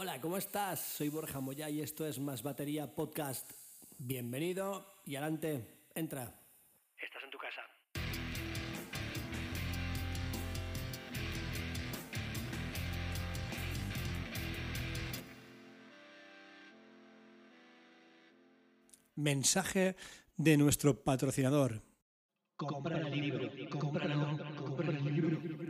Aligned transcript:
Hola, 0.00 0.20
¿cómo 0.20 0.36
estás? 0.36 0.78
Soy 0.78 1.08
Borja 1.08 1.40
Moya 1.40 1.68
y 1.68 1.80
esto 1.80 2.06
es 2.06 2.20
Más 2.20 2.44
Batería 2.44 2.94
Podcast. 2.94 3.50
Bienvenido 3.98 4.94
y 5.04 5.16
adelante, 5.16 5.88
entra. 5.92 6.40
Estás 6.96 7.24
en 7.24 7.30
tu 7.30 7.38
casa. 7.38 7.62
Mensaje 19.16 19.96
de 20.36 20.56
nuestro 20.58 21.02
patrocinador. 21.02 21.82
Compra 22.54 22.98
el 23.00 23.20
libro, 23.20 23.48
cómpralo, 23.68 24.38
compra 24.54 24.90
el 24.90 25.04
libro. 25.04 25.17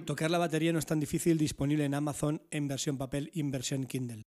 Tocar 0.09 0.31
la 0.31 0.39
batería 0.39 0.73
no 0.73 0.79
es 0.79 0.87
tan 0.87 1.01
difícil, 1.01 1.37
disponible 1.37 1.85
en 1.85 1.93
Amazon 1.93 2.41
en 2.51 2.67
versión 2.67 2.97
papel 2.97 3.31
y 3.35 3.41
en 3.41 3.51
versión 3.51 3.85
Kindle. 3.85 4.23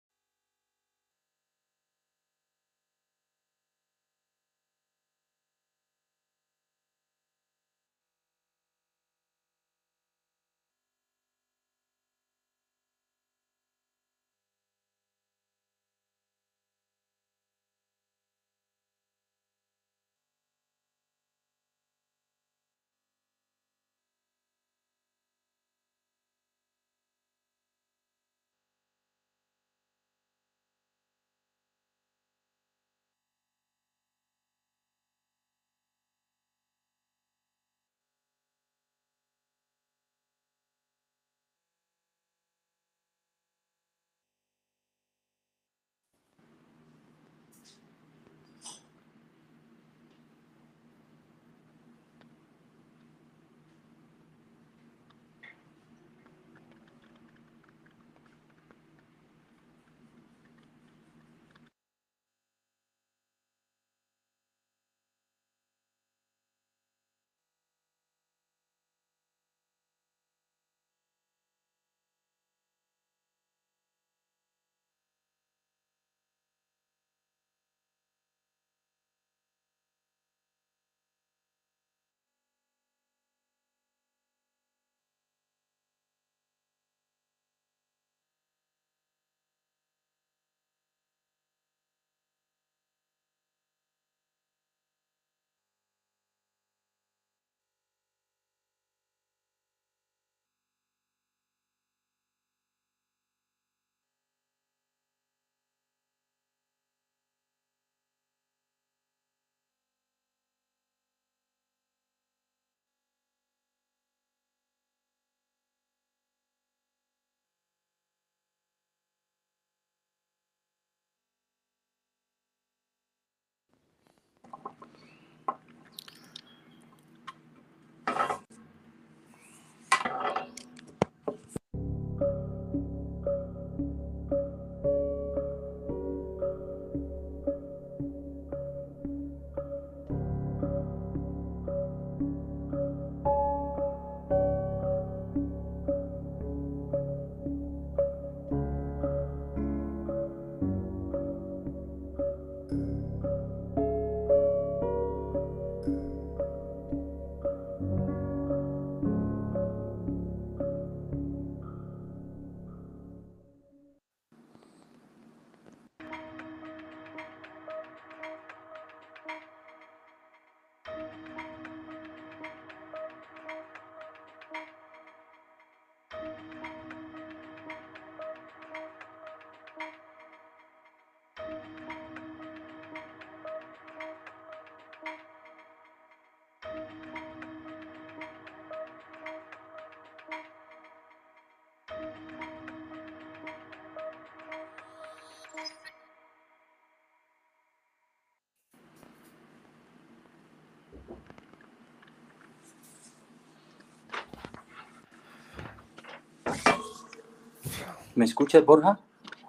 ¿Me 208.15 208.25
escuchas, 208.25 208.65
Borja? 208.65 208.99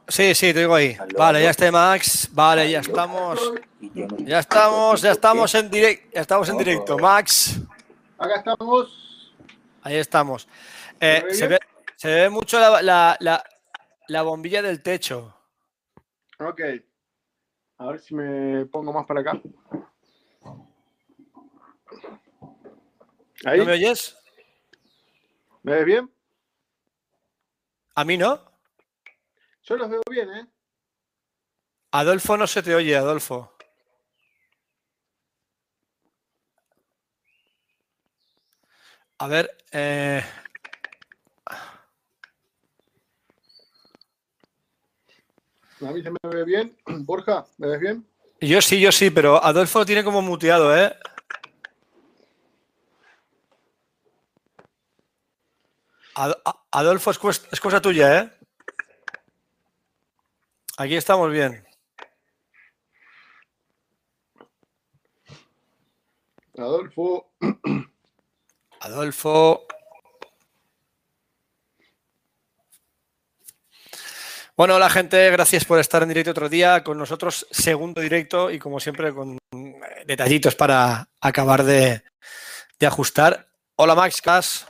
Sí, 0.09 0.35
sí, 0.35 0.53
te 0.53 0.61
digo 0.61 0.75
ahí. 0.75 0.97
Vale, 1.17 1.43
ya 1.43 1.51
está 1.51 1.71
Max. 1.71 2.29
Vale, 2.33 2.71
ya 2.71 2.81
estamos. 2.81 3.53
Ya 4.19 4.39
estamos, 4.41 5.01
ya 5.03 5.13
estamos 5.13 5.55
en 5.55 5.71
directo. 5.71 6.09
Ya 6.15 6.21
estamos 6.21 6.49
en 6.49 6.59
directo, 6.59 6.99
Max. 6.99 7.61
Acá 8.19 8.37
estamos. 8.37 9.35
Ahí 9.83 9.97
estamos. 9.97 10.49
Eh, 11.01 11.21
¿Se 11.21 11.27
ve 11.27 11.35
se, 11.35 11.49
bien? 11.49 11.61
ve, 11.61 11.93
se 11.97 12.09
ve 12.09 12.31
mucho 12.31 12.59
la, 12.61 12.83
la- 12.83 13.17
la- 13.21 13.45
la 14.09 14.23
bombilla 14.23 14.63
del 14.63 14.83
techo. 14.83 15.35
Ok. 16.39 16.61
A 17.79 17.87
ver 17.87 18.01
si 18.01 18.15
me 18.15 18.67
pongo 18.67 18.93
más 18.93 19.07
para 19.07 19.21
acá. 19.21 19.41
Ahí. 23.45 23.59
¿No 23.59 23.65
me 23.65 23.73
oyes? 23.73 24.17
¿Me 25.63 25.73
ves 25.77 25.85
bien? 25.85 26.11
A 27.95 28.05
mí 28.05 28.17
no. 28.17 28.52
Yo 29.65 29.77
los 29.77 29.89
veo 29.91 30.03
bien, 30.11 30.29
¿eh? 30.33 30.47
Adolfo 31.93 32.37
no 32.37 32.47
se 32.47 32.63
te 32.63 32.75
oye, 32.75 32.97
Adolfo. 32.97 33.55
A 39.19 39.29
ver, 39.29 39.57
eh, 39.71 40.23
A 45.81 45.91
mí 45.93 46.03
se 46.03 46.11
me 46.11 46.19
ve 46.25 46.45
bien. 46.45 46.77
Borja, 46.87 47.45
¿me 47.59 47.69
ves 47.69 47.81
bien? 47.81 48.07
yo 48.41 48.61
sí, 48.61 48.81
yo 48.81 48.91
sí, 48.91 49.11
pero 49.11 49.43
Adolfo 49.43 49.81
lo 49.81 49.87
tiene 49.87 50.03
como 50.03 50.21
muteado, 50.23 50.77
¿eh? 50.77 50.93
Ad- 56.15 56.35
Adolfo, 56.73 57.11
es 57.11 57.61
cosa 57.61 57.81
tuya, 57.81 58.19
¿eh? 58.21 58.31
Aquí 60.83 60.97
estamos 60.97 61.31
bien. 61.31 61.65
Adolfo, 66.59 67.31
Adolfo. 68.81 69.65
Bueno, 74.57 74.75
hola 74.75 74.91
gente, 74.91 75.31
gracias 75.31 75.65
por 75.65 75.79
estar 75.79 76.03
en 76.03 76.09
directo 76.09 76.33
otro 76.33 76.49
día 76.49 76.83
con 76.83 76.99
nosotros, 76.99 77.47
segundo 77.53 78.01
directo 78.01 78.51
y 78.51 78.59
como 78.59 78.81
siempre 78.81 79.15
con 79.15 79.39
eh, 79.53 79.81
detallitos 80.05 80.57
para 80.57 81.09
acabar 81.21 81.63
de, 81.63 82.03
de 82.81 82.87
ajustar. 82.89 83.49
Hola 83.77 83.95
Max, 83.95 84.21
Cas. 84.21 84.67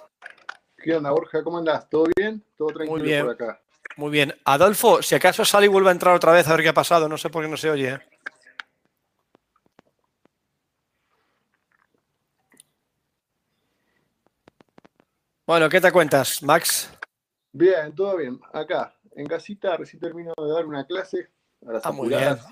¿qué 0.76 0.94
onda, 0.94 1.10
Borja? 1.10 1.42
¿Cómo 1.42 1.56
andás? 1.56 1.88
¿Todo 1.88 2.04
bien? 2.14 2.44
Todo 2.58 2.68
tranquilo 2.68 3.02
bien. 3.02 3.24
por 3.24 3.32
acá. 3.32 3.62
Muy 3.96 4.10
bien. 4.10 4.34
Adolfo, 4.44 5.02
si 5.02 5.14
acaso 5.14 5.44
sale 5.44 5.66
y 5.66 5.68
vuelve 5.68 5.88
a 5.90 5.92
entrar 5.92 6.14
otra 6.14 6.32
vez 6.32 6.46
a 6.48 6.52
ver 6.52 6.62
qué 6.62 6.68
ha 6.70 6.74
pasado, 6.74 7.08
no 7.08 7.18
sé 7.18 7.30
por 7.30 7.42
qué 7.44 7.48
no 7.50 7.56
se 7.56 7.70
oye. 7.70 7.88
¿eh? 7.94 8.00
Bueno, 15.46 15.68
¿qué 15.68 15.80
te 15.80 15.92
cuentas, 15.92 16.42
Max? 16.42 16.90
Bien, 17.52 17.94
todo 17.94 18.16
bien. 18.16 18.40
Acá, 18.52 18.94
en 19.14 19.26
casita, 19.26 19.76
recién 19.76 20.00
termino 20.00 20.32
de 20.36 20.52
dar 20.52 20.64
una 20.66 20.86
clase 20.86 21.28
a 21.66 21.72
las 21.72 21.84
Ah, 21.84 21.92
muy 21.92 22.12
apuradas, 22.14 22.46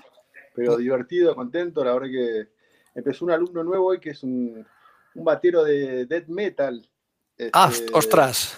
pero 0.53 0.77
divertido, 0.77 1.35
contento. 1.35 1.83
La 1.83 1.93
verdad 1.93 2.09
que 2.09 2.47
empezó 2.93 3.25
un 3.25 3.31
alumno 3.31 3.63
nuevo 3.63 3.87
hoy 3.87 3.99
que 3.99 4.11
es 4.11 4.21
un, 4.23 4.65
un 5.15 5.23
batero 5.23 5.63
de 5.63 6.05
death 6.05 6.27
metal. 6.27 6.87
Ah, 7.53 7.69
Este, 7.71 7.91
ostras. 7.93 8.57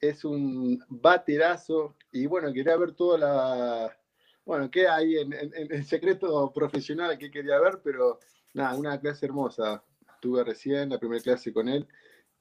es 0.00 0.24
un 0.24 0.82
baterazo 0.88 1.94
y 2.12 2.26
bueno, 2.26 2.52
quería 2.52 2.76
ver 2.76 2.92
toda 2.92 3.18
la, 3.18 3.96
bueno, 4.44 4.70
qué 4.70 4.88
hay 4.88 5.16
en, 5.18 5.32
en- 5.32 5.54
en 5.54 5.72
el 5.72 5.84
secreto 5.84 6.52
profesional 6.52 7.16
que 7.18 7.30
quería 7.30 7.58
ver, 7.60 7.80
pero 7.82 8.18
nada, 8.54 8.74
una 8.76 8.98
clase 9.00 9.26
hermosa. 9.26 9.82
Tuve 10.20 10.44
recién 10.44 10.90
la 10.90 10.98
primera 10.98 11.22
clase 11.22 11.52
con 11.52 11.68
él 11.68 11.86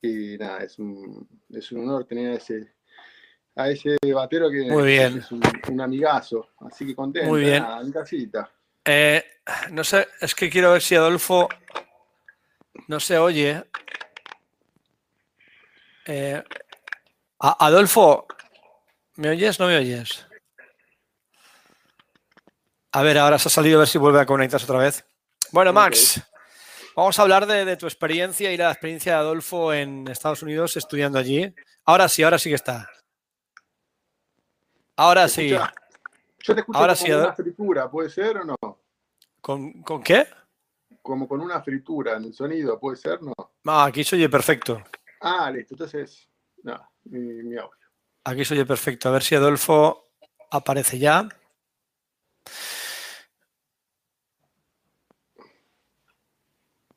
y 0.01 0.37
nada, 0.37 0.59
es 0.63 0.77
un, 0.79 1.27
es 1.49 1.71
un 1.71 1.81
honor 1.81 2.05
tener 2.05 2.31
a 2.31 2.35
ese, 2.35 2.73
a 3.55 3.69
ese 3.69 3.97
batero 4.13 4.49
que 4.49 4.63
Muy 4.69 4.83
bien. 4.87 5.17
es 5.19 5.31
un, 5.31 5.41
un 5.69 5.81
amigazo, 5.81 6.49
así 6.59 6.85
que 6.85 6.95
contento, 6.95 7.29
Muy 7.29 7.41
bien. 7.41 7.61
nada, 7.61 7.81
en 7.81 7.91
casita. 7.91 8.51
Eh, 8.85 9.23
no 9.71 9.83
sé, 9.83 10.07
es 10.19 10.33
que 10.35 10.49
quiero 10.49 10.71
ver 10.73 10.81
si 10.81 10.95
Adolfo 10.95 11.47
no 12.87 12.99
se 12.99 13.17
oye. 13.17 13.63
Eh, 16.05 16.43
Adolfo, 17.39 18.25
¿me 19.19 19.29
oyes? 19.29 19.59
¿No 19.59 19.67
me 19.67 19.77
oyes? 19.77 20.25
A 22.91 23.01
ver, 23.03 23.17
ahora 23.17 23.37
se 23.37 23.49
ha 23.49 23.51
salido 23.51 23.77
a 23.77 23.79
ver 23.79 23.87
si 23.87 23.97
vuelve 23.97 24.19
a 24.21 24.25
conectarse 24.25 24.65
otra 24.65 24.79
vez. 24.79 25.05
Bueno, 25.51 25.73
Max, 25.73 26.21
vamos 26.95 27.19
a 27.19 27.21
hablar 27.21 27.45
de, 27.45 27.65
de 27.65 27.75
tu 27.77 27.85
experiencia 27.85 28.51
y 28.51 28.57
la 28.57 28.71
experiencia 28.71 29.13
de 29.13 29.19
Adolfo 29.19 29.73
en 29.73 30.07
Estados 30.07 30.41
Unidos 30.41 30.77
estudiando 30.77 31.19
allí. 31.19 31.53
Ahora 31.85 32.07
sí, 32.07 32.23
ahora 32.23 32.39
sí 32.39 32.49
que 32.49 32.55
está. 32.55 32.89
Ahora 34.95 35.23
¿Me 35.23 35.29
sí. 35.29 35.49
Yo 35.49 36.55
te 36.55 36.61
escucho 36.61 36.79
Ahora 36.79 36.95
como 36.95 37.05
sí, 37.05 37.11
una 37.11 37.33
fritura, 37.33 37.91
¿puede 37.91 38.09
ser 38.09 38.37
o 38.37 38.45
no? 38.45 38.55
¿Con, 39.41 39.83
con 39.83 40.01
qué? 40.01 40.27
Como 41.01 41.27
con 41.27 41.41
una 41.41 41.61
fritura 41.61 42.15
en 42.15 42.25
el 42.25 42.33
sonido, 42.33 42.79
¿puede 42.79 42.95
ser 42.95 43.21
no? 43.21 43.33
Ah, 43.65 43.85
aquí 43.85 44.03
se 44.03 44.15
oye 44.15 44.29
perfecto. 44.29 44.81
Ah, 45.19 45.51
listo, 45.51 45.73
entonces, 45.73 46.27
no, 46.63 46.89
mi, 47.03 47.19
mi 47.19 47.57
audio. 47.57 47.78
Aquí 48.23 48.45
se 48.45 48.53
oye 48.53 48.65
perfecto. 48.65 49.09
A 49.09 49.11
ver 49.11 49.23
si 49.23 49.35
Adolfo 49.35 50.11
aparece 50.51 50.99
ya. 50.99 51.27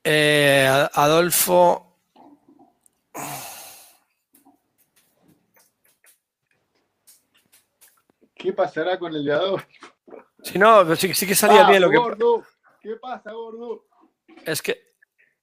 Eh, 0.05 0.69
Adolfo. 0.95 1.99
¿Qué 8.35 8.53
pasará 8.53 8.99
con 8.99 9.15
el 9.15 9.25
de 9.25 9.33
Adolfo? 9.33 9.67
Si 10.43 10.59
no, 10.59 10.81
pero 10.83 10.97
sí, 10.97 11.15
sí 11.15 11.27
que 11.27 11.35
salía 11.35 11.65
Ah, 11.67 11.71
bien 11.71 11.83
lo 11.83 11.91
que. 11.91 11.97
gordo. 11.97 12.45
¿Qué 12.81 12.97
pasa, 12.97 13.33
gordo? 13.33 13.87
Es 14.45 14.61
que. 14.61 14.93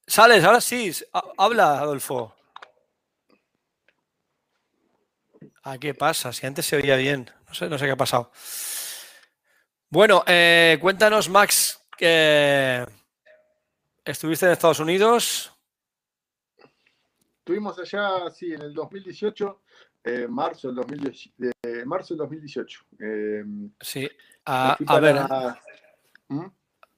Sales, 0.06 0.44
ahora 0.44 0.60
sí. 0.60 0.92
ha- 1.14 1.24
Habla, 1.38 1.80
Adolfo. 1.80 2.36
Ah, 5.72 5.78
¿qué 5.78 5.94
pasa? 5.94 6.34
Si 6.34 6.48
antes 6.48 6.66
se 6.66 6.78
oía 6.78 6.96
bien. 6.96 7.30
No 7.48 7.54
sé, 7.54 7.70
no 7.70 7.78
sé 7.78 7.86
qué 7.86 7.92
ha 7.92 7.96
pasado. 7.96 8.32
Bueno, 9.88 10.24
eh, 10.26 10.80
cuéntanos, 10.82 11.30
Max, 11.30 11.80
que 11.96 12.84
estuviste 14.04 14.48
en 14.48 14.54
Estados 14.54 14.80
Unidos. 14.80 15.52
Estuvimos 17.38 17.78
allá, 17.78 18.32
sí, 18.32 18.52
en 18.52 18.64
el 18.64 18.74
2018, 18.74 19.62
eh, 20.06 20.26
marzo, 20.28 20.70
del 20.70 20.78
2018, 20.78 21.36
de, 21.38 21.86
marzo 21.86 22.16
del 22.16 22.18
2018. 22.20 22.86
Eh, 23.00 23.44
Sí. 23.80 24.00
me 24.02 24.10
A, 24.46 24.76
fui 24.76 24.86
a 24.90 25.00
ver, 25.00 25.16
para- 25.28 25.62
¿Mm? 26.30 26.46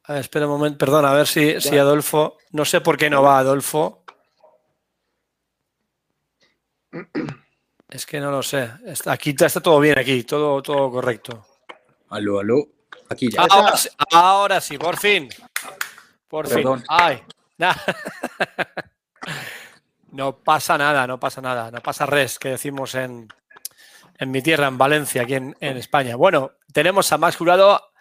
a 0.03 0.13
ver, 0.13 0.21
espera 0.21 0.45
un 0.45 0.51
momento, 0.53 0.77
perdón, 0.77 1.03
a 1.03 1.13
ver 1.13 1.27
si, 1.27 1.59
si. 1.59 1.77
Adolfo. 1.77 2.37
No 2.51 2.63
sé 2.63 2.79
por 2.79 2.95
qué 2.95 3.09
no 3.09 3.21
va 3.21 3.39
Adolfo. 3.39 4.05
Es 7.91 8.05
que 8.05 8.21
no 8.21 8.31
lo 8.31 8.41
sé. 8.41 8.71
Aquí 9.07 9.31
está 9.31 9.47
está 9.47 9.59
todo 9.59 9.77
bien, 9.81 9.99
aquí, 9.99 10.23
todo, 10.23 10.61
todo 10.63 10.89
correcto. 10.89 11.45
Aló, 12.09 12.39
aló. 12.39 12.65
Aquí 13.09 13.29
ya. 13.29 13.41
Ah, 13.41 13.47
Ahora 13.49 13.77
sí, 13.77 13.89
ahora 14.11 14.61
sí, 14.61 14.77
por 14.77 14.97
fin. 14.97 15.27
Por 16.29 16.47
Perdón. 16.47 16.79
fin. 16.79 16.87
Ay. 16.89 17.23
nah. 17.57 17.75
No 20.11 20.37
pasa 20.37 20.77
nada, 20.77 21.05
no 21.05 21.19
pasa 21.19 21.41
nada. 21.41 21.69
No 21.69 21.81
pasa 21.81 22.05
res, 22.05 22.39
que 22.39 22.49
decimos 22.49 22.95
en, 22.95 23.27
en 24.17 24.31
mi 24.31 24.41
tierra, 24.41 24.67
en 24.67 24.77
Valencia, 24.77 25.23
aquí 25.23 25.35
en, 25.35 25.55
en 25.59 25.75
España. 25.75 26.15
Bueno, 26.15 26.51
tenemos 26.71 27.11
a 27.11 27.17
Max 27.17 27.35
Jurado 27.35 27.91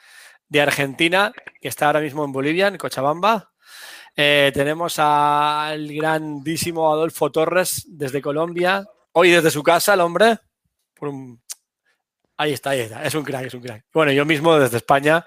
de 0.49 0.61
Argentina, 0.61 1.33
que 1.61 1.69
está 1.69 1.87
ahora 1.87 2.01
mismo 2.01 2.25
en 2.25 2.31
Bolivia, 2.33 2.69
en 2.69 2.79
Cochabamba. 2.79 3.51
Eh, 4.15 4.53
tenemos 4.55 4.99
al 5.01 5.89
grandísimo 5.93 6.93
Adolfo 6.93 7.31
Torres 7.33 7.85
desde 7.89 8.23
Colombia. 8.23 8.87
Hoy 9.13 9.31
desde 9.31 9.51
su 9.51 9.63
casa, 9.63 9.95
el 9.95 10.01
hombre. 10.01 10.39
Por 10.95 11.09
un- 11.09 11.41
Ahí 12.37 12.53
está, 12.53 12.71
ahí 12.71 12.81
está. 12.81 13.05
Es 13.05 13.15
un 13.15 13.23
crack, 13.25 13.47
es 13.47 13.55
un 13.55 13.61
crack. 13.61 13.85
Bueno, 13.93 14.13
yo 14.13 14.25
mismo 14.25 14.59
desde 14.59 14.79
España, 14.79 15.25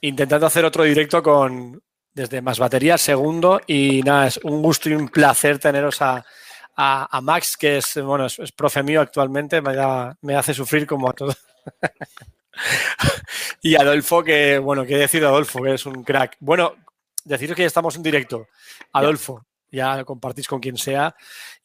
intentando 0.00 0.46
hacer 0.46 0.64
otro 0.64 0.84
directo 0.84 1.22
con 1.22 1.82
desde 2.12 2.40
Más 2.40 2.58
Batería, 2.58 2.96
segundo. 2.96 3.60
Y 3.66 4.02
nada, 4.02 4.26
es 4.28 4.38
un 4.38 4.62
gusto 4.62 4.88
y 4.88 4.94
un 4.94 5.08
placer 5.08 5.58
teneros 5.58 6.00
a, 6.00 6.24
a- 6.76 7.16
a 7.16 7.20
Max, 7.20 7.56
que 7.58 7.78
es, 7.78 7.94
bueno, 8.02 8.26
es, 8.26 8.38
es 8.38 8.52
profe 8.52 8.82
mío 8.82 9.00
actualmente, 9.02 9.60
me, 9.60 9.74
da- 9.74 10.16
me 10.22 10.34
hace 10.34 10.54
sufrir 10.54 10.86
como 10.86 11.10
a 11.10 11.12
todos. 11.12 11.36
y 13.62 13.74
Adolfo, 13.76 14.22
que, 14.24 14.58
bueno, 14.58 14.84
que 14.84 14.94
he 14.94 14.98
decidido 14.98 15.28
Adolfo, 15.28 15.62
que 15.62 15.74
es 15.74 15.84
un 15.86 16.02
crack. 16.04 16.36
Bueno, 16.40 16.74
deciros 17.24 17.54
que 17.56 17.62
ya 17.62 17.66
estamos 17.68 17.96
en 17.96 18.02
directo. 18.02 18.48
Adolfo, 18.92 19.44
ya 19.70 19.96
lo 19.96 20.04
compartís 20.06 20.48
con 20.48 20.60
quien 20.60 20.76
sea. 20.78 21.14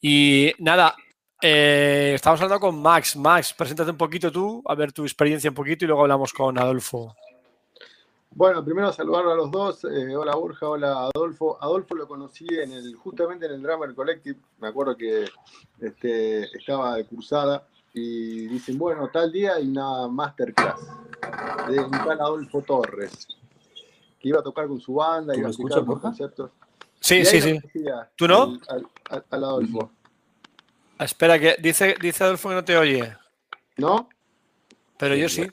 Y 0.00 0.52
nada, 0.58 0.94
eh, 1.42 2.12
estamos 2.14 2.40
hablando 2.40 2.60
con 2.60 2.80
Max. 2.80 3.16
Max, 3.16 3.52
preséntate 3.52 3.90
un 3.90 3.96
poquito 3.96 4.30
tú, 4.32 4.62
a 4.66 4.74
ver 4.74 4.92
tu 4.92 5.02
experiencia 5.02 5.50
un 5.50 5.54
poquito 5.56 5.84
y 5.84 5.88
luego 5.88 6.02
hablamos 6.02 6.32
con 6.32 6.58
Adolfo. 6.58 7.14
Bueno, 8.30 8.62
primero 8.64 8.92
saludar 8.92 9.26
a 9.26 9.34
los 9.34 9.50
dos. 9.50 9.84
eh, 9.84 10.14
hola 10.14 10.34
Borja, 10.34 10.68
hola 10.68 11.08
Adolfo. 11.14 11.56
Adolfo 11.62 11.94
lo 11.94 12.06
conocí 12.06 12.46
en 12.50 12.72
el, 12.72 12.94
justamente 12.94 13.46
en 13.46 13.52
el 13.52 13.62
Drummer 13.62 13.94
Collective. 13.94 14.38
Me 14.58 14.68
acuerdo 14.68 14.96
que 14.96 15.24
este, 15.80 16.42
estaba 16.56 16.96
de 16.96 17.06
cursada 17.06 17.66
y 17.94 18.46
dicen, 18.48 18.76
bueno, 18.76 19.08
tal 19.10 19.32
día 19.32 19.54
hay 19.54 19.66
una 19.68 20.06
masterclass 20.08 20.78
de 21.68 21.80
un 21.80 21.90
tal 21.90 22.20
Adolfo 22.20 22.60
Torres, 22.60 23.26
que 24.20 24.28
iba 24.28 24.40
a 24.40 24.42
tocar 24.42 24.68
con 24.68 24.80
su 24.80 24.94
banda, 24.94 25.32
¿Tú 25.32 25.38
iba 25.40 25.48
a 25.48 25.50
explicar 25.50 25.82
Borja? 25.84 26.02
conceptos. 26.02 26.50
Sí, 27.00 27.16
Y 27.20 27.24
sí, 27.24 27.40
sí. 27.40 27.58
¿Tú 28.16 28.28
no? 28.28 28.42
Al, 28.42 28.60
al- 28.68 28.86
al- 29.10 29.24
al 29.30 29.44
Adolfo. 29.44 29.90
Espera, 30.98 31.38
que 31.38 31.56
dice, 31.58 31.94
dice 32.00 32.24
Adolfo 32.24 32.48
que 32.48 32.54
no 32.54 32.64
te 32.64 32.76
oye, 32.76 33.16
¿No? 33.76 34.08
pero 34.98 35.14
yo 35.14 35.28
sí. 35.28 35.46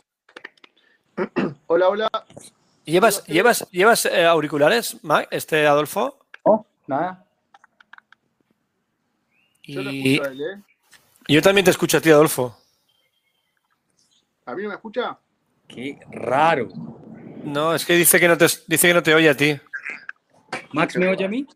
Hola, 1.68 1.90
hola. 1.90 2.10
¿Llevas, 2.86 3.24
llevas, 3.26 3.70
llevas 3.72 4.06
eh, 4.06 4.26
auriculares, 4.26 5.04
Max, 5.04 5.28
este 5.32 5.66
Adolfo? 5.68 6.26
Oh, 6.44 6.66
nada. 6.88 7.26
Yo 9.64 9.82
lo 9.82 9.92
Y 9.92 10.16
escucho 10.16 10.30
a 10.30 10.32
él, 10.34 10.42
¿eh? 10.42 10.62
yo 11.28 11.42
también 11.42 11.66
te 11.66 11.72
escucho 11.72 11.98
a 11.98 12.02
ti, 12.02 12.10
Adolfo. 12.10 12.58
¿A 14.46 14.56
mí 14.56 14.64
no 14.64 14.70
me 14.70 14.76
escucha? 14.76 15.18
Qué 15.68 16.00
raro. 16.12 16.68
No, 17.44 17.74
es 17.76 17.86
que 17.86 17.94
dice 17.94 18.20
que 18.20 18.28
no 18.28 18.38
te, 18.38 18.48
dice 18.68 18.88
que 18.88 18.94
no 18.94 19.04
te 19.04 19.14
oye 19.14 19.30
a 19.30 19.38
ti. 19.38 19.60
¿Max 20.74 20.96
me 20.98 21.08
oye 21.08 21.26
a 21.26 21.30
mí? 21.30 21.48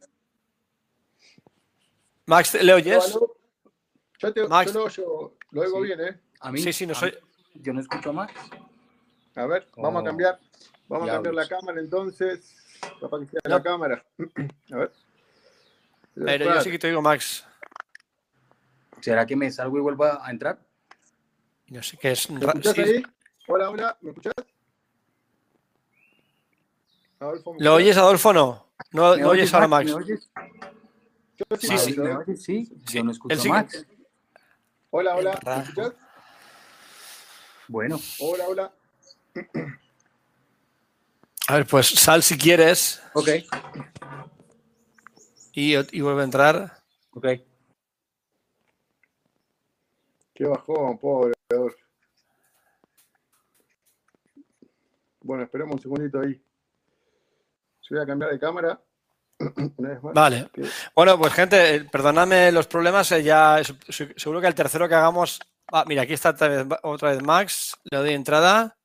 Max, 2.25 2.53
¿le 2.61 2.73
oyes? 2.73 3.15
Aló. 3.15 3.36
Yo, 4.19 4.33
te, 4.33 4.47
Max. 4.47 4.73
yo 4.73 4.79
lo, 4.79 4.85
oyo- 4.85 5.33
lo 5.51 5.61
oigo 5.61 5.77
Sí. 5.81 5.83
bien, 5.83 6.01
¿eh? 6.01 6.19
A 6.39 6.51
mí. 6.51 6.59
Sí, 6.61 6.73
sí, 6.73 6.87
no 6.87 6.95
soy. 6.95 7.11
mí- 7.11 7.61
Yo 7.61 7.73
no 7.73 7.81
escucho 7.81 8.09
a 8.09 8.13
Max. 8.13 8.33
A 9.35 9.45
ver, 9.45 9.67
vamos 9.75 9.95
Oh. 9.95 9.99
a 9.99 10.03
cambiar. 10.03 10.39
Vamos 10.87 11.09
a 11.09 11.13
cambiar 11.13 11.35
la 11.35 11.47
cámara 11.47 11.79
entonces. 11.79 12.55
Capaz 13.01 13.19
que 13.21 13.25
sea 13.27 13.39
No. 13.45 13.49
la 13.57 13.63
cámara. 13.63 14.05
A 14.71 14.75
ver. 14.77 14.91
Pero 16.15 16.45
yo 16.55 16.61
sí 16.61 16.71
que 16.71 16.79
te 16.79 16.87
digo, 16.87 17.01
Max. 17.01 17.45
¿Será 19.01 19.25
que 19.25 19.35
me 19.35 19.51
salgo 19.51 19.77
y 19.77 19.81
vuelvo 19.81 20.05
a 20.05 20.29
entrar? 20.31 20.59
Yo 21.67 21.83
sé 21.83 21.97
que 21.97 22.11
es. 22.11 22.29
¿Me 22.31 22.39
ra- 22.39 22.47
escuchás 22.53 22.73
sí. 22.75 22.81
ahí? 22.81 23.03
Hola, 23.47 23.69
hola, 23.69 23.97
¿me 24.01 24.09
escuchás? 24.09 24.33
Adolfo, 27.19 27.53
¿me 27.53 27.63
¿Lo 27.63 27.73
oyes, 27.75 27.97
Adolfo? 27.97 28.33
No. 28.33 28.67
No, 28.91 29.15
¿Me 29.15 29.21
no 29.21 29.29
oyes 29.29 29.53
ahora, 29.53 29.67
Max. 29.67 29.85
¿Me 29.87 29.93
oyes? 29.93 30.29
Yo 31.37 31.45
Sí, 31.59 31.67
te 31.67 31.67
sí. 31.67 31.73
escucho, 31.91 32.03
¿Me 32.03 32.15
oyes? 32.15 32.43
Sí, 32.43 32.65
Sí, 32.85 32.97
yo 32.97 33.03
no 33.03 33.11
escucho 33.11 33.41
a 33.41 33.45
Max. 33.53 33.85
Hola, 34.89 35.15
hola, 35.15 35.39
¿me? 35.75 35.91
Bueno, 37.67 37.99
Hola, 38.19 38.47
hola. 38.47 38.73
A 41.49 41.55
ver, 41.55 41.67
pues 41.67 41.87
sal 41.87 42.23
si 42.23 42.37
quieres 42.37 43.01
ok, 43.13 43.29
y, 45.53 45.75
y 45.97 46.01
vuelve 46.01 46.21
a 46.21 46.25
entrar. 46.25 46.77
ok. 47.11 47.25
Qué 50.33 50.45
bajón, 50.45 50.97
pobre. 50.99 51.33
Bueno, 55.21 55.43
esperemos 55.43 55.75
un 55.75 55.81
segundito 55.81 56.19
ahí. 56.19 56.33
Yo 57.81 57.95
voy 57.95 58.03
a 58.03 58.05
cambiar 58.05 58.31
de 58.31 58.39
cámara. 58.39 58.81
Una 59.39 59.89
vez 59.89 60.03
más. 60.03 60.13
Vale. 60.13 60.49
Bueno, 60.95 61.17
pues 61.19 61.33
gente, 61.33 61.75
eh, 61.75 61.83
perdonadme 61.85 62.51
los 62.51 62.67
problemas. 62.67 63.11
eh, 63.11 63.21
ya 63.23 63.61
se- 63.63 63.77
se- 63.91 64.13
seguro 64.17 64.41
que 64.41 64.47
el 64.47 64.55
tercero 64.55 64.87
que 64.89 64.95
hagamos. 64.95 65.39
Ah, 65.71 65.83
mira, 65.87 66.03
aquí 66.03 66.13
está 66.13 66.29
otra 66.31 66.47
vez, 66.47 66.65
otra 66.83 67.11
vez 67.11 67.21
Max. 67.21 67.75
Le 67.83 67.97
doy 67.97 68.13
entrada. 68.13 68.75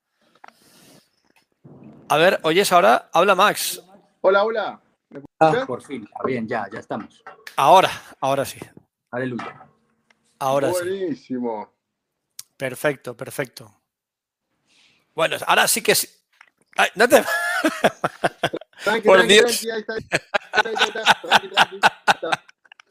A 2.09 2.17
ver, 2.17 2.41
oyes 2.43 2.71
ahora. 2.73 3.09
Habla 3.13 3.35
Max. 3.35 3.83
Hola, 4.21 4.45
hola. 4.45 4.81
Ah, 5.41 5.65
por 5.67 5.83
fin, 5.83 6.05
está 6.05 6.23
bien, 6.25 6.47
ya, 6.49 6.69
ya 6.73 6.79
estamos. 6.81 7.23
Ahora, 7.57 7.91
ahora 8.21 8.45
sí. 8.45 8.59
Aleluya. 9.11 9.67
Ahora 10.39 10.73
sí. 10.73 10.79
Buenísimo. 10.89 11.73
Perfecto, 12.57 13.17
perfecto. 13.17 13.71
Bueno, 15.15 15.37
ahora 15.47 15.67
sí 15.69 15.83
que 15.83 15.95
sí. 15.95 16.09
Ay, 16.77 16.89
no 16.95 17.09
te. 17.09 17.23
Tranqui, 18.85 19.07
Por 19.07 19.19
tranqui, 19.19 19.35
Dios. 19.35 19.61
tranqui, 19.61 19.71
ahí 19.71 19.81
está. 19.81 19.95
Ahí 19.95 20.01
está, 20.53 20.69
ahí 20.69 20.89
está. 20.89 21.21
Tranqui, 21.23 21.49
tranqui. 21.49 21.81
Ahí 21.83 22.15
está. 22.15 22.31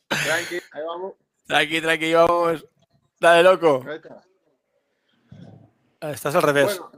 Tranqui, 0.07 0.55
ahí 0.71 0.83
vamos. 0.85 1.13
Tranqui, 1.47 1.81
tranqui, 1.81 2.13
vamos. 2.13 2.65
Dale, 3.19 3.43
loco. 3.43 3.83
Ahí 3.87 3.95
está. 3.95 4.23
Estás 6.11 6.35
al 6.35 6.41
revés. 6.43 6.79
Bueno. 6.79 6.91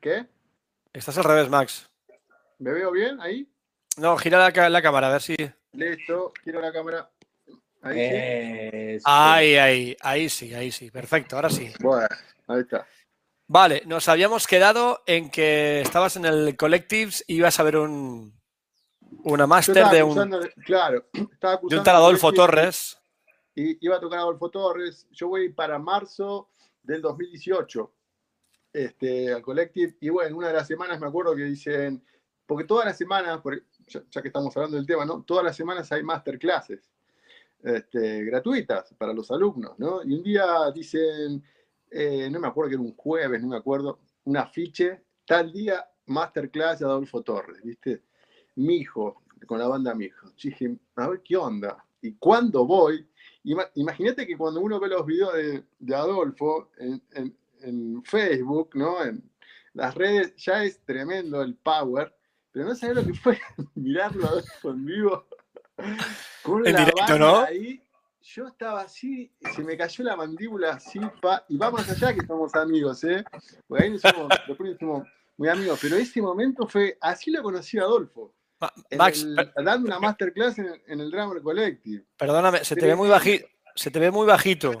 ¿Qué? 0.00 0.26
Estás 0.92 1.18
al 1.18 1.24
revés, 1.24 1.48
Max. 1.48 1.88
¿Me 2.58 2.72
veo 2.72 2.92
bien 2.92 3.20
ahí? 3.20 3.48
No, 3.96 4.16
gira 4.16 4.38
la, 4.38 4.82
cámara, 4.82 5.08
a 5.08 5.12
ver 5.12 5.22
si. 5.22 5.36
Listo. 5.72 6.32
Quiero 6.42 6.60
la 6.60 6.72
cámara. 6.72 7.10
Ahí 7.82 8.98
sí. 8.98 9.02
Ahí, 9.04 9.56
ahí, 9.56 9.96
ahí 10.00 10.28
sí, 10.28 10.54
ahí 10.54 10.70
sí. 10.70 10.90
Perfecto, 10.90 11.36
ahora 11.36 11.50
sí. 11.50 11.72
Bueno, 11.80 12.06
ahí 12.46 12.60
está. 12.60 12.86
Vale, 13.46 13.82
nos 13.86 14.08
habíamos 14.08 14.46
quedado 14.46 15.02
en 15.06 15.30
que 15.30 15.82
estabas 15.82 16.16
en 16.16 16.24
el 16.24 16.56
Collectives 16.56 17.24
y 17.26 17.36
ibas 17.36 17.60
a 17.60 17.62
ver 17.62 17.76
un 17.76 18.32
una 19.22 19.46
máster 19.46 19.86
de 19.86 20.02
un, 20.02 20.14
claro, 20.64 21.06
estaba 21.32 21.60
de 21.62 21.78
un 21.78 21.84
tal 21.84 21.96
Adolfo 21.96 22.32
Torres. 22.32 22.98
Y 23.54 23.84
iba 23.84 23.96
a 23.96 24.00
tocar 24.00 24.18
Adolfo 24.18 24.50
Torres. 24.50 25.06
Yo 25.12 25.28
voy 25.28 25.50
para 25.50 25.78
marzo 25.78 26.50
del 26.82 27.00
2018 27.00 27.92
este, 28.72 29.32
al 29.32 29.42
Collective. 29.42 29.96
Y 30.00 30.08
bueno, 30.08 30.36
una 30.36 30.48
de 30.48 30.54
las 30.54 30.66
semanas 30.66 31.00
me 31.00 31.06
acuerdo 31.06 31.36
que 31.36 31.44
dicen, 31.44 32.04
porque 32.46 32.64
todas 32.64 32.86
las 32.86 32.98
semanas, 32.98 33.40
ya, 33.86 34.02
ya 34.10 34.22
que 34.22 34.28
estamos 34.28 34.54
hablando 34.56 34.76
del 34.76 34.86
tema, 34.86 35.04
¿no? 35.04 35.22
Todas 35.22 35.44
las 35.44 35.56
semanas 35.56 35.90
hay 35.92 36.02
masterclasses 36.02 36.90
este, 37.62 38.24
gratuitas 38.24 38.92
para 38.98 39.12
los 39.12 39.30
alumnos, 39.30 39.78
¿no? 39.78 40.02
Y 40.02 40.14
un 40.14 40.22
día 40.22 40.70
dicen, 40.74 41.42
eh, 41.94 42.28
no 42.30 42.40
me 42.40 42.48
acuerdo 42.48 42.70
que 42.70 42.74
era 42.74 42.82
un 42.82 42.94
jueves, 42.96 43.40
no 43.40 43.48
me 43.48 43.56
acuerdo, 43.56 44.00
un 44.24 44.36
afiche, 44.36 45.02
tal 45.26 45.52
día, 45.52 45.86
masterclass 46.06 46.80
de 46.80 46.86
Adolfo 46.86 47.22
Torres, 47.22 47.62
¿viste? 47.62 48.02
Mi 48.56 48.76
hijo, 48.78 49.22
con 49.46 49.58
la 49.58 49.66
banda 49.68 49.94
Mi 49.94 50.06
hijo. 50.06 50.30
Dije, 50.42 50.76
a 50.96 51.08
ver 51.08 51.22
qué 51.22 51.36
onda. 51.36 51.84
Y 52.02 52.14
cuando 52.14 52.66
voy, 52.66 53.06
ima- 53.44 53.70
imagínate 53.74 54.26
que 54.26 54.36
cuando 54.36 54.60
uno 54.60 54.78
ve 54.80 54.88
los 54.88 55.06
videos 55.06 55.34
de, 55.34 55.64
de 55.78 55.94
Adolfo 55.94 56.70
en, 56.78 57.02
en- 57.12 57.36
en 57.60 58.02
Facebook, 58.04 58.70
¿no? 58.74 59.02
En 59.02 59.22
las 59.72 59.94
redes, 59.94 60.34
ya 60.36 60.64
es 60.64 60.80
tremendo 60.84 61.42
el 61.42 61.54
power, 61.56 62.14
pero 62.52 62.66
no 62.66 62.74
sabes 62.74 62.96
lo 62.96 63.04
que 63.04 63.14
fue 63.14 63.38
mirarlo 63.74 64.26
a 64.26 64.30
Adolfo 64.30 64.70
en 64.70 64.84
vivo. 64.84 65.26
Con 66.42 66.66
En 66.66 66.72
la 66.74 66.80
directo, 66.80 67.00
banda 67.00 67.18
¿no? 67.18 67.40
Ahí, 67.40 67.82
yo 68.24 68.46
estaba 68.48 68.80
así, 68.82 69.30
se 69.54 69.62
me 69.62 69.76
cayó 69.76 70.02
la 70.04 70.16
mandíbula 70.16 70.74
así, 70.74 70.98
pa, 71.20 71.44
y 71.48 71.56
vamos 71.58 71.86
allá 71.88 72.14
que 72.14 72.26
somos 72.26 72.54
amigos, 72.54 73.04
¿eh? 73.04 73.22
Porque 73.68 73.84
ahí 73.84 73.90
no 73.90 73.98
somos, 73.98 74.28
después 74.48 74.76
somos 74.78 75.06
muy 75.36 75.48
amigos, 75.48 75.78
pero 75.82 75.96
ese 75.96 76.22
momento 76.22 76.66
fue, 76.66 76.96
así 77.00 77.30
lo 77.30 77.42
conocí 77.42 77.78
a 77.78 77.82
Adolfo. 77.82 78.32
Max, 78.96 79.22
el- 79.22 79.52
dando 79.62 79.88
una 79.88 79.98
masterclass 80.00 80.58
en, 80.58 80.82
en 80.86 81.00
el 81.00 81.10
Drummer 81.10 81.42
Collective. 81.42 82.04
perdóname, 82.16 82.64
se 82.64 82.74
te 82.76 82.86
ve 82.86 82.94
muy 82.94 83.08
bajito. 83.08 83.46
Se 83.74 83.90
te 83.90 83.98
ve 83.98 84.10
muy 84.10 84.26
bajito. 84.26 84.72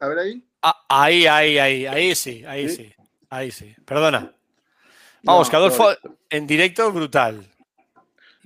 A 0.00 0.08
ver 0.08 0.18
ahí. 0.18 0.44
Ah, 0.60 0.84
ahí, 0.88 1.26
ahí, 1.26 1.56
ahí, 1.58 1.86
ahí 1.86 2.14
sí, 2.14 2.44
ahí 2.44 2.68
¿Sí? 2.68 2.76
sí, 2.76 2.94
ahí 3.30 3.50
sí. 3.50 3.74
Perdona. 3.86 4.34
Vamos, 5.22 5.46
No, 5.46 5.50
que 5.50 5.56
Adolfo 5.56 5.88
en 6.28 6.46
directo 6.46 6.92
brutal. 6.92 7.46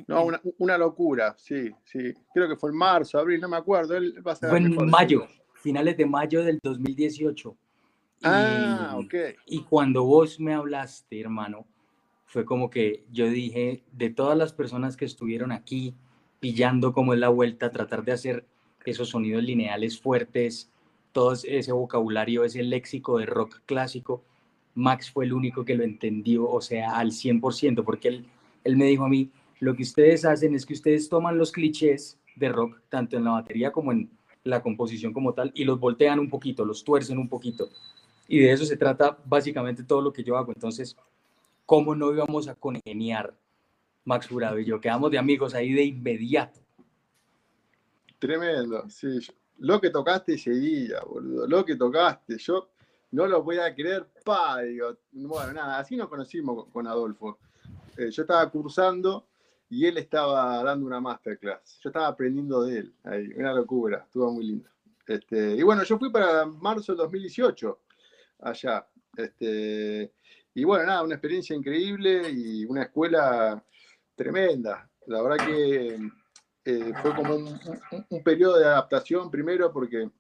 No, 0.07 0.25
una, 0.25 0.41
una 0.59 0.79
locura, 0.79 1.35
sí, 1.39 1.71
sí. 1.85 2.13
Creo 2.33 2.49
que 2.49 2.57
fue 2.57 2.71
en 2.71 2.77
marzo, 2.77 3.19
abril, 3.19 3.41
no 3.41 3.49
me 3.49 3.57
acuerdo. 3.57 3.97
Él 3.97 4.15
va 4.27 4.33
a 4.33 4.37
ser 4.37 4.51
Fue 4.51 4.59
en 4.59 4.75
mayo, 4.91 5.27
finales 5.55 5.97
de 5.97 6.07
mayo 6.07 6.43
del 6.45 6.59
2018. 6.63 7.51
Y, 7.51 8.25
Ah, 8.25 8.97
ok. 8.99 9.15
y 9.47 9.63
cuando 9.63 10.05
vos 10.05 10.39
me 10.39 10.55
hablaste, 10.55 11.21
hermano, 11.21 11.67
fue 12.27 12.45
como 12.45 12.71
que 12.71 13.05
yo 13.13 13.27
dije, 13.29 13.83
de 13.93 14.11
todas 14.11 14.39
las 14.39 14.53
personas 14.53 14.97
que 14.97 15.05
estuvieron 15.05 15.53
aquí 15.53 15.95
pillando 16.41 16.93
cómo 16.93 17.15
es 17.15 17.21
la 17.21 17.29
vuelta, 17.29 17.71
tratar 17.71 18.05
de 18.05 18.13
hacer 18.13 18.47
esos 18.85 19.11
sonidos 19.11 19.43
lineales 19.43 20.01
fuertes, 20.01 20.71
todo 21.13 21.33
ese 21.35 21.73
vocabulario, 21.73 22.45
ese 22.45 22.63
léxico 22.63 23.19
de 23.19 23.27
rock 23.27 23.61
clásico, 23.67 24.25
Max 24.75 25.11
fue 25.11 25.25
el 25.27 25.33
único 25.33 25.65
que 25.65 25.75
lo 25.75 25.85
entendió, 25.85 26.49
o 26.49 26.61
sea, 26.61 26.97
al 26.97 27.13
100%, 27.13 27.85
porque 27.85 28.09
él, 28.09 28.27
él 28.65 28.77
me 28.77 28.87
dijo 28.87 29.05
a 29.05 29.09
mí, 29.09 29.31
lo 29.63 29.77
que 29.77 29.85
ustedes 29.85 30.25
hacen 30.25 30.57
es 30.57 30.67
que 30.67 30.75
ustedes 30.75 31.09
toman 31.09 31.39
los 31.39 31.53
clichés 31.53 32.19
de 32.35 32.49
rock, 32.49 32.81
tanto 32.89 33.17
en 33.17 33.23
la 33.23 33.31
batería 33.31 33.71
como 33.71 33.93
en 33.93 34.11
la 34.43 34.61
composición 34.61 35.13
como 35.13 35.35
tal, 35.35 35.53
y 35.55 35.65
los 35.65 35.79
voltean 35.79 36.19
un 36.19 36.29
poquito, 36.29 36.65
los 36.65 36.83
tuercen 36.83 37.17
un 37.17 37.29
poquito. 37.29 37.69
Y 38.27 38.41
de 38.41 38.51
eso 38.51 38.65
se 38.65 38.77
trata 38.77 39.17
básicamente 39.25 39.85
todo 39.85 40.01
lo 40.01 40.13
que 40.13 40.25
yo 40.25 40.37
hago. 40.37 40.51
Entonces, 40.53 40.97
¿cómo 41.65 41.95
no 41.95 42.13
íbamos 42.13 42.49
a 42.49 42.57
congeniar 42.57 43.37
Max 44.05 44.27
Jurado 44.27 44.59
y 44.59 44.65
yo? 44.65 44.81
Quedamos 44.81 45.13
de 45.13 45.19
amigos 45.19 45.55
ahí 45.55 45.73
de 45.73 45.85
inmediato. 45.85 46.59
Tremendo, 48.19 48.89
sí. 48.89 49.19
Lo 49.59 49.81
que 49.81 49.91
tocaste 49.91 50.35
ese 50.35 50.51
día, 50.51 51.01
boludo. 51.09 51.47
Lo 51.47 51.65
que 51.65 51.77
tocaste. 51.77 52.37
Yo 52.39 52.69
no 53.13 53.27
lo 53.29 53.45
voy 53.45 53.59
a 53.59 53.73
creer, 53.73 54.09
pa, 54.25 54.61
digo. 54.63 54.97
Bueno, 55.13 55.53
nada, 55.53 55.79
así 55.79 55.95
nos 55.97 56.09
conocimos 56.09 56.57
con- 56.65 56.71
con 56.73 56.87
Adolfo. 56.89 57.39
Eh, 57.97 58.11
yo 58.11 58.23
estaba 58.23 58.49
cursando 58.51 59.29
y 59.73 59.87
él 59.87 59.97
estaba 59.97 60.63
dando 60.63 60.85
una 60.85 61.01
masterclass. 61.01 61.79
Yo 61.83 61.89
estaba 61.89 62.09
aprendiendo 62.09 62.63
de 62.63 62.81
él. 62.81 62.95
Una 63.39 63.55
locura, 63.55 64.03
estuvo 64.05 64.31
muy 64.31 64.45
lindo. 64.45 64.69
Este, 65.07 65.55
y 65.55 65.63
bueno, 65.63 65.83
yo 65.83 65.99
fui 65.99 66.13
para 66.13 66.45
marzo 66.45 66.93
del 66.93 66.99
2018 66.99 67.81
allá. 68.41 68.87
Este, 69.17 70.13
y 70.53 70.65
bueno, 70.65 70.85
nada, 70.85 71.03
una 71.03 71.15
experiencia 71.15 71.57
increíble 71.57 72.31
y 72.31 72.67
una 72.67 72.83
escuela 72.83 73.65
tremenda. 74.15 74.91
La 75.07 75.23
verdad 75.23 75.47
que 75.47 75.99
eh, 76.67 76.93
fue 77.01 77.15
como 77.15 77.35
un, 77.37 78.23
periodo 78.23 78.59
de 78.59 78.67
adaptación 78.67 79.31
primero 79.31 79.73
porque 79.73 80.11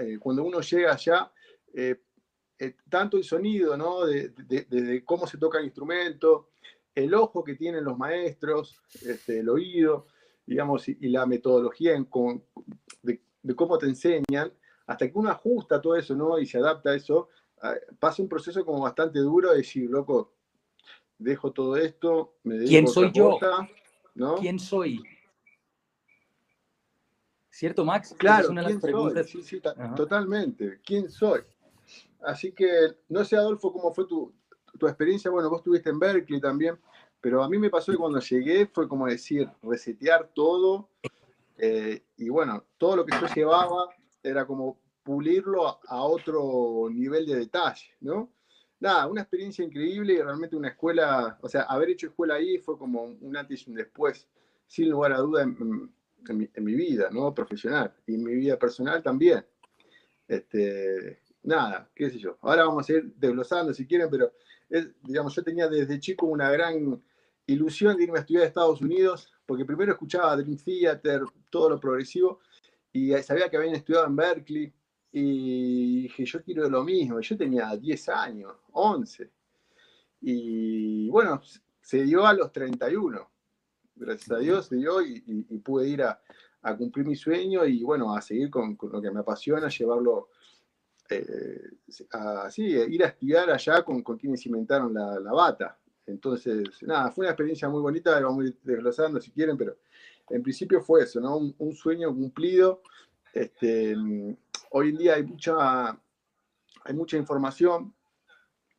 eh, 0.00 0.18
cuando 0.20 0.44
uno 0.44 0.60
llega 0.60 0.92
allá, 0.92 1.32
eh, 1.72 1.96
tanto 2.90 3.16
el 3.16 3.24
sonido, 3.24 3.74
¿no? 3.74 4.04
De- 4.04 4.28
de 4.28 5.02
cómo 5.02 5.26
se 5.26 5.38
toca 5.38 5.60
el 5.60 5.64
instrumento, 5.64 6.50
el 6.96 7.14
ojo 7.14 7.44
que 7.44 7.54
tienen 7.54 7.84
los 7.84 7.96
maestros, 7.98 8.80
este, 9.02 9.40
el 9.40 9.48
oído, 9.50 10.06
digamos, 10.46 10.88
y, 10.88 10.96
y 11.00 11.08
la 11.10 11.26
metodología 11.26 11.94
en 11.94 12.06
con- 12.06 12.42
de, 13.02 13.20
de 13.42 13.54
cómo 13.54 13.76
te 13.78 13.86
enseñan, 13.86 14.52
hasta 14.86 15.06
que 15.06 15.18
uno 15.18 15.30
ajusta 15.30 15.80
todo 15.80 15.94
eso, 15.94 16.14
¿no? 16.16 16.38
Y 16.38 16.46
se 16.46 16.58
adapta 16.58 16.90
a 16.90 16.96
eso, 16.96 17.28
ah, 17.60 17.74
pasa 18.00 18.22
un 18.22 18.28
proceso 18.28 18.64
como 18.64 18.80
bastante 18.80 19.18
duro 19.18 19.50
de 19.50 19.58
decir, 19.58 19.90
loco, 19.90 20.32
dejo 21.18 21.52
todo 21.52 21.76
esto, 21.76 22.36
me 22.44 22.54
dedico 22.54 22.70
¿Quién 22.70 22.88
soy 22.88 23.12
yo? 23.12 23.30
cosa", 23.38 23.68
¿no? 24.14 24.36
¿Quién 24.36 24.58
soy? 24.58 25.02
¿Cierto, 27.50 27.84
Max? 27.84 28.14
Claro, 28.18 28.44
es 28.44 28.50
una 28.50 28.62
de 28.62 28.66
¿quién 28.66 28.76
las 28.76 28.82
preguntas. 28.82 29.26
Sí, 29.30 29.42
sí, 29.42 29.62
totalmente. 29.96 30.80
¿Quién 30.84 31.10
soy? 31.10 31.40
Así 32.20 32.52
que, 32.52 32.68
no 33.08 33.24
sé, 33.24 33.36
Adolfo, 33.36 33.72
cómo 33.72 33.92
fue 33.92 34.06
tu, 34.06 34.34
tu 34.78 34.86
experiencia. 34.86 35.30
Bueno, 35.30 35.48
vos 35.50 35.60
estuviste 35.60 35.90
en 35.90 35.98
Berkeley 35.98 36.40
también, 36.40 36.78
pero 37.20 37.42
a 37.42 37.48
mí 37.48 37.58
me 37.58 37.70
pasó 37.70 37.92
que 37.92 37.98
cuando 37.98 38.20
llegué 38.20 38.66
fue 38.66 38.88
como 38.88 39.06
decir, 39.06 39.48
resetear 39.62 40.30
todo. 40.34 40.88
eh, 41.58 42.04
y 42.16 42.28
bueno, 42.28 42.64
todo 42.78 42.96
lo 42.96 43.04
que 43.06 43.12
yo 43.18 43.26
llevaba 43.34 43.88
era 44.22 44.46
como 44.46 44.78
pulirlo 45.02 45.66
a, 45.68 45.78
a 45.88 46.02
otro 46.02 46.88
nivel 46.90 47.26
de 47.26 47.36
detalle, 47.36 47.94
¿no? 48.00 48.30
Nada, 48.80 49.06
una 49.06 49.22
experiencia 49.22 49.64
increíble 49.64 50.14
y 50.14 50.20
realmente 50.22 50.54
una 50.56 50.68
escuela, 50.68 51.38
o 51.40 51.48
sea, 51.48 51.62
haber 51.62 51.90
hecho 51.90 52.08
escuela 52.08 52.34
ahí 52.34 52.58
fue 52.58 52.76
como 52.78 53.04
un 53.04 53.36
antes 53.36 53.66
y 53.66 53.70
un 53.70 53.76
después, 53.76 54.28
sin 54.66 54.90
lugar 54.90 55.12
a 55.12 55.18
duda, 55.18 55.42
en, 55.44 55.56
en- 56.28 56.36
mi, 56.38 56.50
en 56.52 56.64
mi 56.64 56.74
vida, 56.74 57.08
¿no? 57.12 57.32
Profesional 57.32 57.94
y 58.06 58.16
en 58.16 58.24
mi 58.24 58.34
vida 58.34 58.58
personal 58.58 59.02
también. 59.02 59.46
Este, 60.28 61.20
nada, 61.44 61.88
qué 61.94 62.10
sé 62.10 62.18
yo. 62.18 62.36
Ahora 62.40 62.64
vamos 62.64 62.88
a 62.88 62.92
ir 62.92 63.14
desglosando 63.14 63.72
si 63.72 63.86
quieren, 63.86 64.08
pero 64.10 64.32
digamos, 65.02 65.34
yo 65.34 65.42
tenía 65.42 65.68
desde 65.68 66.00
chico 66.00 66.26
una 66.26 66.50
gran 66.50 67.02
ilusión 67.46 67.96
de 67.96 68.04
irme 68.04 68.18
a 68.18 68.20
estudiar 68.20 68.44
a 68.44 68.46
Estados 68.46 68.80
Unidos, 68.80 69.32
porque 69.46 69.64
primero 69.64 69.92
escuchaba 69.92 70.36
Dream 70.36 70.56
Theater, 70.56 71.22
todo 71.50 71.70
lo 71.70 71.80
progresivo, 71.80 72.40
y 72.92 73.12
sabía 73.22 73.48
que 73.48 73.56
habían 73.56 73.74
estudiado 73.74 74.06
en 74.06 74.16
Berkeley, 74.16 74.72
y 75.18 76.02
dije, 76.02 76.26
yo 76.26 76.42
quiero 76.42 76.68
lo 76.68 76.84
mismo. 76.84 77.18
Yo 77.20 77.38
tenía 77.38 77.74
10 77.74 78.08
años, 78.10 78.52
11. 78.72 79.30
Y 80.20 81.08
bueno, 81.08 81.40
se 81.80 82.02
dio 82.02 82.26
a 82.26 82.34
los 82.34 82.52
31. 82.52 83.30
Gracias 83.94 84.30
a 84.30 84.38
Dios 84.38 84.66
se 84.66 84.76
dio 84.76 85.00
y, 85.00 85.20
pude 85.64 85.88
ir 85.88 86.02
a, 86.02 86.20
a 86.60 86.76
cumplir 86.76 87.06
mi 87.06 87.16
sueño 87.16 87.64
y 87.64 87.82
bueno, 87.82 88.14
a 88.14 88.20
seguir 88.20 88.50
con, 88.50 88.76
con 88.76 88.92
lo 88.92 89.00
que 89.00 89.10
me 89.10 89.20
apasiona, 89.20 89.68
llevarlo 89.68 90.28
eh, 91.10 92.88
ir 92.88 93.04
a 93.04 93.08
estudiar 93.08 93.50
allá 93.50 93.82
con, 93.82 94.02
quienes 94.02 94.44
inventaron 94.46 94.94
la, 94.94 95.18
la 95.20 95.32
bata. 95.32 95.78
Entonces, 96.06 96.82
nada, 96.82 97.10
fue 97.10 97.24
una 97.24 97.32
experiencia 97.32 97.68
muy 97.68 97.80
bonita, 97.80 98.20
vamos 98.20 98.44
a 98.44 98.48
ir 98.48 98.58
desglosando 98.62 99.20
si 99.20 99.30
quieren, 99.32 99.56
pero 99.56 99.76
en 100.30 100.42
principio 100.42 100.80
fue 100.80 101.02
eso, 101.02 101.20
¿no? 101.20 101.36
Un, 101.36 101.54
un 101.58 101.74
sueño 101.74 102.14
cumplido. 102.14 102.82
Este, 103.32 103.94
hoy 104.70 104.88
en 104.90 104.96
día 104.96 105.14
hay 105.14 105.24
mucha, 105.24 105.90
hay 105.90 106.94
mucha 106.94 107.16
información 107.16 107.92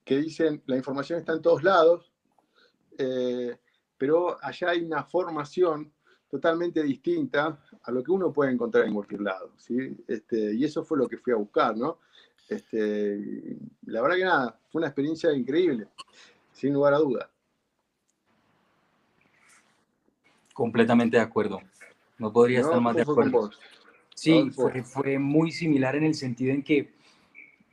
que 0.03 0.17
dicen, 0.17 0.63
la 0.67 0.77
información 0.77 1.19
está 1.19 1.34
en 1.34 1.41
todos 1.41 1.63
lados, 1.63 2.13
eh, 2.98 3.57
pero 3.98 4.38
allá 4.41 4.69
hay 4.69 4.84
una 4.84 5.03
formación 5.03 5.91
totalmente 6.29 6.81
distinta 6.81 7.62
a 7.84 7.91
lo 7.91 8.03
que 8.03 8.12
uno 8.12 8.31
puede 8.31 8.51
encontrar 8.51 8.86
en 8.86 8.93
cualquier 8.93 9.22
lado, 9.22 9.51
¿sí? 9.57 9.98
Este, 10.07 10.53
y 10.53 10.63
eso 10.63 10.84
fue 10.84 10.98
lo 10.98 11.07
que 11.07 11.17
fui 11.17 11.34
a 11.34 11.38
buscar, 11.38 11.75
¿no? 11.75 12.00
Este, 12.47 13.57
la 13.85 14.01
verdad 14.01 14.15
que 14.15 14.23
nada, 14.23 14.59
fue 14.69 14.79
una 14.79 14.87
experiencia 14.87 15.33
increíble, 15.33 15.87
sin 16.53 16.73
lugar 16.73 16.93
a 16.93 16.99
duda. 16.99 17.29
Completamente 20.53 21.17
de 21.17 21.23
acuerdo. 21.23 21.61
No 22.17 22.31
podría 22.31 22.61
¿no? 22.61 22.65
estar 22.67 22.81
más 22.81 22.95
de 22.95 23.03
¿Cómo 23.03 23.15
fue 23.15 23.23
con 23.23 23.33
acuerdo. 23.33 23.57
Sí, 24.15 24.49
fue, 24.49 24.83
fue 24.83 25.19
muy 25.19 25.51
similar 25.51 25.95
en 25.95 26.03
el 26.05 26.15
sentido 26.15 26.53
en 26.53 26.63
que 26.63 26.91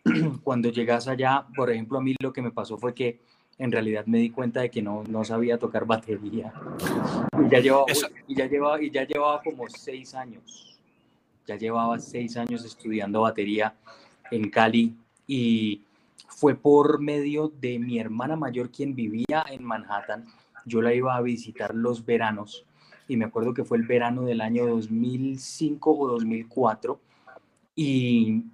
cuando 0.43 0.69
llegas 0.69 1.09
allá, 1.09 1.47
por 1.57 1.71
ejemplo, 1.71 1.99
a 1.99 2.03
mí 2.03 2.15
lo 2.21 2.33
que 2.33 2.43
me 2.43 2.51
pasó 2.51 2.77
fue 2.77 2.95
que 2.95 3.21
en 3.57 3.71
realidad 3.71 4.05
me 4.07 4.19
di 4.19 4.31
cuenta 4.31 4.61
de 4.61 4.71
que 4.71 4.83
no, 4.83 5.05
no 5.05 5.25
sabía 5.25 5.59
tocar 5.59 5.87
batería. 5.87 6.53
Y 7.41 7.51
ya, 7.51 7.61
llevaba, 7.61 7.87
y, 8.27 8.35
ya 8.35 8.47
llevaba, 8.47 8.83
y 8.83 8.91
ya 8.91 9.07
llevaba 9.07 9.41
como 9.43 9.69
seis 9.69 10.15
años. 10.15 10.79
Ya 11.47 11.57
llevaba 11.57 11.99
seis 11.99 12.37
años 12.37 12.65
estudiando 12.65 13.23
batería 13.23 13.75
en 14.31 14.51
Cali 14.51 14.95
y 15.27 15.83
fue 16.29 16.55
por 16.55 17.01
medio 17.01 17.53
de 17.61 17.79
mi 17.79 17.99
hermana 17.99 18.37
mayor 18.37 18.71
quien 18.71 18.95
vivía 18.95 19.45
en 19.51 19.65
Manhattan. 19.65 20.27
Yo 20.67 20.83
la 20.83 20.95
iba 20.95 21.17
a 21.17 21.21
visitar 21.21 21.75
los 21.75 22.05
veranos 22.05 22.65
y 23.09 23.17
me 23.17 23.27
acuerdo 23.27 23.55
que 23.55 23.65
fue 23.65 23.79
el 23.79 23.87
verano 23.87 24.23
del 24.23 24.41
año 24.41 24.67
2005 24.67 25.99
o 25.99 26.09
2004 26.09 27.01
y 27.77 28.45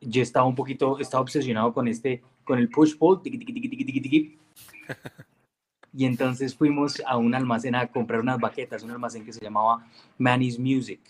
yo 0.00 0.22
estaba 0.22 0.46
un 0.46 0.54
poquito, 0.54 0.98
estaba 0.98 1.22
obsesionado 1.22 1.72
con 1.72 1.88
este, 1.88 2.22
con 2.44 2.58
el 2.58 2.68
push 2.68 2.96
pull, 2.96 3.20
y 5.94 6.06
entonces 6.06 6.54
fuimos 6.54 7.02
a 7.06 7.16
un 7.16 7.34
almacén 7.34 7.74
a 7.74 7.86
comprar 7.86 8.20
unas 8.20 8.38
baquetas, 8.38 8.82
un 8.82 8.90
almacén 8.90 9.24
que 9.24 9.32
se 9.32 9.40
llamaba 9.40 9.86
Manny's 10.18 10.58
Music. 10.58 11.00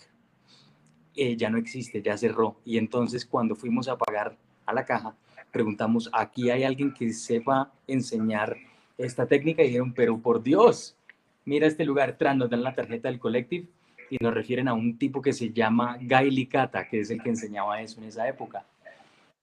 Eh, 1.15 1.35
ya 1.37 1.49
no 1.49 1.57
existe, 1.57 2.01
ya 2.01 2.17
cerró. 2.17 2.57
Y 2.65 2.77
entonces 2.77 3.25
cuando 3.25 3.55
fuimos 3.55 3.87
a 3.87 3.97
pagar 3.97 4.37
a 4.65 4.73
la 4.73 4.85
caja, 4.85 5.15
preguntamos, 5.51 6.09
¿aquí 6.13 6.49
hay 6.49 6.63
alguien 6.63 6.93
que 6.93 7.13
sepa 7.13 7.71
enseñar 7.87 8.57
esta 8.97 9.27
técnica? 9.27 9.63
Y 9.63 9.67
dijeron, 9.67 9.93
pero 9.93 10.17
por 10.17 10.41
Dios, 10.41 10.95
mira 11.45 11.67
este 11.67 11.85
lugar, 11.85 12.17
tras 12.17 12.35
nos 12.35 12.49
dan 12.49 12.63
la 12.63 12.73
tarjeta 12.73 13.09
del 13.09 13.19
collective 13.19 13.67
y 14.09 14.17
nos 14.21 14.33
refieren 14.33 14.67
a 14.67 14.73
un 14.73 14.97
tipo 14.97 15.21
que 15.21 15.33
se 15.33 15.51
llama 15.51 15.97
Guy 16.01 16.31
Licata, 16.31 16.87
que 16.87 17.01
es 17.01 17.09
el 17.09 17.21
que 17.21 17.29
enseñaba 17.29 17.81
eso 17.81 18.01
en 18.01 18.07
esa 18.07 18.27
época. 18.27 18.65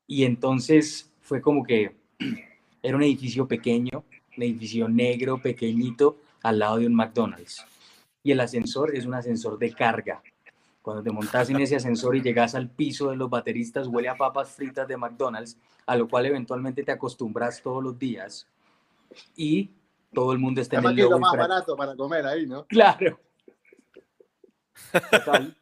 Y 0.06 0.24
entonces 0.24 1.12
fue 1.20 1.40
como 1.40 1.62
que 1.62 1.92
era 2.82 2.96
un 2.96 3.02
edificio 3.02 3.46
pequeño, 3.46 4.04
un 4.36 4.42
edificio 4.42 4.88
negro, 4.88 5.40
pequeñito, 5.40 6.18
al 6.42 6.58
lado 6.58 6.78
de 6.78 6.86
un 6.86 6.94
McDonald's. 6.94 7.64
Y 8.22 8.32
el 8.32 8.40
ascensor 8.40 8.94
es 8.94 9.06
un 9.06 9.14
ascensor 9.14 9.58
de 9.58 9.72
carga. 9.72 10.22
Cuando 10.82 11.02
te 11.02 11.10
montas 11.10 11.50
en 11.50 11.60
ese 11.60 11.76
ascensor 11.76 12.16
y 12.16 12.22
llegas 12.22 12.54
al 12.54 12.70
piso 12.70 13.10
de 13.10 13.16
los 13.16 13.28
bateristas, 13.28 13.86
huele 13.86 14.08
a 14.08 14.16
papas 14.16 14.50
fritas 14.50 14.88
de 14.88 14.96
McDonald's, 14.96 15.58
a 15.86 15.96
lo 15.96 16.08
cual 16.08 16.26
eventualmente 16.26 16.82
te 16.82 16.92
acostumbras 16.92 17.62
todos 17.62 17.82
los 17.82 17.98
días. 17.98 18.48
Y 19.36 19.70
todo 20.12 20.32
el 20.32 20.38
mundo 20.38 20.60
está 20.60 20.76
en 20.76 20.86
Además 20.86 20.92
el 20.92 20.96
que 20.96 21.02
es 21.02 21.10
lo 21.10 21.18
lobby 21.18 21.22
más 21.22 21.36
barato 21.36 21.76
para 21.76 21.94
comer 21.96 22.26
ahí, 22.26 22.46
¿no? 22.46 22.64
Claro. 22.66 23.20
Total. 25.10 25.56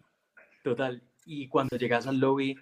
Total. 0.62 1.02
Y 1.26 1.48
cuando 1.48 1.76
llegas 1.76 2.07
al 2.07 2.18
lobby, 2.18 2.57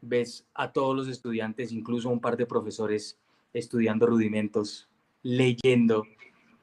ves 0.00 0.46
a 0.54 0.72
todos 0.72 0.96
los 0.96 1.08
estudiantes, 1.08 1.72
incluso 1.72 2.08
un 2.08 2.20
par 2.20 2.36
de 2.36 2.46
profesores, 2.46 3.18
estudiando 3.52 4.06
rudimentos, 4.06 4.88
leyendo. 5.22 6.04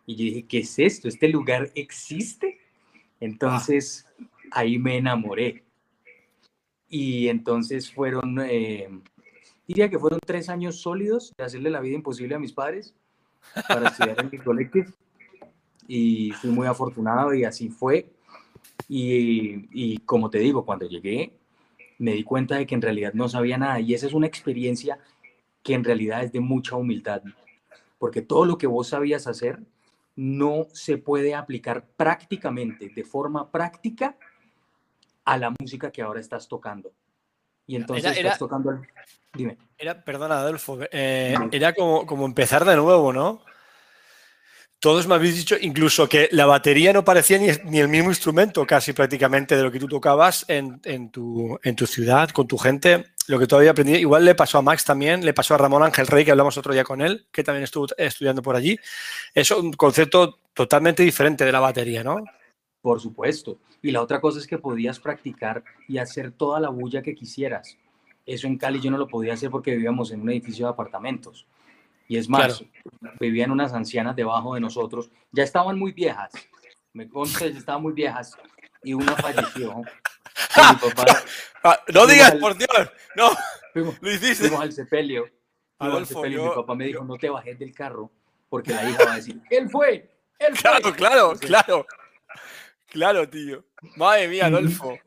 Y 0.06 0.16
yo 0.16 0.26
dije, 0.26 0.46
¿qué 0.46 0.60
es 0.60 0.78
esto? 0.78 1.08
¿Este 1.08 1.30
lugar 1.30 1.72
existe? 1.76 2.60
Entonces, 3.20 4.06
ahí 4.52 4.78
me 4.78 4.98
enamoré. 4.98 5.64
Y 6.88 7.28
entonces 7.30 7.92
fueron, 7.92 8.40
eh, 8.42 8.90
diría 9.68 9.90
que 9.90 10.00
fueron 10.00 10.20
tres 10.26 10.50
años 10.50 10.82
sólidos 10.82 11.34
de 11.38 11.44
hacerle 11.44 11.70
la 11.70 11.80
vida 11.80 11.96
imposible 11.96 12.36
a 12.36 12.40
mis 12.40 12.54
padres 12.54 12.94
para 13.68 13.90
estudiar 13.90 14.20
en 14.20 14.30
mi 14.32 14.38
collective 14.38 14.94
y 15.88 16.32
fui 16.32 16.50
muy 16.50 16.68
afortunado 16.68 17.34
y 17.34 17.46
así 17.46 17.70
fue. 17.70 18.12
Y, 18.88 19.68
y 19.72 19.98
como 20.00 20.30
te 20.30 20.40
digo, 20.40 20.66
cuando 20.66 20.86
llegué 20.88 21.42
me 22.02 22.14
di 22.14 22.24
cuenta 22.24 22.56
de 22.56 22.66
que 22.66 22.74
en 22.74 22.82
realidad 22.82 23.14
no 23.14 23.30
sabía 23.30 23.60
nada 23.60 23.80
y 23.80 23.94
esa 23.94 24.08
es 24.08 24.14
una 24.14 24.26
experiencia 24.26 24.98
que 25.62 25.76
en 25.76 25.84
realidad 25.84 26.24
es 26.24 26.32
de 26.32 26.40
mucha 26.40 26.76
humildad, 26.76 27.22
porque 28.00 28.24
todo 28.24 28.46
lo 28.46 28.58
que 28.58 28.66
vos 28.66 28.88
sabías 28.88 29.28
hacer 29.28 29.60
no 30.16 30.66
se 30.74 30.98
puede 30.98 31.36
aplicar 31.36 31.86
prácticamente, 31.96 32.90
de 32.90 33.04
forma 33.04 33.52
práctica, 33.52 34.18
a 35.26 35.38
la 35.38 35.54
música 35.60 35.92
que 35.92 36.02
ahora 36.02 36.20
estás 36.20 36.48
tocando. 36.48 36.92
Y 37.68 37.76
entonces 37.76 38.04
Era- 38.06 38.14
era- 38.20 38.30
estás 38.30 38.40
tocando... 38.40 38.72
el- 38.72 38.80
Dime. 39.34 39.58
Era, 39.78 40.04
perdona, 40.04 40.40
Adolfo, 40.40 40.80
eh, 40.92 41.36
era 41.54 41.74
como, 41.74 42.06
como 42.06 42.26
empezar 42.26 42.66
de 42.66 42.76
nuevo, 42.76 43.14
¿no? 43.14 43.42
Todos 44.80 45.06
me 45.08 45.14
habéis 45.14 45.36
dicho, 45.38 45.56
incluso 45.62 46.10
que 46.10 46.28
la 46.32 46.48
batería 46.48 46.92
no 46.92 47.06
parecía 47.06 47.38
ni, 47.38 47.48
ni 47.66 47.80
el 47.80 47.88
mismo 47.88 48.10
instrumento 48.10 48.66
casi 48.66 48.94
prácticamente 48.94 49.56
de 49.56 49.62
lo 49.62 49.72
que 49.72 49.80
tú 49.80 49.88
tocabas 49.88 50.44
en, 50.48 50.82
en 50.86 51.12
tu, 51.12 51.58
en 51.64 51.76
tu 51.76 51.86
ciudad, 51.86 52.30
con 52.32 52.48
tu 52.48 52.58
gente, 52.58 53.06
lo 53.28 53.38
que 53.38 53.46
todavía 53.46 53.72
aprendí. 53.72 53.94
Igual 53.96 54.26
le 54.26 54.34
pasó 54.34 54.58
a 54.58 54.64
Max 54.64 54.84
también, 54.84 55.24
le 55.24 55.36
pasó 55.36 55.54
a 55.54 55.60
Ramón 55.60 55.84
Ángel 55.84 56.08
Rey, 56.08 56.26
que 56.26 56.32
hablamos 56.32 56.58
otro 56.58 56.74
día 56.74 56.84
con 56.84 57.00
él, 57.02 57.28
que 57.32 57.44
también 57.44 57.64
estuvo 57.64 57.86
estudiando 57.96 58.42
por 58.42 58.56
allí. 58.56 58.78
Es 59.36 59.52
un 59.52 59.72
concepto 59.74 60.40
totalmente 60.56 61.04
diferente 61.04 61.46
de 61.46 61.52
la 61.52 61.60
batería, 61.60 62.04
¿no? 62.04 62.24
Por 62.82 63.00
supuesto. 63.00 63.60
Y 63.82 63.92
la 63.92 64.02
otra 64.02 64.20
cosa 64.20 64.40
es 64.40 64.48
que 64.48 64.58
podías 64.58 65.00
practicar 65.00 65.64
y 65.88 65.98
hacer 65.98 66.32
toda 66.32 66.60
la 66.60 66.70
bulla 66.70 67.02
que 67.02 67.14
quisieras. 67.16 67.78
Eso 68.26 68.48
en 68.48 68.58
Cali 68.58 68.80
yo 68.80 68.92
no 68.92 68.98
lo 68.98 69.08
podía 69.08 69.34
hacer 69.34 69.50
porque 69.50 69.72
vivíamos 69.72 70.12
en 70.12 70.22
un 70.22 70.30
edificio 70.32 70.66
de 70.66 70.72
apartamentos. 70.72 71.46
Y 72.08 72.18
es 72.18 72.28
más, 72.28 72.64
vivían 73.20 73.52
unas 73.52 73.74
ancianas 73.74 74.16
debajo 74.16 74.56
de 74.56 74.60
nosotros. 74.62 75.10
Ya 75.32 75.44
estaban 75.44 75.78
muy 75.80 75.92
viejas. 75.92 76.32
Me 76.94 77.08
consta, 77.08 77.46
estaban 77.46 77.82
muy 77.84 77.94
viejas. 77.94 78.38
Y 78.84 78.94
una 78.94 79.16
falleció. 79.16 79.72
Y 79.72 80.60
mi 80.60 80.90
papá, 80.90 81.06
Ah, 81.64 81.80
no 81.94 82.08
digas, 82.08 82.32
al- 82.32 82.40
por 82.40 82.58
Dios, 82.58 82.70
no, 83.16 83.30
fuimos, 83.72 83.96
lo 84.02 84.12
hiciste. 84.12 84.48
fuimos 84.48 84.62
al 84.62 84.72
sepelio. 84.72 85.26
Fuimos 85.26 85.36
al 85.80 85.90
Adolfo, 85.92 86.14
sepelio 86.16 86.40
y 86.40 86.44
yo- 86.44 86.50
mi 86.50 86.56
papá 86.56 86.76
me 86.76 86.86
dijo, 86.86 87.00
yo- 87.02 87.06
no 87.06 87.16
te 87.18 87.30
bajes 87.30 87.60
del 87.60 87.72
carro 87.74 88.12
porque 88.50 88.74
la 88.74 88.90
hija 88.90 89.06
va 89.06 89.14
a 89.14 89.16
decir, 89.18 89.40
él 89.52 89.70
fue, 89.70 90.10
él 90.40 90.56
fue. 90.56 90.62
Claro, 90.62 90.96
claro, 90.96 91.22
Entonces, 91.34 91.48
claro. 91.48 91.86
Claro, 92.92 93.28
tío. 93.28 93.64
Madre 93.96 94.28
mía. 94.28 94.48
Adolfo. 94.48 95.00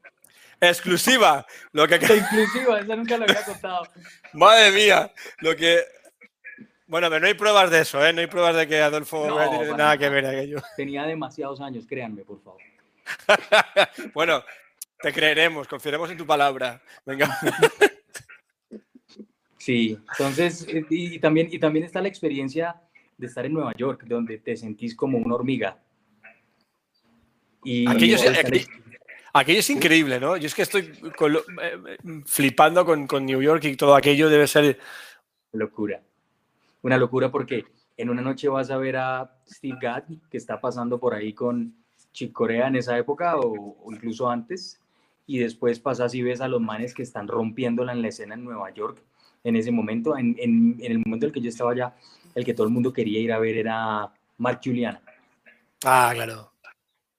Exclusiva. 0.58 1.46
Lo 1.72 1.86
que... 1.86 1.96
Exclusiva, 1.96 2.80
esa 2.80 2.96
nunca 2.96 3.18
lo 3.18 3.24
había 3.24 3.44
contado. 3.44 3.86
Madre 4.32 4.72
mía, 4.72 5.12
lo 5.38 5.54
que... 5.54 5.82
Bueno, 6.86 7.08
pero 7.08 7.20
no 7.20 7.26
hay 7.26 7.34
pruebas 7.34 7.70
de 7.70 7.80
eso, 7.80 8.04
¿eh? 8.04 8.12
No 8.12 8.20
hay 8.20 8.26
pruebas 8.26 8.56
de 8.56 8.66
que 8.66 8.80
Adolfo 8.80 9.26
No, 9.26 9.50
tiene 9.50 9.76
nada 9.76 9.98
que 9.98 10.08
ver 10.08 10.26
aquello. 10.26 10.62
Tenía 10.76 11.04
demasiados 11.04 11.60
años, 11.60 11.86
créanme, 11.86 12.24
por 12.24 12.42
favor. 12.42 12.60
bueno, 14.14 14.42
te 15.00 15.12
creeremos, 15.12 15.68
confiaremos 15.68 16.10
en 16.10 16.16
tu 16.16 16.26
palabra. 16.26 16.82
Venga. 17.04 17.38
Sí, 19.56 19.98
entonces, 20.10 20.66
eh, 20.68 20.84
y, 20.90 21.14
y 21.14 21.18
también, 21.18 21.48
y 21.50 21.58
también 21.58 21.86
está 21.86 22.02
la 22.02 22.08
experiencia 22.08 22.82
de 23.16 23.26
estar 23.26 23.46
en 23.46 23.54
Nueva 23.54 23.72
York, 23.74 24.04
donde 24.04 24.36
te 24.36 24.58
sentís 24.58 24.94
como 24.94 25.16
una 25.16 25.36
hormiga. 25.36 25.78
Y 27.64 27.88
Aquello, 29.36 29.58
es 29.58 29.70
increíble, 29.70 30.20
¿no? 30.20 30.36
Yo 30.36 30.46
es 30.46 30.54
que 30.54 30.62
estoy 30.62 30.92
con 31.16 31.32
lo- 31.32 31.40
eh, 31.60 31.78
eh, 31.88 32.22
flipando 32.24 32.84
con, 32.84 33.06
con 33.08 33.26
New 33.26 33.42
York 33.42 33.64
y 33.64 33.76
todo 33.76 33.96
aquello 33.96 34.28
debe 34.28 34.46
ser... 34.46 34.78
locura. 35.52 36.00
Una 36.82 36.96
locura 36.98 37.30
porque 37.32 37.64
en 37.96 38.10
una 38.10 38.22
noche 38.22 38.48
vas 38.48 38.70
a 38.70 38.76
ver 38.76 38.96
a 38.96 39.36
Steve 39.48 39.78
Gadd, 39.80 40.04
que 40.30 40.36
está 40.36 40.60
pasando 40.60 41.00
por 41.00 41.14
ahí 41.14 41.32
con 41.32 41.74
Chick 42.12 42.32
Corea 42.32 42.68
en 42.68 42.76
esa 42.76 42.96
época 42.96 43.36
o, 43.38 43.76
o 43.82 43.92
incluso 43.92 44.30
antes, 44.30 44.80
y 45.26 45.38
después 45.38 45.80
pasas 45.80 46.14
y 46.14 46.22
ves 46.22 46.40
a 46.40 46.46
los 46.48 46.60
manes 46.60 46.94
que 46.94 47.02
están 47.02 47.26
rompiéndola 47.26 47.92
en 47.92 48.02
la 48.02 48.08
escena 48.08 48.34
en 48.34 48.44
Nueva 48.44 48.70
York 48.72 49.02
en 49.42 49.56
ese 49.56 49.72
momento. 49.72 50.16
En, 50.16 50.36
en- 50.38 50.76
en 50.80 50.92
el 50.92 50.98
momento 50.98 51.26
en 51.26 51.30
el 51.30 51.32
que 51.32 51.40
yo 51.40 51.48
estaba 51.48 51.72
allá, 51.72 51.94
el 52.36 52.44
que 52.44 52.54
todo 52.54 52.66
el 52.66 52.72
mundo 52.72 52.92
quería 52.92 53.18
ir 53.18 53.32
a 53.32 53.38
ver 53.40 53.56
era 53.56 54.12
Mark 54.38 54.60
Juliana. 54.62 55.00
Ah, 55.84 56.12
claro. 56.14 56.52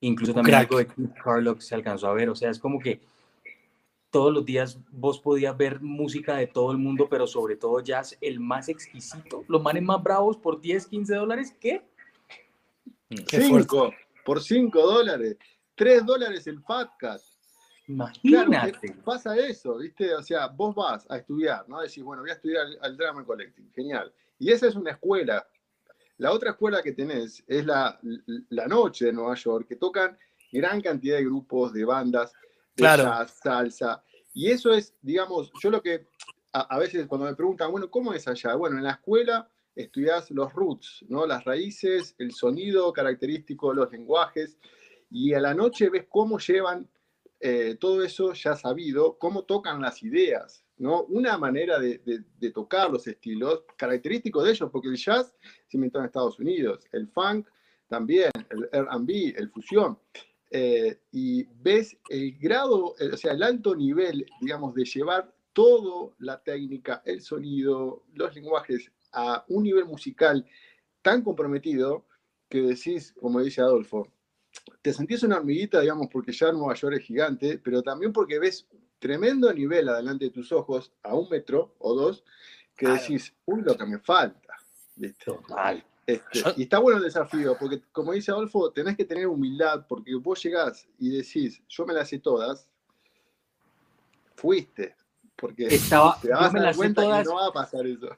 Incluso 0.07 0.33
también 0.33 0.57
crack. 0.57 0.71
algo 0.71 0.77
de 0.77 0.87
Keith 0.87 1.13
Carlock 1.23 1.59
se 1.61 1.75
alcanzó 1.75 2.07
a 2.07 2.13
ver. 2.13 2.29
O 2.29 2.35
sea, 2.35 2.49
es 2.49 2.59
como 2.59 2.79
que 2.79 3.01
todos 4.11 4.31
los 4.31 4.45
días 4.45 4.77
vos 4.91 5.19
podías 5.19 5.57
ver 5.57 5.81
música 5.81 6.37
de 6.37 6.47
todo 6.47 6.71
el 6.71 6.77
mundo, 6.77 7.07
pero 7.09 7.25
sobre 7.27 7.55
todo 7.55 7.79
jazz, 7.79 8.17
el 8.21 8.39
más 8.39 8.69
exquisito. 8.69 9.43
Los 9.47 9.61
manes 9.61 9.83
más 9.83 10.01
bravos 10.01 10.37
por 10.37 10.61
10, 10.61 10.87
15 10.87 11.15
dólares. 11.15 11.55
¿Qué? 11.59 11.81
Qué 13.09 13.41
Cinco, 13.41 13.93
por 14.23 14.41
5 14.41 14.79
dólares. 14.79 15.37
3 15.75 16.05
dólares 16.05 16.45
el 16.47 16.61
Fat 16.61 16.91
Cat. 16.97 17.21
Claro, 17.87 18.11
Imagínate. 18.23 18.93
pasa 19.03 19.35
eso, 19.37 19.77
¿viste? 19.77 20.13
O 20.15 20.23
sea, 20.23 20.47
vos 20.47 20.73
vas 20.73 21.05
a 21.09 21.17
estudiar, 21.17 21.67
¿no? 21.67 21.81
Decís, 21.81 22.03
bueno, 22.03 22.23
voy 22.23 22.31
a 22.31 22.33
estudiar 22.33 22.65
al, 22.65 22.77
al 22.81 22.97
Drama 22.97 23.23
Collective, 23.25 23.67
genial. 23.75 24.11
Y 24.39 24.51
esa 24.51 24.67
es 24.67 24.75
una 24.75 24.91
escuela. 24.91 25.45
La 26.17 26.31
otra 26.31 26.51
escuela 26.51 26.81
que 26.81 26.93
tenés 26.93 27.43
es 27.47 27.65
la, 27.65 27.99
la 28.49 28.67
noche 28.67 29.05
de 29.05 29.13
Nueva 29.13 29.35
York, 29.35 29.67
que 29.67 29.75
tocan 29.75 30.17
gran 30.51 30.81
cantidad 30.81 31.17
de 31.17 31.25
grupos, 31.25 31.73
de 31.73 31.83
bandas, 31.85 32.31
de 32.31 32.83
Claro. 32.83 33.03
jazz, 33.03 33.39
salsa. 33.41 34.03
Y 34.33 34.49
eso 34.49 34.73
es, 34.73 34.93
digamos, 35.01 35.51
yo 35.61 35.69
lo 35.69 35.81
que 35.81 36.07
a, 36.53 36.61
a 36.75 36.79
veces 36.79 37.05
cuando 37.07 37.27
me 37.27 37.35
preguntan, 37.35 37.71
bueno, 37.71 37.89
¿cómo 37.89 38.13
es 38.13 38.27
allá? 38.27 38.55
Bueno, 38.55 38.77
en 38.77 38.83
la 38.83 38.91
escuela 38.91 39.49
estudias 39.75 40.31
los 40.31 40.53
roots, 40.53 41.05
¿no? 41.09 41.25
Las 41.25 41.43
raíces, 41.43 42.15
el 42.17 42.31
sonido 42.31 42.91
característico, 42.93 43.73
los 43.73 43.91
lenguajes, 43.91 44.57
y 45.09 45.33
a 45.33 45.39
la 45.39 45.53
noche 45.53 45.89
ves 45.89 46.05
cómo 46.09 46.39
llevan 46.39 46.89
eh, 47.39 47.75
todo 47.79 48.03
eso 48.03 48.33
ya 48.33 48.55
sabido, 48.55 49.17
cómo 49.17 49.43
tocan 49.43 49.81
las 49.81 50.01
ideas, 50.01 50.64
¿no? 50.77 51.03
Una 51.03 51.37
manera 51.37 51.79
de, 51.79 51.99
de- 52.39 52.51
tocar 52.51 52.91
los 52.91 53.07
estilos 53.07 53.63
característico 53.77 54.43
de 54.43 54.51
ellos, 54.51 54.69
porque 54.71 54.87
el 54.89 54.95
jazz 54.97 55.33
se 55.67 55.77
inventó 55.77 55.99
en 55.99 56.05
Estados 56.05 56.39
Unidos, 56.39 56.85
el 56.91 57.07
funk 57.07 57.47
también, 57.87 58.29
el 58.49 58.69
R&B, 58.71 59.35
el 59.37 59.49
fusión, 59.49 59.97
eh, 60.51 60.99
y 61.11 61.43
ves 61.43 61.97
el 62.09 62.37
grado, 62.37 62.95
eh, 62.99 63.09
o 63.13 63.17
sea, 63.17 63.33
el 63.33 63.43
alto 63.43 63.75
nivel, 63.75 64.25
digamos, 64.41 64.73
de 64.75 64.85
llevar 64.85 65.33
toda 65.53 66.13
la 66.19 66.41
técnica, 66.41 67.01
el 67.05 67.21
sonido, 67.21 68.03
los 68.13 68.33
lenguajes 68.35 68.91
a 69.11 69.43
un 69.47 69.63
nivel 69.63 69.85
musical 69.85 70.45
tan 71.01 71.21
comprometido 71.23 72.05
que 72.49 72.61
decís, 72.61 73.13
como 73.19 73.41
dice 73.41 73.61
Adolfo, 73.61 74.07
te 74.81 74.93
sentís 74.93 75.23
una 75.23 75.37
hormiguita, 75.37 75.81
digamos, 75.81 76.07
porque 76.11 76.31
ya 76.31 76.51
Nueva 76.51 76.73
York 76.75 76.97
es 76.99 77.05
gigante, 77.05 77.57
pero 77.57 77.81
también 77.81 78.13
porque 78.13 78.39
ves 78.39 78.67
tremendo 79.09 79.53
nivel 79.53 79.87
adelante 79.87 80.25
de 80.25 80.31
tus 80.31 80.51
ojos, 80.51 80.91
a 81.03 81.13
un 81.13 81.29
metro 81.29 81.75
o 81.77 81.93
dos, 81.93 82.23
que 82.75 82.87
Claro. 82.87 82.99
decís, 82.99 83.31
uy, 83.45 83.61
lo 83.61 83.77
que 83.77 83.85
me 83.85 83.99
falta. 83.99 84.55
¿viste? 84.95 85.25
Total. 85.25 85.85
Este, 86.07 86.39
Yo- 86.39 86.53
y 86.57 86.63
está 86.63 86.79
bueno 86.79 86.97
el 86.97 87.03
desafío, 87.03 87.55
porque 87.59 87.83
como 87.91 88.13
dice 88.13 88.31
Adolfo, 88.31 88.71
tenés 88.71 88.95
que 88.97 89.05
tener 89.05 89.27
humildad, 89.27 89.85
porque 89.87 90.15
vos 90.15 90.41
llegás 90.41 90.87
y 90.97 91.09
decís, 91.17 91.61
yo 91.67 91.85
me 91.85 91.93
las 91.93 92.09
sé 92.09 92.17
todas, 92.19 92.67
fuiste, 94.35 94.95
porque 95.35 95.67
Estaba, 95.67 96.19
te 96.19 96.29
yo 96.29 96.33
vas 96.33 96.53
me 96.53 96.59
a 96.59 96.63
dar 96.63 96.75
cuenta 96.75 97.01
todas, 97.03 97.23
que 97.27 97.29
no 97.29 97.35
va 97.35 97.47
a 97.47 97.51
pasar 97.51 97.85
eso. 97.85 98.09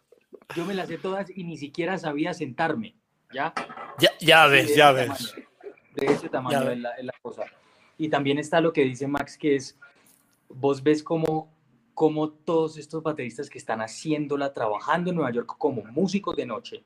yo 0.56 0.66
me 0.66 0.74
las 0.74 0.88
sé 0.88 0.98
todas 0.98 1.30
y 1.36 1.44
ni 1.44 1.58
siquiera 1.58 1.98
sabía 1.98 2.34
sentarme. 2.34 2.96
¿Ya? 3.34 3.54
Ya, 4.00 4.10
ya 4.22 4.48
ves, 4.48 4.74
ya 4.74 4.92
ves. 4.94 5.08
tamaño, 5.08 5.48
De 5.96 6.06
ese 6.06 6.30
tamaño 6.30 6.70
es 6.72 6.80
la, 6.80 6.92
es 6.92 7.06
la 7.06 7.14
cosa. 7.22 7.44
Y 7.98 8.08
también 8.10 8.38
está 8.38 8.62
lo 8.62 8.72
que 8.72 8.84
dice 8.84 9.06
Max, 9.08 9.38
que 9.38 9.56
es, 9.58 9.78
vos 10.50 10.84
ves 10.84 11.04
cómo, 11.04 11.52
cómo 11.94 12.30
todos 12.30 12.78
estos 12.78 13.04
bateristas 13.04 13.50
que 13.50 13.58
están 13.58 13.82
haciéndola, 13.82 14.54
trabajando 14.54 15.10
en 15.10 15.18
Nueva 15.18 15.32
York 15.32 15.56
como 15.58 15.84
músicos 15.84 16.36
de 16.36 16.46
noche, 16.46 16.84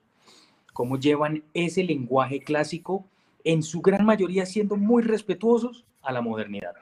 cómo 0.73 0.97
llevan 0.97 1.43
ese 1.53 1.83
lenguaje 1.83 2.41
clásico, 2.41 3.05
en 3.43 3.63
su 3.63 3.81
gran 3.81 4.05
mayoría 4.05 4.45
siendo 4.45 4.75
muy 4.75 5.01
respetuosos 5.03 5.85
a 6.01 6.11
la 6.11 6.21
modernidad. 6.21 6.75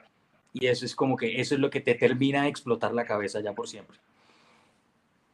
Y 0.53 0.67
eso 0.67 0.85
es 0.85 0.95
como 0.95 1.15
que 1.15 1.39
eso 1.39 1.55
es 1.55 1.61
lo 1.61 1.69
que 1.69 1.79
te 1.79 1.95
termina 1.95 2.43
de 2.43 2.49
explotar 2.49 2.93
la 2.93 3.05
cabeza 3.05 3.39
ya 3.39 3.53
por 3.53 3.67
siempre. 3.67 3.97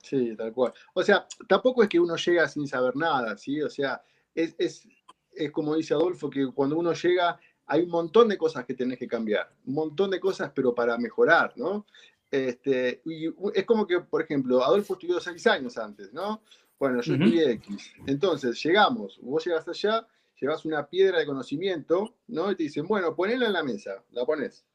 Sí, 0.01 0.35
tal 0.35 0.53
cual. 0.53 0.73
O 0.93 1.01
sea, 1.01 1.25
tampoco 1.47 1.81
es 1.81 1.89
que 1.89 1.99
uno 1.99 2.15
llega 2.15 2.47
sin 2.47 2.67
saber 2.67 2.95
nada, 2.95 3.35
¿sí? 3.37 3.61
O 3.61 3.69
sea, 3.69 4.03
es, 4.35 4.53
es, 4.59 4.87
es 5.33 5.51
como 5.51 5.75
dice 5.75 5.95
Adolfo, 5.95 6.29
que 6.29 6.47
cuando 6.53 6.77
uno 6.77 6.93
llega 6.93 7.39
hay 7.67 7.81
un 7.81 7.89
montón 7.89 8.27
de 8.27 8.37
cosas 8.37 8.65
que 8.65 8.73
tenés 8.73 8.99
que 8.99 9.07
cambiar, 9.07 9.51
un 9.65 9.73
montón 9.73 10.11
de 10.11 10.19
cosas, 10.19 10.51
pero 10.53 10.73
para 10.73 10.97
mejorar, 10.97 11.53
¿no? 11.55 11.85
Este, 12.29 13.01
y 13.05 13.27
es 13.53 13.65
como 13.65 13.87
que, 13.87 14.01
por 14.01 14.21
ejemplo, 14.21 14.63
Adolfo 14.63 14.93
estudió 14.93 15.19
seis 15.19 15.45
años 15.47 15.77
antes, 15.77 16.11
¿no? 16.13 16.41
Bueno, 16.77 17.01
yo 17.01 17.13
Ujú. 17.13 17.23
estudié 17.23 17.51
X. 17.51 17.93
Entonces, 18.05 18.61
llegamos, 18.63 19.19
vos 19.21 19.45
llegas 19.45 19.67
allá, 19.67 20.05
llevas 20.39 20.65
una 20.65 20.85
piedra 20.87 21.19
de 21.19 21.25
conocimiento, 21.25 22.15
¿no? 22.27 22.51
Y 22.51 22.55
te 22.55 22.63
dicen, 22.63 22.85
bueno, 22.87 23.15
ponela 23.15 23.45
en 23.47 23.53
la 23.53 23.63
mesa, 23.63 24.03
la 24.11 24.25
pones. 24.25 24.65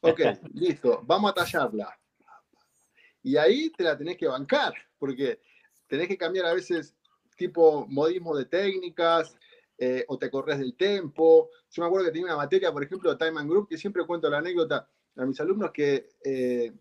Ok, 0.00 0.20
listo, 0.54 1.02
vamos 1.04 1.30
a 1.30 1.34
tallarla. 1.34 1.98
Y 3.22 3.36
ahí 3.36 3.70
te 3.70 3.82
la 3.82 3.96
tenés 3.96 4.16
que 4.16 4.28
bancar, 4.28 4.74
porque 4.98 5.40
tenés 5.88 6.06
que 6.08 6.18
cambiar 6.18 6.46
a 6.46 6.54
veces 6.54 6.94
tipo 7.36 7.86
modismo 7.88 8.36
de 8.36 8.44
técnicas, 8.44 9.36
eh, 9.78 10.04
o 10.08 10.18
te 10.18 10.30
corres 10.30 10.58
del 10.58 10.76
tempo. 10.76 11.50
Yo 11.70 11.82
me 11.82 11.86
acuerdo 11.86 12.06
que 12.06 12.12
tenía 12.12 12.26
una 12.26 12.36
materia, 12.36 12.72
por 12.72 12.82
ejemplo, 12.82 13.16
Time 13.16 13.40
and 13.40 13.50
Group, 13.50 13.68
que 13.68 13.78
siempre 13.78 14.04
cuento 14.06 14.30
la 14.30 14.38
anécdota 14.38 14.88
a 15.16 15.24
mis 15.24 15.40
alumnos 15.40 15.70
que 15.72 16.08
eh, 16.24 16.72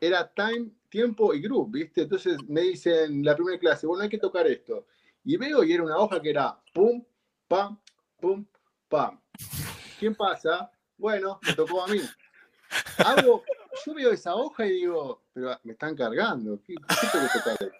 era 0.00 0.32
time, 0.32 0.70
tiempo 0.88 1.34
y 1.34 1.40
group, 1.40 1.72
¿viste? 1.72 2.02
Entonces 2.02 2.38
me 2.48 2.62
dicen 2.62 3.24
la 3.24 3.34
primera 3.34 3.58
clase, 3.58 3.86
bueno, 3.86 4.02
hay 4.02 4.08
que 4.08 4.18
tocar 4.18 4.46
esto. 4.46 4.86
Y 5.24 5.36
veo 5.36 5.62
y 5.62 5.72
era 5.72 5.82
una 5.82 5.98
hoja 5.98 6.20
que 6.20 6.30
era 6.30 6.58
pum, 6.72 7.04
pam, 7.46 7.78
pum, 8.20 8.44
pam. 8.88 9.20
¿Quién 9.98 10.14
pasa? 10.14 10.70
Bueno, 10.96 11.38
me 11.46 11.52
tocó 11.54 11.84
a 11.84 11.88
mí. 11.88 12.00
Yo 13.86 13.94
veo 13.94 14.12
esa 14.12 14.34
hoja 14.34 14.66
y 14.66 14.72
digo, 14.72 15.22
pero 15.32 15.58
me 15.64 15.72
están 15.72 15.94
cargando, 15.94 16.60
¿qué, 16.62 16.74
qué 16.74 17.06
tengo 17.12 17.26
que 17.32 17.38
tocar? 17.38 17.72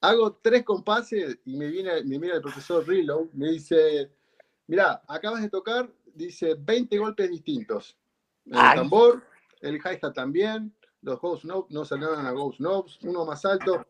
Hago 0.00 0.34
tres 0.42 0.62
compases 0.62 1.38
y 1.44 1.56
me, 1.56 1.68
viene, 1.68 2.04
me 2.04 2.18
mira 2.18 2.36
el 2.36 2.42
profesor 2.42 2.86
Reload, 2.86 3.30
me 3.32 3.50
dice, 3.52 4.10
mira, 4.66 5.02
acabas 5.08 5.42
de 5.42 5.48
tocar, 5.48 5.90
dice 6.14 6.54
20 6.58 6.98
golpes 6.98 7.30
distintos. 7.30 7.96
El 8.44 8.56
Ay. 8.56 8.76
tambor, 8.76 9.24
el 9.60 9.76
hi-hat 9.76 10.12
también, 10.14 10.72
los 11.02 11.20
ghost 11.20 11.44
knobs 11.44 11.70
no 11.70 11.84
salieron 11.84 12.24
a 12.26 12.30
ghost 12.32 12.58
knobs, 12.58 12.98
uno 13.02 13.24
más 13.24 13.44
alto. 13.44 13.86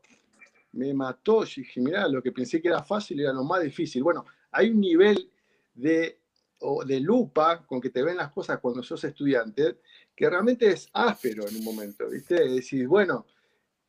Me 0.73 0.93
mató, 0.93 1.45
yo 1.45 1.63
dije, 1.63 1.81
mirá, 1.81 2.07
lo 2.09 2.23
que 2.23 2.33
pensé 2.33 2.61
que 2.61 2.69
era 2.69 2.83
fácil 2.83 3.21
era 3.21 3.33
lo 3.33 3.45
más 3.45 3.63
difícil. 3.63 4.03
Bueno, 4.03 4.25
hay 4.51 4.71
un 4.71 4.81
nivel 4.81 5.31
de, 5.75 6.21
o 6.61 6.85
de 6.85 7.01
lupa 7.01 7.65
con 7.67 7.81
que 7.81 7.91
te 7.91 8.03
ven 8.03 8.17
las 8.17 8.31
cosas 8.33 8.59
cuando 8.59 8.83
sos 8.83 9.03
estudiante, 9.05 9.81
que 10.15 10.29
realmente 10.29 10.69
es 10.69 10.89
áspero 10.93 11.49
en 11.49 11.57
un 11.57 11.65
momento, 11.65 12.09
¿viste? 12.09 12.49
Decís, 12.49 12.87
bueno, 12.87 13.27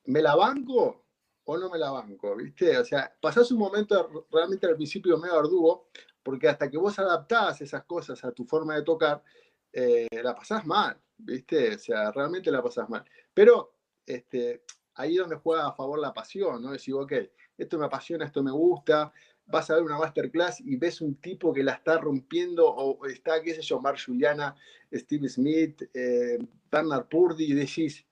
¿me 0.06 0.22
la 0.22 0.36
banco 0.36 1.07
o 1.50 1.58
no 1.58 1.70
me 1.70 1.78
la 1.78 1.92
banco? 1.92 2.36
¿Viste? 2.36 2.78
O 2.78 2.84
sea, 2.84 3.14
pasás 3.22 3.52
un 3.52 3.60
momento 3.60 4.28
realmente 4.32 4.68
al 4.68 4.76
principio 4.76 5.18
medio 5.18 5.40
arduo, 5.40 5.88
porque 6.22 6.50
hasta 6.50 6.70
que 6.70 6.78
vos 6.78 7.00
adaptás 7.00 7.62
esas 7.62 7.86
cosas 7.86 8.24
a 8.26 8.32
tu 8.34 8.44
forma 8.44 8.76
de 8.76 8.84
tocar, 8.84 9.24
eh, 9.72 10.08
la 10.22 10.36
pasás 10.36 10.66
mal, 10.66 11.00
¿viste? 11.18 11.76
O 11.76 11.80
sea, 11.80 12.12
realmente 12.12 12.52
la 12.52 12.62
pasás 12.62 12.90
mal. 12.90 13.06
Pero 13.34 13.76
este, 14.06 14.64
ahí 14.96 15.14
es 15.14 15.20
donde 15.20 15.38
juega 15.38 15.68
a 15.68 15.74
favor 15.74 16.00
la 16.00 16.14
pasión, 16.14 16.62
¿no? 16.62 16.72
Decir, 16.72 16.94
ok, 16.96 17.14
esto 17.58 17.80
me 17.80 17.86
apasiona, 17.86 18.26
esto 18.26 18.44
me 18.44 18.52
gusta, 18.52 19.14
vas 19.46 19.70
a 19.70 19.76
ver 19.76 19.84
una 19.84 19.98
masterclass 19.98 20.60
y 20.60 20.76
ves 20.76 21.00
un 21.00 21.16
tipo 21.16 21.54
que 21.54 21.64
la 21.64 21.74
está 21.74 21.98
rompiendo, 21.98 22.68
o 22.68 23.06
está, 23.06 23.42
qué 23.42 23.56
sé 23.56 23.62
yo, 23.62 23.80
Mark 23.80 24.00
Juliana, 24.06 24.54
Steve 24.94 25.30
Smith, 25.30 25.84
eh, 25.94 26.40
Bernard 26.70 27.08
Purdy, 27.08 27.46
y 27.46 27.54
decís, 27.54 28.06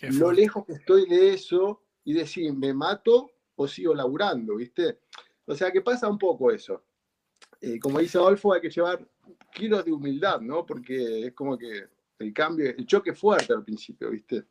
lo 0.00 0.30
lejos 0.30 0.64
que 0.64 0.74
estoy 0.74 1.08
de 1.08 1.34
eso, 1.34 1.82
y 2.04 2.12
decís, 2.14 2.52
¿me 2.54 2.72
mato 2.72 3.30
o 3.56 3.66
sigo 3.68 3.94
laburando? 3.94 4.56
¿Viste? 4.56 5.00
O 5.46 5.54
sea, 5.54 5.70
que 5.70 5.80
pasa 5.80 6.08
un 6.08 6.18
poco 6.18 6.50
eso. 6.50 6.82
Eh, 7.60 7.78
como 7.78 7.98
dice 7.98 8.18
Adolfo, 8.18 8.52
hay 8.54 8.60
que 8.60 8.70
llevar 8.70 9.06
kilos 9.52 9.84
de 9.84 9.92
humildad, 9.92 10.40
¿no? 10.40 10.64
Porque 10.64 11.26
es 11.26 11.32
como 11.34 11.58
que 11.58 11.84
el 12.18 12.32
cambio, 12.32 12.70
el 12.70 12.86
choque 12.86 13.10
es 13.10 13.18
fuerte 13.18 13.52
al 13.52 13.64
principio, 13.64 14.10
¿viste? 14.10 14.44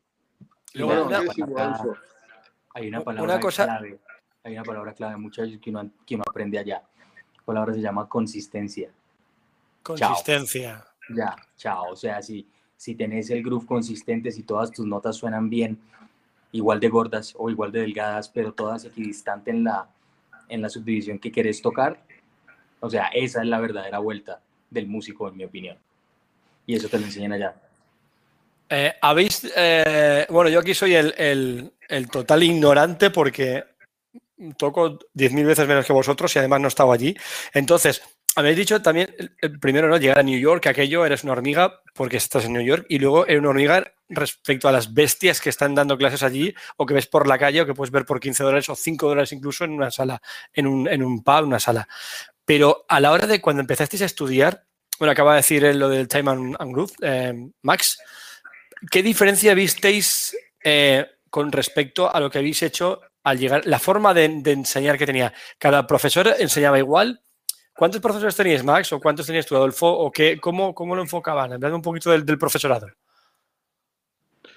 Luego, 0.76 0.94
No, 0.94 1.06
una- 1.08 1.20
¿qué 1.22 1.26
decís, 1.28 1.44
Adolfo? 1.58 1.98
Hay 2.76 2.88
una 2.88 2.98
Una 3.00 3.06
palabra 3.06 3.40
cosa- 3.40 3.66
clave, 3.66 4.00
hay 4.44 4.54
una 4.54 4.64
palabra 4.64 4.94
clave, 4.94 5.18
muchachos, 5.18 5.60
que 5.62 5.70
uno, 5.72 5.90
que 6.06 6.16
uno 6.16 6.24
aprende 6.30 6.60
allá. 6.60 6.84
La 7.38 7.44
palabra 7.44 7.74
se 7.74 7.82
llama 7.82 8.08
consistencia. 8.08 8.92
consistencia. 9.84 10.86
Ya, 11.16 11.36
chao. 11.58 11.92
O 11.92 11.96
sea, 11.96 12.22
si, 12.22 12.48
si 12.76 12.94
tenés 12.96 13.30
el 13.32 13.42
groove 13.44 13.66
consistente, 13.66 14.32
si 14.32 14.44
todas 14.44 14.72
tus 14.72 14.86
notas 14.86 15.16
suenan 15.16 15.50
bien, 15.50 15.80
igual 16.52 16.80
de 16.80 16.90
gordas 16.90 17.34
o 17.38 17.50
igual 17.50 17.72
de 17.72 17.82
delgadas, 17.82 18.30
pero 18.30 18.54
todas 18.54 18.86
equidistantes 18.86 19.54
en 19.54 19.64
la, 19.64 19.88
en 20.48 20.62
la 20.62 20.70
subdivisión 20.70 21.20
que 21.20 21.32
querés 21.32 21.62
tocar, 21.62 22.02
o 22.80 22.90
sea, 22.90 23.08
esa 23.14 23.42
es 23.42 23.48
la 23.48 23.60
verdadera 23.60 24.00
vuelta 24.00 24.42
del 24.70 24.88
músico, 24.88 25.28
en 25.28 25.38
mi 25.38 25.44
opinión. 25.44 25.78
Y 26.66 26.76
eso 26.76 26.88
te 26.90 27.00
lo 27.00 27.06
enseñan 27.06 27.34
allá. 27.34 27.56
Eh, 28.70 28.94
Habéis, 29.02 29.52
eh, 29.56 30.26
bueno, 30.30 30.50
yo 30.50 30.60
aquí 30.60 30.74
soy 30.74 30.94
el, 30.96 31.14
el- 31.18 31.74
el 31.88 32.08
total 32.10 32.44
ignorante 32.44 33.10
porque 33.10 33.64
toco 34.58 35.00
10.000 35.14 35.46
veces 35.46 35.68
menos 35.68 35.86
que 35.86 35.94
vosotros 35.94 36.36
y 36.36 36.40
además 36.40 36.62
no 36.62 36.68
estaba 36.68 36.94
allí. 36.94 37.16
Entonces, 37.54 38.02
habéis 38.36 38.58
dicho 38.58 38.82
también, 38.82 39.15
primero, 39.60 39.88
¿no? 39.88 39.98
Llegar 39.98 40.20
a 40.20 40.24
New 40.24 40.39
York, 40.39 40.68
aquello 40.68 41.06
eres 41.06 41.24
una 41.24 41.34
hormiga 41.34 41.82
porque 41.94 42.18
estás 42.18 42.46
en 42.46 42.54
New 42.54 42.62
York 42.62 42.86
y 42.89 43.00
luego 43.00 43.26
eres 43.26 43.39
una 43.39 43.50
hormiga 43.50 43.94
respecto 44.10 44.68
a 44.68 44.72
las 44.72 44.94
bestias 44.94 45.39
que 45.39 45.50
están 45.50 45.76
dando 45.76 45.98
clases 45.98 46.24
allí 46.24 46.54
o 46.78 46.86
que 46.86 46.94
ves 46.94 47.08
por 47.08 47.28
la 47.28 47.38
calle 47.38 47.62
o 47.62 47.65
que 47.65 47.74
puedes 47.74 47.92
ver 47.92 48.06
por 48.06 48.20
15 48.20 48.44
dólares 48.44 48.70
o 48.70 48.76
5 48.76 49.08
dólares 49.08 49.32
incluso 49.32 49.65
en 49.65 49.72
una 49.72 49.92
sala, 49.92 50.22
en 50.54 50.68
un, 50.68 50.88
en 50.88 51.04
un 51.04 51.24
pub, 51.24 51.44
una 51.44 51.60
sala. 51.60 51.88
Pero 52.46 52.86
a 52.88 53.00
la 53.00 53.12
hora 53.12 53.28
de 53.28 53.42
cuando 53.42 53.62
empezasteis 53.62 54.02
a 54.02 54.06
estudiar, 54.06 54.65
bueno, 54.98 55.12
acaba 55.12 55.34
de 55.34 55.38
decir 55.38 55.76
lo 55.76 55.88
del 55.89 56.08
Time 56.08 56.32
and, 56.32 56.56
and 56.60 56.92
eh, 57.02 57.34
Max, 57.62 58.00
¿qué 58.89 59.04
diferencia 59.04 59.54
visteis 59.54 60.36
eh, 60.63 61.06
con 61.30 61.52
respecto 61.52 62.13
a 62.13 62.20
lo 62.20 62.30
que 62.30 62.39
habéis 62.39 62.63
hecho 62.63 63.02
al 63.24 63.38
llegar? 63.38 63.65
La 63.65 63.80
forma 63.80 64.13
de 64.13 64.26
enseñar 64.26 64.98
que 64.98 65.06
tenía. 65.06 65.34
¿Cada 65.58 65.86
profesor 65.86 66.36
enseñaba 66.39 66.80
igual? 66.80 67.22
¿Cuántos 67.80 68.02
profesores 68.02 68.36
teníais, 68.36 68.62
Max? 68.62 68.92
¿O 68.92 69.00
cuántos 69.00 69.26
tenías 69.26 69.46
tú, 69.46 69.56
Adolfo? 69.56 69.88
¿O 69.88 70.12
qué, 70.12 70.38
cómo, 70.38 70.76
cómo 70.76 70.98
lo 70.98 71.02
enfocaban? 71.02 71.54
Hablando 71.54 71.78
un 71.78 71.82
poquito 71.82 72.12
del, 72.12 72.26
del 72.26 72.38
profesorado. 72.38 72.88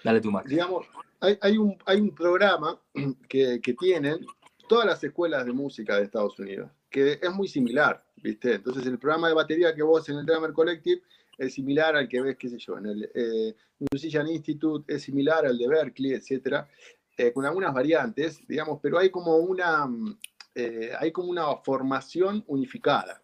Dale 0.03 0.21
tú, 0.21 0.33
Max. 0.33 0.51
digamos, 0.51 0.87
hay, 1.21 1.39
hay 1.41 1.57
un, 1.57 1.79
hay 1.87 2.01
un 2.01 2.13
programa 2.13 2.81
que, 3.29 3.61
que 3.63 3.75
tienen 3.75 4.27
todas 4.69 4.87
las 4.87 5.05
escuelas 5.05 5.47
de 5.47 5.53
música 5.53 5.97
de 5.97 6.03
Estados 6.03 6.37
Unidos, 6.41 6.69
que 6.91 7.21
es 7.23 7.33
muy 7.33 7.47
similar, 7.47 8.05
¿viste? 8.17 8.55
Entonces, 8.55 8.85
el 8.87 8.99
programa 8.99 9.29
de 9.29 9.35
batería 9.35 9.73
que 9.73 9.85
vos 9.85 10.09
en 10.09 10.19
el 10.19 10.27
Drummer 10.27 10.53
Collective 10.53 11.03
es 11.39 11.55
similar 11.55 11.95
al 11.95 12.09
que 12.09 12.23
ves, 12.23 12.37
qué 12.37 12.49
sé 12.49 12.59
yo, 12.59 12.77
en 12.79 12.87
el 12.87 13.11
eh, 13.15 13.55
Musician 13.93 14.27
Institute, 14.27 14.93
es 14.93 15.03
similar 15.03 15.47
al 15.47 15.57
de 15.59 15.69
Berkeley, 15.69 16.15
etcétera, 16.15 16.69
eh, 17.17 17.33
con 17.33 17.45
algunas 17.47 17.73
variantes, 17.73 18.41
digamos, 18.49 18.81
pero 18.83 18.99
hay 18.99 19.11
como 19.11 19.37
una, 19.37 19.87
mm, 19.87 20.19
eh, 20.55 20.93
hay 20.99 21.11
como 21.12 21.29
una 21.31 21.57
formación 21.57 22.45
unificada. 22.47 23.21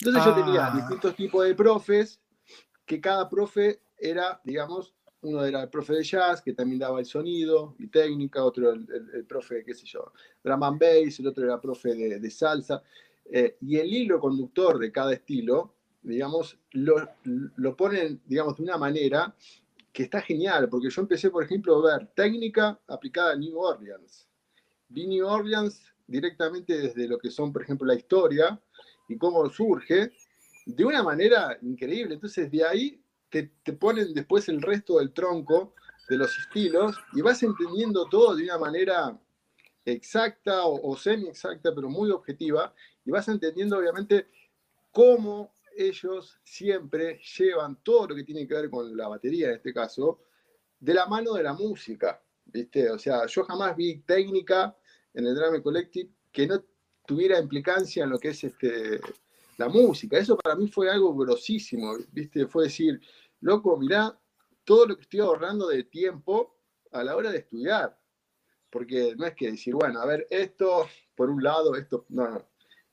Entonces 0.00 0.24
yo 0.24 0.34
tenía 0.34 0.66
Ah. 0.66 0.70
distintos 0.76 1.14
tipos 1.14 1.44
de 1.44 1.54
profes, 1.54 2.20
que 2.84 3.00
cada 3.00 3.28
profe 3.28 3.82
era, 3.96 4.40
digamos, 4.44 4.94
uno 5.22 5.42
era 5.44 5.62
el 5.62 5.70
profe 5.70 5.94
de 5.94 6.02
jazz, 6.04 6.42
que 6.42 6.52
también 6.52 6.78
daba 6.78 7.00
el 7.00 7.06
sonido 7.06 7.74
y 7.78 7.86
técnica, 7.86 8.44
otro 8.44 8.70
el, 8.72 8.86
el- 8.92 9.10
el 9.14 9.24
profe, 9.24 9.64
qué 9.64 9.72
sé 9.74 9.86
yo, 9.86 10.12
drum 10.42 10.62
and 10.62 10.78
bass, 10.78 11.18
el 11.20 11.28
otro 11.28 11.44
era 11.44 11.60
profe 11.60 11.94
de, 11.94 12.20
de 12.20 12.30
salsa. 12.30 12.82
eh, 13.32 13.56
y 13.62 13.78
el 13.78 13.90
hilo 13.90 14.20
conductor 14.20 14.78
de 14.78 14.92
cada 14.92 15.14
estilo, 15.14 15.76
digamos, 16.02 16.58
lo, 16.72 16.96
lo 17.56 17.74
ponen, 17.74 18.20
digamos, 18.26 18.58
de 18.58 18.64
una 18.64 18.76
manera 18.76 19.34
que 19.90 20.02
está 20.02 20.20
genial, 20.20 20.68
porque 20.68 20.90
yo 20.90 21.00
empecé, 21.00 21.30
por 21.30 21.42
ejemplo, 21.42 21.76
a 21.88 21.96
ver 21.96 22.08
técnica 22.14 22.78
aplicada 22.86 23.32
a 23.32 23.36
New 23.36 23.58
Orleans. 23.58 24.28
Vi 24.88 25.06
New 25.06 25.26
Orleans 25.26 25.80
directamente 26.06 26.78
desde 26.78 27.08
lo 27.08 27.18
que 27.18 27.30
son, 27.30 27.52
por 27.52 27.62
ejemplo, 27.62 27.86
la 27.86 27.94
historia 27.94 28.60
y 29.08 29.16
cómo 29.16 29.48
surge, 29.50 30.12
de 30.66 30.84
una 30.84 31.02
manera 31.02 31.58
increíble. 31.62 32.14
Entonces, 32.14 32.50
de 32.50 32.64
ahí 32.64 33.02
te, 33.30 33.52
te 33.62 33.72
ponen 33.72 34.14
después 34.14 34.48
el 34.48 34.62
resto 34.62 34.98
del 34.98 35.12
tronco 35.12 35.74
de 36.08 36.16
los 36.16 36.38
estilos 36.38 36.96
y 37.14 37.22
vas 37.22 37.42
entendiendo 37.42 38.08
todo 38.08 38.34
de 38.36 38.44
una 38.44 38.58
manera 38.58 39.18
exacta 39.84 40.64
o, 40.64 40.96
semi-exacta, 40.96 41.74
pero 41.74 41.88
muy 41.88 42.10
objetiva, 42.10 42.74
y 43.04 43.10
vas 43.10 43.28
entendiendo, 43.28 43.78
obviamente, 43.78 44.28
cómo 44.90 45.52
ellos 45.76 46.38
siempre 46.44 47.20
llevan 47.36 47.76
todo 47.82 48.08
lo 48.08 48.14
que 48.14 48.24
tiene 48.24 48.46
que 48.46 48.54
ver 48.54 48.70
con 48.70 48.96
la 48.96 49.08
batería, 49.08 49.48
en 49.48 49.56
este 49.56 49.74
caso, 49.74 50.20
de 50.78 50.94
la 50.94 51.06
mano 51.06 51.34
de 51.34 51.42
la 51.42 51.52
música, 51.52 52.22
¿viste? 52.46 52.90
O 52.90 52.98
sea, 52.98 53.26
yo 53.26 53.44
jamás 53.44 53.76
vi 53.76 54.00
técnica 54.00 54.76
en 55.14 55.26
el 55.26 55.34
Drama 55.34 55.62
Collective 55.62 56.10
que 56.30 56.46
no 56.46 56.62
tuviera 57.06 57.38
implicancia 57.38 58.04
en 58.04 58.10
lo 58.10 58.18
que 58.18 58.28
es 58.28 58.44
este, 58.44 59.00
la 59.56 59.68
música. 59.68 60.18
Eso 60.18 60.36
para 60.36 60.56
mí 60.56 60.68
fue 60.68 60.90
algo 60.90 61.14
grosísimo, 61.14 61.96
¿viste? 62.10 62.46
Fue 62.46 62.64
decir, 62.64 63.00
loco, 63.40 63.76
mirá 63.76 64.18
todo 64.64 64.86
lo 64.86 64.96
que 64.96 65.02
estoy 65.02 65.20
ahorrando 65.20 65.68
de 65.68 65.84
tiempo 65.84 66.56
a 66.92 67.04
la 67.04 67.16
hora 67.16 67.30
de 67.30 67.38
estudiar. 67.38 67.98
Porque 68.70 69.14
no 69.16 69.26
es 69.26 69.34
que 69.34 69.52
decir, 69.52 69.74
bueno, 69.74 70.00
a 70.00 70.06
ver, 70.06 70.26
esto 70.30 70.88
por 71.14 71.30
un 71.30 71.42
lado, 71.42 71.76
esto, 71.76 72.06
no, 72.08 72.28
no. 72.28 72.48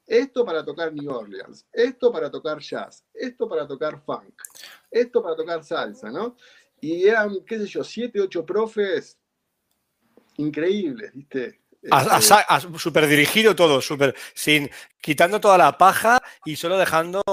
Esto 0.05 0.45
para 0.45 0.65
tocar 0.65 0.93
New 0.93 1.09
Orleans, 1.09 1.65
esto 1.71 2.11
para 2.11 2.29
tocar 2.29 2.59
jazz, 2.59 3.05
esto 3.13 3.47
para 3.47 3.65
tocar 3.65 4.03
funk, 4.03 4.41
esto 4.89 5.23
para 5.23 5.35
tocar 5.35 5.63
salsa, 5.63 6.11
¿no? 6.11 6.35
Y 6.81 7.07
eran, 7.07 7.45
qué 7.45 7.59
sé 7.59 7.65
yo, 7.67 7.83
siete, 7.83 8.19
ocho 8.19 8.45
profes 8.45 9.17
increíbles, 10.37 11.13
¿viste? 11.13 11.60
A, 11.89 12.19
Este, 12.19 12.77
súper 12.77 13.07
dirigido 13.07 13.55
todo, 13.55 13.81
súper 13.81 14.13
sin 14.35 14.69
quitando 14.99 15.39
toda 15.41 15.57
la 15.57 15.77
paja 15.77 16.21
y 16.45 16.55
solo 16.55 16.77
dejando 16.77 17.23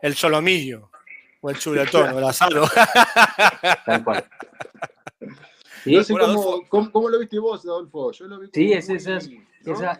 el 0.00 0.14
solomillo 0.14 0.90
o 1.40 1.50
el 1.50 1.58
chuletón 1.58 2.12
o 2.12 2.18
el 2.18 2.24
asado. 2.24 2.68
Tal 3.84 4.04
cual. 4.04 4.24
Sí, 5.84 5.92
no 5.96 6.04
sé 6.04 6.12
Bueno, 6.12 6.26
cómo, 6.34 6.68
cómo- 6.68 6.92
cómo 6.92 7.08
lo 7.08 7.18
viste 7.18 7.38
vos, 7.38 7.64
Adolfo. 7.64 8.12
Yo 8.12 8.26
lo 8.28 8.38
vi 8.40 8.48
Sí, 8.52 8.72
es 8.72 8.88
esas- 8.90 9.28
¿no? 9.64 9.72
esa, 9.72 9.98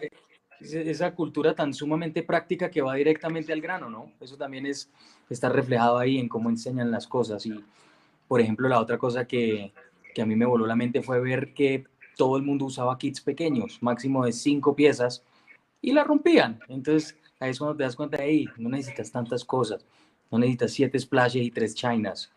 esa- 0.61 0.79
esa 0.79 1.15
cultura 1.15 1.53
tan 1.53 1.73
sumamente 1.73 2.23
práctica 2.23 2.69
que 2.69 2.81
va 2.81 2.95
directamente 2.95 3.51
al 3.51 3.61
grano, 3.61 3.89
¿no? 3.89 4.11
Eso 4.21 4.37
también 4.37 4.65
es, 4.65 4.89
está 5.29 5.49
reflejado 5.49 5.97
ahí 5.97 6.17
en 6.17 6.29
cómo 6.29 6.49
enseñan 6.49 6.91
las 6.91 7.07
cosas. 7.07 7.45
Y, 7.45 7.63
por 8.27 8.39
ejemplo, 8.41 8.67
la 8.69 8.79
otra 8.79 8.97
cosa 8.97 9.25
que, 9.25 9.73
que 10.13 10.21
a 10.21 10.25
mí 10.25 10.35
me 10.35 10.45
voló 10.45 10.65
la 10.65 10.75
mente 10.75 11.01
fue 11.01 11.19
ver 11.19 11.53
que 11.53 11.85
todo 12.19 12.35
el 12.35 12.43
mundo 12.43 12.65
usaba 12.65 12.97
kits 12.97 13.21
pequeños, 13.21 13.77
máximo 13.81 14.25
de 14.25 14.33
cinco 14.33 14.75
piezas, 14.75 15.23
y 15.81 15.93
la 15.93 16.03
rompían. 16.03 16.59
Entonces, 16.67 17.17
ahí 17.39 17.51
es 17.51 17.59
cuando 17.59 17.77
te 17.77 17.83
das 17.83 17.95
cuenta, 17.95 18.17
hey, 18.19 18.45
no 18.57 18.67
necesitas 18.67 19.09
tantas 19.09 19.45
cosas, 19.45 19.85
no 20.29 20.37
necesitas 20.37 20.71
siete 20.73 20.99
splashes 20.99 21.43
y 21.43 21.49
tres 21.49 21.73
chinas. 21.75 22.29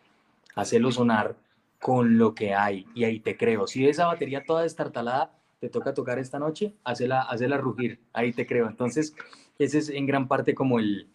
Hacerlo 0.55 0.92
sonar 0.92 1.35
con 1.81 2.16
lo 2.16 2.33
que 2.33 2.55
hay, 2.55 2.87
y 2.95 3.03
ahí 3.03 3.18
te 3.18 3.37
creo. 3.37 3.66
Si 3.66 3.85
esa 3.85 4.07
batería 4.07 4.45
toda 4.45 4.62
destartalada, 4.62 5.37
te 5.59 5.68
toca 5.68 5.92
tocar 5.92 6.21
esta 6.21 6.38
noche, 6.38 6.75
hacela, 6.85 7.23
hacela 7.23 7.57
rugir, 7.57 7.99
ahí 8.12 8.33
te 8.33 8.47
creo. 8.47 8.68
Entonces, 8.68 9.16
ese 9.59 9.79
es 9.79 9.88
en 9.88 10.07
gran 10.07 10.29
parte 10.29 10.55
como 10.55 10.79
el, 10.79 11.09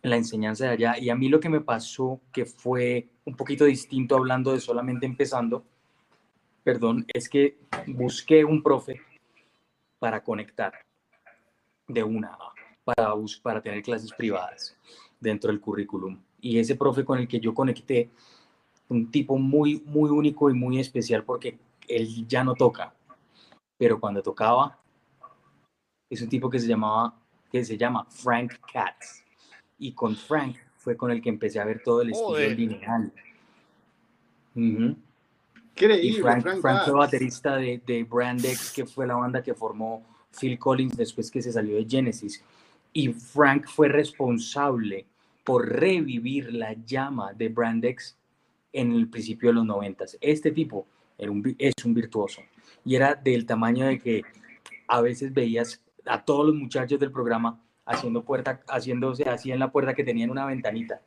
la 0.00 0.16
enseñanza 0.16 0.64
de 0.64 0.70
allá. 0.70 0.98
Y 0.98 1.10
a 1.10 1.16
mí 1.16 1.28
lo 1.28 1.38
que 1.38 1.50
me 1.50 1.60
pasó, 1.60 2.18
que 2.32 2.46
fue 2.46 3.08
un 3.26 3.36
poquito 3.36 3.66
distinto 3.66 4.16
hablando 4.16 4.54
de 4.54 4.60
solamente 4.60 5.04
empezando, 5.04 5.66
perdón, 6.68 7.06
es 7.14 7.30
que 7.30 7.56
busqué 7.86 8.44
un 8.44 8.62
profe 8.62 9.00
para 9.98 10.22
conectar 10.22 10.74
de 11.86 12.04
una, 12.04 12.36
para, 12.84 13.14
para 13.42 13.62
tener 13.62 13.82
clases 13.82 14.12
privadas 14.12 14.76
dentro 15.18 15.50
del 15.50 15.62
currículum. 15.62 16.20
Y 16.42 16.58
ese 16.58 16.76
profe 16.76 17.06
con 17.06 17.20
el 17.20 17.26
que 17.26 17.40
yo 17.40 17.54
conecté, 17.54 18.10
un 18.90 19.10
tipo 19.10 19.38
muy, 19.38 19.82
muy 19.86 20.10
único 20.10 20.50
y 20.50 20.52
muy 20.52 20.78
especial 20.78 21.24
porque 21.24 21.58
él 21.88 22.28
ya 22.28 22.44
no 22.44 22.52
toca, 22.52 22.92
pero 23.78 23.98
cuando 23.98 24.22
tocaba, 24.22 24.78
es 26.10 26.20
un 26.20 26.28
tipo 26.28 26.50
que 26.50 26.58
se 26.58 26.66
llamaba, 26.66 27.18
que 27.50 27.64
se 27.64 27.78
llama 27.78 28.04
Frank 28.10 28.56
Katz. 28.70 29.24
Y 29.78 29.92
con 29.92 30.14
Frank 30.14 30.58
fue 30.76 30.98
con 30.98 31.10
el 31.12 31.22
que 31.22 31.30
empecé 31.30 31.60
a 31.60 31.64
ver 31.64 31.82
todo 31.82 32.02
el 32.02 32.10
estilo 32.10 32.28
Joder. 32.28 32.58
lineal. 32.58 33.10
Y 34.54 35.07
Increíble, 35.80 36.22
Frank, 36.22 36.42
Frank 36.42 36.60
Frank 36.60 36.84
fue 36.84 36.94
baterista 36.94 37.56
de, 37.56 37.80
de 37.86 38.04
Brand 38.04 38.44
X, 38.44 38.72
que 38.74 38.84
fue 38.84 39.06
la 39.06 39.14
banda 39.14 39.42
que 39.42 39.54
formó 39.54 40.04
Phil 40.38 40.58
Collins 40.58 40.96
después 40.96 41.30
que 41.30 41.40
se 41.40 41.52
salió 41.52 41.76
de 41.76 41.86
Genesis. 41.88 42.42
Y 42.92 43.08
Frank 43.12 43.66
fue 43.66 43.88
responsable 43.88 45.06
por 45.44 45.68
revivir 45.68 46.52
la 46.52 46.74
llama 46.74 47.32
de 47.32 47.48
Brandex 47.48 48.16
en 48.72 48.92
el 48.92 49.08
principio 49.08 49.50
de 49.50 49.54
los 49.54 49.64
noventas. 49.64 50.18
Este 50.20 50.50
tipo 50.50 50.86
era 51.16 51.30
un, 51.30 51.54
es 51.58 51.74
un 51.84 51.94
virtuoso 51.94 52.42
y 52.84 52.94
era 52.94 53.14
del 53.14 53.46
tamaño 53.46 53.86
de 53.86 53.98
que 53.98 54.22
a 54.86 55.00
veces 55.00 55.32
veías 55.32 55.80
a 56.06 56.24
todos 56.24 56.46
los 56.46 56.54
muchachos 56.54 56.98
del 56.98 57.12
programa 57.12 57.60
haciendo 57.84 58.22
puerta, 58.22 58.60
haciéndose 58.68 59.24
así 59.24 59.50
en 59.50 59.58
la 59.58 59.70
puerta 59.70 59.94
que 59.94 60.04
tenían 60.04 60.30
una 60.30 60.46
ventanita. 60.46 61.00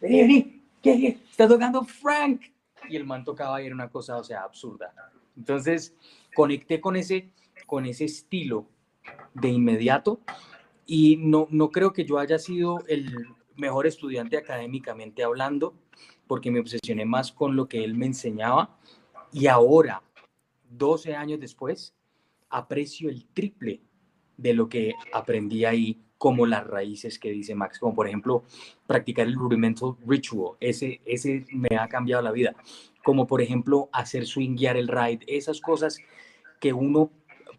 Vení, 0.00 0.20
vení, 0.20 0.62
¿qué? 0.82 1.18
Está 1.30 1.46
tocando 1.46 1.84
Frank. 1.84 2.42
Y 2.88 2.96
el 2.96 3.04
man 3.04 3.24
tocaba 3.24 3.62
y 3.62 3.66
era 3.66 3.74
una 3.74 3.90
cosa, 3.90 4.16
o 4.16 4.24
sea, 4.24 4.42
absurda. 4.42 4.94
Entonces, 5.36 5.94
conecté 6.34 6.80
con 6.80 6.96
ese, 6.96 7.32
con 7.66 7.86
ese 7.86 8.04
estilo 8.04 8.66
de 9.34 9.48
inmediato 9.48 10.20
y 10.86 11.16
no, 11.16 11.46
no 11.50 11.70
creo 11.70 11.92
que 11.92 12.04
yo 12.04 12.18
haya 12.18 12.38
sido 12.38 12.78
el 12.88 13.14
mejor 13.56 13.86
estudiante 13.86 14.36
académicamente 14.36 15.22
hablando, 15.22 15.74
porque 16.26 16.50
me 16.50 16.60
obsesioné 16.60 17.04
más 17.04 17.32
con 17.32 17.56
lo 17.56 17.68
que 17.68 17.84
él 17.84 17.94
me 17.94 18.06
enseñaba 18.06 18.78
y 19.32 19.46
ahora, 19.46 20.02
12 20.70 21.14
años 21.14 21.40
después, 21.40 21.94
aprecio 22.48 23.08
el 23.08 23.26
triple 23.26 23.82
de 24.36 24.54
lo 24.54 24.68
que 24.68 24.94
aprendí 25.12 25.64
ahí 25.64 26.02
como 26.20 26.44
las 26.44 26.66
raíces 26.66 27.18
que 27.18 27.30
dice 27.30 27.54
Max, 27.54 27.78
como 27.78 27.94
por 27.94 28.06
ejemplo 28.06 28.44
practicar 28.86 29.26
el 29.26 29.36
rudimental 29.36 29.96
ritual, 30.06 30.54
ese, 30.60 31.00
ese 31.06 31.46
me 31.50 31.74
ha 31.78 31.88
cambiado 31.88 32.20
la 32.20 32.30
vida, 32.30 32.54
como 33.02 33.26
por 33.26 33.40
ejemplo 33.40 33.88
hacer 33.90 34.26
swinguear 34.26 34.76
el 34.76 34.86
ride, 34.86 35.20
esas 35.26 35.62
cosas 35.62 35.96
que 36.60 36.74
uno 36.74 37.10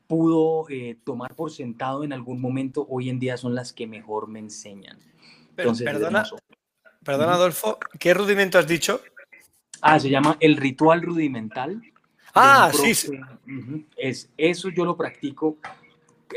pudo 0.06 0.70
eh, 0.70 0.96
tomar 1.04 1.34
por 1.34 1.50
sentado 1.50 2.04
en 2.04 2.14
algún 2.14 2.40
momento, 2.40 2.86
hoy 2.88 3.10
en 3.10 3.18
día 3.18 3.36
son 3.36 3.56
las 3.56 3.74
que 3.74 3.88
mejor 3.88 4.28
me 4.28 4.38
enseñan. 4.38 5.00
Pero, 5.56 5.70
Entonces, 5.70 5.88
es 5.88 5.94
perdona, 5.94 6.24
perdona, 7.04 7.34
Adolfo, 7.34 7.80
¿qué 7.98 8.14
rudimento 8.14 8.60
has 8.60 8.68
dicho? 8.68 9.02
Ah, 9.82 10.00
se 10.00 10.12
llama 10.12 10.38
el 10.40 10.56
ritual 10.56 11.02
rudimental. 11.02 11.82
Ah, 12.36 12.70
sí, 12.72 12.94
sí. 12.94 13.08
profe. 13.08 13.24
Ujú. 13.48 13.86
Es, 13.98 14.30
eso 14.38 14.70
yo 14.70 14.86
lo 14.86 14.96
practico 14.96 15.58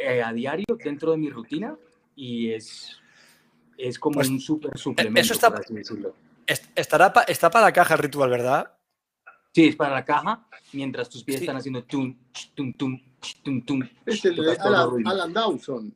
eh, 0.03 0.23
a 0.23 0.33
diario 0.33 0.65
dentro 0.83 1.11
de 1.11 1.19
mi 1.19 1.29
rutina 1.29 1.77
y 2.17 2.51
es, 2.53 2.97
es 3.77 3.99
como 3.99 4.15
Pues, 4.17 4.29
un 4.29 4.41
súper 4.41 4.77
suplemento, 4.79 5.21
eso 5.21 5.35
está- 5.35 5.51
por 5.51 5.61
así 5.61 5.75
decirlo. 5.75 6.15
Est- 6.47 6.67
Estará 6.75 7.13
pa- 7.13 7.23
está 7.25 7.51
para 7.51 7.67
la 7.67 7.73
caja 7.73 7.95
el 7.95 8.01
ritual, 8.01 8.31
¿verdad? 8.31 8.71
Sí, 9.55 9.67
es 9.69 9.77
para 9.77 9.95
la 9.95 10.05
caja, 10.05 10.47
mientras 10.73 11.09
tus 11.09 11.23
pies 11.25 11.39
Sí. 11.39 11.45
están 11.45 11.57
haciendo 11.57 11.85
tum, 11.85 12.17
tum, 12.55 12.73
tum, 12.75 13.01
tum, 13.43 13.63
tum. 13.65 13.89
Es 14.05 14.25
el 14.25 14.37
de 14.37 14.57
Alan, 15.05 15.33
Dawson. 15.33 15.95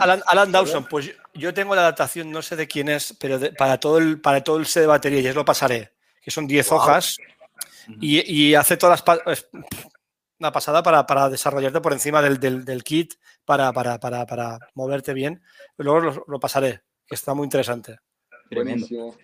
Alan, 0.00 0.22
Alan 0.26 0.52
Dawson, 0.52 0.86
pues 0.88 1.10
yo, 1.34 1.52
tengo 1.54 1.74
la 1.74 1.80
adaptación, 1.82 2.30
no 2.30 2.42
sé 2.42 2.56
de 2.56 2.68
quién 2.68 2.88
es, 2.88 3.16
pero 3.18 3.38
de- 3.38 3.52
para, 3.52 3.78
todo 3.80 3.98
el, 3.98 4.20
para 4.20 4.44
todo 4.44 4.58
el 4.58 4.66
set 4.66 4.82
de 4.82 4.86
batería, 4.86 5.20
ya 5.20 5.30
os 5.30 5.36
lo 5.36 5.44
pasaré, 5.44 5.92
que 6.22 6.30
son 6.30 6.46
10 6.46 6.68
Wow. 6.68 6.78
hojas 6.78 7.16
y, 8.00 8.20
y 8.32 8.54
hace 8.54 8.76
todas 8.76 9.02
las... 9.26 9.46
una 10.40 10.50
pasada 10.50 10.82
para, 10.82 11.06
para 11.06 11.28
desarrollarte 11.28 11.80
por 11.80 11.92
encima 11.92 12.22
del, 12.22 12.40
del- 12.40 12.64
del 12.64 12.82
kit, 12.82 13.14
para, 13.44 13.72
para, 13.72 14.00
para, 14.00 14.24
para 14.26 14.58
moverte 14.74 15.12
bien. 15.12 15.42
Luego 15.76 16.00
lo, 16.00 16.24
lo 16.26 16.40
pasaré, 16.40 16.82
que 17.06 17.14
está 17.14 17.34
muy 17.34 17.44
interesante. 17.44 17.98
Buenísimo. 18.50 19.14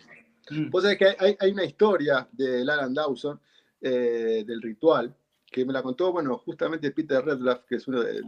Mm. 0.50 0.70
Que 0.98 1.16
hay, 1.18 1.36
hay 1.40 1.50
una 1.52 1.64
historia 1.64 2.28
del 2.30 2.68
Alan 2.70 2.94
Dawson, 2.94 3.40
eh, 3.80 4.44
del 4.46 4.60
ritual, 4.62 5.16
que 5.50 5.64
me 5.64 5.72
la 5.72 5.82
contó, 5.82 6.12
bueno, 6.12 6.36
justamente 6.38 6.90
Peter 6.92 7.24
Redlaff, 7.24 7.64
que 7.66 7.76
es 7.76 7.88
uno 7.88 8.02
de, 8.02 8.12
de- 8.14 8.20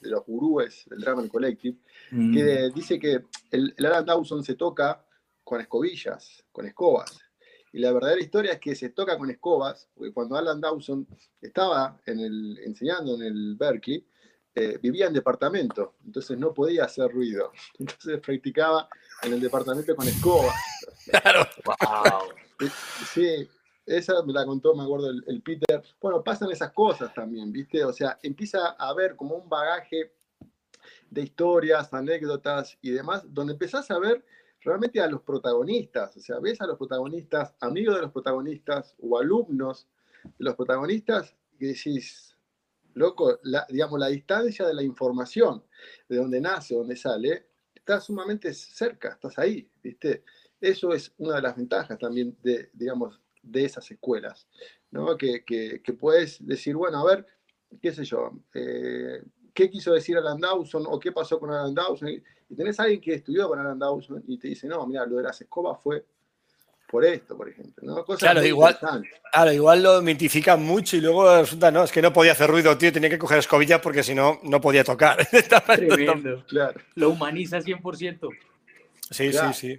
de 0.00 0.10
los 0.10 0.24
gurúes 0.24 0.84
del 0.86 1.00
Drama 1.00 1.28
Collective, 1.28 1.76
Mm. 2.10 2.34
que 2.34 2.70
dice 2.74 2.98
que 2.98 3.22
el, 3.50 3.72
el 3.76 3.86
Alan 3.86 4.04
Dawson 4.06 4.42
se 4.42 4.54
toca 4.54 5.04
con 5.44 5.60
escobillas, 5.60 6.42
con 6.50 6.66
escobas. 6.66 7.18
Y 7.72 7.78
la 7.78 7.92
verdadera 7.92 8.20
historia 8.20 8.52
es 8.52 8.60
que 8.60 8.74
se 8.74 8.90
toca 8.90 9.16
con 9.16 9.30
escobas, 9.30 9.88
porque 9.94 10.12
cuando 10.12 10.36
Alan 10.36 10.60
Dawson 10.60 11.06
estaba 11.40 12.00
en 12.06 12.20
el, 12.20 12.58
enseñando 12.64 13.14
en 13.14 13.22
el 13.22 13.56
Berkeley, 13.56 14.04
eh, 14.54 14.78
vivía 14.82 15.06
en 15.06 15.12
departamento, 15.12 15.94
entonces 16.04 16.36
no 16.36 16.52
podía 16.52 16.84
hacer 16.84 17.08
ruido. 17.10 17.52
Entonces 17.78 18.18
practicaba 18.20 18.88
en 19.22 19.34
el 19.34 19.40
departamento 19.40 19.94
con 19.94 20.08
escobas. 20.08 20.56
Claro. 21.06 21.46
Wow. 21.64 22.68
Sí, 23.14 23.48
esa 23.86 24.22
me 24.24 24.32
la 24.32 24.44
contó, 24.44 24.74
me 24.74 24.82
acuerdo, 24.82 25.08
el, 25.10 25.22
el 25.28 25.40
Peter. 25.40 25.82
Bueno, 26.00 26.22
pasan 26.24 26.50
esas 26.50 26.72
cosas 26.72 27.14
también, 27.14 27.52
¿viste? 27.52 27.84
O 27.84 27.92
sea, 27.92 28.18
empieza 28.22 28.74
a 28.76 28.88
haber 28.88 29.14
como 29.14 29.36
un 29.36 29.48
bagaje 29.48 30.12
de 31.10 31.22
historias, 31.22 31.92
anécdotas 31.92 32.76
y 32.82 32.90
demás, 32.90 33.22
donde 33.28 33.52
empezás 33.52 33.90
a 33.90 33.98
ver 33.98 34.24
realmente 34.62 35.00
a 35.00 35.06
los 35.06 35.22
protagonistas. 35.22 36.16
O 36.16 36.20
sea, 36.20 36.38
ves 36.38 36.60
a 36.60 36.66
los 36.66 36.78
protagonistas, 36.78 37.54
amigos 37.60 37.96
de 37.96 38.02
los 38.02 38.12
protagonistas 38.12 38.94
o 39.00 39.18
alumnos 39.18 39.88
de 40.24 40.44
los 40.44 40.54
protagonistas 40.54 41.34
y 41.58 41.66
decís, 41.66 42.36
loco, 42.94 43.38
la, 43.42 43.66
digamos, 43.68 43.98
la 43.98 44.08
distancia 44.08 44.66
de 44.66 44.74
la 44.74 44.82
información, 44.82 45.62
de 46.08 46.16
donde 46.16 46.40
nace, 46.40 46.74
donde 46.74 46.96
sale, 46.96 47.46
está 47.74 48.00
sumamente 48.00 48.52
cerca, 48.54 49.10
estás 49.10 49.38
ahí, 49.38 49.68
¿viste? 49.82 50.24
Eso 50.60 50.92
es 50.92 51.12
una 51.18 51.36
de 51.36 51.42
las 51.42 51.56
ventajas 51.56 51.98
también 51.98 52.36
de, 52.42 52.70
digamos, 52.74 53.20
de 53.42 53.64
esas 53.64 53.90
escuelas, 53.90 54.46
¿no? 54.90 55.16
Que, 55.16 55.44
que, 55.44 55.92
puedes 55.98 56.44
decir, 56.46 56.76
bueno, 56.76 56.98
a 56.98 57.04
ver, 57.04 57.26
qué 57.80 57.92
sé 57.92 58.04
yo, 58.04 58.30
eh, 58.54 59.22
qué 59.54 59.70
quiso 59.70 59.92
decir 59.92 60.16
Alan 60.16 60.40
Dawson 60.40 60.84
o 60.86 60.98
qué 60.98 61.12
pasó 61.12 61.38
con 61.38 61.50
Alan 61.50 61.74
Dawson. 61.74 62.22
Y, 62.50 62.56
tenés 62.56 62.78
a 62.80 62.82
alguien 62.84 63.00
que 63.00 63.14
estudió 63.14 63.48
con 63.48 63.58
Alan 63.58 63.78
Dawson 63.78 64.22
y 64.26 64.38
te 64.38 64.48
dice, 64.48 64.66
no, 64.66 64.86
mira, 64.86 65.06
lo 65.06 65.16
de 65.16 65.22
las 65.22 65.40
escobas 65.40 65.78
fue 65.82 66.04
por 66.90 67.04
esto, 67.04 67.36
por 67.36 67.48
ejemplo, 67.48 67.84
¿no? 67.86 68.04
Cosas 68.04 68.20
Claro, 68.20 68.44
igual-. 68.44 68.76
Claro, 69.32 69.52
igual 69.52 69.82
lo 69.82 70.02
mitifican 70.02 70.62
mucho 70.64 70.96
y 70.96 71.00
luego 71.00 71.40
resulta, 71.40 71.70
no, 71.70 71.84
es 71.84 71.92
que 71.92 72.02
no 72.02 72.12
podía 72.12 72.32
hacer 72.32 72.50
ruido, 72.50 72.76
tío, 72.76 72.92
tenía 72.92 73.08
que 73.08 73.18
coger 73.18 73.38
escobillas 73.38 73.80
porque 73.80 74.02
si 74.02 74.14
no, 74.14 74.40
no 74.42 74.60
podía 74.60 74.82
tocar. 74.82 75.24
Tremendo. 75.66 76.44
Claro. 76.48 76.80
Lo 76.96 77.10
humaniza 77.10 77.60
100%. 77.60 78.28
Sí, 79.10 79.32
sí, 79.32 79.38
sí. 79.54 79.78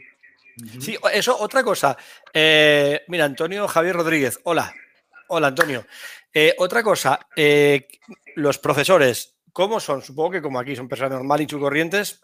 Sí, 0.80 0.98
eso, 1.14 1.38
otra 1.40 1.64
cosa. 1.64 1.98
Eh, 2.34 3.02
mira, 3.08 3.26
Antonio 3.26 3.68
Javier 3.68 3.96
Rodríguez. 3.96 4.40
Hola. 4.44 4.74
Hola, 5.28 5.48
Antonio. 5.48 5.86
Eh, 6.34 6.54
otra 6.58 6.84
cosa. 6.84 7.28
eh, 7.36 7.88
los 8.36 8.58
profesores, 8.58 9.36
¿cómo 9.52 9.80
son? 9.80 10.02
Supongo 10.02 10.32
que 10.32 10.42
como 10.42 10.60
aquí 10.60 10.76
son 10.76 10.88
personas 10.88 11.14
normales 11.14 11.48
y 11.52 11.60
corrientes, 11.60 12.22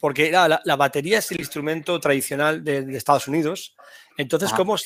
porque 0.00 0.30
la, 0.30 0.48
la- 0.48 0.60
la 0.64 0.76
batería 0.76 1.18
es 1.18 1.30
el 1.32 1.40
instrumento 1.40 1.98
tradicional 2.00 2.62
de, 2.64 2.82
de 2.82 2.96
Estados 2.96 3.28
Unidos. 3.28 3.76
Entonces, 4.16 4.50
Ah. 4.52 4.56
¿cómo, 4.56 4.76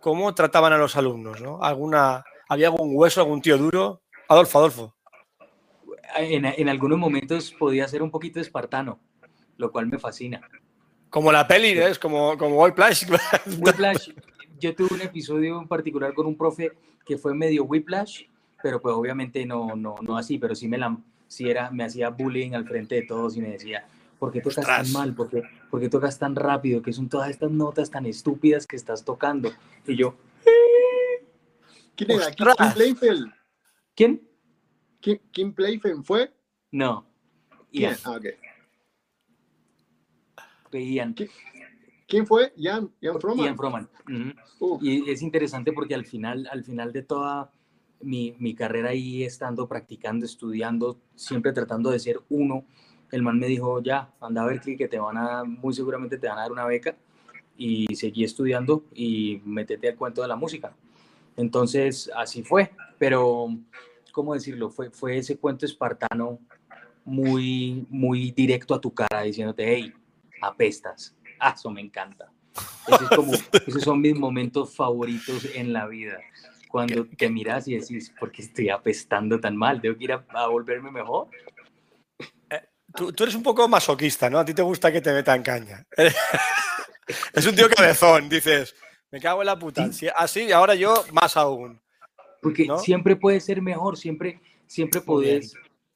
¿cómo 0.00 0.34
trataban 0.34 0.72
a 0.72 0.78
los 0.78 0.96
alumnos? 0.96 1.40
¿no? 1.40 1.62
¿Alguna, 1.62 2.24
¿Había 2.48 2.68
algún 2.68 2.90
hueso, 2.94 3.20
algún 3.20 3.40
tío 3.42 3.56
duro? 3.58 4.02
Adolfo, 4.28 4.58
Adolfo. 4.58 4.94
En, 6.16 6.44
en 6.46 6.68
algunos 6.68 6.98
momentos 6.98 7.52
podía 7.58 7.86
ser 7.86 8.02
un 8.02 8.10
poquito 8.10 8.40
espartano, 8.40 8.98
lo 9.56 9.70
cual 9.70 9.86
me 9.86 9.98
fascina. 9.98 10.40
Como 11.10 11.30
la 11.32 11.46
peli, 11.46 11.68
¿eh? 11.68 11.88
es 11.88 11.98
como, 11.98 12.36
como 12.36 12.62
Whiplash. 12.62 13.04
Whiplash, 13.60 14.10
yo 14.58 14.74
tuve 14.74 14.88
un 14.94 15.00
episodio 15.02 15.60
en 15.60 15.68
particular 15.68 16.12
con 16.14 16.26
un 16.26 16.36
profe 16.36 16.72
que 17.06 17.16
fue 17.18 17.34
medio 17.34 17.64
whiplash, 17.64 18.22
pero 18.62 18.80
pues 18.80 18.94
obviamente 18.94 19.44
no, 19.46 19.74
no, 19.76 19.94
no 20.02 20.16
así, 20.18 20.38
pero 20.38 20.54
sí 20.54 20.66
me, 20.68 20.76
la, 20.78 20.96
sí 21.26 21.48
era, 21.48 21.70
me 21.70 21.84
hacía 21.84 22.10
bullying 22.10 22.52
al 22.52 22.66
frente 22.66 22.96
de 22.96 23.02
todos 23.02 23.36
y 23.36 23.40
me 23.40 23.50
decía, 23.50 23.86
¿por 24.18 24.32
qué 24.32 24.40
tocas 24.40 24.58
Ostras. 24.58 24.82
tan 24.84 24.92
mal? 24.92 25.14
¿Por 25.14 25.28
qué, 25.28 25.42
por 25.70 25.80
qué 25.80 25.88
tocas 25.88 26.18
tan 26.18 26.36
rápido? 26.36 26.82
¿Qué 26.82 26.92
son 26.92 27.08
todas 27.08 27.30
estas 27.30 27.50
notas 27.50 27.90
tan 27.90 28.06
estúpidas 28.06 28.66
que 28.66 28.76
estás 28.76 29.04
tocando? 29.04 29.50
Y 29.86 29.96
yo, 29.96 30.14
¿Quién 31.96 32.10
era? 32.12 32.30
¿Kim, 32.30 32.46
Playfield? 32.74 33.32
¿quién? 33.94 34.28
¿Kim, 35.00 35.54
fue? 36.04 36.32
No. 36.70 37.06
¿Quién? 37.72 37.90
Ian, 37.90 37.96
Ah, 38.04 38.16
ok. 38.16 38.24
Ian, 40.74 41.14
¿Quién 42.06 42.26
fue? 42.26 42.52
Ian, 42.56 42.90
Ian 43.00 43.20
Froman. 43.20 43.46
Ian 43.46 43.56
Froman. 43.56 43.88
Y 44.80 45.10
es 45.10 45.22
interesante 45.22 45.72
porque 45.72 45.94
al 45.94 46.04
final, 46.06 46.48
al 46.50 46.64
final 46.64 46.92
de 46.92 47.02
toda 47.02 47.50
mi, 48.00 48.34
mi 48.38 48.54
carrera 48.54 48.90
ahí, 48.90 49.24
estando 49.24 49.68
practicando, 49.68 50.24
estudiando, 50.24 51.00
siempre 51.16 51.52
tratando 51.52 51.90
de 51.90 51.98
ser 51.98 52.20
uno, 52.28 52.64
el 53.10 53.22
man 53.22 53.38
me 53.38 53.46
dijo, 53.46 53.82
ya, 53.82 54.10
anda 54.20 54.42
a 54.42 54.46
Berkeley 54.46 54.76
que 54.76 54.88
te 54.88 54.98
van 54.98 55.16
a, 55.16 55.44
muy 55.44 55.72
seguramente 55.74 56.18
te 56.18 56.28
van 56.28 56.38
a 56.38 56.42
dar 56.42 56.52
una 56.52 56.64
beca 56.66 56.94
y 57.56 57.86
seguí 57.96 58.24
estudiando 58.24 58.84
y 58.94 59.40
métete 59.44 59.88
al 59.88 59.96
cuento 59.96 60.22
de 60.22 60.28
la 60.28 60.36
música. 60.36 60.72
Entonces, 61.36 62.10
así 62.14 62.42
fue, 62.42 62.72
pero, 62.98 63.48
¿cómo 64.12 64.34
decirlo? 64.34 64.70
Fue, 64.70 64.90
fue 64.90 65.18
ese 65.18 65.36
cuento 65.38 65.64
espartano 65.66 66.38
muy, 67.04 67.86
muy 67.88 68.32
directo 68.32 68.74
a 68.74 68.80
tu 68.80 68.92
cara, 68.92 69.22
diciéndote, 69.22 69.64
hey, 69.72 69.94
apestas. 70.42 71.16
Ah, 71.38 71.54
eso 71.56 71.70
me 71.70 71.80
encanta. 71.80 72.30
Ese 72.86 73.04
es 73.04 73.10
como- 73.10 73.32
esos 73.66 73.82
son 73.82 74.00
mis 74.00 74.16
momentos 74.18 74.74
favoritos 74.74 75.46
en 75.54 75.72
la 75.72 75.86
vida. 75.86 76.20
cuando 76.68 77.06
te 77.06 77.30
miras 77.30 77.66
y 77.66 77.76
decís, 77.78 78.12
¿por 78.20 78.30
qué 78.30 78.42
estoy 78.42 78.68
apestando 78.68 79.40
tan 79.40 79.56
mal? 79.56 79.80
¿Tengo 79.80 79.96
que 79.96 80.04
ir 80.04 80.12
a, 80.12 80.22
a 80.34 80.48
volverme 80.48 80.90
mejor? 80.90 81.28
Tú, 82.94 83.12
tú 83.12 83.24
eres 83.24 83.34
un 83.34 83.42
poco 83.42 83.68
masoquista, 83.68 84.30
¿no? 84.30 84.38
A 84.38 84.44
ti 84.44 84.54
te 84.54 84.62
gusta 84.62 84.90
que 84.90 85.00
te 85.00 85.12
metan 85.12 85.42
caña. 85.42 85.86
es 87.32 87.46
un 87.46 87.54
tío 87.54 87.68
cabezón, 87.68 88.28
dices, 88.28 88.74
me 89.10 89.20
cago 89.20 89.42
en 89.42 89.46
la 89.46 89.58
puta. 89.58 89.92
Sí. 89.92 90.06
Así, 90.14 90.52
ahora 90.52 90.74
yo 90.74 91.04
más 91.12 91.36
aún. 91.36 91.80
Porque 92.42 92.66
¿No? 92.66 92.78
siempre 92.78 93.16
puede 93.16 93.40
ser 93.40 93.62
mejor, 93.62 93.96
siempre, 93.96 94.40
siempre 94.66 95.00
podés. 95.00 95.54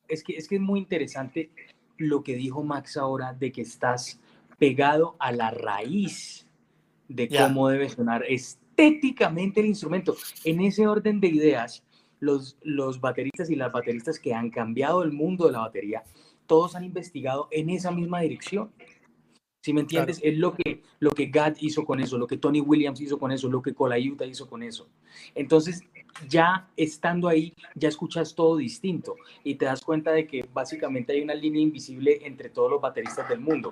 Es 0.08 0.22
que, 0.22 0.36
es 0.36 0.48
que 0.48 0.56
es 0.56 0.60
muy 0.60 0.80
interesante 0.80 1.50
lo 1.96 2.22
que 2.22 2.34
dijo 2.34 2.62
Max 2.62 2.96
ahora 2.96 3.32
de 3.32 3.52
que 3.52 3.62
estás 3.62 4.18
pegado 4.58 5.16
a 5.18 5.32
la 5.32 5.50
raíz 5.50 6.46
de 7.08 7.28
cómo 7.28 7.68
debe 7.68 7.88
sonar 7.88 8.24
estéticamente 8.28 9.60
el 9.60 9.66
instrumento. 9.66 10.16
En 10.44 10.60
ese 10.60 10.86
orden 10.86 11.20
de 11.20 11.28
ideas, 11.28 11.82
los, 12.20 12.56
los 12.62 13.00
bateristas 13.00 13.50
y 13.50 13.56
las 13.56 13.72
bateristas 13.72 14.18
que 14.18 14.34
han 14.34 14.50
cambiado 14.50 15.02
el 15.02 15.12
mundo 15.12 15.46
de 15.46 15.52
la 15.52 15.60
batería, 15.60 16.02
todos 16.46 16.74
han 16.74 16.84
investigado 16.84 17.48
en 17.50 17.70
esa 17.70 17.90
misma 17.90 18.20
dirección. 18.20 18.72
Si 19.62 19.72
me 19.72 19.82
entiendes, 19.82 20.18
es 20.24 20.36
lo 20.38 20.54
que, 20.54 20.82
lo 20.98 21.12
que 21.12 21.26
Gad 21.26 21.54
hizo 21.60 21.84
con 21.84 22.00
eso, 22.00 22.18
lo 22.18 22.26
que 22.26 22.36
Tony 22.36 22.60
Williams 22.60 23.00
hizo 23.00 23.18
con 23.18 23.30
eso, 23.30 23.48
lo 23.48 23.62
que 23.62 23.74
Colaiuta 23.74 24.26
hizo 24.26 24.48
con 24.48 24.64
eso. 24.64 24.88
Entonces, 25.36 25.84
ya 26.28 26.68
estando 26.76 27.28
ahí, 27.28 27.54
ya 27.76 27.88
escuchas 27.88 28.34
todo 28.34 28.56
distinto 28.56 29.14
y 29.44 29.54
te 29.54 29.66
das 29.66 29.82
cuenta 29.82 30.10
de 30.10 30.26
que 30.26 30.48
básicamente 30.52 31.12
hay 31.12 31.22
una 31.22 31.34
línea 31.34 31.62
invisible 31.62 32.26
entre 32.26 32.48
todos 32.48 32.72
los 32.72 32.80
bateristas 32.80 33.28
del 33.28 33.40
mundo. 33.40 33.70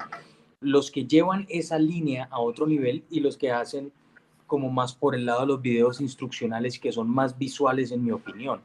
Los 0.60 0.92
que 0.92 1.06
llevan 1.06 1.46
esa 1.48 1.78
línea 1.78 2.28
a 2.30 2.38
otro 2.38 2.68
nivel 2.68 3.04
y 3.10 3.18
los 3.18 3.36
que 3.36 3.50
hacen 3.50 3.92
como 4.46 4.70
más 4.70 4.94
por 4.94 5.14
el 5.14 5.26
lado 5.26 5.40
de 5.40 5.46
los 5.46 5.62
videos 5.62 6.00
instruccionales 6.00 6.78
que 6.78 6.92
son 6.92 7.08
más 7.08 7.36
visuales 7.38 7.92
en 7.92 8.04
mi 8.04 8.10
opinión. 8.10 8.60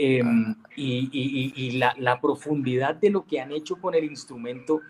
Eh, 0.00 0.22
y 0.76 1.08
y- 1.12 1.52
y- 1.56 1.70
la, 1.72 1.92
la 1.98 2.20
profundidad 2.20 2.94
de 2.94 3.10
lo 3.10 3.26
que 3.26 3.40
han 3.40 3.50
hecho 3.50 3.76
con 3.76 3.96
el 3.96 4.04
instrumento 4.04 4.80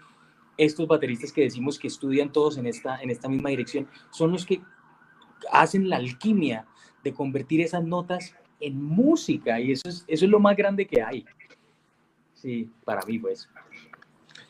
estos 0.59 0.86
bateristas 0.86 1.32
que 1.32 1.40
decimos 1.42 1.78
que 1.78 1.86
estudian 1.88 2.30
todos 2.30 2.59
en 2.59 2.66
esta, 2.66 3.00
en 3.00 3.11
esta 3.11 3.28
misma 3.28 3.48
dirección, 3.48 3.88
son 4.11 4.32
los 4.32 4.44
que 4.44 4.61
hacen 5.50 5.88
la 5.88 5.96
alquimia 5.96 6.66
de 7.02 7.14
convertir 7.14 7.61
esas 7.62 7.84
notas 7.84 8.34
en 8.61 8.82
música 8.82 9.59
y 9.61 9.72
eso 9.72 9.88
es, 9.88 10.04
eso 10.06 10.24
es 10.24 10.30
lo 10.30 10.40
más 10.40 10.56
grande 10.56 10.86
que 10.86 11.00
hay. 11.00 11.24
Sí, 12.34 12.70
para 12.84 13.00
mí 13.06 13.18
pues. 13.18 13.48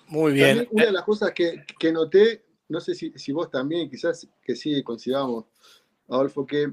Muy 0.08 0.32
bien. 0.32 0.48
También 0.56 0.68
una 0.72 0.84
de 0.86 0.92
las 0.92 1.04
cosas 1.04 1.32
que, 1.32 1.62
que 1.78 1.92
noté, 1.92 2.42
no 2.68 2.80
sé 2.80 2.94
si, 2.94 3.12
si 3.16 3.30
vos 3.32 3.50
también, 3.50 3.88
quizás 3.88 4.26
que 4.42 4.56
sí 4.56 4.82
coincidamos, 4.82 5.44
Adolfo, 6.08 6.46
que, 6.46 6.72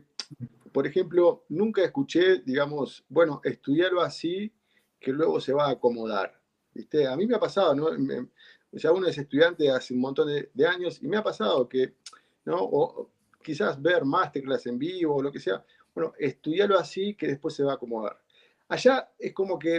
por 0.76 0.86
ejemplo, 0.86 1.46
nunca 1.48 1.82
escuché, 1.86 2.40
digamos, 2.40 3.06
bueno, 3.08 3.40
estudiarlo 3.46 4.02
así, 4.02 4.52
que 5.00 5.14
luego 5.14 5.40
se 5.40 5.54
va 5.54 5.68
a 5.68 5.72
acomodar. 5.72 6.38
¿Viste? 6.74 7.08
A 7.08 7.16
mí 7.16 7.26
me 7.26 7.34
ha 7.38 7.40
pasado, 7.40 7.74
¿no? 7.74 7.98
Me- 7.98 8.28
uno 8.94 9.08
es 9.08 9.18
estudiante 9.18 9.72
hace 9.72 9.94
un 9.94 10.02
montón 10.02 10.28
de, 10.28 10.68
años 10.68 11.02
y 11.02 11.08
me 11.08 11.16
ha 11.16 11.24
pasado 11.24 11.70
que, 11.70 11.94
¿no? 12.44 12.58
O, 12.60 13.10
quizás 13.42 13.82
ver 13.82 14.04
masterclass 14.04 14.66
en 14.66 14.78
vivo 14.78 15.16
o 15.16 15.24
lo 15.24 15.32
que 15.32 15.40
sea, 15.40 15.64
bueno, 15.94 16.12
estudiarlo 16.20 16.78
así 16.78 17.16
que 17.16 17.28
después 17.28 17.54
se 17.56 17.64
va 17.64 17.72
a 17.72 17.76
acomodar. 17.76 18.22
Allá 18.68 19.10
es 19.18 19.32
como 19.32 19.58
que, 19.58 19.76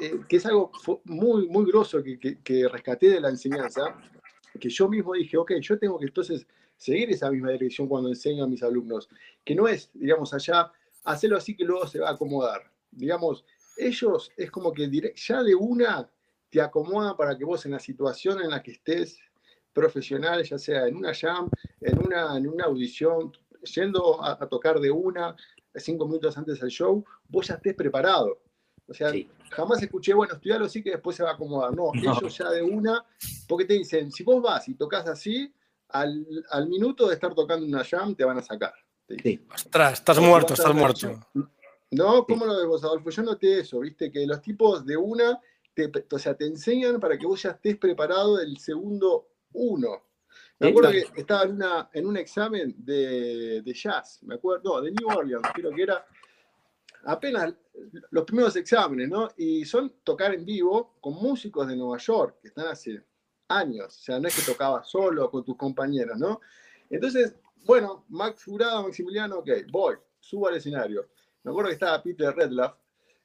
eh, 0.00 0.20
que 0.26 0.36
es 0.36 0.46
algo 0.46 0.72
muy, 1.04 1.46
muy 1.46 1.66
grosso 1.70 2.02
que, 2.02 2.18
que- 2.18 2.38
que 2.42 2.66
rescaté 2.68 3.10
de 3.10 3.20
la 3.20 3.28
enseñanza, 3.28 3.98
que 4.58 4.70
yo 4.70 4.88
mismo 4.88 5.12
dije, 5.12 5.36
ok, 5.36 5.52
yo 5.60 5.78
tengo 5.78 5.98
que 5.98 6.06
entonces 6.06 6.46
seguir 6.76 7.10
esa 7.10 7.30
misma 7.30 7.50
dirección 7.50 7.88
cuando 7.88 8.08
enseño 8.08 8.44
a 8.44 8.48
mis 8.48 8.62
alumnos, 8.62 9.08
que 9.44 9.54
no 9.54 9.66
es, 9.68 9.90
digamos, 9.94 10.32
allá, 10.34 10.70
hacerlo 11.04 11.36
así 11.36 11.56
que 11.56 11.64
luego 11.64 11.86
se 11.86 11.98
va 12.00 12.08
a 12.10 12.12
acomodar. 12.12 12.62
Digamos, 12.90 13.44
ellos 13.76 14.30
es 14.36 14.50
como 14.50 14.72
que 14.72 14.88
dire- 14.88 15.12
ya 15.16 15.42
de 15.42 15.54
una 15.54 16.08
te 16.50 16.60
acomodan 16.60 17.16
para 17.16 17.36
que 17.36 17.44
vos 17.44 17.64
en 17.66 17.72
la 17.72 17.78
situación 17.80 18.40
en 18.40 18.50
la 18.50 18.62
que 18.62 18.72
estés 18.72 19.18
profesional, 19.72 20.42
ya 20.44 20.58
sea 20.58 20.86
en 20.86 20.96
una 20.96 21.12
jam, 21.14 21.50
en 21.80 21.98
una, 21.98 22.36
en 22.36 22.46
una 22.48 22.64
audición, 22.64 23.32
yendo 23.74 24.22
a, 24.22 24.32
a 24.40 24.48
tocar 24.48 24.80
de 24.80 24.90
una, 24.90 25.36
cinco 25.74 26.06
minutos 26.06 26.36
antes 26.38 26.60
del 26.60 26.70
show, 26.70 27.04
vos 27.28 27.46
ya 27.48 27.54
estés 27.54 27.74
preparado. 27.74 28.38
O 28.88 28.94
sea, 28.94 29.10
Sí. 29.10 29.28
jamás 29.50 29.82
escuché, 29.82 30.14
bueno, 30.14 30.34
estudiarlo 30.34 30.66
así 30.66 30.82
que 30.82 30.90
después 30.92 31.16
se 31.16 31.22
va 31.24 31.30
a 31.30 31.34
acomodar. 31.34 31.74
No, 31.74 31.90
No. 31.94 32.12
ellos 32.18 32.38
ya 32.38 32.48
de 32.50 32.62
una, 32.62 33.04
porque 33.48 33.64
te 33.66 33.74
dicen, 33.74 34.10
si 34.12 34.22
vos 34.24 34.40
vas 34.40 34.66
y 34.68 34.74
tocas 34.74 35.06
así, 35.08 35.52
al, 35.88 36.26
al 36.50 36.68
minuto 36.68 37.08
de 37.08 37.14
estar 37.14 37.34
tocando 37.34 37.66
una 37.66 37.84
jam 37.84 38.14
te 38.14 38.24
van 38.24 38.38
a 38.38 38.42
sacar. 38.42 38.74
Sí. 39.22 39.46
Ostras, 39.54 39.94
estás 39.94 40.18
muerto, 40.18 40.54
estás 40.54 40.74
muerto. 40.74 41.20
No, 41.92 42.24
¿cómo 42.26 42.44
lo 42.44 42.56
ves 42.56 42.66
vos, 42.66 42.84
Adolfo? 42.84 43.10
Yo 43.10 43.22
noté 43.22 43.60
eso, 43.60 43.80
viste, 43.80 44.10
que 44.10 44.26
los 44.26 44.42
tipos 44.42 44.84
de 44.84 44.96
una, 44.96 45.40
te, 45.72 45.90
o 46.10 46.18
sea, 46.18 46.34
te 46.36 46.46
enseñan 46.46 46.98
para 46.98 47.16
que 47.16 47.26
vos 47.26 47.40
ya 47.42 47.50
estés 47.50 47.76
preparado 47.76 48.36
del 48.36 48.58
segundo 48.58 49.28
uno. 49.52 50.02
Me 50.58 50.66
Sí, 50.66 50.70
acuerdo 50.70 50.90
que 50.90 51.20
estaba 51.20 51.44
en, 51.44 51.52
una, 51.52 51.88
en 51.92 52.06
un 52.06 52.16
examen 52.16 52.74
de, 52.78 53.62
de 53.62 53.74
jazz, 53.74 54.20
me 54.22 54.34
acuerdo, 54.34 54.76
no, 54.76 54.82
de 54.82 54.90
New 54.90 55.08
Orleans, 55.08 55.46
creo 55.54 55.70
que 55.70 55.82
era 55.82 56.04
apenas 57.04 57.54
los 58.10 58.24
primeros 58.24 58.56
exámenes, 58.56 59.08
¿no? 59.08 59.28
Y 59.36 59.64
son 59.64 60.00
tocar 60.02 60.34
en 60.34 60.44
vivo 60.44 60.96
con 61.00 61.14
músicos 61.14 61.68
de 61.68 61.76
Nueva 61.76 61.98
York, 61.98 62.38
que 62.42 62.48
están 62.48 62.66
hace 62.66 63.04
años, 63.48 63.96
o 63.96 64.00
sea, 64.00 64.18
no 64.18 64.28
es 64.28 64.36
que 64.36 64.52
tocabas 64.52 64.88
solo 64.88 65.30
con 65.30 65.44
tus 65.44 65.56
compañeros, 65.56 66.18
¿no? 66.18 66.40
Entonces, 66.90 67.36
bueno, 67.64 68.04
Max 68.08 68.44
Jurado, 68.44 68.84
Maximiliano, 68.84 69.38
ok, 69.38 69.48
voy, 69.70 69.96
subo 70.20 70.48
al 70.48 70.56
escenario. 70.56 71.08
Me 71.42 71.50
acuerdo 71.50 71.68
que 71.68 71.74
estaba 71.74 72.02
Peter 72.02 72.34
Redlaff 72.34 72.76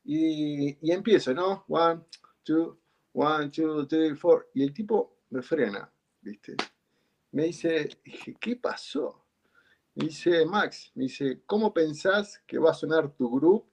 y, 0.03 0.77
y 0.81 0.91
empiezo, 0.91 1.33
¿no? 1.33 1.65
One, 1.67 2.01
two, 2.43 2.77
one, 3.13 3.49
two, 3.49 3.87
three, 3.87 4.15
four. 4.15 4.49
Y 4.53 4.63
el 4.63 4.73
tipo 4.73 5.17
me 5.29 5.41
frena, 5.41 5.91
¿viste? 6.21 6.55
Me 7.31 7.45
dice, 7.45 7.89
¿qué 8.39 8.55
pasó? 8.55 9.23
Me 9.95 10.07
dice, 10.07 10.45
Max, 10.45 10.91
me 10.95 11.03
dice, 11.03 11.41
¿cómo 11.45 11.73
pensás 11.73 12.41
que 12.45 12.57
va 12.57 12.71
a 12.71 12.75
sonar 12.75 13.11
tu 13.13 13.29
grupo 13.29 13.67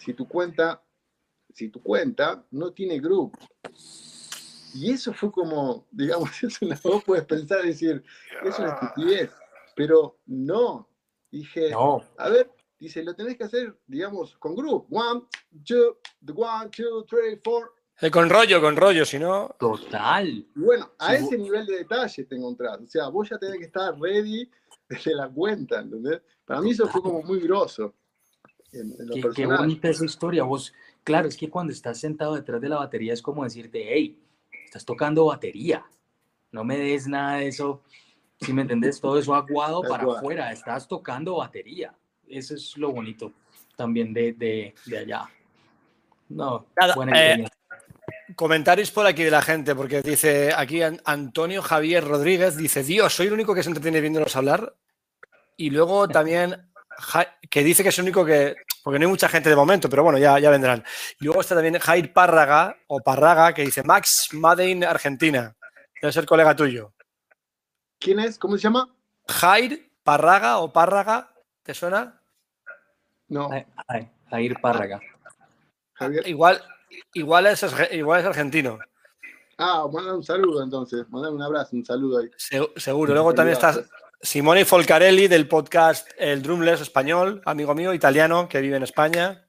si 0.00 0.14
tu 0.14 0.26
cuenta, 0.28 0.82
si 1.52 1.68
tu 1.68 1.82
cuenta 1.82 2.44
no 2.50 2.72
tiene 2.72 2.98
grupo? 2.98 3.38
Y 4.74 4.90
eso 4.90 5.12
fue 5.12 5.30
como, 5.32 5.86
digamos, 5.90 6.30
eso 6.42 6.66
no 6.66 6.76
vos 6.82 7.04
puedes 7.04 7.24
pensar 7.24 7.64
y 7.64 7.68
decir, 7.68 8.02
es 8.44 8.58
una 8.58 8.74
estupidez, 8.74 9.30
pero 9.76 10.18
no. 10.26 10.88
Dije, 11.30 11.70
No, 11.70 12.02
a 12.18 12.28
ver, 12.28 12.50
dice, 12.78 13.02
lo 13.02 13.14
tenés 13.14 13.36
que 13.38 13.44
hacer, 13.44 13.74
digamos, 13.86 14.36
con 14.36 14.54
group. 14.54 14.86
One, 14.90 15.22
two, 15.64 15.98
one, 16.34 16.68
two, 16.70 17.04
three, 17.04 17.40
four. 17.42 17.72
Eh, 18.00 18.10
con 18.10 18.28
rollo, 18.28 18.60
con 18.60 18.76
rollo, 18.76 19.04
si 19.06 19.18
no. 19.18 19.54
total. 19.58 20.46
Bueno, 20.54 20.90
a 20.98 21.10
Sí, 21.10 21.14
ese 21.24 21.36
vos- 21.36 21.44
nivel 21.44 21.66
de 21.66 21.76
detalle 21.78 22.24
te 22.24 22.34
encontrás. 22.34 22.80
O 22.80 22.86
sea, 22.86 23.08
vos 23.08 23.28
ya 23.30 23.38
tenés 23.38 23.58
que 23.58 23.64
estar 23.66 23.98
ready 23.98 24.50
desde 24.88 25.14
la 25.14 25.28
cuenta, 25.28 25.80
¿entendés? 25.80 26.20
Para 26.44 26.60
mí 26.60 26.72
eso 26.72 26.86
fue 26.88 27.00
como 27.00 27.22
muy 27.22 27.40
grosso. 27.40 27.94
En, 28.72 28.92
en 28.98 29.06
lo 29.08 29.14
Qué, 29.14 29.22
qué 29.34 29.46
bonita 29.46 29.88
esa 29.88 30.04
historia. 30.04 30.42
Vos, 30.44 30.72
claro, 31.04 31.28
es 31.28 31.36
que 31.36 31.48
cuando 31.48 31.72
estás 31.72 31.98
sentado 32.00 32.34
detrás 32.34 32.60
de 32.60 32.68
la 32.68 32.76
batería 32.78 33.12
es 33.12 33.22
como 33.22 33.44
decirte, 33.44 33.86
hey, 33.88 34.18
estás 34.72 34.86
tocando 34.86 35.26
batería. 35.26 35.84
No 36.50 36.64
me 36.64 36.78
des 36.78 37.06
nada 37.06 37.36
de 37.36 37.48
eso. 37.48 37.82
Si 38.40 38.54
me 38.54 38.62
entendés, 38.62 38.98
todo 39.02 39.18
eso 39.18 39.34
aguado 39.34 39.82
para 39.88 40.04
afuera. 40.04 40.50
Estás 40.50 40.88
tocando 40.88 41.36
batería. 41.36 41.94
Eso 42.26 42.54
es 42.54 42.74
lo 42.78 42.90
bonito 42.90 43.32
también 43.76 44.14
de, 44.14 44.32
de, 44.32 44.74
de 44.86 44.98
allá. 44.98 45.28
No, 46.30 46.64
Nada, 46.80 46.94
buena 46.94 47.32
eh. 47.34 47.44
Comentarios 48.34 48.90
por 48.90 49.06
aquí 49.06 49.22
de 49.24 49.30
la 49.30 49.42
gente, 49.42 49.74
porque 49.74 50.00
dice 50.00 50.52
aquí 50.56 50.80
An- 50.80 51.02
Antonio 51.04 51.60
Javier 51.60 52.02
Rodríguez, 52.02 52.56
dice, 52.56 52.82
Dios, 52.82 53.12
soy 53.12 53.26
el 53.26 53.34
único 53.34 53.54
que 53.54 53.62
se 53.62 53.68
entretiene 53.68 54.00
viéndolos 54.00 54.34
hablar. 54.36 54.74
Y 55.58 55.68
luego 55.68 56.08
también 56.08 56.70
que 57.50 57.62
dice 57.62 57.82
que 57.82 57.90
es 57.90 57.98
el 57.98 58.04
único 58.04 58.24
que, 58.24 58.54
porque 58.82 58.98
no 58.98 59.04
hay 59.06 59.10
mucha 59.10 59.28
gente 59.28 59.48
de 59.48 59.56
momento, 59.56 59.88
pero 59.88 60.02
bueno, 60.02 60.18
ya, 60.18 60.38
ya 60.38 60.50
vendrán. 60.50 60.84
Y 61.20 61.24
luego 61.24 61.40
está 61.40 61.54
también 61.54 61.78
Jair 61.78 62.12
Párraga, 62.12 62.76
o 62.88 63.00
Parraga, 63.00 63.52
que 63.54 63.62
dice, 63.62 63.82
Max 63.82 64.28
Made 64.32 64.68
in 64.68 64.84
Argentina. 64.84 65.54
Debe 66.00 66.12
ser 66.12 66.26
colega 66.26 66.54
tuyo. 66.56 66.92
¿Quién 67.98 68.18
es? 68.18 68.38
¿Cómo 68.38 68.56
se 68.56 68.62
llama? 68.64 68.88
Jair 69.28 69.90
Parraga 70.02 70.58
o 70.58 70.72
Párraga, 70.72 71.30
¿te 71.62 71.74
suena? 71.74 72.20
No, 73.28 73.48
Jair 74.30 74.60
Párraga. 74.60 75.00
Javier. 75.94 76.26
Igual, 76.26 76.60
igual, 77.14 77.46
es, 77.46 77.64
igual 77.92 78.20
es 78.20 78.26
argentino, 78.26 78.78
Ah, 79.58 79.86
manda 79.92 80.14
un 80.16 80.24
saludo 80.24 80.62
entonces. 80.64 81.08
Manda 81.10 81.30
un 81.30 81.40
abrazo, 81.40 81.76
un 81.76 81.84
saludo 81.84 82.18
ahí. 82.18 82.30
se- 82.36 82.68
seguro. 82.76 83.12
Luego 83.12 83.32
también 83.32 83.52
está 83.52 83.72
Simone 84.22 84.64
Folcarelli 84.64 85.26
del 85.26 85.48
podcast 85.48 86.08
El 86.16 86.42
Drumless 86.42 86.80
español, 86.80 87.42
amigo 87.44 87.74
mío, 87.74 87.92
italiano, 87.92 88.48
que 88.48 88.60
vive 88.60 88.76
en 88.76 88.84
España. 88.84 89.46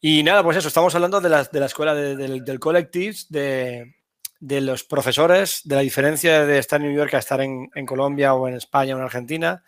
Y 0.00 0.22
nada, 0.22 0.42
pues 0.44 0.56
eso, 0.56 0.68
estamos 0.68 0.94
hablando 0.94 1.20
de 1.20 1.28
la, 1.28 1.44
de 1.44 1.60
la 1.60 1.66
escuela 1.66 1.94
de- 1.94 2.16
del, 2.16 2.60
Collectives, 2.60 3.28
de, 3.28 3.96
de 4.38 4.60
los 4.60 4.84
profesores, 4.84 5.62
de 5.64 5.74
la 5.76 5.80
diferencia 5.82 6.46
de 6.46 6.58
estar 6.58 6.80
en 6.80 6.88
New 6.88 6.96
York 6.96 7.14
a 7.14 7.18
estar 7.18 7.40
en, 7.40 7.70
en 7.74 7.86
Colombia 7.86 8.34
o 8.34 8.46
en 8.48 8.54
España 8.54 8.94
o 8.94 8.98
en 8.98 9.04
Argentina. 9.04 9.64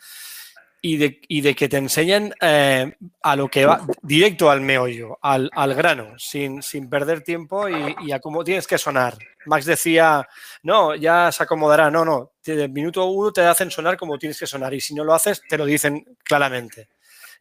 Y 0.87 0.99
de, 0.99 1.19
y 1.29 1.41
de 1.41 1.55
que 1.55 1.67
te 1.67 1.79
enseñen 1.79 2.35
eh, 2.43 2.95
a 3.23 3.37
lo 3.37 3.49
que 3.49 3.65
va 3.65 3.81
directo 4.03 4.51
al 4.51 4.61
meollo, 4.61 5.19
al, 5.23 5.49
al 5.55 5.75
grano, 5.75 6.19
sin, 6.19 6.61
sin 6.63 6.91
perder 6.91 7.23
tiempo 7.23 7.71
y, 7.71 7.97
y 8.03 8.13
a 8.13 8.21
cómo 8.21 8.45
tienes 8.45 8.67
que 8.67 8.77
sonar. 8.77 9.17
Max 9.47 9.65
decía, 9.65 10.29
no, 10.63 10.95
ya 10.95 11.33
se 11.33 11.43
acomodará. 11.43 11.91
No, 11.91 12.05
no, 12.05 12.33
desde 12.45 12.65
el 12.65 12.71
minuto 12.71 13.07
uno 13.07 13.33
te 13.33 13.41
hacen 13.41 13.71
sonar 13.71 13.97
como 13.97 14.19
tienes 14.19 14.39
que 14.39 14.47
sonar 14.47 14.75
y 14.75 14.81
si 14.83 14.95
no 14.95 15.05
lo 15.05 15.15
haces, 15.15 15.41
te 15.49 15.57
lo 15.57 15.65
dicen 15.65 16.05
claramente. 16.23 16.89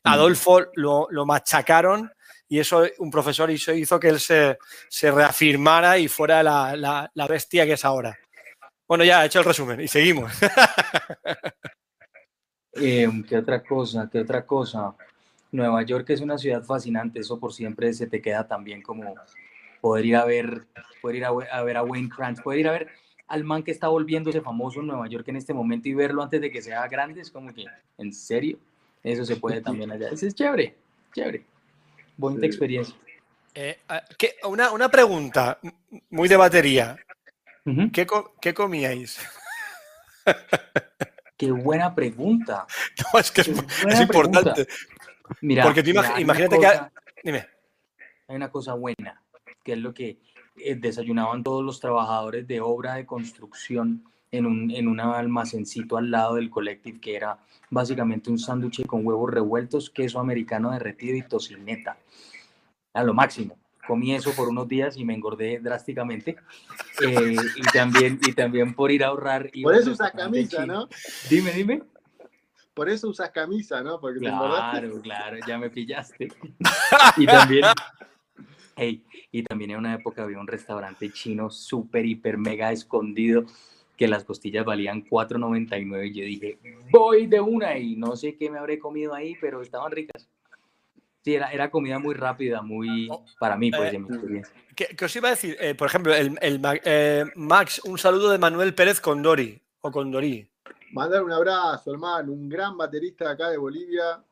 Adolfo 0.05 0.61
lo, 0.75 1.07
lo 1.11 1.25
machacaron 1.25 2.09
y 2.47 2.59
eso 2.59 2.85
un 2.99 3.11
profesor 3.11 3.51
hizo, 3.51 3.73
hizo 3.73 3.99
que 3.99 4.07
él 4.07 4.21
se, 4.21 4.57
se 4.87 5.11
reafirmara 5.11 5.97
y 5.97 6.07
fuera 6.07 6.41
la, 6.43 6.77
la- 6.77 7.11
la 7.13 7.27
bestia 7.27 7.65
que 7.65 7.73
es 7.73 7.83
ahora. 7.83 8.17
Bueno, 8.87 9.03
ya 9.03 9.21
he 9.23 9.27
hecho 9.27 9.39
el 9.39 9.45
resumen 9.45 9.81
y 9.81 9.87
seguimos. 9.89 10.31
Eh, 12.75 13.07
¿Qué 13.27 13.37
otra 13.37 13.61
cosa? 13.63 14.09
¿Qué 14.11 14.19
otra 14.19 14.45
cosa? 14.45 14.93
Nueva 15.51 15.83
York 15.83 16.09
es 16.09 16.21
una 16.21 16.37
ciudad 16.37 16.63
fascinante, 16.63 17.19
eso 17.19 17.39
por 17.39 17.53
siempre 17.53 17.93
se 17.93 18.07
te 18.07 18.21
queda 18.21 18.47
también 18.47 18.81
como 18.81 19.13
poder 19.81 20.05
ir 20.05 20.15
a 20.15 20.25
ver, 20.25 20.65
poder 21.01 21.17
ir 21.17 21.25
a, 21.25 21.29
a 21.29 21.63
ver 21.63 21.77
a 21.77 21.83
Wayne 21.83 22.09
Krantz, 22.09 22.41
poder 22.41 22.59
ir 22.61 22.67
a 22.67 22.71
ver 22.71 22.87
al 23.27 23.43
man 23.43 23.61
que 23.63 23.71
está 23.71 23.87
volviéndose 23.87 24.41
famoso 24.41 24.79
en 24.79 24.87
Nueva 24.87 25.07
York 25.07 25.27
en 25.27 25.35
este 25.35 25.53
momento 25.53 25.87
y 25.89 25.93
verlo 25.93 26.23
antes 26.23 26.41
de 26.41 26.49
que 26.51 26.61
sea 26.61 26.87
grande, 26.87 27.21
es 27.21 27.29
como 27.29 27.53
que, 27.53 27.65
¿en 27.97 28.11
serio? 28.13 28.57
Eso 29.03 29.25
se 29.25 29.35
puede 29.35 29.61
también 29.61 29.91
allá. 29.91 30.09
Eso 30.09 30.25
es 30.25 30.33
chévere, 30.33 30.75
chévere. 31.13 31.43
Bonita 32.17 32.41
Sí. 32.41 32.47
experiencia. 32.47 32.95
Eh, 33.53 33.77
ah, 33.89 34.01
¿qué- 34.17 34.35
una, 34.45 34.71
una 34.71 34.89
pregunta 34.89 35.59
muy 36.09 36.27
de 36.27 36.37
batería. 36.37 36.97
¿Qué, 37.91 38.05
co- 38.07 38.33
qué 38.41 38.53
comíais? 38.53 39.19
Qué 41.45 41.51
buena 41.51 41.93
pregunta. 41.93 42.65
No, 43.13 43.19
es 43.19 43.31
que 43.31 43.41
es, 43.41 43.47
Qué 43.47 43.53
es 43.53 43.83
buena 43.83 44.01
importante. 44.01 44.67
Mira, 45.41 45.63
Porque 45.63 45.83
tú 45.83 45.89
imag- 45.91 46.19
imagínate 46.19 46.59
que- 46.59 46.81
Dime. 47.23 47.47
hay 48.27 48.35
una 48.35 48.49
cosa 48.51 48.73
buena, 48.73 49.21
que 49.63 49.73
es 49.73 49.79
lo 49.79 49.93
que 49.93 50.17
eh, 50.57 50.75
desayunaban 50.75 51.43
todos 51.43 51.63
los 51.63 51.79
trabajadores 51.79 52.47
de 52.47 52.61
obra 52.61 52.95
de 52.95 53.05
construcción 53.05 54.03
en 54.31 54.45
un, 54.45 54.71
en 54.71 54.87
un 54.87 54.99
almacencito 54.99 55.97
al 55.97 56.11
lado 56.11 56.35
del 56.35 56.49
collective, 56.49 56.99
que 56.99 57.15
era 57.15 57.37
básicamente 57.69 58.29
un 58.29 58.37
sándwich 58.39 58.85
con 58.85 59.05
huevos 59.05 59.31
revueltos, 59.31 59.89
queso 59.89 60.19
americano 60.19 60.71
derretido 60.71 61.15
y 61.15 61.21
tocineta. 61.23 61.97
A 62.93 63.03
lo 63.03 63.13
máximo. 63.13 63.57
Comí 63.87 64.13
eso 64.13 64.31
por 64.31 64.47
unos 64.47 64.67
días 64.67 64.97
y 64.97 65.03
me 65.03 65.13
engordé 65.13 65.59
drásticamente. 65.59 66.37
Eh, 67.01 67.35
y, 67.55 67.61
también, 67.73 68.19
y 68.25 68.33
también 68.33 68.73
por 68.73 68.91
ir 68.91 69.03
a 69.03 69.07
ahorrar. 69.07 69.49
Por 69.61 69.75
eso 69.75 69.91
usas 69.91 70.11
camisa. 70.11 70.65
¿no? 70.65 70.87
Dime, 71.29 71.51
dime. 71.51 71.83
Por 72.73 72.89
eso 72.89 73.09
usas 73.09 73.29
camisa, 73.31 73.81
¿no? 73.83 73.99
Porque 73.99 74.19
te. 74.19 74.25
Claro, 74.25 75.01
claro, 75.01 75.37
ya 75.45 75.57
me 75.57 75.69
pillaste. 75.69 76.29
y 77.17 77.25
también, 77.25 77.65
hey, 78.75 79.03
y 79.31 79.43
también 79.43 79.71
en 79.71 79.77
una 79.77 79.93
época 79.95 80.23
había 80.23 80.39
un 80.39 80.47
restaurante 80.47 81.11
chino 81.11 81.49
súper, 81.49 82.05
hiper, 82.05 82.37
mega 82.37 82.71
escondido 82.71 83.45
que 83.97 84.07
las 84.07 84.23
costillas 84.23 84.65
valían 84.65 85.05
4.99 85.05 86.07
y 86.07 86.13
yo 86.13 86.25
dije, 86.25 86.57
voy 86.89 87.27
de 87.27 87.39
una 87.39 87.77
y 87.77 87.95
no 87.95 88.15
sé 88.15 88.35
qué 88.35 88.49
me 88.49 88.57
habré 88.57 88.79
comido 88.79 89.13
ahí, 89.13 89.35
pero 89.39 89.61
estaban 89.61 89.91
ricas. 89.91 90.27
Sí, 91.23 91.35
era, 91.35 91.51
era 91.53 91.71
comida 91.71 91.99
muy 91.99 92.15
rápida, 92.15 92.61
muy, 92.61 93.09
para 93.39 93.55
mí, 93.55 93.71
pues, 93.71 93.93
Eh, 93.93 93.99
mi 93.99 94.07
experiencia. 94.13 94.53
¿Qué, 94.75 94.87
qué 94.87 95.05
os 95.05 95.15
iba 95.15 95.29
a 95.29 95.31
decir? 95.31 95.55
Eh, 95.59 95.73
por 95.73 95.87
ejemplo, 95.87 96.13
el, 96.13 96.37
el 96.41 96.59
eh, 96.83 97.25
Max, 97.35 97.79
un 97.85 97.97
saludo 97.97 98.29
de 98.29 98.37
Manuel 98.37 98.75
Pérez 98.75 98.99
Condori 98.99 99.61
o 99.81 99.91
Condori. 99.91 100.49
Mandar 100.91 101.23
un 101.23 101.31
abrazo, 101.31 101.91
hermano, 101.91 102.33
un 102.33 102.49
gran 102.49 102.77
baterista 102.77 103.31
acá 103.31 103.49
de 103.49 103.57
Bolivia, 103.57 104.23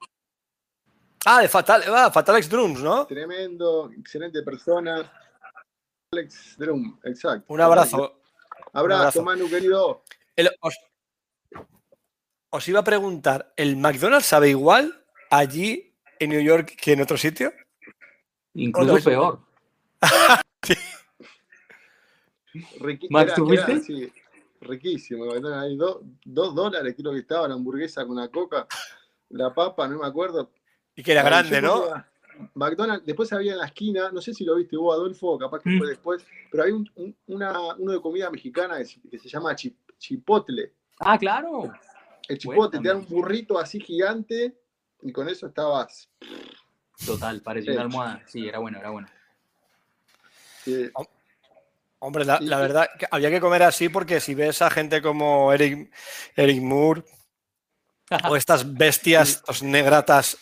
Ah, 1.24 1.40
de 1.42 1.48
Fatal, 1.48 1.84
ah, 1.88 2.10
Fatal 2.12 2.38
X 2.38 2.50
Drums, 2.50 2.82
¿no? 2.82 3.06
tremendo, 3.06 3.92
excelente 3.98 4.42
persona. 4.42 5.10
Alex 6.12 6.58
Drum, 6.58 7.00
exacto. 7.04 7.46
Un 7.54 7.62
abrazo. 7.62 8.22
Abrazo, 8.74 8.86
un 8.86 8.92
abrazo. 8.92 9.24
Manu, 9.24 9.48
querido. 9.50 10.04
El- 10.36 10.50
os, 10.62 10.76
os 12.50 12.68
iba 12.68 12.80
a 12.80 12.84
preguntar, 12.84 13.54
¿el 13.56 13.78
McDonald's 13.78 14.26
sabe 14.26 14.50
igual 14.50 15.06
allí 15.30 15.91
en 16.24 16.30
New 16.32 16.42
York 16.42 16.76
que 16.80 16.94
en 16.94 17.02
otro 17.02 17.18
sitio? 17.18 17.52
Incluso 18.54 19.04
peor. 19.10 19.40
Riqui- 22.80 23.08
Max, 23.10 23.34
¿tú 23.36 23.46
fuiste? 23.46 23.80
sí, 23.80 24.12
riquísimo. 24.62 25.26
McDonald's, 25.26 25.64
ahí 25.72 25.78
do- 25.78 26.02
dos 26.26 26.54
dólares 26.54 26.96
creo 26.98 27.14
que 27.14 27.20
estaba 27.20 27.48
la 27.48 27.54
hamburguesa 27.56 28.06
con 28.06 28.18
la 28.18 28.28
coca, 28.28 28.68
la 29.30 29.54
papa, 29.54 29.88
no 29.88 30.00
me 30.00 30.08
acuerdo. 30.08 30.52
Y 30.96 31.04
que 31.04 31.14
era 31.14 31.22
Ay, 31.22 31.28
grande, 31.28 31.62
¿no? 31.62 31.86
McDonald's, 32.56 33.06
después 33.06 33.32
había 33.34 33.54
en 33.54 33.60
la 33.60 33.68
esquina, 33.68 34.12
no 34.12 34.20
sé 34.22 34.34
si 34.34 34.44
lo 34.44 34.56
viste 34.56 34.76
vos, 34.76 34.94
Adolfo, 34.96 35.38
capaz 35.38 35.62
que 35.62 35.70
Mm. 35.70 35.78
fue 35.78 35.88
después, 35.88 36.26
pero 36.52 36.64
hay 36.64 36.72
un, 36.72 36.90
un- 36.96 37.16
una- 37.28 37.76
uno 37.76 37.92
de 37.94 38.02
comida 38.02 38.30
mexicana 38.30 38.78
que, 38.80 38.86
se- 38.86 39.02
que 39.10 39.18
se 39.20 39.30
llama 39.30 39.56
chip- 39.56 39.78
chipotle. 39.98 40.74
Ah, 41.00 41.18
claro. 41.18 41.72
El 42.28 42.38
chipotle 42.38 42.80
te 42.82 42.88
dan 42.88 42.98
un 42.98 43.06
burrito 43.08 43.58
así 43.58 43.80
gigante 43.80 44.58
y 45.02 45.12
con 45.12 45.30
eso 45.30 45.48
estabas. 45.48 46.10
Total, 47.06 47.42
parecía 47.42 47.74
una 47.74 47.82
almohada. 47.84 48.24
Sí, 48.28 48.48
era 48.48 48.60
bueno, 48.60 48.80
era 48.80 48.90
bueno. 48.90 49.08
Hombre, 52.00 52.26
la, 52.26 52.40
verdad, 52.60 52.90
que 52.98 53.08
había 53.12 53.30
que 53.30 53.40
comer 53.40 53.64
así 53.64 53.90
porque 53.90 54.20
si 54.20 54.34
ves 54.34 54.62
a 54.62 54.70
gente 54.70 55.02
como 55.02 55.54
Eric, 55.54 55.92
Eric 56.36 56.62
Moore 56.62 57.04
o 58.30 58.36
estas 58.36 58.74
bestias, 58.74 59.30
estos 59.30 59.64
negratas, 59.64 60.38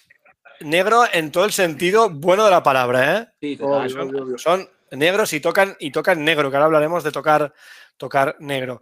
negro 0.62 1.03
en 1.12 1.32
todo 1.32 1.45
el 1.45 1.51
sentido 1.51 2.10
bueno 2.10 2.45
de 2.45 2.51
la 2.51 2.64
palabra, 2.64 3.18
¿eh? 3.18 3.28
Sí, 3.41 3.57
total. 3.57 3.91
obvio, 3.99 4.24
obvio. 4.24 4.38
Son 4.38 4.70
negros 4.91 5.34
y 5.34 5.39
tocan 5.39 5.76
y 5.80 5.91
tocan 5.91 6.24
negro, 6.24 6.49
que 6.49 6.57
ahora 6.57 6.66
hablaremos 6.66 7.03
de 7.03 7.12
tocar, 7.12 7.53
tocar 7.97 8.36
negro. 8.39 8.82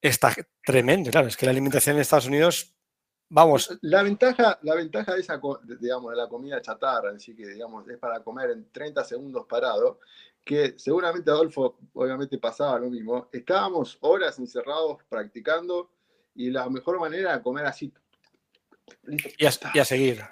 Está 0.00 0.34
tremendo, 0.64 1.10
claro, 1.10 1.28
es 1.28 1.36
que 1.36 1.46
la 1.46 1.52
alimentación 1.52 1.96
en 1.96 2.02
Estados 2.02 2.26
Unidos, 2.26 2.74
vamos, 3.28 3.78
La 3.82 4.02
ventaja, 4.02 4.58
la 4.62 4.74
ventaja 4.74 5.14
de 5.14 5.20
esa, 5.20 5.40
digamos, 5.80 6.10
de 6.10 6.16
la 6.16 6.28
comida 6.28 6.60
chatarra, 6.60 7.10
así 7.10 7.34
que 7.34 7.46
digamos, 7.48 7.88
es 7.88 7.98
para 7.98 8.22
comer 8.22 8.50
en 8.50 8.70
30 8.70 9.04
segundos 9.04 9.46
parado, 9.46 10.00
que 10.44 10.78
seguramente 10.78 11.30
Adolfo 11.30 11.78
obviamente 11.92 12.38
pasaba 12.38 12.78
lo 12.78 12.90
mismo. 12.90 13.28
Estábamos 13.32 13.98
horas 14.00 14.38
encerrados 14.38 14.98
practicando 15.08 15.90
y 16.34 16.50
la 16.50 16.68
mejor 16.70 16.98
manera 16.98 17.32
era 17.32 17.42
comer 17.42 17.66
así. 17.66 17.92
Listo, 19.02 19.28
y 19.36 19.46
a, 19.46 19.50
y 19.74 19.78
a 19.78 19.84
seguir. 19.84 20.24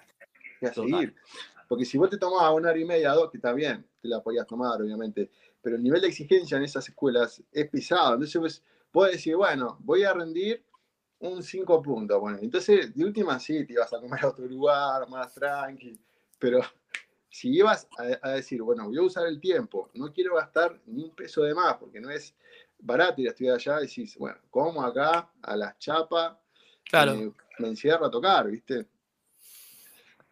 y 0.63 0.67
a 0.67 0.73
Total. 0.73 0.91
seguir. 0.91 1.15
Porque 1.69 1.85
si 1.85 1.99
vos 1.99 2.09
te 2.09 2.17
tomabas 2.17 2.55
una 2.55 2.71
hora 2.71 2.79
y 2.79 2.85
media, 2.85 3.13
dos, 3.13 3.31
que 3.31 3.39
está 3.39 3.53
bien, 3.53 3.85
te 4.01 4.09
la 4.09 4.23
podías 4.23 4.47
tomar, 4.47 4.81
obviamente, 4.81 5.31
pero 5.61 5.77
el 5.77 5.83
nivel 5.83 6.01
de 6.01 6.09
exigencia 6.09 6.57
en 6.57 6.63
esas 6.63 6.89
escuelas 6.89 7.43
es 7.51 7.69
pesado. 7.69 8.15
Entonces 8.15 8.41
vos 8.41 8.63
podés 8.93 9.15
decir, 9.15 9.37
bueno, 9.37 9.77
voy 9.81 10.05
a 10.05 10.13
rendir 10.13 10.65
un 11.21 11.43
5 11.43 11.83
puntos. 11.83 12.21
Bueno, 12.21 12.39
entonces 12.41 12.95
de 12.95 13.05
última 13.05 13.39
sí, 13.41 13.65
te 13.67 13.73
ibas 13.75 13.93
a 13.93 14.01
comer 14.01 14.25
a 14.25 14.29
otro 14.29 14.47
lugar, 14.47 15.09
más 15.09 15.33
tranqui, 15.35 15.99
pero 16.39 16.61
si 17.31 17.51
ibas 17.57 17.89
a, 17.99 18.29
a 18.29 18.31
decir, 18.33 18.63
bueno, 18.63 18.87
voy 18.87 18.99
a 18.99 19.03
usar 19.03 19.27
el 19.27 19.41
tiempo, 19.41 19.91
no 19.95 20.13
quiero 20.13 20.37
gastar 20.37 20.81
ni 20.87 21.03
un 21.05 21.15
peso 21.15 21.43
de 21.43 21.55
más, 21.55 21.77
porque 21.77 22.01
no 22.01 22.11
es 22.11 22.35
barato 22.79 23.21
ir 23.21 23.29
a 23.29 23.31
estudiar 23.31 23.55
allá, 23.57 23.79
decís, 23.81 24.17
bueno, 24.19 24.39
como 24.51 24.83
acá, 24.83 25.31
a 25.43 25.57
las 25.57 25.79
chapas, 25.79 26.37
Claro. 26.85 27.15
me, 27.15 27.33
me 27.59 27.69
encierro 27.69 28.07
a 28.07 28.11
tocar, 28.11 28.49
¿viste? 28.49 28.87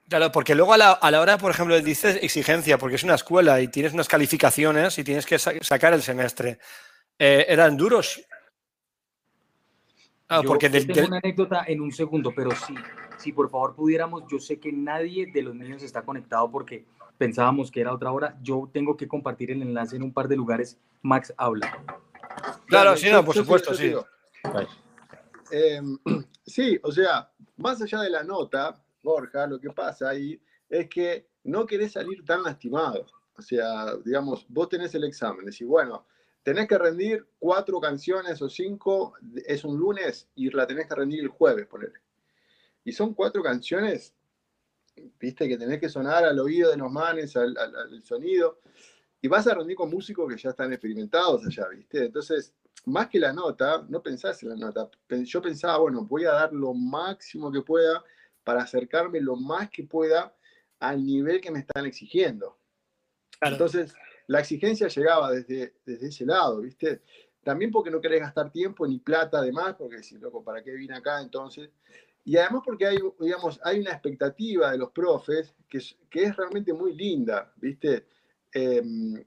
Claro, 0.08 0.30
porque 0.30 0.54
luego 0.54 0.74
a 0.74 0.76
la, 0.78 0.92
a 0.92 1.10
la 1.10 1.20
hora, 1.20 1.38
por 1.38 1.50
ejemplo, 1.50 1.80
dices 1.80 2.18
exigencia, 2.22 2.76
porque 2.76 2.96
es 2.96 3.04
una 3.04 3.14
escuela 3.14 3.60
y 3.60 3.68
tienes 3.68 3.94
unas 3.94 4.06
calificaciones 4.06 4.98
y 4.98 5.04
tienes 5.04 5.24
que 5.24 5.38
sa- 5.38 5.54
sacar 5.62 5.94
el 5.94 6.02
semestre. 6.02 6.58
Eh, 7.18 7.46
¿Eran 7.48 7.76
duros? 7.76 8.20
Ah, 10.38 10.42
Yo- 10.42 10.48
porque 10.48 10.66
yo 10.66 10.72
del- 10.72 10.86
tengo 10.86 11.00
del- 11.00 11.06
una 11.08 11.18
anécdota 11.18 11.64
en 11.66 11.80
un 11.80 11.92
segundo, 11.92 12.32
pero 12.34 12.50
sí, 12.52 12.74
si 13.18 13.32
por 13.32 13.48
favor 13.50 13.74
pudiéramos, 13.74 14.24
yo 14.30 14.38
sé 14.38 14.58
que 14.58 14.72
nadie 14.72 15.30
de 15.32 15.42
los 15.42 15.54
niños 15.54 15.82
está 15.82 16.02
conectado 16.02 16.50
porque 16.50 16.86
pensábamos 17.18 17.70
que 17.70 17.80
era 17.80 17.92
otra 17.92 18.10
hora. 18.10 18.36
Yo 18.42 18.68
tengo 18.72 18.96
que 18.96 19.06
compartir 19.06 19.50
el 19.52 19.62
enlace 19.62 19.94
en 19.96 20.02
un 20.02 20.12
par 20.12 20.26
de 20.28 20.36
lugares. 20.36 20.78
Max 21.02 21.32
habla. 21.36 21.78
Claro, 22.66 22.96
sí, 22.96 23.10
no, 23.10 23.24
por 23.24 23.34
supuesto, 23.34 23.74
sí. 23.74 23.92
Eh, 25.50 25.80
sí, 26.46 26.78
o 26.82 26.90
sea, 26.90 27.30
más 27.56 27.80
allá 27.80 28.00
de 28.00 28.10
la 28.10 28.24
nota, 28.24 28.82
Borja, 29.02 29.46
lo 29.46 29.60
que 29.60 29.70
pasa 29.70 30.08
ahí 30.08 30.40
es 30.68 30.88
que 30.88 31.28
no 31.44 31.66
querés 31.66 31.92
salir 31.92 32.24
tan 32.24 32.42
lastimado. 32.42 33.06
O 33.36 33.42
sea, 33.42 33.94
digamos, 34.04 34.46
vos 34.48 34.68
tenés 34.68 34.94
el 34.94 35.04
examen, 35.04 35.44
decís, 35.44 35.66
bueno, 35.66 36.06
tenés 36.44 36.68
que 36.68 36.78
rendir 36.78 37.26
cuatro 37.40 37.80
canciones 37.80 38.40
o 38.40 38.48
cinco, 38.48 39.14
es 39.46 39.64
un 39.64 39.76
lunes 39.76 40.28
y 40.36 40.50
la 40.50 40.66
tenés 40.66 40.86
que 40.86 40.94
rendir 40.94 41.20
el 41.20 41.28
jueves, 41.28 41.66
ponele. 41.66 41.98
Y 42.84 42.92
son 42.92 43.14
cuatro 43.14 43.42
canciones, 43.42 44.14
viste, 45.18 45.48
que 45.48 45.56
tenés 45.56 45.80
que 45.80 45.88
sonar 45.88 46.24
al 46.24 46.38
oído 46.38 46.70
de 46.70 46.76
los 46.76 46.92
manes, 46.92 47.34
al, 47.36 47.56
al- 47.58 47.74
al 47.74 48.02
sonido, 48.02 48.60
y 49.20 49.26
vas 49.26 49.46
a 49.46 49.54
rendir 49.54 49.74
con 49.74 49.90
músicos 49.90 50.32
que 50.32 50.40
ya 50.40 50.50
están 50.50 50.70
experimentados 50.72 51.46
allá, 51.46 51.66
viste. 51.68 52.04
Entonces, 52.04 52.54
más 52.84 53.08
que 53.08 53.18
la 53.18 53.32
nota, 53.32 53.84
no 53.88 54.02
pensás 54.02 54.42
en 54.42 54.50
la 54.50 54.56
nota. 54.56 54.90
Yo 55.08 55.40
pensaba, 55.40 55.78
bueno, 55.78 56.04
voy 56.04 56.26
a 56.26 56.32
dar 56.32 56.52
lo 56.52 56.74
máximo 56.74 57.50
que 57.50 57.62
pueda 57.62 58.04
para 58.44 58.62
acercarme 58.62 59.18
lo 59.20 59.36
más 59.36 59.70
que 59.70 59.84
pueda 59.84 60.36
al 60.78 61.02
nivel 61.06 61.40
que 61.40 61.50
me 61.50 61.60
están 61.60 61.86
exigiendo. 61.86 62.58
Claro. 63.38 63.54
Entonces, 63.54 63.94
la 64.26 64.40
exigencia 64.40 64.88
llegaba 64.88 65.30
desde, 65.30 65.74
desde 65.84 66.08
ese 66.08 66.26
lado, 66.26 66.60
¿viste? 66.60 67.02
También 67.42 67.70
porque 67.70 67.90
no 67.90 68.00
querés 68.00 68.20
gastar 68.20 68.50
tiempo 68.50 68.86
ni 68.86 68.98
plata 68.98 69.38
además, 69.38 69.76
porque 69.78 70.02
si, 70.02 70.16
loco, 70.16 70.42
¿para 70.42 70.62
qué 70.62 70.72
vine 70.72 70.96
acá 70.96 71.20
entonces? 71.20 71.70
Y 72.24 72.38
además 72.38 72.62
porque 72.64 72.86
hay, 72.86 72.98
digamos, 73.20 73.60
hay 73.62 73.80
una 73.80 73.92
expectativa 73.92 74.72
de 74.72 74.78
los 74.78 74.90
profes 74.92 75.54
que 75.68 75.78
es, 75.78 75.96
que 76.08 76.24
es 76.24 76.36
realmente 76.36 76.72
muy 76.72 76.94
linda, 76.94 77.52
¿viste? 77.56 78.06
Em, 78.50 79.22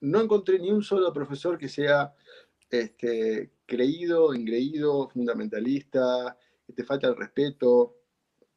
no 0.00 0.20
encontré 0.20 0.58
ni 0.58 0.72
un 0.72 0.82
solo 0.82 1.12
profesor 1.12 1.56
que 1.56 1.68
sea 1.68 2.12
este, 2.68 3.52
creído, 3.64 4.34
engreído, 4.34 5.08
fundamentalista, 5.08 6.36
que 6.66 6.72
te 6.72 6.84
falta 6.84 7.06
el 7.06 7.16
respeto. 7.16 7.96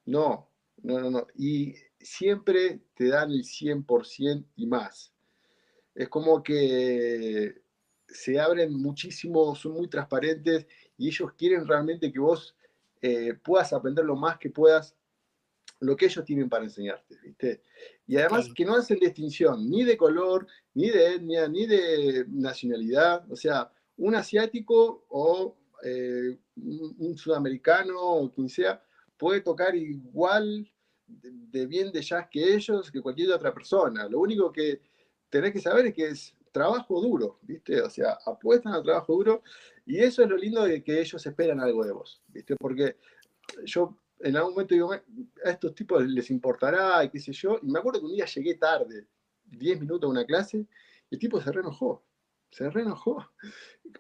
No, 0.05 0.49
no, 0.81 0.99
no, 0.99 1.11
no. 1.11 1.27
Y 1.35 1.75
siempre 1.99 2.81
te 2.95 3.09
dan 3.09 3.29
el 3.31 3.43
100% 3.43 4.45
y 4.55 4.65
más. 4.65 5.14
Es 5.95 6.09
como 6.09 6.43
que 6.43 7.61
se 8.07 8.39
abren 8.39 8.73
muchísimo, 8.73 9.55
son 9.55 9.73
muy 9.73 9.87
transparentes 9.87 10.67
y 10.97 11.07
ellos 11.07 11.31
quieren 11.37 11.67
realmente 11.67 12.11
que 12.11 12.19
vos 12.19 12.55
eh, 13.01 13.33
puedas 13.33 13.73
aprender 13.73 14.05
lo 14.05 14.15
más 14.15 14.37
que 14.37 14.49
puedas 14.49 14.95
lo 15.79 15.95
que 15.95 16.05
ellos 16.05 16.23
tienen 16.23 16.49
para 16.49 16.63
enseñarte, 16.63 17.17
¿viste? 17.21 17.61
Y 18.07 18.17
además 18.17 18.49
que 18.53 18.65
no 18.65 18.75
hacen 18.75 18.99
distinción 18.99 19.69
ni 19.69 19.83
de 19.83 19.97
color, 19.97 20.47
ni 20.73 20.89
de 20.89 21.15
etnia, 21.15 21.47
ni 21.47 21.65
de 21.65 22.25
nacionalidad. 22.29 23.29
O 23.31 23.35
sea, 23.35 23.71
un 23.97 24.15
asiático 24.15 25.05
o 25.09 25.57
eh, 25.83 26.37
un, 26.55 26.95
un 26.97 27.17
sudamericano 27.17 27.99
o 27.99 28.31
quien 28.31 28.49
sea 28.49 28.81
puede 29.17 29.41
tocar 29.41 29.75
igual 29.75 30.71
de, 31.07 31.31
de 31.31 31.65
bien 31.65 31.91
de 31.91 32.01
jazz 32.01 32.27
que 32.29 32.55
ellos, 32.55 32.91
que 32.91 33.01
cualquier 33.01 33.31
otra 33.31 33.53
persona. 33.53 34.07
Lo 34.07 34.19
único 34.19 34.51
que 34.51 34.81
tenés 35.35 35.51
que 35.51 35.59
saber 35.59 35.93
que 35.93 36.07
es 36.07 36.33
trabajo 36.53 37.01
duro, 37.01 37.39
¿viste? 37.41 37.81
O 37.81 37.89
sea, 37.89 38.17
apuestan 38.25 38.73
al 38.73 38.83
trabajo 38.83 39.13
duro 39.13 39.43
y 39.85 39.99
eso 39.99 40.23
es 40.23 40.29
lo 40.29 40.37
lindo 40.37 40.63
de 40.63 40.81
que 40.81 41.01
ellos 41.01 41.25
esperan 41.25 41.59
algo 41.59 41.83
de 41.83 41.91
vos, 41.91 42.21
¿viste? 42.29 42.55
Porque 42.55 42.95
yo 43.65 43.97
en 44.21 44.37
algún 44.37 44.53
momento 44.53 44.73
digo, 44.73 44.93
a 44.93 45.01
estos 45.43 45.75
tipos 45.75 46.05
les 46.07 46.31
importará 46.31 47.03
y 47.03 47.09
qué 47.09 47.19
sé 47.19 47.33
yo, 47.33 47.59
y 47.61 47.67
me 47.67 47.79
acuerdo 47.79 47.99
que 47.99 48.05
un 48.05 48.13
día 48.13 48.25
llegué 48.25 48.55
tarde, 48.55 49.07
10 49.43 49.81
minutos 49.81 50.07
a 50.07 50.11
una 50.11 50.25
clase, 50.25 50.65
y 51.09 51.15
el 51.15 51.19
tipo 51.19 51.41
se 51.41 51.51
reenojó, 51.51 52.03
se 52.49 52.69
reenojó. 52.69 53.29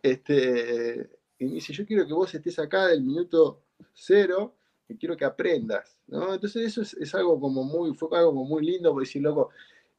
Este, 0.01 1.09
y 1.37 1.45
me 1.45 1.53
dice, 1.55 1.73
yo 1.73 1.85
quiero 1.85 2.07
que 2.07 2.13
vos 2.13 2.33
estés 2.33 2.57
acá 2.59 2.87
del 2.87 3.01
minuto 3.01 3.63
cero, 3.93 4.55
y 4.87 4.95
quiero 4.97 5.17
que 5.17 5.25
aprendas, 5.25 5.97
¿no? 6.07 6.33
Entonces 6.33 6.67
eso 6.67 6.81
es, 6.81 6.93
es 6.93 7.13
algo 7.15 7.39
como 7.39 7.63
muy, 7.63 7.93
fue 7.95 8.07
algo 8.17 8.31
como 8.31 8.45
muy 8.45 8.65
lindo, 8.65 8.91
porque 8.93 9.07
decir, 9.07 9.21
loco, 9.21 9.49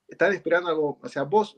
están 0.09 0.33
esperando 0.33 0.69
algo, 0.69 0.99
o 1.03 1.09
sea, 1.09 1.25
vos, 1.25 1.57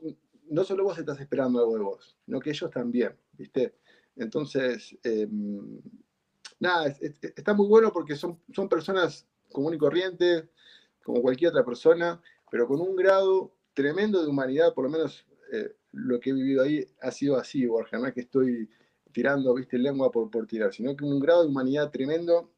no 0.49 0.63
solo 0.63 0.83
vos 0.83 0.97
estás 0.97 1.19
esperando 1.19 1.59
algo 1.59 1.75
de 1.75 1.83
vos, 1.83 2.17
sino 2.25 2.39
que 2.39 2.49
ellos 2.49 2.69
también, 2.71 3.15
¿viste? 3.33 3.75
Entonces, 4.15 4.97
eh, 5.03 5.27
nada, 6.59 6.87
es, 6.87 7.01
es, 7.01 7.19
está 7.35 7.53
muy 7.53 7.67
bueno 7.67 7.91
porque 7.91 8.15
son, 8.15 8.39
son 8.53 8.67
personas 8.67 9.27
común 9.51 9.73
y 9.73 9.77
corrientes, 9.77 10.45
como 11.03 11.21
cualquier 11.21 11.51
otra 11.51 11.65
persona, 11.65 12.21
pero 12.51 12.67
con 12.67 12.81
un 12.81 12.95
grado 12.95 13.55
tremendo 13.73 14.21
de 14.21 14.29
humanidad, 14.29 14.73
por 14.73 14.85
lo 14.85 14.89
menos 14.89 15.25
eh, 15.51 15.75
lo 15.91 16.19
que 16.19 16.31
he 16.31 16.33
vivido 16.33 16.63
ahí 16.63 16.85
ha 17.01 17.11
sido 17.11 17.37
así, 17.37 17.65
Borja, 17.65 17.97
no 17.97 18.07
es 18.07 18.13
que 18.13 18.21
estoy 18.21 18.69
tirando, 19.11 19.53
viste, 19.53 19.77
lengua 19.77 20.11
por, 20.11 20.29
por 20.29 20.45
tirar, 20.45 20.73
sino 20.73 20.95
que 20.95 21.03
un 21.03 21.19
grado 21.19 21.43
de 21.43 21.49
humanidad 21.49 21.89
tremendo, 21.91 22.51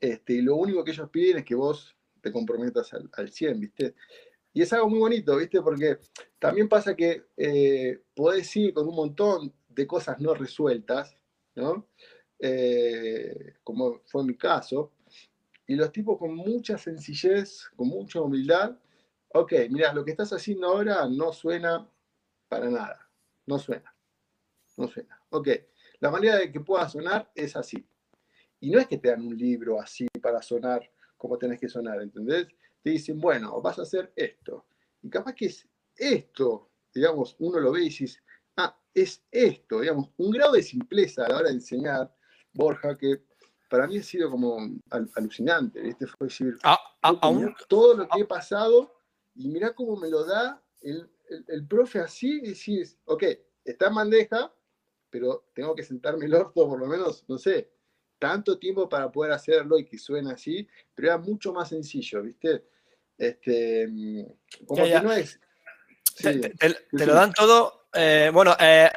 este, 0.00 0.34
y 0.34 0.42
lo 0.42 0.56
único 0.56 0.84
que 0.84 0.90
ellos 0.90 1.08
piden 1.10 1.38
es 1.38 1.44
que 1.44 1.54
vos 1.54 1.96
te 2.20 2.32
comprometas 2.32 2.92
al, 2.92 3.08
al 3.12 3.30
100, 3.30 3.60
viste, 3.60 3.94
y 4.56 4.62
es 4.62 4.72
algo 4.72 4.88
muy 4.88 5.00
bonito, 5.00 5.36
viste, 5.36 5.60
porque 5.60 5.98
también 6.38 6.66
pasa 6.66 6.96
que 6.96 7.26
eh, 7.36 8.00
podés 8.14 8.56
ir 8.56 8.72
con 8.72 8.88
un 8.88 8.94
montón 8.94 9.52
de 9.68 9.86
cosas 9.86 10.18
no 10.18 10.32
resueltas, 10.32 11.14
¿no? 11.56 11.90
Eh, 12.38 13.56
como 13.62 14.00
fue 14.06 14.24
mi 14.24 14.34
caso, 14.34 14.94
y 15.66 15.74
los 15.74 15.92
tipos 15.92 16.18
con 16.18 16.34
mucha 16.34 16.78
sencillez, 16.78 17.68
con 17.76 17.88
mucha 17.88 18.22
humildad, 18.22 18.78
ok, 19.34 19.52
mira, 19.68 19.92
lo 19.92 20.02
que 20.02 20.12
estás 20.12 20.32
haciendo 20.32 20.68
ahora 20.68 21.06
no 21.06 21.34
suena 21.34 21.86
para 22.48 22.70
nada, 22.70 23.10
no 23.44 23.58
suena, 23.58 23.94
no 24.78 24.88
suena. 24.88 25.22
Ok, 25.28 25.48
la 26.00 26.10
manera 26.10 26.36
de 26.36 26.50
que 26.50 26.60
pueda 26.60 26.88
sonar 26.88 27.30
es 27.34 27.56
así. 27.56 27.86
Y 28.60 28.70
no 28.70 28.78
es 28.78 28.86
que 28.86 28.96
te 28.96 29.10
dan 29.10 29.20
un 29.20 29.36
libro 29.36 29.78
así 29.78 30.06
para 30.22 30.40
sonar 30.40 30.80
como 31.18 31.36
tenés 31.36 31.60
que 31.60 31.68
sonar, 31.68 32.00
¿entendés? 32.00 32.46
Te 32.86 32.92
dicen, 32.92 33.20
bueno, 33.20 33.60
vas 33.60 33.80
a 33.80 33.82
hacer 33.82 34.12
esto. 34.14 34.64
Y 35.02 35.10
capaz 35.10 35.34
que 35.34 35.46
es 35.46 35.66
esto, 35.96 36.70
digamos, 36.94 37.34
uno 37.40 37.58
lo 37.58 37.72
ve 37.72 37.80
y 37.80 37.84
dices, 37.86 38.22
ah, 38.56 38.80
es 38.94 39.24
esto, 39.28 39.80
digamos, 39.80 40.10
un 40.18 40.30
grado 40.30 40.52
de 40.52 40.62
simpleza 40.62 41.26
a 41.26 41.28
la 41.30 41.38
hora 41.38 41.48
de 41.48 41.56
enseñar, 41.56 42.14
Borja, 42.52 42.96
que 42.96 43.24
para 43.68 43.88
mí 43.88 43.98
ha 43.98 44.04
sido 44.04 44.30
como 44.30 44.58
al, 44.90 45.10
alucinante, 45.16 45.80
¿viste? 45.80 46.06
Fue 46.06 46.28
decir, 46.28 46.56
A, 46.62 46.78
a, 47.02 47.10
loco, 47.10 47.26
aún, 47.26 47.54
todo 47.68 47.96
lo 47.96 48.06
que 48.06 48.20
he 48.20 48.24
pasado 48.24 48.94
y 49.34 49.48
mirá 49.48 49.74
cómo 49.74 49.96
me 49.96 50.08
lo 50.08 50.24
da 50.24 50.62
el, 50.80 51.10
el, 51.28 51.44
el 51.48 51.66
profe 51.66 51.98
así, 51.98 52.38
y 52.38 52.50
decís, 52.50 52.96
ok, 53.06 53.24
está 53.64 53.88
en 53.88 53.94
bandeja, 53.96 54.54
pero 55.10 55.48
tengo 55.54 55.74
que 55.74 55.82
sentarme 55.82 56.26
el 56.26 56.34
orto 56.34 56.68
por 56.68 56.78
lo 56.78 56.86
menos, 56.86 57.24
no 57.26 57.36
sé, 57.36 57.68
tanto 58.20 58.60
tiempo 58.60 58.88
para 58.88 59.10
poder 59.10 59.32
hacerlo 59.32 59.76
y 59.76 59.84
que 59.84 59.98
suene 59.98 60.30
así, 60.30 60.68
pero 60.94 61.08
era 61.08 61.18
mucho 61.18 61.52
más 61.52 61.70
sencillo, 61.70 62.22
¿viste? 62.22 62.64
Este, 63.18 63.88
como 64.66 64.84
Ya, 64.84 64.86
ya. 64.86 65.00
que 65.00 65.06
no 65.06 65.12
es... 65.12 65.40
te, 66.22 66.32
sí, 66.32 66.40
te- 66.40 66.48
te- 66.50 66.68
sí, 66.68 66.74
te 66.92 66.98
sí. 66.98 67.04
lo 67.06 67.14
dan 67.14 67.32
todo. 67.32 67.88
eh, 67.94 68.30
bueno, 68.32 68.54
eh, 68.60 68.90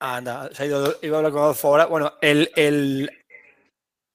anda, 0.00 0.50
se 0.52 0.62
ha 0.64 0.66
ido, 0.66 0.96
iba 1.02 1.16
a 1.16 1.18
hablar 1.18 1.32
con 1.32 1.42
Adolfo 1.42 1.68
ahora. 1.68 1.86
Bueno, 1.86 2.14
el, 2.20 2.50
el- 2.56 3.10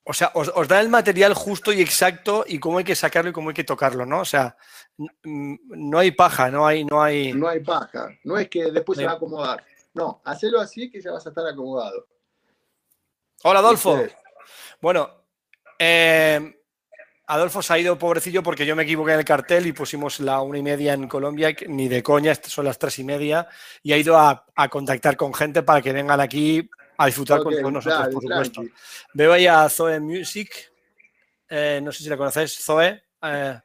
o 0.03 0.13
sea, 0.13 0.31
os, 0.35 0.49
os 0.55 0.67
dan 0.67 0.81
el 0.81 0.89
material 0.89 1.33
justo 1.33 1.71
y 1.73 1.81
exacto 1.81 2.45
y 2.47 2.59
cómo 2.59 2.77
hay 2.77 2.83
que 2.85 2.95
sacarlo 2.95 3.29
y 3.29 3.33
cómo 3.33 3.49
hay 3.49 3.55
que 3.55 3.63
tocarlo, 3.65 4.05
¿no? 4.05 4.21
O 4.21 4.25
sea, 4.25 4.55
no 5.23 5.99
hay 5.99 6.11
paja, 6.11 6.49
no 6.49 6.65
hay, 6.65 6.85
no 6.85 7.01
hay. 7.03 7.33
No 7.33 7.47
hay 7.49 7.59
paja, 7.61 8.09
no 8.23 8.37
es 8.37 8.49
que 8.49 8.71
después 8.71 8.97
se 8.97 9.05
va 9.05 9.11
a 9.11 9.15
acomodar. 9.15 9.63
No, 9.93 10.21
hacelo 10.25 10.59
así 10.61 10.89
que 10.89 11.01
ya 11.01 11.11
vas 11.11 11.25
a 11.25 11.29
estar 11.29 11.45
acomodado. 11.45 12.07
Hola, 13.43 13.59
Adolfo. 13.59 14.01
Bueno, 14.81 15.09
eh, 15.79 16.56
Adolfo 17.27 17.61
se 17.61 17.73
ha 17.73 17.77
ido 17.79 17.97
pobrecillo 17.97 18.41
porque 18.41 18.65
yo 18.65 18.75
me 18.75 18.83
equivoqué 18.83 19.11
en 19.13 19.19
el 19.19 19.25
cartel 19.25 19.67
y 19.67 19.73
pusimos 19.73 20.19
la 20.21 20.39
una 20.41 20.57
y 20.57 20.63
media 20.63 20.93
en 20.93 21.07
Colombia, 21.09 21.53
ni 21.67 21.87
de 21.89 22.01
coña, 22.01 22.33
son 22.35 22.65
las 22.65 22.79
tres 22.79 22.99
y 22.99 23.03
media, 23.03 23.47
y 23.83 23.91
ha 23.91 23.97
ido 23.97 24.17
a, 24.17 24.45
a 24.55 24.69
contactar 24.69 25.17
con 25.17 25.33
gente 25.33 25.61
para 25.63 25.81
que 25.81 25.91
vengan 25.91 26.19
aquí 26.21 26.69
a 26.97 27.05
disfrutar 27.05 27.43
con 27.43 27.53
todos 27.53 27.71
nosotros, 27.73 28.07
por 28.13 28.23
supuesto. 28.23 28.61
Veo 29.13 29.33
ahí 29.33 29.45
a 29.45 29.67
Zoe 29.69 29.99
Music, 29.99 30.71
eh, 31.49 31.79
no 31.83 31.91
sé 31.91 32.03
si 32.03 32.09
la 32.09 32.17
conocéis, 32.17 32.57
Zoe. 32.63 33.03
eh, 33.23 33.59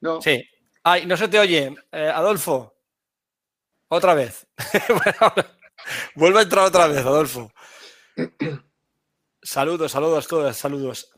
No, 0.00 0.20
sí. 0.22 0.42
Ay, 0.82 1.06
no 1.06 1.16
se 1.16 1.28
te 1.28 1.38
oye, 1.38 1.74
eh, 1.92 2.12
Adolfo. 2.14 2.74
Otra 3.88 4.14
vez. 4.14 4.46
Bueno, 4.88 5.34
Vuelve 6.14 6.38
a 6.38 6.42
entrar 6.42 6.64
otra 6.64 6.86
vez, 6.86 7.00
Adolfo. 7.04 7.52
Saludos, 9.42 9.92
saludos, 9.92 10.26
todos, 10.26 10.56
saludos. 10.56 11.10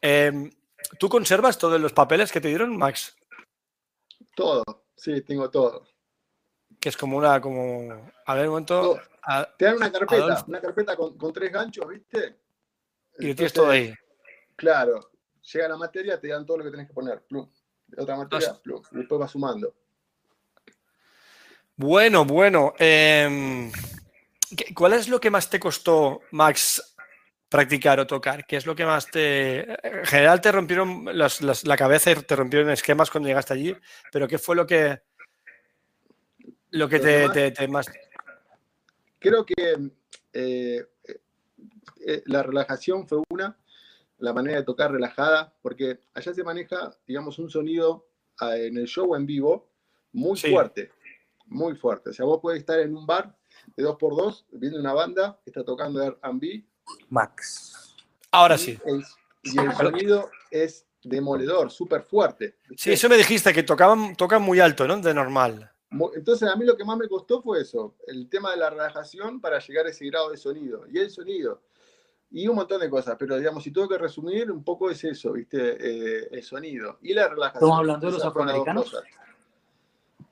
¿Tú 0.99 1.09
conservas 1.09 1.59
todos 1.59 1.81
los 1.81 1.93
papeles 1.93 2.31
que 2.33 2.41
te 2.41 2.49
dieron, 2.49 2.77
Max? 2.77 3.17
todo, 4.35 4.63
sí, 4.97 5.23
tengo 5.23 5.49
todo. 5.51 5.87
Que 6.79 6.91
es 6.91 6.97
como 6.97 7.17
una, 7.17 7.41
como. 7.41 8.11
A 8.27 8.35
ver, 8.35 8.45
un 8.45 8.51
momento. 8.51 9.01
A- 9.23 9.49
Te 9.57 9.65
dan 9.65 9.77
una 9.77 9.91
carpeta, 9.91 10.23
Adolfo. 10.25 10.45
una 10.49 10.61
carpeta 10.61 10.97
con, 10.97 11.17
con 11.17 11.33
tres 11.33 11.51
ganchos, 11.53 11.89
¿viste? 11.89 12.37
y 13.19 13.29
lo 13.29 13.35
tienes 13.35 13.53
todo 13.53 13.71
ahí. 13.71 13.95
Claro, 14.57 15.11
llega 15.53 15.69
la 15.69 15.77
materia, 15.79 16.21
te 16.21 16.29
dan 16.29 16.45
todo 16.45 16.59
lo 16.59 16.65
que 16.65 16.71
tenés 16.71 16.87
que 16.89 16.93
poner. 16.95 17.23
Plum. 17.25 17.51
Otra 17.97 18.17
materia, 18.17 18.49
Entonces- 18.49 18.61
plum. 18.63 18.83
Y 18.93 18.97
después 18.99 19.19
vas 19.19 19.31
sumando. 19.31 19.75
Bueno, 21.77 22.25
bueno. 22.25 22.75
em, 22.79 23.71
¿qué- 24.57 24.75
¿Cuál 24.75 24.95
es 24.95 25.09
lo 25.09 25.21
que 25.21 25.31
más 25.31 25.49
te 25.51 25.61
costó, 25.61 26.21
Max, 26.31 26.96
practicar 27.49 28.01
o 28.01 28.07
tocar? 28.07 28.47
¿Qué 28.47 28.57
es 28.57 28.67
lo 28.67 28.75
que 28.75 28.85
más 28.85 29.11
te... 29.11 29.61
En 29.87 30.05
general 30.05 30.41
te 30.41 30.53
rompieron 30.53 31.05
las- 31.17 31.41
las- 31.43 31.65
la 31.67 31.77
cabeza 31.77 32.11
y 32.11 32.15
te 32.17 32.37
rompieron 32.37 32.71
esquemas 32.71 33.11
cuando 33.11 33.29
llegaste 33.29 33.55
allí, 33.55 33.77
pero 34.13 34.27
¿qué 34.29 34.39
fue 34.39 34.57
lo 34.57 34.67
que... 34.67 35.01
Lo 36.71 36.89
que 36.89 36.99
te, 36.99 37.29
te- 37.31 37.51
te 37.53 37.69
más... 37.69 37.87
Creo 39.19 39.45
que 39.47 39.91
eh, 40.33 40.87
eh, 42.07 42.23
la 42.27 42.43
relajación 42.43 43.07
fue 43.09 43.23
una, 43.31 43.57
la 44.19 44.33
manera 44.33 44.59
de 44.59 44.65
tocar 44.65 44.91
relajada, 44.93 45.55
porque 45.63 46.01
allá 46.15 46.35
se 46.35 46.45
maneja, 46.45 46.95
digamos, 47.07 47.39
un 47.39 47.49
sonido 47.51 48.07
ah, 48.41 48.57
en 48.57 48.77
el 48.77 48.87
show 48.87 49.15
en 49.17 49.27
vivo 49.27 49.71
muy 50.13 50.37
Sí. 50.37 50.51
fuerte, 50.51 50.91
muy 51.47 51.75
fuerte. 51.77 52.11
O 52.11 52.13
sea, 52.13 52.27
vos 52.27 52.41
podés 52.41 52.61
estar 52.61 52.79
en 52.81 52.95
un 52.97 53.07
bar 53.07 53.37
de 53.77 53.83
dos 53.83 53.97
por 53.97 54.17
dos 54.17 54.47
viendo 54.53 54.79
una 54.79 54.93
banda 54.93 55.41
que 55.45 55.51
está 55.51 55.65
tocando 55.65 56.03
R&B 56.03 56.65
Max. 57.11 57.95
Ahora 58.31 58.57
y 58.57 58.59
sí. 58.59 58.79
el- 58.85 59.05
y 59.43 59.59
el 59.59 59.75
sonido 59.75 60.31
es 60.51 60.87
demoledor, 61.03 61.71
súper 61.71 62.03
fuerte. 62.03 62.57
Sí, 62.77 62.93
eso 62.93 63.09
me 63.09 63.17
dijiste, 63.17 63.53
que 63.53 63.63
tocaban, 63.63 64.17
tocan 64.17 64.43
muy 64.43 64.59
alto, 64.61 64.87
¿no? 64.89 64.97
De 64.99 65.15
normal. 65.15 65.71
Entonces 66.15 66.49
a 66.49 66.57
mí 66.57 66.65
lo 66.65 66.77
que 66.77 66.85
más 66.85 66.99
me 66.99 67.09
costó 67.09 67.41
fue 67.41 67.61
eso, 67.63 67.95
el 68.09 68.29
tema 68.29 68.51
de 68.51 68.57
la 68.57 68.71
relajación 68.71 69.41
para 69.41 69.61
llegar 69.61 69.87
a 69.87 69.91
ese 69.91 70.05
grado 70.07 70.31
de 70.31 70.37
sonido. 70.37 70.85
Y 70.93 70.99
el 70.99 71.11
sonido. 71.11 71.63
Y 72.31 72.49
un 72.49 72.57
montón 72.57 72.81
de 72.81 72.91
cosas, 72.91 73.15
pero 73.17 73.39
digamos, 73.39 73.63
si 73.63 73.71
tengo 73.71 73.89
que 73.89 73.97
resumir, 73.99 74.51
un 74.51 74.65
poco 74.65 74.91
es 74.91 75.03
eso, 75.05 75.33
¿viste? 75.33 75.77
Eh, 75.79 76.29
el 76.33 76.43
sonido. 76.43 76.99
Y 77.03 77.15
la 77.15 77.29
relajación. 77.29 77.63
¿Estamos 77.63 77.79
hablando 77.79 78.07
de 78.09 78.13
los 78.13 78.25
afroamericanos? 78.25 78.97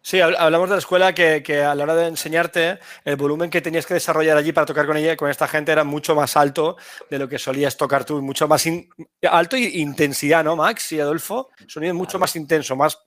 Sí, 0.07 0.19
habl- 0.19 0.37
hablamos 0.39 0.69
de 0.69 0.75
la 0.75 0.81
escuela 0.81 1.15
que, 1.15 1.43
que 1.43 1.63
a 1.63 1.75
la 1.75 1.85
hora 1.85 1.95
de 1.95 2.09
enseñarte, 2.09 2.79
el 3.07 3.17
volumen 3.17 3.49
que 3.49 3.63
tenías 3.63 3.87
que 3.87 3.95
desarrollar 3.95 4.37
allí 4.37 4.53
para 4.53 4.67
tocar 4.67 4.85
con 4.87 4.99
ella, 4.99 5.17
con 5.17 5.31
esta 5.31 5.49
gente, 5.49 5.73
era 5.73 5.83
mucho 5.83 6.15
más 6.15 6.37
alto 6.37 6.77
de 7.09 7.19
lo 7.19 7.27
que 7.27 7.39
solías 7.39 7.75
tocar 7.79 8.05
tú, 8.05 8.21
mucho 8.21 8.47
más 8.47 8.67
in- 8.67 8.87
alto 9.23 9.57
y 9.57 9.81
intensidad, 9.81 10.45
¿no, 10.45 10.57
Max 10.57 10.93
y 10.93 11.01
Adolfo? 11.01 11.49
Sonido 11.67 11.95
mucho 11.95 12.19
más 12.19 12.37
intenso, 12.37 12.77
más... 12.77 12.99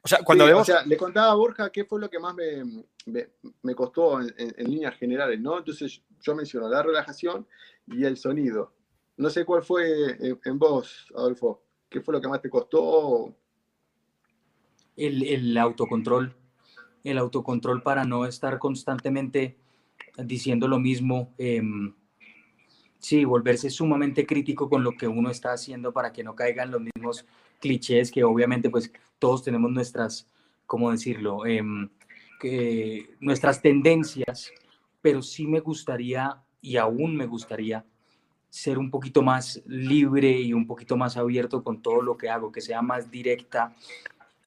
O 0.00 0.06
sea, 0.06 0.20
cuando 0.22 0.44
Sí, 0.44 0.48
vemos... 0.50 0.62
O 0.68 0.72
sea, 0.72 0.86
le 0.86 0.96
contaba 0.96 1.32
a 1.32 1.34
Borja 1.34 1.70
qué 1.70 1.84
fue 1.84 1.98
lo 2.00 2.08
que 2.08 2.20
más 2.20 2.32
me, 2.32 2.62
me- 3.06 3.28
me 3.62 3.74
costó 3.74 4.20
en, 4.20 4.32
en- 4.38 4.54
en 4.56 4.70
líneas 4.70 4.94
generales, 4.96 5.40
¿no? 5.40 5.58
Entonces 5.58 6.00
yo 6.20 6.32
menciono 6.36 6.68
la 6.68 6.80
relajación 6.80 7.44
y 7.88 8.04
el 8.04 8.16
sonido. 8.16 8.72
No 9.16 9.30
sé 9.30 9.44
cuál 9.44 9.64
fue 9.64 10.12
en, 10.12 10.38
en 10.44 10.58
vos, 10.60 11.08
Adolfo. 11.16 11.64
¿Qué 11.88 12.00
fue 12.02 12.14
lo 12.14 12.20
que 12.20 12.28
más 12.28 12.40
te 12.40 12.48
costó? 12.48 13.34
El, 14.98 15.22
el 15.22 15.56
autocontrol, 15.56 16.34
el 17.04 17.18
autocontrol 17.18 17.82
para 17.82 18.04
no 18.04 18.26
estar 18.26 18.58
constantemente 18.58 19.56
diciendo 20.24 20.68
lo 20.68 20.78
mismo. 20.78 21.32
em, 21.38 21.94
sí, 22.98 23.24
volverse 23.24 23.70
sumamente 23.70 24.26
crítico 24.26 24.68
con 24.68 24.82
lo 24.82 24.92
que 24.92 25.06
uno 25.06 25.30
está 25.30 25.52
haciendo 25.52 25.92
para 25.92 26.12
que 26.12 26.24
no 26.24 26.34
caigan 26.34 26.70
los 26.70 26.80
mismos 26.80 27.24
clichés 27.60 28.10
que 28.10 28.24
obviamente 28.24 28.70
pues 28.70 28.92
todos 29.18 29.42
tenemos 29.42 29.70
nuestras, 29.70 30.28
¿cómo 30.66 30.90
decirlo? 30.90 31.46
Em, 31.46 31.88
que, 32.40 33.14
nuestras 33.20 33.62
tendencias, 33.62 34.52
pero 35.00 35.22
sí 35.22 35.46
me 35.46 35.60
gustaría 35.60 36.42
y 36.60 36.76
aún 36.76 37.16
me 37.16 37.26
gustaría 37.26 37.84
ser 38.50 38.78
un 38.78 38.90
poquito 38.90 39.22
más 39.22 39.62
libre 39.66 40.30
y 40.40 40.52
un 40.52 40.66
poquito 40.66 40.96
más 40.96 41.16
abierto 41.16 41.62
con 41.62 41.82
todo 41.82 42.02
lo 42.02 42.16
que 42.16 42.30
hago, 42.30 42.50
que 42.50 42.60
sea 42.60 42.80
más 42.82 43.10
directa 43.10 43.76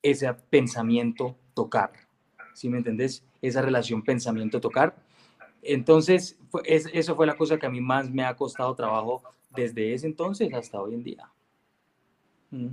ese 0.01 0.33
pensamiento 0.49 1.35
tocar. 1.53 1.91
¿Sí 2.53 2.69
me 2.69 2.77
entendés? 2.77 3.23
Esa 3.41 3.61
relación 3.61 4.03
pensamiento-tocar. 4.03 4.95
Entonces, 5.61 6.37
fue- 6.49 6.61
es- 6.65 6.89
eso 6.93 7.15
fue 7.15 7.27
la 7.27 7.35
cosa 7.37 7.57
que 7.57 7.65
a 7.65 7.69
mí 7.69 7.81
más 7.81 8.09
me 8.09 8.23
ha 8.23 8.35
costado 8.35 8.73
trabajo 8.75 9.23
desde 9.55 9.93
ese 9.93 10.07
entonces 10.07 10.53
hasta 10.53 10.81
hoy 10.81 10.95
en 10.95 11.03
día. 11.03 11.29
Mm. 12.51 12.67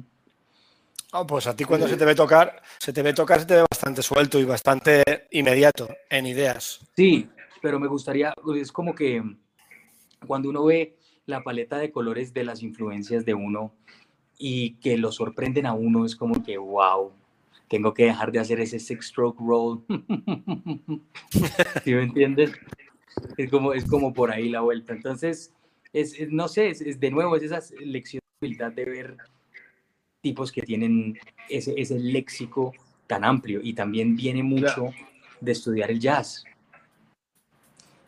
Ah, 1.13 1.27
pues 1.27 1.47
a 1.47 1.57
ti 1.57 1.65
cuando 1.65 1.89
se 1.89 1.97
te 1.97 2.05
ve 2.05 2.15
tocar, 2.15 2.63
se 2.79 2.93
te 2.93 3.03
ve 3.03 3.15
tocar, 3.15 3.41
se 3.41 3.47
te 3.47 3.55
ve 3.57 3.65
bastante 3.71 4.03
suelto 4.03 4.39
y 4.39 4.45
bastante 4.45 5.03
inmediato 5.31 5.89
en 6.11 6.27
ideas. 6.27 6.81
Sí, 6.97 7.31
pero 7.63 7.81
me 7.81 7.89
gustaría, 7.89 8.35
es 8.57 8.71
como 8.73 8.95
que 8.95 9.23
cuando 10.27 10.51
uno 10.51 10.65
ve 10.65 10.99
la 11.25 11.43
paleta 11.43 11.79
de 11.79 11.91
colores 11.93 12.35
de 12.35 12.45
las 12.45 12.63
influencias 12.63 13.25
de 13.25 13.33
uno 13.35 13.73
y 14.39 14.75
que 14.81 14.99
lo 14.99 15.11
sorprenden 15.11 15.65
a 15.67 15.73
uno, 15.73 16.05
es 16.05 16.15
como 16.15 16.43
que, 16.43 16.59
wow, 16.59 17.13
tengo 17.69 17.95
que 17.95 18.05
dejar 18.05 18.33
de 18.33 18.41
hacer 18.41 18.61
ese 18.61 18.79
six-stroke 18.79 19.39
roll. 19.41 19.85
¿Sí 21.85 21.95
me 21.95 22.03
entiendes? 22.03 22.53
Es 23.37 23.51
como, 23.51 23.73
es 23.73 23.85
como 23.85 24.13
por 24.13 24.31
ahí 24.31 24.49
la 24.49 24.61
vuelta. 24.61 24.93
Entonces, 24.93 25.53
es, 25.93 26.19
es- 26.19 26.31
no 26.33 26.49
sé, 26.49 26.71
es, 26.71 26.81
es 26.81 26.99
de 27.01 27.11
nuevo, 27.11 27.37
es 27.37 27.43
esa 27.43 27.61
lección 27.81 28.21
de 28.41 28.47
humildad 28.47 28.73
de 28.73 28.85
ver 28.85 29.17
tipos 30.23 30.51
que 30.51 30.63
tienen 30.63 31.19
ese, 31.49 31.75
ese 31.77 31.99
léxico 31.99 32.73
tan 33.07 33.25
amplio 33.25 33.61
y 33.63 33.73
también 33.73 34.17
viene 34.17 34.43
mucho 34.43 34.91
de 35.41 35.53
estudiar 35.53 35.91
el 35.91 36.01
jazz. 36.01 36.45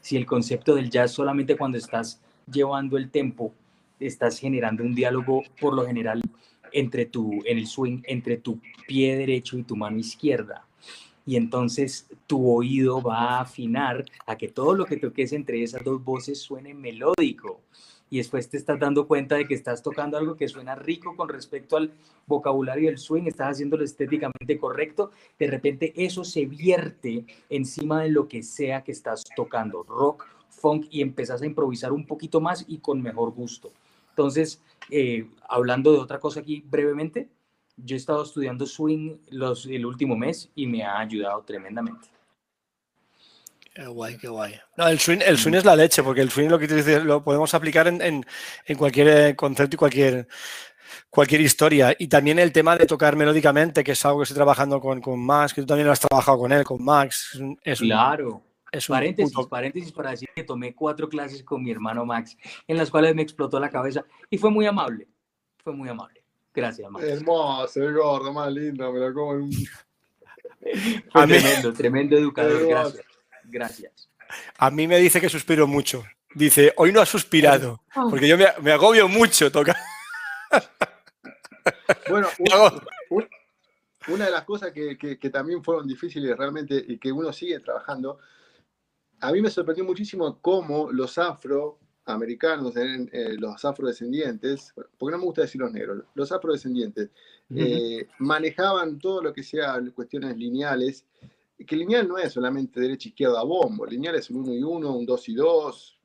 Si 0.00 0.16
el 0.16 0.26
concepto 0.26 0.74
del 0.74 0.90
jazz 0.90 1.12
solamente 1.12 1.56
cuando 1.56 1.78
estás 1.78 2.20
llevando 2.50 2.96
el 2.96 3.10
tempo, 3.10 3.54
estás 4.00 4.38
generando 4.38 4.82
un 4.82 4.94
diálogo 4.94 5.42
por 5.60 5.74
lo 5.74 5.86
general 5.86 6.20
entre 6.72 7.06
tu, 7.06 7.42
en 7.44 7.58
el 7.58 7.66
swing, 7.66 8.02
entre 8.04 8.36
tu 8.36 8.60
pie 8.86 9.16
derecho 9.16 9.58
y 9.58 9.62
tu 9.62 9.76
mano 9.76 9.98
izquierda. 9.98 10.66
Y 11.26 11.36
entonces 11.36 12.08
tu 12.26 12.50
oído 12.50 13.02
va 13.02 13.36
a 13.36 13.40
afinar 13.42 14.04
a 14.26 14.36
que 14.36 14.48
todo 14.48 14.74
lo 14.74 14.84
que 14.84 14.96
toques 14.96 15.32
entre 15.32 15.62
esas 15.62 15.84
dos 15.84 16.02
voces 16.02 16.40
suene 16.40 16.74
melódico. 16.74 17.60
Y 18.12 18.18
después 18.18 18.48
te 18.48 18.56
estás 18.56 18.80
dando 18.80 19.06
cuenta 19.06 19.36
de 19.36 19.46
que 19.46 19.54
estás 19.54 19.82
tocando 19.82 20.18
algo 20.18 20.34
que 20.34 20.48
suena 20.48 20.74
rico 20.74 21.14
con 21.14 21.28
respecto 21.28 21.76
al 21.76 21.92
vocabulario 22.26 22.88
del 22.88 22.98
swing, 22.98 23.28
estás 23.28 23.52
haciéndolo 23.52 23.84
estéticamente 23.84 24.58
correcto. 24.58 25.12
De 25.38 25.46
repente 25.46 25.92
eso 25.94 26.24
se 26.24 26.46
vierte 26.46 27.24
encima 27.48 28.02
de 28.02 28.10
lo 28.10 28.26
que 28.26 28.42
sea 28.42 28.82
que 28.82 28.90
estás 28.90 29.22
tocando, 29.36 29.84
rock, 29.84 30.26
funk, 30.48 30.86
y 30.90 31.02
empezás 31.02 31.42
a 31.42 31.46
improvisar 31.46 31.92
un 31.92 32.04
poquito 32.04 32.40
más 32.40 32.64
y 32.66 32.78
con 32.78 33.00
mejor 33.00 33.30
gusto. 33.30 33.70
Entonces, 34.20 34.60
eh, 34.90 35.26
hablando 35.48 35.92
de 35.92 35.98
otra 35.98 36.20
cosa 36.20 36.40
aquí 36.40 36.62
brevemente, 36.66 37.28
yo 37.78 37.96
he 37.96 37.98
estado 37.98 38.22
estudiando 38.22 38.66
swing 38.66 39.16
los, 39.30 39.64
el 39.64 39.86
último 39.86 40.14
mes 40.14 40.50
y 40.54 40.66
me 40.66 40.84
ha 40.84 40.98
ayudado 40.98 41.42
tremendamente. 41.42 42.08
Qué 43.72 43.86
guay, 43.86 44.18
qué 44.18 44.28
guay. 44.28 44.54
No, 44.76 44.88
el 44.88 44.98
swing, 44.98 45.20
el 45.24 45.38
swing 45.38 45.54
es 45.54 45.64
la 45.64 45.74
leche, 45.74 46.02
porque 46.02 46.20
el 46.20 46.30
swing 46.30 46.48
lo 46.48 46.58
que 46.58 46.68
tú 46.68 46.74
dices, 46.74 47.02
lo 47.02 47.24
podemos 47.24 47.54
aplicar 47.54 47.86
en, 47.88 48.02
en- 48.02 48.26
en 48.66 48.76
cualquier 48.76 49.08
eh, 49.08 49.36
concepto 49.36 49.76
y 49.76 49.78
cualquier, 49.78 50.28
cualquier 51.08 51.40
historia. 51.40 51.94
Y 51.98 52.08
también 52.08 52.38
el 52.38 52.52
tema 52.52 52.76
de 52.76 52.84
tocar 52.84 53.16
melódicamente, 53.16 53.82
que 53.82 53.92
es 53.92 54.04
algo 54.04 54.18
que 54.18 54.24
estoy 54.24 54.34
trabajando 54.36 54.80
con, 54.80 55.00
con 55.00 55.18
Max, 55.18 55.54
que 55.54 55.62
tú 55.62 55.66
también 55.68 55.86
lo 55.86 55.92
has 55.92 56.00
trabajado 56.00 56.38
con 56.40 56.52
él, 56.52 56.62
con 56.64 56.84
Max. 56.84 57.30
Es 57.64 57.80
un- 57.80 57.86
Claro. 57.86 58.42
Es 58.72 58.88
un 58.88 58.94
Paréntesis, 58.94 59.34
puto- 59.34 59.48
paréntesis 59.48 59.92
para 59.92 60.10
decir 60.10 60.28
que 60.34 60.44
tomé 60.44 60.74
cuatro 60.74 61.08
clases 61.08 61.42
con 61.42 61.62
mi 61.62 61.70
hermano 61.70 62.04
Max, 62.06 62.36
en 62.68 62.76
las 62.76 62.90
cuales 62.90 63.14
me 63.14 63.22
explotó 63.22 63.58
la 63.60 63.70
cabeza 63.70 64.04
y 64.28 64.38
fue 64.38 64.50
muy 64.50 64.66
amable. 64.66 65.08
Fue 65.62 65.72
muy 65.72 65.88
amable. 65.88 66.22
Gracias, 66.54 66.90
Max. 66.90 67.04
Hermoso, 67.06 67.82
el 67.82 67.94
gordo, 67.94 68.32
más 68.32 68.52
lindo, 68.52 68.92
me 68.92 68.98
lo 69.00 69.14
como 69.14 69.34
en 69.34 69.40
un... 69.42 69.52
Fue 71.10 71.22
a 71.22 71.26
mí- 71.26 71.32
tremendo, 71.38 71.72
tremendo 71.72 72.16
educador. 72.18 72.66
Gracias. 72.68 73.04
Gracias. 73.44 74.10
A 74.58 74.70
mí 74.70 74.86
me 74.86 74.98
dice 74.98 75.20
que 75.20 75.28
suspiro 75.28 75.66
mucho. 75.66 76.04
Dice, 76.34 76.72
hoy 76.76 76.92
no 76.92 77.00
has 77.00 77.08
suspirado, 77.08 77.82
porque 78.08 78.28
yo 78.28 78.38
me, 78.38 78.46
me 78.62 78.70
agobio 78.72 79.08
mucho 79.08 79.50
tocar. 79.50 79.74
Bueno, 82.08 82.28
un- 82.38 82.52
Hago- 82.52 82.82
un- 83.10 83.28
una 84.08 84.24
de 84.26 84.30
las 84.30 84.44
cosas 84.44 84.72
que, 84.72 84.96
que- 84.96 85.18
que 85.18 85.30
también 85.30 85.62
fueron 85.62 85.86
difíciles 85.86 86.36
realmente 86.36 86.82
y 86.86 86.98
que 86.98 87.12
uno 87.12 87.32
sigue 87.32 87.60
trabajando, 87.60 88.18
a 89.20 89.32
mí 89.32 89.42
me 89.42 89.50
sorprendió 89.50 89.84
muchísimo 89.84 90.38
cómo 90.40 90.90
los 90.90 91.18
afroamericanos, 91.18 92.76
eh, 92.76 93.08
eh, 93.12 93.36
los 93.38 93.64
afrodescendientes, 93.64 94.72
porque 94.98 95.12
no 95.12 95.18
me 95.18 95.24
gusta 95.24 95.42
decir 95.42 95.60
los 95.60 95.72
negros, 95.72 96.04
los 96.14 96.32
afrodescendientes, 96.32 97.10
eh, 97.54 98.06
manejaban 98.18 98.98
todo 98.98 99.22
lo 99.22 99.32
que 99.32 99.42
sea 99.42 99.80
cuestiones 99.94 100.36
lineales, 100.36 101.06
que 101.66 101.76
lineal 101.76 102.08
no 102.08 102.16
es 102.16 102.32
solamente 102.32 102.80
derecha 102.80 103.08
izquierda 103.08 103.40
a 103.40 103.44
bombo, 103.44 103.84
lineal 103.84 104.14
es 104.14 104.30
un 104.30 104.38
1 104.38 104.54
y 104.54 104.62
1, 104.62 104.96
un 104.96 105.06
2 105.06 105.28
y 105.28 105.34
2, 105.34 106.00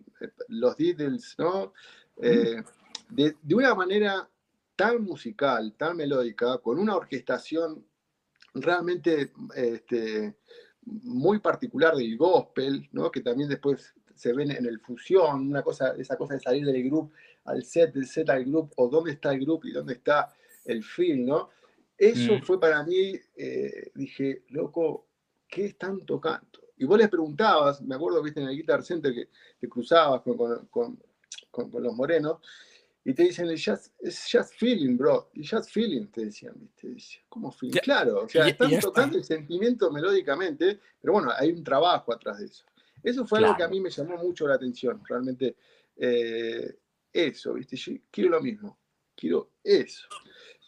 los 0.50 0.76
diddles, 0.76 1.36
¿no? 1.38 1.74
Eh, 2.22 2.62
de, 3.10 3.36
de 3.42 3.56
una 3.56 3.74
manera 3.76 4.30
tan 4.76 5.04
musical, 5.04 5.74
tan 5.78 5.96
melódica, 5.98 6.58
con 6.58 6.80
una 6.80 6.96
orquestación 6.96 7.86
realmente 8.54 9.32
este, 9.56 10.36
muy 10.86 11.40
particular 11.40 11.96
del 11.96 12.16
gospel, 12.18 12.88
¿no? 12.92 13.12
que 13.12 13.22
también 13.22 13.50
después 13.50 13.94
se 14.16 14.34
ven 14.34 14.52
en 14.52 14.66
el 14.66 14.80
fusión, 14.80 15.48
una 15.50 15.62
cosa, 15.62 15.94
esa 15.98 16.16
cosa 16.18 16.36
de 16.36 16.40
salir 16.40 16.66
del 16.66 16.84
grupo 16.84 17.12
al 17.46 17.64
set, 17.64 17.94
del 17.94 18.06
set 18.08 18.30
al 18.30 18.46
grupo, 18.46 18.72
o 18.78 18.88
dónde 18.88 19.12
está 19.12 19.34
el 19.34 19.42
grupo 19.42 19.68
y 19.68 19.72
dónde 19.72 19.94
está 19.94 20.34
el 20.64 20.84
film, 20.84 21.26
¿no? 21.26 21.50
Eso 21.98 22.38
Mm. 22.38 22.42
fue 22.42 22.60
para 22.60 22.84
mí, 22.84 23.14
eh, 23.36 23.92
dije, 23.96 24.44
loco, 24.50 25.08
¿qué 25.48 25.66
están 25.66 26.06
tocando? 26.06 26.48
Y 26.78 26.86
vos 26.86 26.98
les 26.98 27.10
preguntabas, 27.10 27.82
me 27.82 27.96
acuerdo, 27.96 28.22
viste, 28.22 28.42
en 28.42 28.48
el 28.50 28.56
Guitar 28.56 28.84
Center 28.84 29.14
que 29.14 29.30
te 29.60 29.70
cruzabas 29.70 30.22
con, 30.22 30.36
con- 30.38 30.66
con- 30.68 31.00
con- 31.52 31.72
con 31.72 31.84
los 31.84 31.94
morenos, 31.96 32.40
y 33.08 33.14
te 33.14 33.24
dicen, 33.24 33.48
"Es 33.50 34.28
just 34.32 34.56
feeling, 34.56 34.98
bro, 34.98 35.30
it's 35.36 35.50
just 35.52 35.70
feeling, 35.72 36.08
te 36.08 36.26
decían, 36.26 36.56
¿viste? 36.58 37.22
¿Cómo 37.30 37.52
feeling? 37.52 37.76
Ya- 37.76 37.82
claro, 37.82 38.24
o 38.24 38.28
sea, 38.30 38.46
y- 38.46 38.48
y 38.48 38.52
están 38.52 38.70
ya 38.72 38.78
está. 38.80 38.88
tocando 38.90 39.18
el 39.18 39.24
sentimiento 39.24 39.92
melódicamente, 39.92 40.80
pero 41.00 41.14
bueno, 41.14 41.32
hay 41.38 41.52
un 41.52 41.64
trabajo 41.64 42.12
atrás 42.12 42.40
de 42.40 42.46
eso. 42.48 42.66
Eso 43.04 43.26
fue 43.28 43.38
algo 43.40 43.56
que 43.56 43.64
a 43.64 43.68
mí 43.68 43.80
me 43.80 43.92
llamó 43.92 44.18
mucho 44.18 44.48
la 44.48 44.56
atención, 44.56 45.02
realmente, 45.08 45.56
eh, 45.98 46.76
eso, 47.14 47.54
¿viste? 47.54 47.76
Yo 47.78 47.94
quiero 48.12 48.32
lo 48.32 48.42
mismo, 48.42 48.78
quiero 49.16 49.52
eso. 49.64 50.08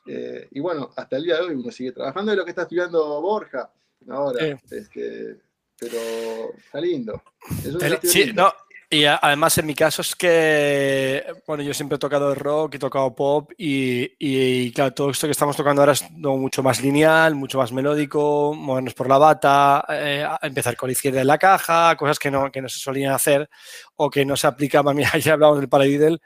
Eh, 0.05 0.47
y 0.51 0.59
bueno, 0.59 0.91
hasta 0.95 1.17
el 1.17 1.23
día 1.23 1.35
de 1.37 1.41
hoy 1.41 1.55
uno 1.55 1.71
sigue 1.71 1.91
trabajando 1.91 2.31
de 2.31 2.37
lo 2.37 2.45
que 2.45 2.51
está 2.51 2.61
estudiando 2.61 3.19
Borja 3.21 3.73
ahora, 4.07 4.57
Sí. 4.65 4.75
este, 4.75 5.41
pero 5.79 6.53
está 6.55 6.79
lindo. 6.79 7.21
Sí, 8.03 8.23
lindo. 8.25 8.43
no, 8.43 8.53
Y 8.89 9.03
además 9.03 9.57
en 9.57 9.65
mi 9.65 9.75
caso 9.75 10.01
es 10.01 10.15
que, 10.15 11.21
bueno, 11.45 11.61
yo 11.61 11.73
siempre 11.73 11.97
he 11.97 11.99
tocado 11.99 12.33
rock, 12.33 12.75
he 12.75 12.79
tocado 12.79 13.13
pop 13.13 13.51
y, 13.57 14.13
y, 14.17 14.71
claro, 14.71 14.93
todo 14.93 15.09
esto 15.09 15.27
que 15.27 15.31
estamos 15.31 15.57
tocando 15.57 15.81
ahora 15.81 15.91
es 15.91 16.09
mucho 16.11 16.63
más 16.63 16.81
lineal, 16.81 17.35
mucho 17.35 17.57
más 17.57 17.73
melódico, 17.73 18.53
movernos 18.53 18.93
por 18.93 19.09
la 19.09 19.17
bata, 19.17 19.83
eh, 19.89 20.25
empezar 20.41 20.77
con 20.77 20.87
la 20.87 20.93
izquierda 20.93 21.19
en 21.19 21.27
la 21.27 21.37
caja, 21.37 21.97
cosas 21.97 22.17
que 22.17 22.31
no, 22.31 22.49
que 22.49 22.61
no 22.61 22.69
se 22.69 22.79
solían 22.79 23.11
hacer 23.13 23.49
o 23.97 24.09
que 24.09 24.23
no 24.23 24.37
se 24.37 24.47
aplicaban. 24.47 24.95
Mira, 24.95 25.17
ya 25.17 25.33
hablamos 25.33 25.59
del 25.59 25.67
paradiddle 25.67 26.19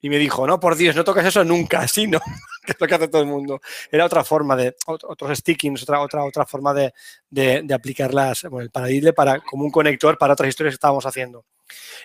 y 0.00 0.08
me 0.10 0.18
dijo, 0.18 0.46
no, 0.46 0.60
por 0.60 0.76
Dios, 0.76 0.94
no 0.96 1.04
tocas 1.04 1.26
eso 1.26 1.44
nunca, 1.44 1.80
así 1.80 2.06
no, 2.06 2.20
que 2.66 2.72
es 2.72 2.80
lo 2.80 2.86
que 2.86 2.94
hace 2.94 3.08
todo 3.08 3.22
el 3.22 3.28
mundo. 3.28 3.60
Era 3.90 4.04
otra 4.06 4.22
forma 4.24 4.54
de, 4.56 4.76
ot- 4.86 5.04
otros 5.08 5.38
stickings, 5.38 5.82
otra, 5.84 6.00
otra, 6.00 6.24
otra 6.24 6.46
forma 6.46 6.74
de, 6.74 6.92
de, 7.30 7.62
de 7.64 7.74
aplicar 7.74 8.14
las, 8.14 8.42
bueno, 8.44 8.60
el 8.64 8.70
paradiddle 8.70 9.12
para, 9.14 9.40
como 9.40 9.64
un 9.64 9.70
conector 9.72 10.16
para 10.18 10.34
otras 10.34 10.50
historias 10.50 10.72
que 10.74 10.76
estábamos 10.76 11.06
haciendo. 11.06 11.44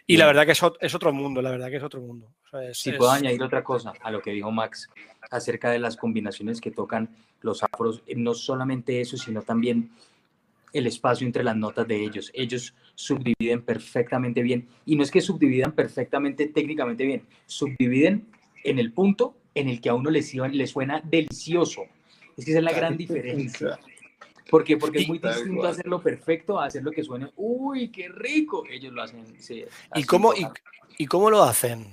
Y 0.08 0.18
la 0.18 0.26
verdad 0.26 0.46
que 0.46 0.52
es, 0.54 0.62
es 0.82 0.96
otro 0.96 1.12
mundo, 1.14 1.42
la 1.42 1.52
verdad 1.52 1.70
que 1.70 1.78
es 1.78 1.84
otro 1.84 2.02
mundo. 2.02 2.34
O 2.46 2.50
sea, 2.50 2.70
es- 2.70 2.78
Si 2.80 2.90
es- 2.90 2.98
puedo 2.98 3.12
añadir 3.12 3.42
otra 3.44 3.64
cosa 3.64 3.94
a 4.02 4.12
lo 4.12 4.22
que 4.22 4.32
dijo 4.32 4.52
Max 4.52 4.90
acerca 5.32 5.70
de 5.72 5.80
las 5.80 5.96
combinaciones 5.98 6.60
que 6.62 6.72
tocan 6.72 7.10
los 7.42 7.64
afros, 7.64 8.02
eh, 8.08 8.16
no 8.16 8.34
solamente 8.34 9.00
eso, 9.02 9.18
sino 9.18 9.42
también 9.42 9.92
el 10.74 10.86
espacio 10.88 11.26
entre 11.26 11.44
las 11.44 11.56
notas 11.56 11.88
de 11.88 12.04
ellos. 12.04 12.32
Ellos 12.34 12.74
subdividen 12.96 13.62
perfectamente 13.64 14.42
bien, 14.44 14.68
y 14.86 14.96
no 14.96 15.04
es 15.04 15.12
que 15.12 15.22
subdividan 15.22 15.72
perfectamente 15.72 16.48
técnicamente 16.48 17.06
bien, 17.06 17.24
subdividen 17.46 18.28
en 18.64 18.78
el 18.80 18.92
punto 18.92 19.36
en 19.56 19.70
el 19.70 19.82
que 19.82 19.90
a 19.90 19.96
uno 19.96 20.10
le 20.12 20.22
suena 20.68 21.02
delicioso. 21.04 21.84
Es 22.38 22.46
que 22.46 22.52
esa 22.52 22.60
es 22.60 22.64
la 22.66 22.72
gran 22.74 22.96
diferencia. 22.98 23.80
¿Por 24.50 24.64
qué? 24.64 24.78
Porque 24.78 25.00
es 25.00 25.08
muy 25.08 25.20
Tal 25.20 25.34
distinto 25.34 25.62
cual. 25.62 25.72
hacerlo 25.72 26.02
perfecto 26.02 26.60
a 26.60 26.66
hacerlo 26.66 26.92
que 26.92 27.04
suene, 27.04 27.32
uy, 27.36 27.90
qué 27.90 28.10
rico. 28.10 28.64
Ellos 28.70 28.94
lo 28.94 29.02
hacen. 29.04 29.26
sí, 29.40 29.64
¿Y 29.96 30.04
cómo, 30.04 30.34
y, 30.98 31.06
cómo 31.06 31.30
lo 31.30 31.44
hacen? 31.44 31.88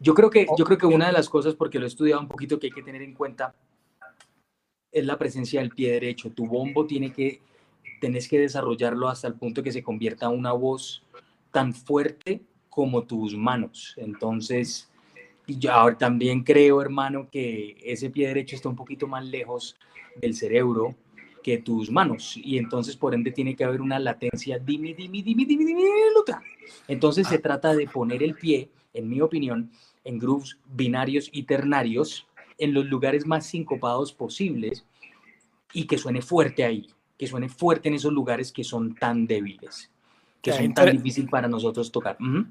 Yo 0.00 0.14
creo 0.14 0.30
que, 0.30 0.46
yo 0.58 0.64
creo 0.64 0.78
que 0.78 0.86
una 0.86 1.06
de 1.06 1.12
las 1.12 1.28
cosas, 1.28 1.54
porque 1.54 1.78
lo 1.78 1.84
he 1.84 1.88
estudiado 1.88 2.20
un 2.20 2.28
poquito, 2.28 2.58
que 2.58 2.66
hay 2.66 2.72
que 2.72 2.82
tener 2.82 3.02
en 3.02 3.14
cuenta 3.14 3.54
es 4.90 5.06
la 5.06 5.16
presencia 5.16 5.60
del 5.60 5.70
pie 5.70 5.92
derecho. 5.92 6.30
Tu 6.30 6.46
bombo 6.46 6.86
tiene 6.86 7.12
que, 7.12 7.40
tenés 8.00 8.28
que 8.28 8.38
desarrollarlo 8.38 9.08
hasta 9.08 9.28
el 9.28 9.34
punto 9.34 9.62
que 9.62 9.72
se 9.72 9.82
convierta 9.82 10.26
en 10.26 10.38
una 10.38 10.52
voz 10.52 11.02
tan 11.50 11.72
fuerte 11.72 12.42
como 12.68 13.04
tus 13.04 13.34
manos. 13.36 13.94
Entonces, 13.96 14.90
y 15.46 15.58
yo 15.58 15.72
ahora 15.72 15.96
también 15.96 16.42
creo, 16.42 16.82
hermano, 16.82 17.28
que 17.30 17.76
ese 17.82 18.10
pie 18.10 18.28
derecho 18.28 18.56
está 18.56 18.68
un 18.68 18.76
poquito 18.76 19.06
más 19.06 19.24
lejos 19.24 19.76
del 20.20 20.34
cerebro 20.34 20.94
que 21.42 21.58
tus 21.58 21.90
manos. 21.90 22.36
Y 22.36 22.58
entonces, 22.58 22.96
por 22.96 23.14
ende, 23.14 23.32
tiene 23.32 23.54
que 23.56 23.64
haber 23.64 23.80
una 23.80 23.98
latencia 23.98 24.58
dimi, 24.58 24.94
dimi, 24.94 25.22
dimi, 25.22 25.44
dimi, 25.44 25.64
diminuta. 25.64 26.42
Entonces, 26.88 27.26
se 27.26 27.38
trata 27.38 27.74
de 27.74 27.86
poner 27.88 28.22
el 28.22 28.34
pie, 28.34 28.70
en 28.94 29.08
mi 29.08 29.20
opinión, 29.20 29.70
en 30.04 30.18
grooves 30.18 30.58
binarios 30.64 31.28
y 31.32 31.44
ternarios, 31.44 32.26
en 32.58 32.74
los 32.74 32.86
lugares 32.86 33.26
más 33.26 33.46
sincopados 33.46 34.12
posibles 34.12 34.86
y 35.72 35.86
que 35.86 35.98
suene 35.98 36.22
fuerte 36.22 36.64
ahí, 36.64 36.88
que 37.18 37.26
suene 37.26 37.48
fuerte 37.48 37.88
en 37.88 37.94
esos 37.94 38.12
lugares 38.12 38.52
que 38.52 38.64
son 38.64 38.94
tan 38.94 39.26
débiles, 39.26 39.90
que 40.40 40.52
son 40.52 40.72
tan 40.74 40.92
difíciles 40.92 41.30
para 41.30 41.48
nosotros 41.48 41.90
tocar. 41.90 42.16
Ujú. 42.20 42.46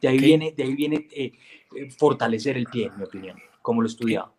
De 0.00 0.08
ahí 0.08 0.18
Ok. 0.18 0.22
viene, 0.22 0.52
de 0.52 0.62
ahí 0.62 0.74
viene 0.74 1.06
eh, 1.12 1.32
eh, 1.76 1.90
fortalecer 1.90 2.56
el 2.56 2.66
pie, 2.66 2.86
en 2.86 2.98
mi 2.98 3.04
opinión, 3.04 3.38
como 3.62 3.80
lo 3.80 3.88
he 3.88 3.90
estudiado. 3.90 4.33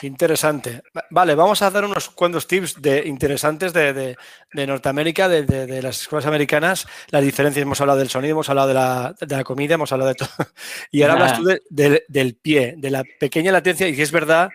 Qué 0.00 0.06
interesante. 0.06 0.82
Va- 0.96 1.04
Vale, 1.10 1.34
vamos 1.34 1.60
a 1.60 1.70
dar 1.70 1.84
unos 1.84 2.08
cuantos 2.08 2.46
tips 2.46 2.80
de, 2.80 3.06
interesantes 3.06 3.74
de, 3.74 3.92
de- 3.92 4.16
de 4.54 4.66
Norteamérica, 4.66 5.28
de, 5.28 5.42
de- 5.42 5.66
de 5.66 5.82
las 5.82 6.00
escuelas 6.00 6.24
americanas, 6.26 6.86
las 7.10 7.22
diferencias. 7.22 7.62
Hemos 7.62 7.80
hablado 7.82 7.98
del 7.98 8.08
sonido, 8.08 8.32
hemos 8.32 8.48
hablado 8.48 8.68
de 8.68 8.74
la, 8.74 9.14
de 9.20 9.36
la 9.36 9.44
comida, 9.44 9.74
hemos 9.74 9.92
hablado 9.92 10.08
de 10.08 10.14
todo. 10.14 10.28
Y 10.90 11.02
ahora 11.02 11.14
hablas 11.14 11.38
tú 11.38 11.44
de- 11.44 11.62
del- 11.68 12.02
del 12.08 12.34
pie, 12.36 12.74
de 12.78 12.90
la 12.90 13.04
pequeña 13.18 13.52
latencia. 13.52 13.86
Y 13.88 13.94
si 13.94 14.00
es 14.00 14.10
verdad, 14.10 14.48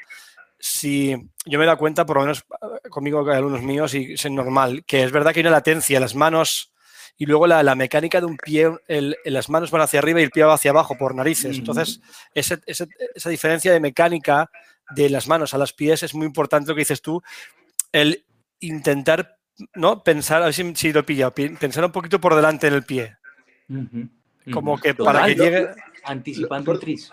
si 0.60 1.12
yo 1.46 1.60
me 1.60 1.66
he 1.66 1.68
dado 1.68 1.78
cuenta, 1.78 2.06
por 2.08 2.16
lo 2.18 2.22
menos 2.24 2.40
eh, 2.40 2.90
conmigo, 2.90 3.24
con 3.24 3.34
alumnos 3.34 3.62
míos, 3.62 3.94
y 3.94 4.14
es 4.14 4.26
normal, 4.32 4.84
que 4.88 5.04
es 5.04 5.12
verdad 5.12 5.32
que 5.32 5.42
hay 5.42 5.46
una 5.46 5.52
latencia 5.52 5.98
en 5.98 6.02
las 6.02 6.16
manos 6.16 6.72
y 7.18 7.26
luego 7.26 7.48
la, 7.48 7.64
la 7.64 7.76
mecánica 7.76 8.20
de 8.20 8.26
un 8.26 8.38
pie, 8.38 8.70
el- 8.88 9.16
las 9.26 9.50
manos 9.50 9.72
van 9.72 9.82
hacia 9.82 10.00
arriba 10.00 10.20
y 10.20 10.24
el 10.24 10.32
pie 10.32 10.44
va 10.44 10.54
hacia 10.54 10.72
abajo 10.72 10.98
por 10.98 11.16
narices. 11.16 11.58
Entonces, 11.60 12.02
ese- 12.34 12.60
ese- 12.66 12.88
esa 13.14 13.30
diferencia 13.30 13.72
de 13.72 13.80
mecánica 13.80 14.50
de 14.96 15.10
las 15.10 15.28
manos 15.28 15.54
a 15.54 15.58
los 15.58 15.74
pies 15.74 16.04
es 16.04 16.14
muy 16.14 16.26
importante 16.28 16.70
lo 16.70 16.76
que 16.76 16.82
dices 16.82 17.02
tú, 17.02 17.22
el 17.92 18.26
intentar 18.60 19.38
no 19.74 20.04
pensar, 20.04 20.42
a 20.42 20.46
ver 20.46 20.54
si, 20.54 20.76
si 20.76 20.92
lo 20.92 21.00
he 21.00 21.04
pillado, 21.04 21.34
pi- 21.34 21.50
pensar 21.50 21.86
un 21.86 21.92
poquito 21.92 22.20
por 22.20 22.36
delante 22.36 22.68
en 22.68 22.74
el 22.74 22.84
pie, 22.84 23.16
como 24.52 24.78
que 24.80 24.94
para 24.94 25.26
que 25.26 25.36
llegue... 25.36 25.68
Anticipando 26.04 26.72
el 26.74 26.80
tris. 26.80 27.10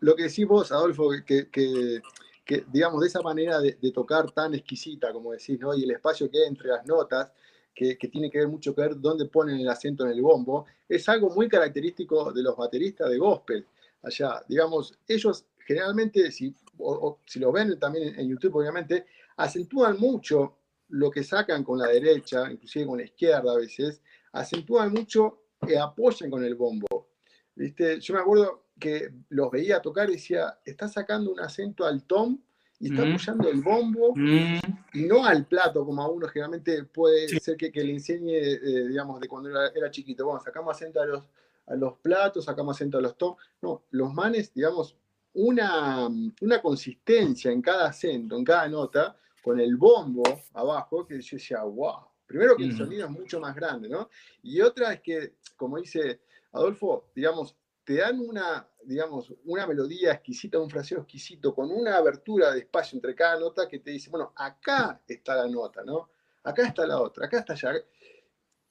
Lo 0.00 0.14
que 0.14 0.24
decís 0.24 0.46
vos, 0.46 0.70
Adolfo, 0.72 1.10
que, 1.26 1.48
que- 1.48 2.00
que, 2.44 2.64
digamos, 2.70 3.00
de 3.00 3.08
esa 3.08 3.22
manera 3.22 3.58
de, 3.58 3.76
de 3.80 3.90
tocar 3.90 4.30
tan 4.30 4.54
exquisita, 4.54 5.12
como 5.12 5.32
decís, 5.32 5.58
¿no? 5.58 5.74
Y 5.74 5.82
el 5.82 5.90
espacio 5.90 6.30
que 6.30 6.38
hay 6.42 6.48
entre 6.48 6.68
las 6.68 6.86
notas, 6.86 7.30
que, 7.76 7.98
que 7.98 8.08
tiene 8.08 8.30
que 8.30 8.38
ver 8.38 8.48
mucho 8.48 8.74
que 8.74 8.80
ver 8.80 8.98
dónde 8.98 9.26
ponen 9.26 9.60
el 9.60 9.68
acento 9.68 10.04
en 10.06 10.12
el 10.12 10.22
bombo, 10.22 10.64
es 10.88 11.06
algo 11.10 11.28
muy 11.30 11.46
característico 11.46 12.32
de 12.32 12.42
los 12.42 12.56
bateristas 12.56 13.10
de 13.10 13.18
gospel. 13.18 13.66
Allá, 14.02 14.42
digamos, 14.48 14.98
ellos 15.06 15.44
generalmente, 15.58 16.32
si, 16.32 16.54
o- 16.78 16.94
o 16.94 17.18
si 17.26 17.38
lo 17.38 17.52
ven 17.52 17.78
también 17.78 18.08
en, 18.08 18.20
en 18.20 18.28
YouTube, 18.28 18.56
obviamente, 18.56 19.04
acentúan 19.36 19.98
mucho 19.98 20.56
lo 20.88 21.10
que 21.10 21.22
sacan 21.22 21.62
con 21.64 21.78
la 21.78 21.88
derecha, 21.88 22.50
inclusive 22.50 22.86
con 22.86 22.98
la 22.98 23.04
izquierda 23.04 23.52
a 23.52 23.56
veces, 23.56 24.00
acentúan 24.32 24.92
mucho 24.92 25.42
y 25.68 25.74
apoyan 25.74 26.30
con 26.30 26.44
el 26.44 26.54
bombo. 26.54 27.08
¿Viste? 27.54 28.00
Yo 28.00 28.14
me 28.14 28.20
acuerdo 28.20 28.64
que 28.78 29.10
los 29.30 29.50
veía 29.50 29.80
tocar 29.82 30.08
y 30.08 30.12
decía, 30.14 30.58
está 30.64 30.88
sacando 30.88 31.30
un 31.32 31.40
acento 31.40 31.84
al 31.84 32.04
tom 32.04 32.38
y 32.78 32.88
está 32.88 33.02
Ujú. 33.02 33.10
apoyando 33.12 33.48
el 33.50 33.60
bombo 33.62 34.14
Mm, 34.14 34.75
no 34.96 35.24
al 35.24 35.46
plato, 35.46 35.84
como 35.84 36.02
a 36.02 36.08
uno 36.08 36.26
generalmente 36.28 36.84
puede 36.84 37.28
Sí. 37.28 37.38
ser 37.38 37.56
que, 37.56 37.70
que 37.70 37.84
le 37.84 37.92
enseñe, 37.92 38.34
eh, 38.36 38.88
digamos, 38.88 39.20
de 39.20 39.28
cuando 39.28 39.50
era, 39.50 39.68
era 39.68 39.90
chiquito. 39.90 40.24
Bueno, 40.24 40.40
sacamos 40.40 40.74
acento 40.76 41.00
a 41.00 41.06
los, 41.06 41.24
a 41.66 41.74
los 41.76 41.94
platos, 41.98 42.44
sacamos 42.44 42.76
acento 42.76 42.98
a 42.98 43.00
los 43.00 43.16
tom. 43.16 43.36
No, 43.62 43.84
los 43.90 44.12
manes, 44.12 44.52
digamos, 44.54 44.96
una, 45.34 46.08
una 46.40 46.62
consistencia 46.62 47.50
en 47.50 47.60
cada 47.62 47.88
acento, 47.88 48.36
en 48.36 48.44
cada 48.44 48.68
nota, 48.68 49.16
con 49.42 49.60
el 49.60 49.76
bombo 49.76 50.22
abajo, 50.54 51.06
que 51.06 51.20
yo 51.20 51.36
decía, 51.36 51.62
wow. 51.62 52.06
Primero 52.26 52.56
que 52.56 52.64
el 52.64 52.76
sonido 52.76 53.04
es 53.04 53.10
mucho 53.12 53.38
más 53.38 53.54
grande, 53.54 53.88
¿no? 53.88 54.08
Y 54.42 54.60
otra 54.60 54.94
es 54.94 55.00
que, 55.00 55.34
como 55.56 55.76
dice 55.78 56.20
Adolfo, 56.52 57.10
digamos, 57.14 57.54
te 57.86 57.98
dan 57.98 58.18
una, 58.18 58.68
digamos, 58.82 59.32
una 59.44 59.64
melodía 59.64 60.10
exquisita, 60.12 60.58
un 60.58 60.68
fraseo 60.68 60.98
exquisito, 60.98 61.54
con 61.54 61.70
una 61.70 61.96
abertura 61.96 62.52
de 62.52 62.58
espacio 62.58 62.96
entre 62.96 63.14
cada 63.14 63.38
nota 63.38 63.68
que 63.68 63.78
te 63.78 63.92
dice, 63.92 64.10
bueno, 64.10 64.32
acá 64.34 65.00
está 65.06 65.36
la 65.36 65.46
nota, 65.46 65.84
¿no? 65.84 66.10
Acá 66.42 66.66
está 66.66 66.84
la 66.84 67.00
otra, 67.00 67.26
acá 67.26 67.38
está 67.38 67.52
allá. 67.52 67.74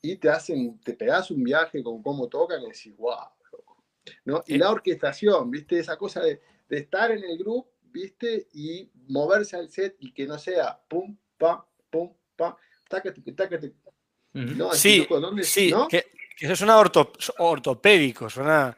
Y 0.02 0.18
te 0.18 0.30
hacen, 0.30 0.82
te 0.82 0.94
pegas 0.96 1.32
un 1.32 1.44
viaje 1.46 1.82
con 1.82 2.04
cómo 2.04 2.28
tocan 2.28 2.62
y 2.62 2.66
decís, 2.66 2.94
wow, 2.98 3.16
loco", 3.54 3.84
¿no? 4.26 4.44
Y 4.48 4.58
la 4.58 4.70
orquestación, 4.70 5.50
¿viste? 5.50 5.80
Esa 5.80 5.96
cosa 5.96 6.22
de, 6.22 6.42
de 6.68 6.78
estar 6.78 7.10
en 7.12 7.24
el 7.24 7.38
grupo, 7.38 7.72
¿viste? 7.84 8.50
Y 8.52 8.92
moverse 9.08 9.56
al 9.56 9.70
set 9.70 9.96
y 10.00 10.12
que 10.12 10.28
no 10.28 10.38
sea 10.38 10.78
pum, 10.90 11.18
pam, 11.38 11.62
pum, 11.90 12.14
pam, 12.36 12.54
tácate, 12.90 13.22
tácate. 13.32 13.74
No, 14.34 14.74
Sí, 14.74 14.98
loco, 15.00 15.22
¿dónde- 15.22 15.44
Sí, 15.46 15.72
¿no? 15.72 15.88
que, 15.88 16.04
que 16.36 16.46
eso 16.46 16.56
suena 16.56 16.78
orto- 16.78 17.12
ortopédico, 17.40 18.30
suena 18.30 18.76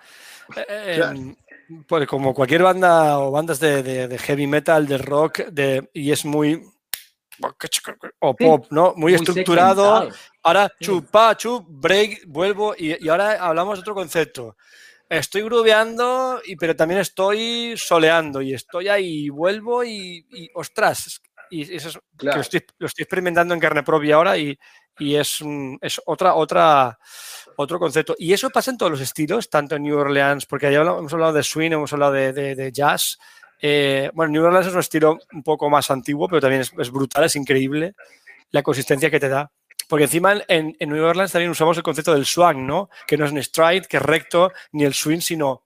eh, 0.55 0.93
Claro. 0.95 1.17
em, 1.17 1.35
pues 1.87 2.07
como 2.07 2.33
cualquier 2.33 2.63
banda 2.63 3.19
o 3.19 3.31
bandas 3.31 3.59
de, 3.59 3.83
de- 3.83 4.07
de 4.07 4.17
heavy 4.17 4.47
metal, 4.47 4.87
de 4.87 4.97
rock, 4.97 5.39
de, 5.47 5.89
y 5.93 6.11
es 6.11 6.23
muy 6.25 6.63
o 8.19 8.35
pop, 8.35 8.65
¿no? 8.71 8.93
Muy, 8.95 9.11
Muy 9.11 9.13
estructurado. 9.13 9.83
segmentado. 9.99 10.23
Ahora 10.43 10.71
chupa, 10.79 11.35
chup, 11.37 11.65
break, 11.69 12.23
vuelvo 12.27 12.73
y, 12.77 13.03
y 13.03 13.09
ahora 13.09 13.33
hablamos 13.43 13.77
de 13.77 13.81
otro 13.81 13.93
concepto. 13.93 14.55
Estoy 15.09 15.43
grubeando, 15.43 16.41
y, 16.45 16.55
pero 16.55 16.75
también 16.75 16.99
estoy 17.01 17.75
soleando 17.77 18.41
y 18.41 18.53
estoy 18.53 18.87
ahí, 18.89 19.29
vuelvo 19.29 19.83
y, 19.83 20.25
y, 20.31 20.49
ostras, 20.53 21.21
y 21.49 21.75
eso 21.75 21.89
es, 21.89 21.99
que 22.17 22.25
lo, 22.25 22.41
estoy, 22.41 22.65
lo 22.79 22.87
estoy 22.87 23.03
experimentando 23.03 23.53
en 23.53 23.59
carne 23.59 23.83
propia 23.83 24.15
ahora 24.15 24.37
y, 24.37 24.57
y 24.99 25.15
es, 25.15 25.39
es 25.81 26.01
otra, 26.05 26.33
otra, 26.33 26.97
otro 27.57 27.77
concepto. 27.79 28.15
Y 28.17 28.33
eso 28.33 28.49
pasa 28.49 28.71
en 28.71 28.77
todos 28.77 28.91
los 28.91 29.01
estilos, 29.01 29.49
tanto 29.49 29.75
en 29.75 29.83
New 29.83 29.97
Orleans, 29.97 30.45
porque 30.45 30.71
ya 30.71 30.79
hemos 30.81 31.11
hablado 31.13 31.33
de 31.33 31.43
swing, 31.43 31.71
hemos 31.71 31.91
hablado 31.93 32.13
de, 32.13 32.31
de- 32.33 32.55
de 32.55 32.71
jazz. 32.71 33.17
Eh, 33.61 34.09
bueno, 34.13 34.31
New 34.31 34.43
Orleans 34.45 34.67
es 34.67 34.73
un 34.73 34.79
estilo 34.79 35.17
un 35.33 35.43
poco 35.43 35.69
más 35.69 35.89
antiguo, 35.91 36.27
pero 36.27 36.39
también 36.41 36.61
es, 36.61 36.71
es 36.77 36.91
brutal, 36.91 37.23
es 37.25 37.35
increíble 37.35 37.95
la 38.51 38.63
consistencia 38.63 39.09
que 39.11 39.19
te 39.19 39.27
da. 39.29 39.51
Porque 39.89 40.03
encima 40.05 40.33
en, 40.47 40.75
en 40.79 40.89
New 40.89 41.03
Orleans 41.03 41.31
también 41.31 41.49
usamos 41.51 41.75
el 41.77 41.83
concepto 41.83 42.13
del 42.13 42.25
swing, 42.25 42.65
¿no? 42.65 42.89
Que 43.07 43.17
no 43.17 43.25
es 43.25 43.31
un 43.31 43.41
stride, 43.41 43.87
que 43.87 43.97
es 43.97 44.03
recto, 44.03 44.51
ni 44.73 44.83
el 44.83 44.93
swing, 44.93 45.19
sino 45.21 45.63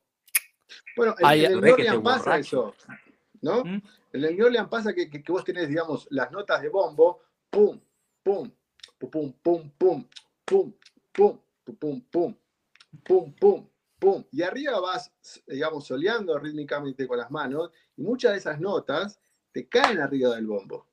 Bueno, 0.96 1.16
en, 1.20 1.26
el 1.46 1.62
New 1.62 1.74
Orleans 1.74 2.02
pasa 2.04 2.18
borracho. 2.24 2.76
eso, 2.78 2.94
¿no? 3.42 3.64
¿Mm? 3.66 3.82
En 4.14 4.24
el 4.26 4.36
New 4.38 4.46
Orleans 4.46 4.70
pasa 4.70 4.94
que, 4.94 5.10
que- 5.10 5.24
que 5.24 5.32
vos 5.32 5.44
tenés, 5.44 5.68
digamos, 5.68 6.08
las 6.12 6.32
notas 6.32 6.62
de 6.62 6.70
bombo, 6.70 7.22
pum, 7.50 7.80
pum, 8.24 8.50
pum, 9.00 9.10
pum, 9.10 9.34
pum, 9.42 9.72
pum, 9.78 10.06
pum, 10.46 10.74
pum, 11.12 11.40
pum, 11.76 12.02
pum, 12.10 12.36
pum, 13.04 13.34
pum, 13.36 13.70
pum. 14.00 14.24
Y 14.32 14.42
arriba 14.42 14.80
vas, 14.80 15.12
digamos, 15.48 15.86
soleando 15.86 16.38
rítmicamente 16.40 17.08
con 17.08 17.18
las 17.18 17.32
manos 17.32 17.72
y 17.96 18.04
muchas 18.04 18.32
de 18.34 18.38
esas 18.40 18.60
notas 18.60 19.20
te 19.52 19.68
caen 19.68 20.00
arriba 20.00 20.36
del 20.36 20.48
bombo. 20.48 20.88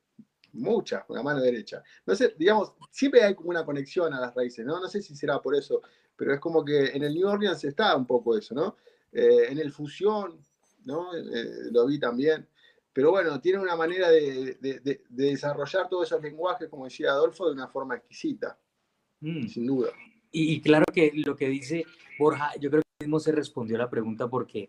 Muchas, 0.52 1.04
con 1.04 1.16
la 1.16 1.22
mano 1.22 1.40
derecha. 1.40 1.82
No 2.06 2.14
sé, 2.14 2.34
digamos, 2.38 2.72
siempre 2.90 3.22
hay 3.22 3.34
como 3.34 3.50
una 3.50 3.64
conexión 3.64 4.12
a 4.14 4.20
las 4.20 4.34
raíces, 4.34 4.64
¿no? 4.64 4.80
No 4.80 4.88
sé 4.88 5.02
si 5.02 5.14
será 5.14 5.40
por 5.40 5.54
eso, 5.54 5.82
pero 6.16 6.34
es 6.34 6.40
como 6.40 6.64
que 6.64 6.86
en 6.86 7.04
el 7.04 7.14
New 7.14 7.28
Orleans 7.28 7.62
está 7.64 7.94
un 7.94 8.06
poco 8.06 8.36
eso, 8.36 8.54
¿no? 8.54 8.76
Eh, 9.12 9.46
en 9.50 9.58
el 9.58 9.70
fusión, 9.70 10.40
¿no? 10.84 11.14
Eh, 11.14 11.70
lo 11.70 11.86
vi 11.86 11.98
también. 11.98 12.48
Pero 12.92 13.12
bueno, 13.12 13.40
tiene 13.40 13.58
una 13.60 13.76
manera 13.76 14.08
de, 14.08 14.58
desarrollar 15.08 15.88
todos 15.88 16.08
esos 16.08 16.20
lenguajes, 16.20 16.68
como 16.68 16.84
decía 16.84 17.10
Adolfo, 17.10 17.46
de 17.46 17.52
una 17.52 17.68
forma 17.68 17.94
exquisita, 17.94 18.58
mm. 19.20 19.46
sin 19.46 19.66
duda. 19.66 19.92
Y, 20.30 20.60
claro 20.60 20.84
que 20.92 21.12
lo 21.14 21.36
que 21.36 21.48
dice 21.48 21.84
Borja, 22.18 22.52
yo 22.60 22.70
creo 22.70 22.82
que 22.82 23.06
mismo 23.06 23.20
se 23.20 23.32
respondió 23.32 23.76
a 23.76 23.80
la 23.80 23.90
pregunta 23.90 24.28
porque 24.28 24.68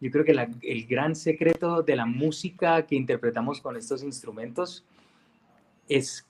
yo 0.00 0.10
creo 0.10 0.24
que 0.24 0.32
el 0.62 0.86
gran 0.86 1.14
secreto 1.14 1.82
de 1.82 1.96
la 1.96 2.06
música 2.06 2.84
que 2.86 2.96
interpretamos 2.96 3.60
con 3.60 3.76
estos 3.76 4.02
instrumentos 4.02 4.84
es 5.88 6.26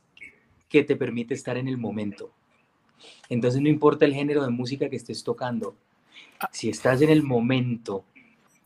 que 0.68 0.84
te 0.84 0.96
permite 0.96 1.34
estar 1.34 1.56
en 1.56 1.68
el 1.68 1.78
momento. 1.78 2.32
Entonces 3.28 3.60
no 3.60 3.68
importa 3.68 4.04
el 4.04 4.14
género 4.14 4.42
de 4.44 4.50
música 4.50 4.88
que 4.88 4.96
estés 4.96 5.22
tocando, 5.24 5.76
si 6.52 6.68
estás 6.68 7.02
en 7.02 7.10
el 7.10 7.22
momento, 7.22 8.04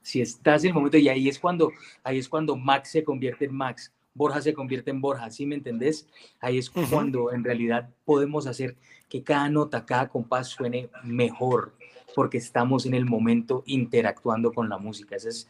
si 0.03 0.21
estás 0.21 0.65
en 0.65 0.69
el 0.69 0.75
momento 0.75 0.99
y 0.99 1.09
ahí 1.09 1.29
es 1.29 1.39
cuando 1.39 1.73
ahí 2.03 2.19
es 2.19 2.29
cuando 2.29 2.57
Max 2.57 2.91
se 2.91 3.05
convierte 3.05 3.45
en 3.47 3.55
Max, 3.55 3.93
Borja 4.15 4.43
se 4.43 4.55
convierte 4.55 4.91
en 4.91 5.01
Borja, 5.01 5.31
¿sí 5.31 5.47
me 5.47 5.55
entendés? 5.55 6.07
Ahí 6.41 6.59
es 6.59 6.71
cuando 6.71 7.33
en 7.33 7.45
realidad 7.45 7.91
podemos 8.05 8.47
hacer 8.47 8.77
que 9.09 9.23
cada 9.23 9.49
nota, 9.49 9.87
cada 9.87 10.09
compás 10.09 10.49
suene 10.49 10.91
mejor, 11.05 11.75
porque 12.15 12.39
estamos 12.39 12.87
en 12.87 12.95
el 12.95 13.05
momento 13.05 13.63
interactuando 13.67 14.53
con 14.53 14.69
la 14.69 14.79
música. 14.79 15.17
Esa 15.17 15.29
es, 15.29 15.49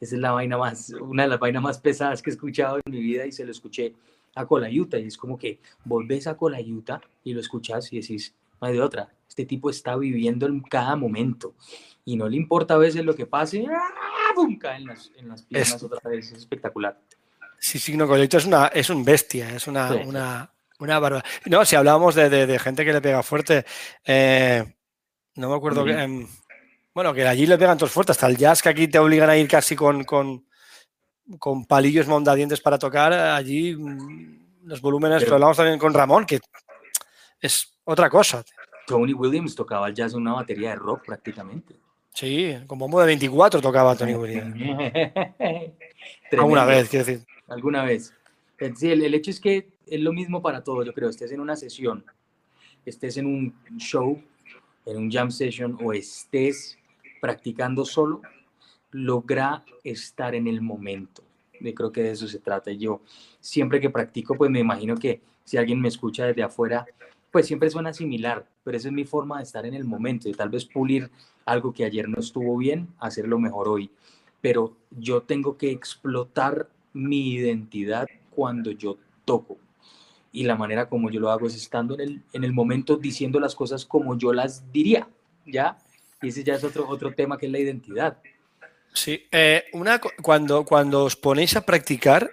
esa 0.00 0.14
es 0.14 0.20
la 0.20 0.32
vaina 0.32 0.56
más, 0.58 0.90
una 0.90 1.24
de 1.24 1.28
las 1.28 1.40
vainas 1.40 1.62
más 1.62 1.78
pesadas 1.78 2.22
que 2.22 2.30
he 2.30 2.32
escuchado 2.32 2.78
en 2.84 2.92
mi 2.92 3.00
vida 3.00 3.26
y 3.26 3.32
se 3.32 3.44
lo 3.44 3.50
escuché 3.50 3.94
a 4.34 4.46
Colayuta 4.46 4.98
y 4.98 5.06
es 5.06 5.16
como 5.16 5.38
que 5.38 5.58
volvés 5.84 6.26
a 6.26 6.36
Colayuta 6.36 7.00
y 7.24 7.32
lo 7.32 7.40
escuchas 7.40 7.92
y 7.92 8.00
decís, 8.00 8.34
no 8.60 8.68
hay 8.68 8.74
de 8.74 8.82
otra, 8.82 9.12
este 9.28 9.44
tipo 9.44 9.70
está 9.70 9.96
viviendo 9.96 10.46
en 10.46 10.60
cada 10.60 10.94
momento 10.94 11.54
y 12.04 12.16
no 12.16 12.28
le 12.28 12.36
importa 12.36 12.74
a 12.74 12.78
veces 12.78 13.04
lo 13.04 13.14
que 13.14 13.26
pase, 13.26 13.66
¡bum! 14.34 14.58
cae 14.58 14.76
en 14.76 14.86
las, 14.86 15.10
en 15.16 15.28
las 15.28 15.42
piernas 15.42 15.82
otra 15.82 16.08
vez, 16.08 16.30
es 16.32 16.38
espectacular. 16.38 17.00
Sí, 17.58 17.78
sí, 17.78 17.96
no, 17.96 18.06
Colayuta 18.06 18.36
es, 18.36 18.44
una, 18.44 18.66
es 18.68 18.90
un 18.90 19.04
bestia, 19.04 19.50
es 19.50 19.66
una, 19.66 19.92
una, 19.94 20.50
una 20.78 20.98
barba. 20.98 21.24
No, 21.46 21.64
si 21.64 21.76
hablábamos 21.76 22.14
de, 22.14 22.28
de, 22.28 22.58
gente 22.58 22.84
que 22.84 22.92
le 22.92 23.00
pega 23.00 23.22
fuerte, 23.22 23.64
eh, 24.04 24.64
no 25.36 25.48
me 25.48 25.56
acuerdo 25.56 25.84
que... 25.84 25.92
Em, 25.92 26.26
bueno, 26.94 27.12
que 27.12 27.26
allí 27.26 27.46
le 27.46 27.58
pegan 27.58 27.76
todos 27.76 27.92
fuerte, 27.92 28.12
hasta 28.12 28.26
el 28.26 28.38
jazz 28.38 28.62
que 28.62 28.70
aquí 28.70 28.88
te 28.88 28.98
obligan 28.98 29.28
a 29.28 29.36
ir 29.36 29.46
casi 29.48 29.76
con, 29.76 30.04
con 30.04 30.46
con 31.38 31.64
palillos 31.64 32.06
mondadientes 32.06 32.60
para 32.60 32.78
tocar, 32.78 33.12
allí 33.12 33.74
mm, 33.74 34.64
los 34.64 34.80
volúmenes, 34.80 35.22
pero, 35.24 35.34
hablamos 35.34 35.56
también 35.56 35.78
con 35.78 35.92
Ramón, 35.92 36.24
que 36.24 36.40
es 37.40 37.78
otra 37.84 38.08
cosa. 38.08 38.44
Tony 38.86 39.12
Williams 39.12 39.54
tocaba 39.54 39.88
el 39.88 39.94
jazz 39.94 40.12
en 40.12 40.20
una 40.20 40.34
batería 40.34 40.70
de 40.70 40.76
rock 40.76 41.04
prácticamente. 41.06 41.74
Sí, 42.14 42.56
con 42.66 42.78
bombo 42.78 43.00
de 43.00 43.06
24 43.06 43.60
tocaba 43.60 43.96
Tony 43.96 44.14
Williams. 44.14 44.56
Alguna 46.32 46.64
vez, 46.64 46.88
quiero 46.88 47.04
decir. 47.04 47.26
Alguna 47.48 47.84
vez. 47.84 48.14
Eh, 48.58 48.72
sí, 48.74 48.90
el, 48.90 49.02
el, 49.02 49.14
hecho 49.14 49.30
es 49.30 49.40
que 49.40 49.68
es 49.86 50.00
lo 50.00 50.12
mismo 50.12 50.42
para 50.42 50.64
todos, 50.64 50.86
yo 50.86 50.92
creo. 50.92 51.08
Estés 51.08 51.32
en 51.32 51.40
una 51.40 51.56
sesión, 51.56 52.04
estés 52.84 53.16
en 53.16 53.26
un 53.26 53.54
show, 53.76 54.20
en 54.84 54.96
un 54.96 55.10
jam 55.10 55.30
session 55.30 55.76
o 55.82 55.92
estés 55.92 56.78
practicando 57.20 57.84
solo, 57.84 58.22
logra 58.92 59.64
estar 59.84 60.34
en 60.34 60.46
el 60.46 60.60
momento. 60.60 61.22
Yo 61.60 61.74
creo 61.74 61.92
que 61.92 62.02
de 62.02 62.10
eso 62.12 62.28
se 62.28 62.38
trata. 62.38 62.70
Yo 62.72 63.00
siempre 63.40 63.80
que 63.80 63.90
practico, 63.90 64.36
pues 64.36 64.50
me 64.50 64.60
imagino 64.60 64.96
que 64.96 65.20
si 65.44 65.56
alguien 65.56 65.80
me 65.80 65.88
escucha 65.88 66.26
desde 66.26 66.42
afuera, 66.42 66.86
pues 67.30 67.46
siempre 67.46 67.70
suena 67.70 67.92
similar, 67.92 68.46
pero 68.64 68.76
esa 68.76 68.88
es 68.88 68.94
mi 68.94 69.04
forma 69.04 69.38
de 69.38 69.42
estar 69.42 69.66
en 69.66 69.74
el 69.74 69.84
momento, 69.84 70.28
de 70.28 70.34
tal 70.34 70.48
vez 70.48 70.64
pulir 70.64 71.10
algo 71.44 71.72
que 71.72 71.84
ayer 71.84 72.08
no 72.08 72.18
estuvo 72.18 72.56
bien, 72.56 72.88
hacerlo 72.98 73.38
mejor 73.38 73.68
hoy. 73.68 73.90
Pero 74.40 74.76
yo 74.90 75.22
tengo 75.22 75.56
que 75.56 75.70
explotar 75.70 76.68
mi 76.96 77.34
identidad 77.34 78.08
cuando 78.30 78.70
yo 78.70 78.98
toco. 79.24 79.58
Y 80.32 80.44
la 80.44 80.56
manera 80.56 80.88
como 80.88 81.10
yo 81.10 81.20
lo 81.20 81.30
hago 81.30 81.46
es 81.46 81.54
estando 81.54 81.94
en 81.94 82.00
el, 82.00 82.22
en 82.32 82.44
el 82.44 82.52
momento 82.52 82.96
diciendo 82.96 83.38
las 83.38 83.54
cosas 83.54 83.84
como 83.84 84.18
yo 84.18 84.32
las 84.32 84.70
diría, 84.72 85.08
¿ya? 85.44 85.78
Y 86.22 86.28
ese 86.28 86.42
ya 86.42 86.54
es 86.54 86.64
otro, 86.64 86.88
otro 86.88 87.14
tema 87.14 87.38
que 87.38 87.46
es 87.46 87.52
la 87.52 87.58
identidad. 87.58 88.18
Sí, 88.92 89.26
eh, 89.30 89.64
una, 89.72 90.00
cuando, 90.22 90.64
cuando 90.64 91.04
os 91.04 91.16
ponéis 91.16 91.54
a 91.56 91.64
practicar, 91.64 92.30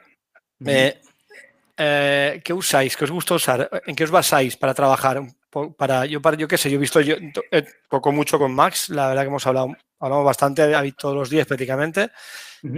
eh, 0.66 1.02
eh, 1.78 2.42
¿qué 2.44 2.54
usáis? 2.54 2.96
¿Qué 2.96 3.04
os 3.04 3.12
gusta 3.12 3.36
usar? 3.36 3.70
¿En 3.86 3.96
qué 3.96 4.06
os 4.06 4.12
basáis 4.12 4.56
para 4.56 4.74
trabajar? 4.74 5.22
Para, 5.78 6.06
yo, 6.06 6.22
para, 6.22 6.38
yo 6.38 6.48
qué 6.48 6.58
sé, 6.58 6.70
yo 6.70 6.78
he 6.78 6.80
visto, 6.80 7.02
yo 7.02 7.16
toco 7.90 8.12
mucho 8.12 8.40
con 8.40 8.54
Max, 8.54 8.90
la 8.90 9.08
verdad 9.08 9.24
que 9.24 9.28
hemos 9.28 9.46
hablado, 9.46 9.76
hablamos 10.00 10.26
bastante 10.26 10.64
todos 10.98 11.16
los 11.16 11.30
días 11.30 11.46
prácticamente, 11.48 12.10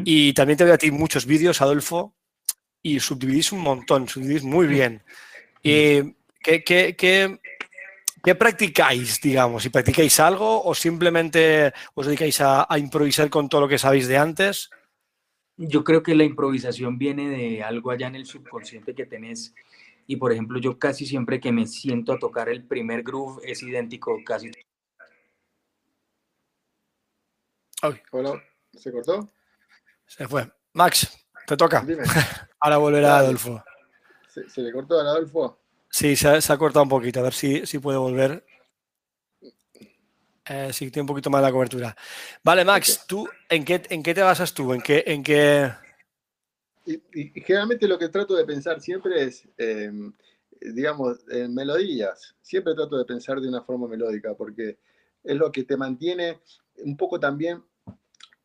y 0.03 0.33
también 0.33 0.57
te 0.57 0.63
veo 0.63 0.73
a 0.73 0.77
ti 0.77 0.91
muchos 0.91 1.25
vídeos, 1.25 1.61
Adolfo, 1.61 2.15
y 2.81 2.99
subdividís 2.99 3.51
un 3.51 3.61
montón, 3.61 4.07
subdividís 4.07 4.43
muy 4.43 4.67
bien. 4.67 5.03
Y, 5.63 6.01
¿qué, 6.43 6.63
qué, 6.63 6.95
qué, 6.95 7.39
¿Qué 8.25 8.33
practicáis, 8.33 9.21
digamos? 9.21 9.61
¿Si 9.61 9.69
practicáis 9.69 10.19
algo 10.19 10.63
o 10.63 10.73
simplemente 10.73 11.71
os 11.93 12.07
dedicáis 12.07 12.41
a, 12.41 12.65
improvisar 12.75 13.29
con 13.29 13.47
todo 13.47 13.61
lo 13.61 13.67
que 13.67 13.77
sabéis 13.77 14.07
de 14.07 14.17
antes? 14.17 14.71
Yo 15.57 15.83
creo 15.83 16.01
que 16.01 16.15
la 16.15 16.23
improvisación 16.23 16.97
viene 16.97 17.29
de 17.29 17.61
algo 17.61 17.91
allá 17.91 18.07
en 18.07 18.15
el 18.15 18.25
subconsciente 18.25 18.95
que 18.95 19.05
tenés. 19.05 19.53
Y 20.07 20.17
por 20.17 20.31
ejemplo, 20.31 20.59
yo 20.59 20.77
casi 20.77 21.05
siempre 21.05 21.39
que 21.39 21.51
me 21.51 21.65
siento 21.65 22.13
a 22.13 22.19
tocar 22.19 22.49
el 22.49 22.63
primer 22.63 23.03
groove 23.03 23.41
es 23.43 23.63
idéntico 23.63 24.17
casi. 24.25 24.51
Hola, 28.11 28.41
¿se 28.73 28.91
cortó? 28.91 29.29
Se 30.05 30.27
fue. 30.27 30.49
Max, 30.73 31.25
te 31.45 31.57
toca. 31.57 31.85
Ahora 32.59 32.77
volverá 32.77 33.17
Adolfo. 33.17 33.63
¿Se, 34.27 34.61
le 34.61 34.71
cortó 34.71 34.99
a 34.99 35.03
Adolfo? 35.03 35.59
Sí, 35.89 36.15
se 36.15 36.27
ha, 36.27 36.57
cortado 36.57 36.83
un 36.83 36.89
poquito, 36.89 37.19
a 37.19 37.23
ver 37.23 37.33
si, 37.33 37.65
si 37.65 37.79
puede 37.79 37.97
volver. 37.97 38.45
Eh, 40.47 40.71
sí, 40.73 40.91
tiene 40.91 41.03
un 41.03 41.07
poquito 41.07 41.29
más 41.29 41.41
la 41.41 41.51
cobertura. 41.51 41.95
Vale, 42.43 42.65
Max, 42.65 43.05
¿tú 43.07 43.27
en 43.49 43.63
qué, 43.63 43.81
en 43.89 44.03
qué 44.03 44.13
te 44.13 44.21
basas 44.21 44.53
tú? 44.53 44.73
¿En 44.73 44.81
qué...? 44.81 45.03
En 45.07 45.23
qué... 45.23 45.71
Y, 46.85 47.01
generalmente 47.41 47.87
lo 47.87 47.97
que 47.97 48.09
trato 48.09 48.35
de 48.35 48.45
pensar 48.45 48.79
siempre 48.81 49.23
es, 49.23 49.47
em, 49.57 50.13
digamos, 50.61 51.19
en 51.29 51.53
melodías. 51.53 52.35
Siempre 52.41 52.75
trato 52.75 52.97
de 52.97 53.05
pensar 53.05 53.41
de 53.41 53.47
una 53.47 53.63
forma 53.63 53.87
melódica 53.87 54.35
porque 54.35 54.77
es 55.23 55.35
lo 55.35 55.51
que 55.51 55.63
te 55.63 55.77
mantiene 55.77 56.39
un 56.77 56.95
poco 56.97 57.19
también 57.19 57.63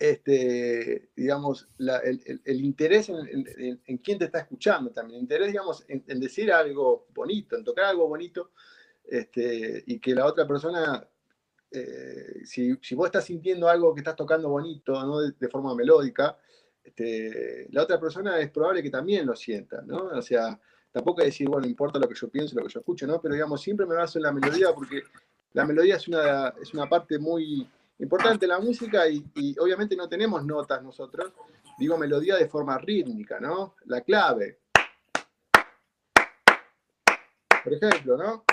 este, 0.00 1.10
digamos, 1.14 1.68
el, 1.78 2.64
interés 2.64 3.10
en, 3.10 3.98
quién 3.98 4.18
te 4.18 4.24
está 4.24 4.38
escuchando 4.38 4.90
también, 4.90 5.18
el 5.18 5.22
interés, 5.24 5.48
digamos, 5.48 5.84
en, 5.88 6.18
decir 6.18 6.50
algo 6.50 7.06
bonito, 7.12 7.54
en 7.54 7.64
tocar 7.64 7.84
algo 7.84 8.08
bonito, 8.08 8.52
este, 9.04 9.84
y 9.86 10.00
que 10.00 10.14
la 10.14 10.24
otra 10.24 10.48
persona, 10.48 11.06
eh, 11.70 12.40
si, 12.44 12.72
vos 12.94 13.06
estás 13.06 13.26
sintiendo 13.26 13.68
algo 13.68 13.94
que 13.94 14.00
estás 14.00 14.16
tocando 14.16 14.48
bonito, 14.48 15.04
¿no? 15.04 15.20
de, 15.20 15.48
forma 15.48 15.74
melódica, 15.74 16.38
este, 16.90 17.68
la 17.70 17.82
otra 17.82 17.98
persona 17.98 18.38
es 18.38 18.50
probable 18.50 18.82
que 18.82 18.90
también 18.90 19.26
lo 19.26 19.34
sienta, 19.34 19.82
¿no? 19.82 20.10
O 20.12 20.22
sea, 20.22 20.58
tampoco 20.92 21.20
es 21.20 21.28
decir, 21.28 21.48
bueno, 21.48 21.66
importa 21.66 21.98
lo 21.98 22.08
que 22.08 22.14
yo 22.14 22.28
pienso, 22.28 22.56
lo 22.56 22.66
que 22.66 22.72
yo 22.72 22.80
escucho, 22.80 23.06
¿no? 23.06 23.20
Pero 23.20 23.34
digamos, 23.34 23.60
siempre 23.60 23.86
me 23.86 23.94
baso 23.94 24.18
en 24.18 24.24
la 24.24 24.32
melodía 24.32 24.74
porque 24.74 25.02
la 25.52 25.64
melodía 25.64 25.96
es 25.96 26.06
una, 26.08 26.54
es 26.60 26.74
una 26.74 26.88
parte 26.88 27.18
muy 27.18 27.68
Importante 28.00 28.46
la 28.46 28.58
música 28.58 29.06
y, 29.08 29.22
obviamente 29.58 29.94
no 29.94 30.08
tenemos 30.08 30.42
notas 30.42 30.82
nosotros, 30.82 31.32
digo 31.78 31.98
melodía 31.98 32.36
de 32.36 32.48
forma 32.48 32.78
rítmica, 32.78 33.38
¿no? 33.38 33.74
La 33.84 34.00
clave. 34.00 34.60
Por 37.62 37.74
ejemplo, 37.74 38.16
¿no? 38.16 38.44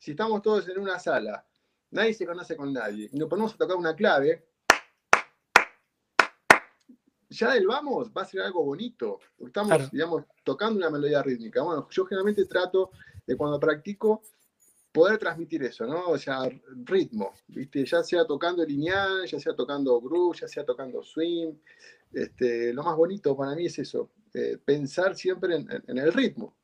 Si 0.00 0.10
estamos 0.10 0.42
todos 0.42 0.68
en 0.68 0.80
una 0.80 0.98
sala, 0.98 1.46
nadie 1.92 2.12
se 2.12 2.26
conoce 2.26 2.56
con 2.56 2.72
nadie, 2.72 3.08
y 3.12 3.16
nos 3.16 3.28
ponemos 3.28 3.54
a 3.54 3.56
tocar 3.56 3.76
una 3.76 3.94
clave, 3.94 4.48
ya 7.32 7.52
del 7.52 7.66
vamos 7.66 8.10
va 8.16 8.22
a 8.22 8.26
ser 8.26 8.42
algo 8.42 8.64
bonito. 8.64 9.18
Estamos, 9.38 9.90
digamos, 9.90 10.24
tocando 10.44 10.78
una 10.78 10.90
melodía 10.90 11.22
rítmica. 11.22 11.62
Bueno, 11.62 11.88
yo 11.90 12.04
generalmente 12.04 12.44
trato 12.44 12.90
de 13.26 13.36
cuando 13.36 13.58
practico 13.58 14.22
poder 14.92 15.18
transmitir 15.18 15.62
eso, 15.64 15.86
¿no? 15.86 16.08
O 16.08 16.18
sea, 16.18 16.48
ritmo, 16.84 17.32
¿viste? 17.48 17.84
Ya 17.84 18.02
sea 18.02 18.26
tocando 18.26 18.64
lineal, 18.64 19.26
ya 19.26 19.40
sea 19.40 19.54
tocando 19.54 20.00
groove, 20.00 20.38
ya 20.40 20.48
sea 20.48 20.64
tocando 20.64 21.02
swing. 21.02 21.54
Este, 22.12 22.74
lo 22.74 22.82
más 22.82 22.94
bonito 22.96 23.34
para 23.34 23.54
mí 23.54 23.66
es 23.66 23.78
eso, 23.78 24.10
eh, 24.34 24.58
pensar 24.62 25.16
siempre 25.16 25.56
en, 25.56 25.98
el 25.98 26.12
ritmo. 26.12 26.56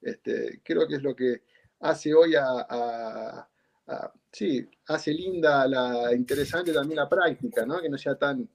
Este, 0.00 0.60
creo 0.62 0.86
que 0.86 0.96
es 0.96 1.02
lo 1.02 1.16
que 1.16 1.42
hace 1.80 2.12
hoy 2.14 2.34
a, 2.34 2.66
ah, 2.68 4.12
sí, 4.30 4.68
hace 4.86 5.14
linda, 5.14 5.66
la, 5.66 6.14
interesante 6.14 6.72
también 6.72 6.96
la 6.96 7.08
práctica, 7.08 7.64
¿no? 7.64 7.80
Que 7.80 7.88
no 7.88 7.96
sea 7.96 8.14
tan, 8.16 8.46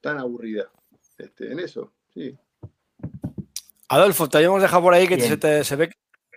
tan 0.00 0.16
aburrida. 0.16 0.70
Este, 1.22 1.52
en 1.52 1.60
eso, 1.60 1.92
sí. 2.12 2.36
Adolfo, 3.88 4.28
te 4.28 4.38
habíamos 4.38 4.60
dejado 4.60 4.82
por 4.82 4.94
ahí 4.94 5.06
que 5.06 5.20
se, 5.20 5.36
te- 5.36 5.64
se 5.64 5.76
ve 5.76 5.90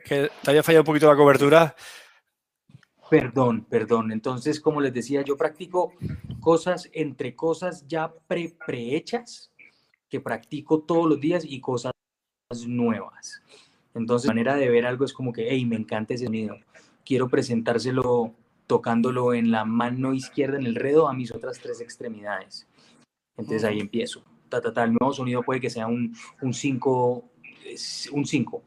que 0.04 0.30
te 0.44 0.50
había 0.50 0.62
fallado 0.62 0.82
un 0.84 0.86
poquito 0.86 1.08
la 1.08 1.16
cobertura. 1.16 1.76
Perdón, 3.10 3.66
perdón. 3.66 4.12
Entonces, 4.12 4.60
como 4.60 4.82
les 4.82 4.94
decía, 4.94 5.22
yo 5.24 5.38
practico 5.38 5.94
cosas 6.40 6.90
entre 6.94 7.36
cosas 7.36 7.88
ya 7.88 8.14
pre 8.28 8.56
prehechas 8.66 9.52
que 10.10 10.20
practico 10.20 10.82
todos 10.82 11.08
los 11.08 11.20
días 11.20 11.44
y 11.46 11.60
cosas 11.62 11.92
nuevas. 12.68 13.42
Entonces, 13.94 14.28
la 14.28 14.34
manera 14.34 14.56
de 14.56 14.70
ver 14.70 14.86
algo 14.86 15.06
es 15.06 15.14
como 15.14 15.32
que, 15.34 15.48
hey, 15.50 15.66
me 15.66 15.78
encanta 15.78 16.14
ese 16.14 16.26
sonido. 16.26 16.58
Quiero 17.06 17.28
presentárselo 17.30 18.34
tocándolo 18.68 19.34
en 19.34 19.52
la 19.52 19.64
mano 19.66 20.14
izquierda 20.14 20.58
en 20.58 20.66
el 20.66 20.76
redo 20.76 21.08
a 21.08 21.14
mis 21.14 21.34
otras 21.34 21.60
tres 21.60 21.80
extremidades. 21.82 22.68
Entonces 23.38 23.64
ahí 23.64 23.80
empiezo. 23.80 24.24
Ta, 24.62 24.74
ta. 24.74 24.84
El 24.84 24.94
nuevo 24.94 25.14
sonido 25.14 25.44
puede 25.44 25.60
que 25.60 25.70
sea 25.70 25.88
un 25.88 26.16
5, 26.42 27.30
un 28.12 28.26
5, 28.26 28.64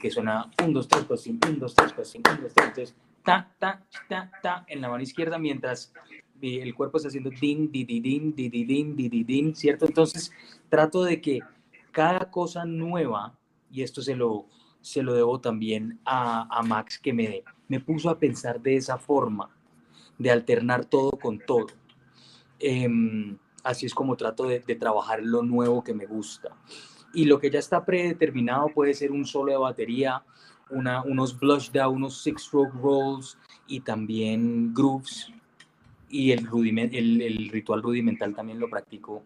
que 0.00 0.10
suena 0.10 0.50
1, 0.62 0.72
2, 0.72 0.88
3, 0.88 1.04
4, 1.06 1.16
5, 1.16 1.48
1, 1.48 1.58
2, 1.58 1.74
3, 1.74 1.92
4, 1.92 2.04
5, 2.04 2.30
1, 2.30 2.42
2, 2.42 2.54
3, 2.54 2.66
entonces 2.68 2.96
ta, 3.24 3.52
ta, 3.58 3.84
ta, 4.08 4.30
ta 4.42 4.64
en 4.68 4.80
la 4.80 4.88
mano 4.88 5.02
izquierda 5.02 5.38
mientras 5.38 5.92
eh, 6.40 6.60
el 6.62 6.74
cuerpo 6.74 6.96
está 6.96 7.08
haciendo 7.08 7.30
din, 7.30 7.70
di, 7.70 7.84
di, 7.84 8.00
din, 8.00 8.34
di, 8.34 8.48
di, 8.48 8.64
din, 8.64 8.96
di, 8.96 9.08
di, 9.08 9.24
din, 9.24 9.54
¿cierto? 9.54 9.86
Entonces 9.86 10.32
trato 10.68 11.04
de 11.04 11.20
que 11.20 11.40
cada 11.90 12.30
cosa 12.30 12.64
nueva, 12.64 13.38
y 13.70 13.82
esto 13.82 14.02
se 14.02 14.16
lo, 14.16 14.46
se 14.80 15.02
lo 15.02 15.14
debo 15.14 15.40
también 15.40 16.00
a, 16.04 16.48
a 16.50 16.62
Max 16.62 16.98
que 16.98 17.12
me, 17.12 17.42
me 17.68 17.80
puso 17.80 18.10
a 18.10 18.18
pensar 18.18 18.60
de 18.60 18.76
esa 18.76 18.98
forma, 18.98 19.50
de 20.18 20.30
alternar 20.30 20.84
todo 20.84 21.12
con 21.12 21.38
todo. 21.38 21.66
Em, 22.58 23.36
así 23.62 23.86
es 23.86 23.94
como 23.94 24.16
trato 24.16 24.44
de, 24.46 24.60
de 24.60 24.74
trabajar 24.74 25.20
lo 25.22 25.42
nuevo 25.42 25.82
que 25.84 25.94
me 25.94 26.06
gusta. 26.06 26.50
Y 27.14 27.26
lo 27.26 27.38
que 27.38 27.50
ya 27.50 27.58
está 27.58 27.84
predeterminado 27.84 28.68
puede 28.68 28.94
ser 28.94 29.12
un 29.12 29.26
solo 29.26 29.52
de 29.52 29.58
batería, 29.58 30.22
una, 30.70 31.02
unos 31.02 31.38
blush 31.38 31.70
down, 31.70 31.96
unos 31.96 32.22
six 32.22 32.42
stroke 32.44 32.72
rolls 32.74 33.38
y 33.66 33.80
también 33.80 34.72
grooves. 34.72 35.30
Y 36.08 36.32
el, 36.32 36.46
rudiment, 36.46 36.92
el, 36.94 37.20
el 37.22 37.48
ritual 37.50 37.82
rudimental 37.82 38.34
también 38.34 38.58
lo 38.58 38.68
practico 38.68 39.22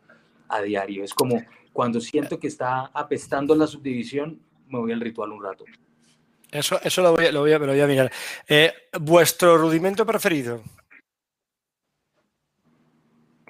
a 0.49 0.61
diario. 0.62 1.03
Es 1.05 1.14
como 1.14 1.43
cuando 1.72 2.01
siento 2.01 2.39
que 2.39 2.47
está 2.49 2.87
apestando 2.87 3.55
la 3.55 3.66
subdivisión, 3.66 4.41
me 4.68 4.78
voy 4.78 4.93
al 4.93 5.01
ritual 5.01 5.32
un 5.32 5.43
rato. 5.43 5.64
Eso, 6.51 6.80
eso 6.82 7.03
lo, 7.03 7.12
voy, 7.14 7.26
a- 7.26 7.32
lo 7.32 7.41
voy 7.41 7.51
lo 7.51 7.66
voy 7.66 7.80
a 7.80 7.87
mirar. 7.87 8.11
Eh, 8.49 8.72
¿Vuestro 9.01 9.59
rudimento 9.59 10.07
preferido? 10.07 10.62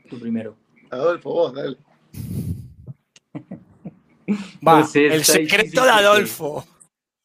Tú 0.09 0.19
primero. 0.19 0.57
Adolfo, 0.91 1.31
vos, 1.31 1.55
dale. 1.55 1.77
Va, 4.67 4.85
sé, 4.85 5.07
el 5.07 5.25
secreto 5.25 5.85
de 5.85 5.91
Adolfo. 5.91 6.65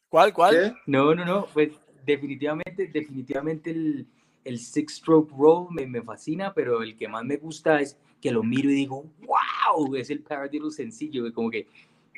¿Cuál, 0.09 0.34
cuál? 0.34 0.55
¿Qué? 0.55 0.74
No, 0.88 1.16
no, 1.16 1.26
no, 1.26 1.47
pues 1.53 1.72
definitivamente, 2.05 2.88
definitivamente 2.88 3.72
el, 3.72 4.07
el 4.43 4.59
six 4.59 4.95
stroke 4.95 5.32
roll 5.38 5.68
me, 5.72 5.88
me 5.88 6.01
fascina, 6.01 6.53
pero 6.53 6.84
el 6.84 6.95
que 6.97 7.07
más 7.07 7.24
me 7.24 7.38
gusta 7.38 7.80
es 7.80 7.97
que 8.22 8.32
lo 8.32 8.43
miro 8.43 8.70
y 8.70 8.76
digo, 8.76 9.05
wow, 9.22 9.95
es 9.95 10.09
el 10.09 10.22
paradiddle 10.22 10.72
sencillo, 10.72 11.32
como 11.34 11.49
que, 11.49 11.68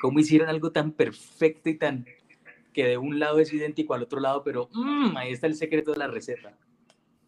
cómo 0.01 0.19
hicieron 0.19 0.49
algo 0.49 0.71
tan 0.71 0.91
perfecto 0.91 1.69
y 1.69 1.77
tan, 1.77 2.05
que 2.73 2.85
de 2.87 2.97
un 2.97 3.19
lado 3.19 3.39
es 3.39 3.53
idéntico 3.53 3.93
al 3.93 4.03
otro 4.03 4.19
lado, 4.19 4.43
pero 4.43 4.69
mm, 4.73 5.15
ahí 5.15 5.31
está 5.31 5.47
el 5.47 5.55
secreto 5.55 5.91
de 5.91 5.99
la 5.99 6.07
receta. 6.07 6.57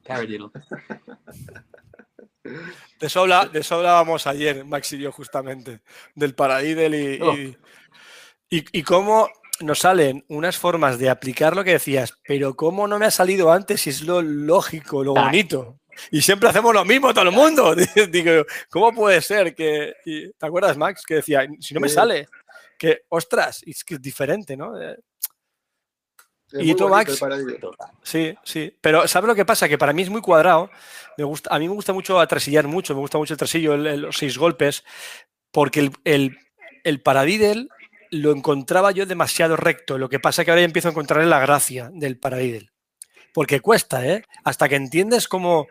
Paradiddle. 0.06 0.50
De 2.44 3.08
eso, 3.08 3.22
habla- 3.22 3.46
de 3.48 3.60
eso 3.60 3.76
hablábamos 3.76 4.28
ayer, 4.28 4.64
Max 4.66 4.94
y 4.94 5.00
yo, 5.00 5.12
justamente, 5.12 5.82
del 6.14 6.36
paradiddle 6.36 7.16
y, 7.16 7.22
Oh. 7.22 7.34
y, 7.36 7.58
y- 8.50 8.66
y 8.80 8.84
cómo 8.84 9.28
nos 9.62 9.80
salen 9.80 10.24
unas 10.30 10.58
formas 10.58 11.00
de 11.00 11.10
aplicar 11.10 11.56
lo 11.56 11.64
que 11.64 11.72
decías, 11.72 12.18
pero 12.28 12.56
cómo 12.56 12.88
no 12.88 13.00
me 13.00 13.06
ha 13.06 13.12
salido 13.12 13.52
antes 13.52 13.82
si 13.82 13.90
es 13.90 14.02
lo 14.04 14.22
lógico, 14.22 15.04
lo 15.04 15.14
bonito. 15.14 15.80
Y 16.12 16.22
siempre 16.22 16.50
hacemos 16.50 16.74
lo 16.74 16.84
mismo 16.84 17.14
todo 17.14 17.24
el 17.24 17.32
mundo. 17.32 17.74
Digo, 18.12 18.46
¿cómo 18.70 18.92
puede 18.94 19.22
ser 19.22 19.56
que... 19.56 19.94
¿Te 20.04 20.46
acuerdas, 20.46 20.76
Max? 20.78 21.04
Que 21.08 21.16
decía, 21.16 21.48
si 21.62 21.74
no 21.74 21.80
me 21.80 21.88
sale, 21.88 22.28
que, 22.78 23.04
ostras, 23.10 23.62
es 23.66 23.82
que 23.86 23.94
es 23.96 24.02
diferente, 24.02 24.58
¿no? 24.58 24.80
Eh, 24.82 24.98
Es 26.45 26.45
¿Y 26.45 26.45
muy 26.45 26.45
tú, 26.45 26.45
bonito 26.45 26.45
Max? 26.45 26.45
el 26.45 26.45
paradigma. 26.45 26.45
Total. 27.60 27.90
Sí, 28.04 28.36
sí. 28.44 28.76
Pero 28.82 29.08
¿sabes 29.08 29.28
lo 29.28 29.36
que 29.36 29.46
pasa? 29.46 29.68
Que 29.70 29.78
para 29.78 29.94
mí 29.94 30.02
es 30.04 30.10
muy 30.10 30.22
cuadrado. 30.22 30.70
Me 31.18 31.24
gusta, 31.24 31.54
a 31.54 31.60
mí 31.60 31.68
me 31.68 31.74
gusta 31.74 31.94
mucho 31.94 32.20
atrasillar 32.20 32.68
mucho, 32.68 32.94
me 32.94 33.00
gusta 33.02 33.18
mucho 33.18 33.34
el 33.34 33.38
trasillo, 33.38 33.74
el- 33.74 33.88
el- 33.88 34.02
los 34.02 34.18
seis 34.18 34.38
golpes, 34.38 34.84
porque 35.52 35.80
el, 35.80 35.92
el, 36.04 36.38
el 36.84 37.02
paradiddle 37.02 37.68
lo 38.12 38.32
encontraba 38.32 38.92
yo 38.92 39.06
demasiado 39.06 39.56
recto. 39.56 39.98
Lo 39.98 40.10
que 40.10 40.20
pasa 40.20 40.42
es 40.42 40.46
que 40.46 40.52
ahora 40.52 40.62
ya 40.62 40.66
empiezo 40.66 40.88
a 40.90 40.92
encontrarle 40.92 41.26
la 41.28 41.40
gracia 41.40 41.90
del 41.94 42.18
paradiddle. 42.20 42.70
Porque 43.34 43.60
cuesta, 43.60 44.06
¿eh? 44.06 44.24
Hasta 44.44 44.70
que 44.70 44.76
entiendes 44.76 45.28
cómo, 45.28 45.68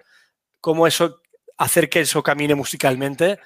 cómo 0.60 0.86
eso, 0.86 1.20
hacer 1.56 1.88
que 1.88 2.00
eso 2.00 2.22
camine 2.22 2.54
musicalmente. 2.54 3.38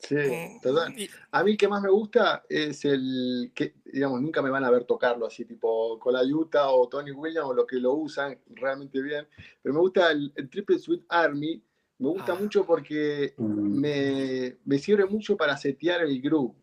Sí, 0.00 0.14
Mm, 0.16 0.60
total. 0.60 0.98
y- 0.98 1.08
A 1.30 1.44
mí 1.44 1.52
el 1.52 1.56
que 1.56 1.68
más 1.68 1.82
me 1.82 1.90
gusta 1.90 2.42
es 2.48 2.84
el 2.84 3.52
que, 3.54 3.74
digamos, 3.84 4.20
nunca 4.22 4.40
me 4.42 4.50
van 4.50 4.64
a 4.64 4.70
ver 4.70 4.84
tocarlo 4.84 5.26
así, 5.26 5.44
tipo 5.44 5.98
Colayuta 5.98 6.70
o 6.70 6.88
Tony 6.88 7.10
Williams 7.12 7.48
o 7.50 7.54
lo 7.54 7.66
que 7.66 7.76
lo 7.76 7.92
usan 7.94 8.38
realmente 8.54 9.00
bien. 9.02 9.26
Pero 9.62 9.74
me 9.74 9.80
gusta 9.80 10.10
el, 10.10 10.32
el 10.34 10.48
Triple 10.48 10.78
Sweet 10.78 11.04
Army. 11.08 11.62
Me 11.98 12.08
gusta 12.08 12.32
Ah. 12.32 12.38
mucho 12.40 12.64
porque 12.64 13.34
me, 13.36 14.56
me 14.64 14.78
sirve 14.78 15.04
mucho 15.04 15.36
para 15.36 15.56
setear 15.56 16.00
el 16.02 16.20
groove. 16.20 16.54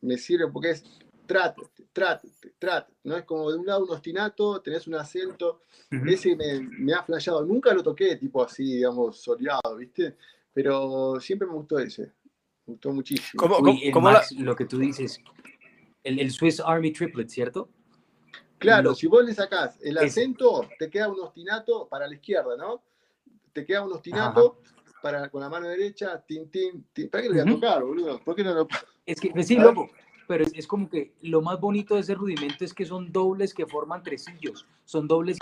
Me 0.00 0.18
sirve 0.18 0.48
porque 0.48 0.70
es 0.70 0.84
trate, 1.26 1.62
trate, 1.92 2.28
trate. 2.58 2.92
¿no? 3.04 3.16
Es 3.16 3.24
como 3.24 3.50
de 3.52 3.58
un 3.58 3.66
lado 3.66 3.84
un 3.84 3.90
ostinato, 3.90 4.60
tenés 4.60 4.86
un 4.88 4.96
acento. 4.96 5.62
Ese 6.06 6.34
me, 6.34 6.60
me 6.60 6.92
ha 6.92 7.02
flasheado. 7.04 7.44
Nunca 7.44 7.72
lo 7.72 7.82
toqué 7.84 8.16
tipo 8.16 8.42
así, 8.42 8.64
digamos, 8.64 9.20
soleado, 9.20 9.76
¿viste? 9.76 10.16
Pero 10.52 11.20
siempre 11.20 11.46
me 11.46 11.54
gustó 11.54 11.78
ese. 11.78 12.12
Me 12.68 12.72
gustó 12.74 12.92
muchísimo. 12.92 13.30
¿Cómo, 13.40 13.56
Uy, 13.56 13.62
cómo- 13.64 13.78
el 13.82 13.92
cómo 13.92 14.08
la- 14.10 14.18
Max, 14.18 14.32
lo 14.32 14.54
que 14.54 14.66
tú 14.66 14.78
dices, 14.78 15.20
el, 16.04 16.18
el 16.20 16.30
Swiss 16.30 16.60
Army 16.60 16.92
Triplet, 16.92 17.30
¿cierto? 17.30 17.70
Claro, 18.58 18.90
lo- 18.90 18.94
si 18.94 19.06
vos 19.06 19.24
le 19.24 19.32
sacás 19.34 19.78
el 19.82 19.96
acento, 19.96 20.68
te 20.78 20.90
queda 20.90 21.08
un 21.08 21.18
ostinato 21.20 21.88
para 21.88 22.06
la 22.06 22.14
izquierda, 22.14 22.56
¿no? 22.58 22.82
Te 23.54 23.64
queda 23.64 23.82
un 23.84 23.92
ostinato 23.94 24.60
para, 25.00 25.30
con 25.30 25.40
la 25.40 25.48
mano 25.48 25.66
derecha, 25.66 26.22
tin, 26.26 26.50
tin, 26.50 26.84
tin. 26.92 27.08
¿Para 27.08 27.22
qué 27.22 27.28
lo 27.30 27.34
voy 27.36 27.42
a 27.48 27.54
tocar, 27.54 27.82
boludo? 27.82 28.20
¿Por 28.22 28.36
qué 28.36 28.44
no 28.44 28.52
lo.? 28.52 28.68
Es 29.06 29.18
que, 29.18 29.30
pues 29.30 29.46
sí, 29.46 29.56
loco, 29.56 29.88
pero 30.26 30.44
es, 30.44 30.52
es 30.54 30.66
como 30.66 30.90
que 30.90 31.14
lo 31.22 31.40
más 31.40 31.58
bonito 31.58 31.94
de 31.94 32.02
ese 32.02 32.14
rudimento 32.14 32.64
es 32.66 32.74
que 32.74 32.84
son 32.84 33.10
dobles 33.10 33.54
que 33.54 33.64
forman 33.64 34.02
tresillos, 34.02 34.66
son 34.84 35.08
dobles 35.08 35.38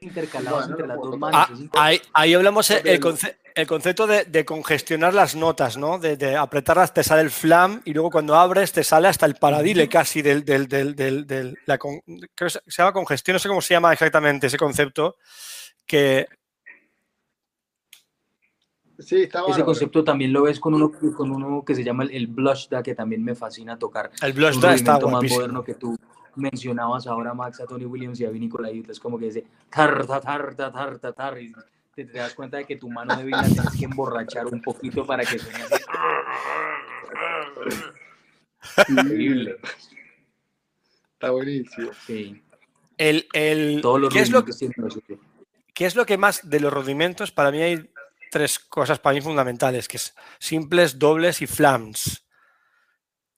intercalados 0.00 0.68
entre 0.68 0.82
no 0.82 0.88
las 0.88 0.96
puedo 0.98 1.10
dos 1.12 1.20
manos. 1.20 1.46
Ah, 1.48 1.52
es 1.52 1.68
ahí, 1.74 2.00
ahí 2.12 2.34
hablamos 2.34 2.68
el, 2.70 2.78
el 2.78 2.82
Porque- 2.82 3.00
conce- 3.00 3.36
el 3.54 3.66
concepto 3.68 4.06
de, 4.06 4.24
de 4.24 4.44
congestionar 4.44 5.14
las 5.14 5.36
notas, 5.36 5.76
¿no? 5.76 5.98
De, 5.98 6.16
de 6.16 6.36
apretarlas 6.36 6.92
te 6.92 7.04
sale 7.04 7.22
el 7.22 7.30
flam 7.30 7.80
y 7.84 7.92
luego 7.92 8.10
cuando 8.10 8.34
abres 8.34 8.72
te 8.72 8.82
sale 8.82 9.06
hasta 9.06 9.26
el 9.26 9.36
paradile 9.36 9.88
casi 9.88 10.22
del, 10.22 10.44
del, 10.44 10.66
del, 10.66 10.96
del- 10.96 11.26
del- 11.26 11.58
la 11.66 11.78
con- 11.78 12.00
creo 12.04 12.28
que 12.34 12.50
se 12.50 12.60
llama 12.66 12.92
congestión, 12.92 13.34
no 13.34 13.38
sé 13.38 13.48
cómo 13.48 13.60
se 13.62 13.74
llama 13.74 13.92
exactamente 13.92 14.48
ese 14.48 14.58
concepto, 14.58 15.16
que 15.86 16.26
Sí, 18.96 19.22
está 19.24 19.42
Ese 19.48 19.64
concepto 19.64 20.04
también 20.04 20.32
lo 20.32 20.42
ves 20.42 20.60
con 20.60 20.72
uno, 20.72 20.92
con 21.16 21.30
uno 21.32 21.64
que 21.64 21.74
se 21.74 21.82
llama 21.82 22.04
el, 22.04 22.12
el 22.12 22.26
blush 22.28 22.68
da, 22.68 22.80
que 22.80 22.94
también 22.94 23.24
me 23.24 23.34
fascina 23.34 23.76
tocar. 23.76 24.10
el 24.22 24.32
blush 24.32 24.60
da 24.60 24.72
está 24.74 24.92
más 24.92 25.02
guapísimo. 25.02 25.40
moderno 25.40 25.64
que 25.64 25.74
tú 25.74 25.96
mencionabas 26.36 27.06
ahora, 27.08 27.34
Max, 27.34 27.60
a 27.60 27.66
Tony 27.66 27.86
Williams 27.86 28.20
y 28.20 28.24
a 28.24 28.30
Vinny 28.30 28.48
Colaiuta. 28.48 28.92
Es 28.92 29.00
como 29.00 29.18
que 29.18 29.26
dice 29.26 29.44
tar, 29.68 30.06
tar, 30.06 30.54
tar, 30.54 30.98
tar, 31.12 31.38
te, 31.94 32.04
te 32.04 32.18
das 32.18 32.34
cuenta 32.34 32.56
de 32.58 32.64
que 32.66 32.76
tu 32.76 32.90
mano 32.90 33.16
débil 33.16 33.32
la 33.32 33.42
tienes 33.48 33.76
que 33.78 33.84
emborrachar 33.84 34.46
un 34.46 34.60
poquito 34.62 35.06
para 35.06 35.24
que 35.24 35.38
suene 35.38 35.62
así. 35.62 35.74
Increíble. 38.88 39.56
Está 41.12 41.30
buenísimo. 41.30 41.90
Sí, 42.06 42.42
El, 42.98 43.26
el- 43.32 43.80
todos 43.82 44.00
los 44.00 44.12
¿qué, 44.12 44.20
es 44.20 44.30
lo, 44.30 44.44
qué 45.74 45.86
es 45.86 45.96
lo 45.96 46.06
que 46.06 46.18
más 46.18 46.48
de 46.48 46.60
los 46.60 46.72
rudimentos? 46.72 47.32
Para 47.32 47.50
mí 47.50 47.60
hay 47.62 47.90
tres 48.30 48.58
cosas 48.58 48.98
para 48.98 49.14
mí 49.14 49.20
fundamentales, 49.20 49.88
que 49.88 49.96
es 49.96 50.14
simples, 50.38 50.98
dobles 50.98 51.40
y 51.42 51.46
flams. 51.46 52.26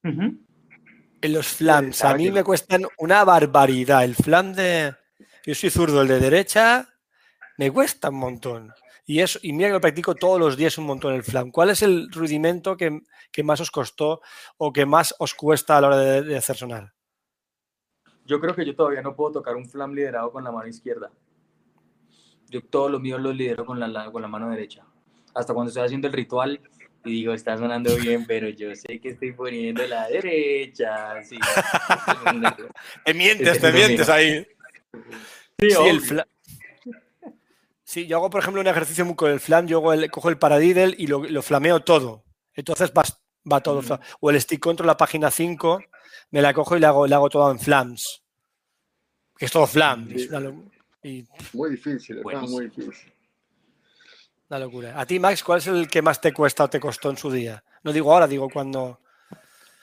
En 0.03 1.33
los 1.33 1.49
flams, 1.49 2.05
a 2.05 2.15
mí 2.15 2.31
me 2.31 2.45
cuestan 2.45 2.87
una 2.99 3.25
barbaridad. 3.25 4.05
El 4.05 4.15
flam 4.15 4.53
de. 4.53 4.95
Yo 5.45 5.55
soy 5.55 5.71
zurdo, 5.71 6.03
el 6.03 6.09
de 6.09 6.21
derecha 6.21 6.89
me 7.59 7.71
cuesta 7.71 8.11
un 8.11 8.17
montón. 8.17 8.73
Y, 9.05 9.21
eso, 9.21 9.39
y 9.43 9.53
mira 9.53 9.69
que 9.69 9.75
lo 9.75 9.81
practico 9.81 10.15
todos 10.15 10.41
los 10.41 10.57
días 10.57 10.79
un 10.79 10.87
montón 10.87 11.15
el 11.15 11.23
flam. 11.23 11.51
¿Cuál 11.53 11.71
es 11.71 11.83
el 11.83 12.11
rudimento 12.11 12.77
que, 12.77 13.01
que 13.31 13.43
más 13.45 13.61
os 13.61 13.71
costó 13.71 14.21
o 14.59 14.73
que 14.73 14.85
más 14.85 15.15
os 15.19 15.35
cuesta 15.35 15.77
a 15.77 15.81
la 15.81 15.87
hora 15.87 15.99
de, 15.99 16.23
de 16.23 16.37
hacer 16.37 16.57
sonar? 16.57 16.93
Yo 18.25 18.41
creo 18.41 18.55
que 18.57 18.67
yo 18.67 18.75
todavía 18.75 19.03
no 19.03 19.15
puedo 19.15 19.33
tocar 19.33 19.55
un 19.55 19.69
flam 19.69 19.95
liderado 19.95 20.33
con 20.33 20.43
la 20.43 20.51
mano 20.51 20.67
izquierda. 20.67 21.13
Yo 22.49 22.61
todo 22.61 22.89
lo 22.89 22.99
mío 22.99 23.19
lo 23.19 23.33
lidero 23.33 23.65
con 23.65 23.79
la, 23.79 24.11
con 24.11 24.23
la 24.23 24.29
mano 24.29 24.51
derecha. 24.51 24.85
Hasta 25.35 25.55
cuando 25.55 25.69
estoy 25.69 25.85
haciendo 25.85 26.09
el 26.09 26.13
ritual 26.13 26.61
y 27.05 27.11
digo, 27.13 27.33
está 27.33 27.57
sonando 27.57 27.95
bien, 27.97 28.27
pero 28.27 28.49
yo 28.49 28.75
sé 28.75 29.01
que 29.01 29.11
estoy 29.11 29.33
poniendo 29.33 29.87
la 29.87 30.09
derecha. 30.09 31.23
Sí, 31.23 31.39
Te 33.05 33.15
mientes, 33.15 33.61
te 33.61 33.73
mientes 33.73 34.09
ahí. 34.09 34.45
Sí, 35.61 35.71
Sí, 35.71 35.77
el 35.87 35.99
obvio. 35.99 36.25
Sí, 37.89 38.09
yo 38.09 38.17
hago, 38.17 38.31
por 38.31 38.41
ejemplo, 38.41 38.61
un 38.61 38.67
ejercicio 38.67 39.05
muy 39.05 39.15
con 39.15 39.31
el 39.31 39.39
flam, 39.39 39.69
yo 39.69 39.79
hago 39.79 39.93
el- 39.93 40.11
cojo 40.11 40.29
el 40.29 40.39
paradiddle 40.39 40.93
y 40.99 41.07
lo, 41.07 41.23
lo 41.23 41.41
flameo 41.41 41.81
todo. 41.85 42.25
Entonces 42.53 42.91
va 42.93 43.61
todo. 43.61 43.81
Fla- 43.81 44.01
O 44.21 44.29
el 44.31 44.41
stick 44.41 44.59
control, 44.61 44.89
la 44.89 44.97
página 44.97 45.31
5, 45.31 45.81
me 46.33 46.43
la 46.43 46.53
cojo 46.53 46.77
y 46.77 46.81
la 46.81 46.89
hago, 46.89 47.07
la 47.07 47.17
hago 47.17 47.29
todo 47.31 47.49
en 47.53 47.61
flams. 47.61 48.23
Que 49.39 49.45
es 49.45 49.53
todo 49.53 49.69
flam. 49.69 50.09
Sí. 50.09 50.29
Y 51.05 51.25
Muy 51.53 51.71
difícil, 51.71 52.21
Buenísimo. 52.23 52.57
muy 52.57 52.65
difícil. 52.69 53.13
una 54.49 54.59
locura. 54.59 55.01
A 55.01 55.07
ti, 55.07 55.21
Max, 55.21 55.45
¿cuál 55.45 55.59
es 55.59 55.67
el 55.69 55.87
que 55.89 56.03
más 56.03 56.21
te 56.21 56.33
cuesta 56.33 56.65
o 56.65 56.69
te 56.71 56.81
costó 56.81 57.11
en 57.11 57.17
su 57.17 57.31
día? 57.31 57.63
No 57.85 57.93
digo 57.93 58.13
ahora, 58.13 58.27
digo 58.27 58.49
cuando. 58.53 58.99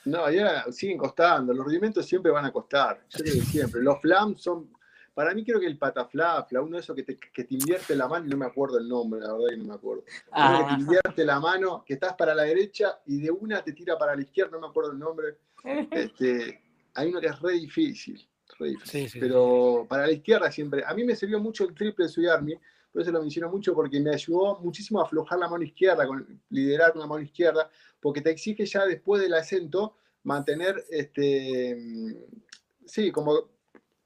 No, 0.04 0.30
ya 0.30 0.64
siguen 0.70 0.98
costando. 0.98 1.54
Los 1.54 1.64
rudimentos 1.64 2.04
siempre 2.04 2.30
van 2.30 2.44
a 2.44 2.52
costar. 2.52 3.00
Yo 3.08 3.24
siempre. 3.42 3.80
Los 3.82 3.98
flams 4.02 4.42
son. 4.42 4.70
Para 5.14 5.32
mí, 5.32 5.44
creo 5.44 5.60
que 5.60 5.66
el 5.66 5.78
pataflapla, 5.78 6.60
uno 6.60 6.76
de 6.76 6.80
esos 6.82 6.96
que 6.96 7.04
te, 7.04 7.16
que 7.16 7.44
te 7.44 7.54
invierte 7.54 7.94
la 7.94 8.08
mano, 8.08 8.26
y 8.26 8.30
no 8.30 8.36
me 8.36 8.46
acuerdo 8.46 8.78
el 8.78 8.88
nombre, 8.88 9.20
la 9.20 9.32
verdad 9.32 9.48
que 9.50 9.56
no 9.58 9.64
me 9.64 9.74
acuerdo. 9.74 10.02
Uno 10.02 10.58
que 10.58 10.64
te 10.64 10.70
Ah, 10.70 10.76
invierte 10.80 11.24
la 11.24 11.38
mano, 11.40 11.84
que 11.86 11.94
estás 11.94 12.14
para 12.14 12.34
la 12.34 12.42
derecha 12.42 13.00
y 13.06 13.20
de 13.20 13.30
una 13.30 13.62
te 13.62 13.72
tira 13.72 13.96
para 13.96 14.16
la 14.16 14.22
izquierda, 14.22 14.50
no 14.52 14.60
me 14.60 14.66
acuerdo 14.66 14.92
el 14.92 14.98
nombre. 14.98 15.38
Este, 15.90 16.62
hay 16.94 17.08
uno 17.08 17.20
que 17.20 17.28
es 17.28 17.40
re 17.40 17.52
difícil. 17.52 18.28
re 18.58 18.68
difícil. 18.70 19.02
Sí, 19.02 19.08
sí, 19.08 19.18
Pero 19.20 19.86
para 19.88 20.06
la 20.06 20.12
izquierda 20.12 20.50
siempre. 20.52 20.82
A 20.84 20.92
mí 20.94 21.04
me 21.04 21.16
sirvió 21.16 21.40
mucho 21.40 21.64
el 21.64 21.74
triple 21.74 22.06
Sui 22.08 22.26
Army, 22.26 22.54
por 22.92 23.00
eso 23.02 23.10
lo 23.10 23.20
menciono 23.20 23.50
mucho, 23.50 23.74
porque 23.74 23.98
me 24.00 24.10
ayudó 24.14 24.60
muchísimo 24.60 25.00
a 25.00 25.04
aflojar 25.04 25.38
la 25.38 25.48
mano 25.48 25.64
izquierda, 25.64 26.06
con, 26.06 26.40
liderar 26.50 26.92
con 26.92 27.00
la 27.00 27.06
mano 27.06 27.22
izquierda, 27.22 27.70
porque 28.00 28.20
te 28.20 28.30
exige 28.30 28.66
ya 28.66 28.84
después 28.84 29.22
del 29.22 29.34
acento 29.34 29.96
mantener, 30.24 30.84
este, 30.90 31.74
mm, 31.76 32.14
sí, 32.84 33.10
como 33.10 33.53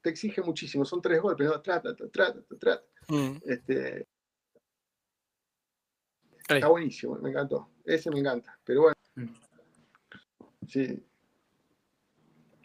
te 0.01 0.09
exige 0.09 0.41
muchísimo, 0.41 0.85
son 0.85 1.01
tres 1.01 1.21
golpes, 1.21 1.47
¿no? 1.47 1.61
Trata, 1.61 1.95
trata, 1.95 2.39
trata. 2.59 2.83
Mm. 3.07 3.37
Este, 3.45 4.07
está 6.47 6.67
buenísimo, 6.67 7.15
me 7.15 7.29
encantó. 7.29 7.69
Ese 7.83 8.09
me 8.11 8.19
encanta, 8.19 8.57
pero 8.63 8.81
bueno. 8.81 8.95
Mm. 9.15 9.35
Sí, 10.67 11.03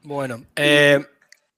Bueno, 0.02 0.44
eh, 0.56 1.02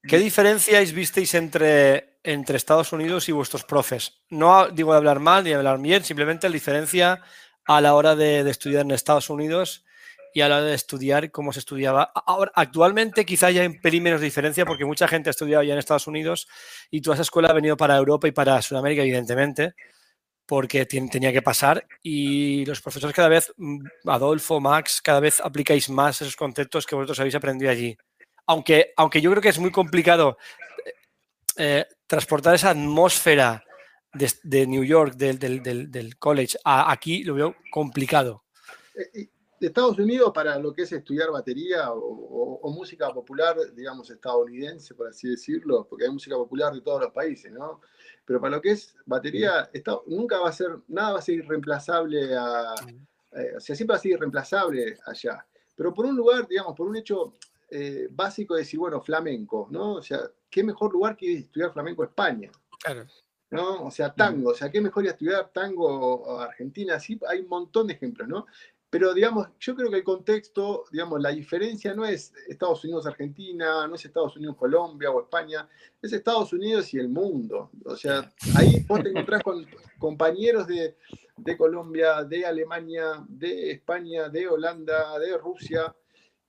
¿qué 0.03 0.17
diferencias 0.17 0.93
visteis 0.93 1.33
entre, 1.33 2.19
entre 2.23 2.55
Estados 2.55 2.93
Unidos 2.93 3.27
y 3.27 3.33
vuestros 3.33 3.65
profes? 3.65 4.21
No 4.29 4.69
digo 4.69 4.93
de 4.93 4.97
hablar 4.97 5.19
mal 5.19 5.43
ni 5.43 5.49
de 5.49 5.57
hablar 5.57 5.79
bien, 5.81 6.03
simplemente 6.03 6.47
la 6.47 6.53
diferencia 6.53 7.21
a 7.65 7.81
la 7.81 7.95
hora 7.95 8.15
de, 8.15 8.45
de 8.45 8.51
estudiar 8.51 8.83
en 8.83 8.91
Estados 8.91 9.29
Unidos 9.29 9.83
y 10.37 10.41
a 10.41 10.47
la 10.49 10.57
hora 10.57 10.65
de 10.65 10.75
estudiar 10.75 11.31
cómo 11.31 11.51
se 11.51 11.59
estudiaba. 11.59 12.11
Ahora, 12.13 12.51
actualmente 12.53 13.25
quizá 13.25 13.49
ya 13.49 13.63
hay 13.63 13.69
peri 13.79 13.99
menos 14.01 14.21
diferencia 14.21 14.65
porque 14.65 14.85
mucha 14.85 15.07
gente 15.07 15.29
ha 15.29 15.31
estudiado 15.31 15.63
ya 15.63 15.73
en 15.73 15.79
Estados 15.79 16.05
Unidos 16.05 16.47
y 16.91 17.01
toda 17.01 17.15
esa 17.15 17.23
escuela 17.23 17.49
ha 17.49 17.53
venido 17.53 17.75
para 17.75 17.97
Europa 17.97 18.27
y 18.27 18.31
para 18.31 18.61
Sudamérica, 18.61 19.01
evidentemente, 19.01 19.73
porque 20.45 20.85
tenía 20.85 21.33
que 21.33 21.41
pasar 21.41 21.87
y 22.03 22.63
los 22.65 22.81
profesores 22.81 23.15
cada 23.15 23.29
vez, 23.29 23.51
mm, 23.57 23.79
Adolfo, 24.05 24.59
Max, 24.59 25.01
cada 25.01 25.19
vez 25.19 25.39
aplicáis 25.41 25.89
más 25.89 26.21
esos 26.21 26.35
conceptos 26.35 26.85
que 26.85 26.93
vosotros 26.95 27.19
habéis 27.19 27.35
aprendido 27.35 27.71
allí 27.71 27.97
aunque, 28.49 28.93
aunque 28.95 29.19
yo 29.19 29.29
creo 29.31 29.41
que 29.41 29.49
es 29.49 29.59
muy 29.59 29.71
complicado 29.71 30.37
eh, 31.57 31.85
transportar 32.05 32.53
esa 32.55 32.69
atmósfera 32.69 33.63
de, 34.13 34.31
de 34.43 34.67
New 34.67 34.83
York, 34.83 35.15
del, 35.15 35.37
del- 35.39 35.63
del- 35.63 36.17
college, 36.17 36.57
a 36.63 36.91
aquí 36.91 37.23
lo 37.23 37.33
veo 37.33 37.55
complicado. 37.71 38.43
De 39.59 39.67
Estados 39.67 39.97
Unidos 39.97 40.31
para 40.33 40.59
lo 40.59 40.73
que 40.73 40.83
es 40.83 40.91
estudiar 40.91 41.31
batería 41.31 41.91
o, 41.91 41.97
o- 41.99 42.59
o 42.61 42.71
música 42.71 43.11
popular, 43.13 43.55
digamos, 43.73 44.09
estadounidense, 44.09 44.93
por 44.93 45.07
así 45.07 45.29
decirlo, 45.29 45.85
porque 45.89 46.05
hay 46.05 46.11
música 46.11 46.35
popular 46.35 46.73
de 46.73 46.81
todos 46.81 47.01
los 47.01 47.11
países, 47.11 47.51
¿no? 47.51 47.81
Pero 48.25 48.39
para 48.39 48.55
lo 48.57 48.61
que 48.61 48.71
es 48.71 48.95
batería, 49.05 49.69
está- 49.73 49.99
nunca 50.05 50.39
va 50.39 50.49
a 50.49 50.51
ser, 50.53 50.77
nada 50.87 51.13
va 51.13 51.19
a 51.19 51.21
ser 51.21 51.35
irreemplazable 51.35 52.35
a, 52.35 52.75
eh, 53.33 53.53
o 53.57 53.59
sea, 53.59 53.75
siempre 53.75 53.93
va 53.93 53.97
a 53.97 54.01
ser 54.01 54.11
irreemplazable 54.11 54.97
allá. 55.05 55.45
Pero 55.75 55.93
por 55.93 56.05
un 56.05 56.15
lugar, 56.15 56.47
digamos, 56.47 56.75
por 56.75 56.87
un 56.87 56.95
hecho 56.97 57.33
eh, 57.69 58.07
básico 58.11 58.53
de 58.55 58.61
decir, 58.61 58.79
bueno, 58.79 59.01
flamenco, 59.01 59.67
¿no? 59.69 59.95
O 59.95 60.01
sea, 60.01 60.21
¿qué 60.49 60.63
mejor 60.63 60.93
lugar 60.93 61.17
que 61.17 61.33
estudiar 61.33 61.73
flamenco 61.73 62.03
España? 62.03 62.49
¿no? 63.49 63.85
O 63.85 63.91
sea, 63.91 64.13
tango, 64.13 64.49
o 64.51 64.53
sea, 64.53 64.69
qué 64.71 64.81
mejor 64.81 65.05
estudiar 65.05 65.49
tango 65.53 66.39
Argentina, 66.39 66.99
sí, 66.99 67.17
hay 67.29 67.39
un 67.39 67.47
montón 67.47 67.87
de 67.87 67.93
ejemplos, 67.93 68.27
¿no? 68.27 68.45
Pero, 68.89 69.13
digamos, 69.13 69.49
yo 69.59 69.75
creo 69.75 69.89
que 69.89 69.97
el 69.97 70.03
contexto, 70.03 70.85
digamos, 70.91 71.21
la 71.21 71.29
diferencia 71.31 71.93
no 71.93 72.05
es 72.05 72.33
Estados 72.47 72.83
Unidos-Argentina, 72.85 73.85
no 73.85 73.95
es 73.95 74.05
Estados 74.05 74.37
Unidos-Colombia 74.37 75.11
o 75.11 75.21
España, 75.21 75.67
es 76.01 76.13
Estados 76.13 76.53
Unidos 76.53 76.93
y 76.93 76.99
el 76.99 77.09
mundo. 77.09 77.69
O 77.83 77.95
sea, 77.97 78.31
ahí 78.55 78.85
vos 78.87 79.03
te 79.03 79.09
encontrás 79.09 79.43
con 79.43 79.67
compañeros 79.99 80.67
de, 80.67 80.95
de 81.35 81.57
Colombia, 81.57 82.23
de 82.23 82.45
Alemania, 82.45 83.25
de 83.27 83.71
España, 83.71 84.29
de 84.29 84.47
Holanda, 84.47 85.19
de 85.19 85.37
Rusia, 85.37 85.93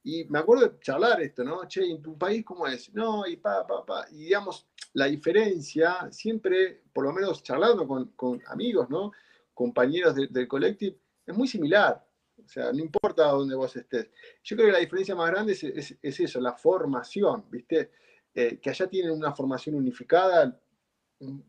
y 0.05 0.25
me 0.27 0.39
acuerdo 0.39 0.69
de 0.69 0.79
charlar 0.81 1.21
esto, 1.21 1.43
¿no? 1.43 1.67
Che, 1.67 1.85
¿en 1.85 2.01
tu 2.01 2.17
país 2.17 2.45
cómo 2.45 2.69
es? 2.69 2.95
No, 2.95 3.27
y 3.27 3.37
pa, 3.37 3.67
pa, 3.67 3.85
pa. 3.85 4.07
Y 4.13 4.25
digamos, 4.27 4.65
la 4.95 5.07
diferencia, 5.07 6.09
siempre, 6.13 6.83
por 6.93 7.05
lo 7.05 7.13
menos 7.13 7.43
charlando 7.43 7.87
con, 7.87 8.07
con 8.13 8.41
amigos, 8.47 8.89
¿no? 8.89 9.11
Compañeros 9.53 10.15
de- 10.15 10.29
del 10.29 10.47
colectivo, 10.47 10.97
es 11.27 11.37
muy 11.37 11.49
similar. 11.49 12.07
O 12.49 12.51
sea, 12.51 12.73
no 12.73 12.79
importa 12.79 13.25
dónde 13.27 13.55
vos 13.55 13.77
estés. 13.77 14.09
Yo 14.43 14.57
creo 14.57 14.69
que 14.69 14.73
la 14.73 14.79
diferencia 14.79 15.15
más 15.15 15.31
grande 15.31 15.53
es, 15.53 15.63
es- 15.65 15.99
es 16.01 16.21
eso, 16.21 16.41
la 16.41 16.55
formación, 16.55 17.45
¿viste? 17.51 17.91
Eh, 18.35 18.59
que 18.59 18.71
allá 18.71 18.87
tienen 18.87 19.11
una 19.13 19.35
formación 19.35 19.75
unificada, 19.75 20.59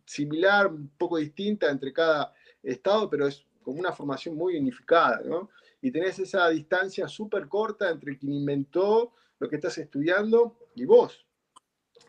similar, 0.06 0.68
un 0.68 0.90
poco 0.98 1.18
distinta 1.18 1.70
entre 1.70 1.94
cada 1.94 2.34
estado, 2.62 3.10
pero 3.10 3.28
es 3.28 3.46
como 3.64 3.80
una 3.80 3.94
formación 3.94 4.36
muy 4.36 4.58
unificada, 4.58 5.22
¿no? 5.24 5.50
Y 5.82 5.90
tenés 5.90 6.20
esa 6.20 6.50
distancia 6.50 7.08
súper 7.08 7.48
corta 7.48 7.90
entre 7.90 8.18
quien 8.18 8.34
inventó 8.34 9.14
lo 9.40 9.48
que 9.48 9.56
estás 9.56 9.78
estudiando 9.78 10.58
y 10.76 10.84
vos, 10.84 11.26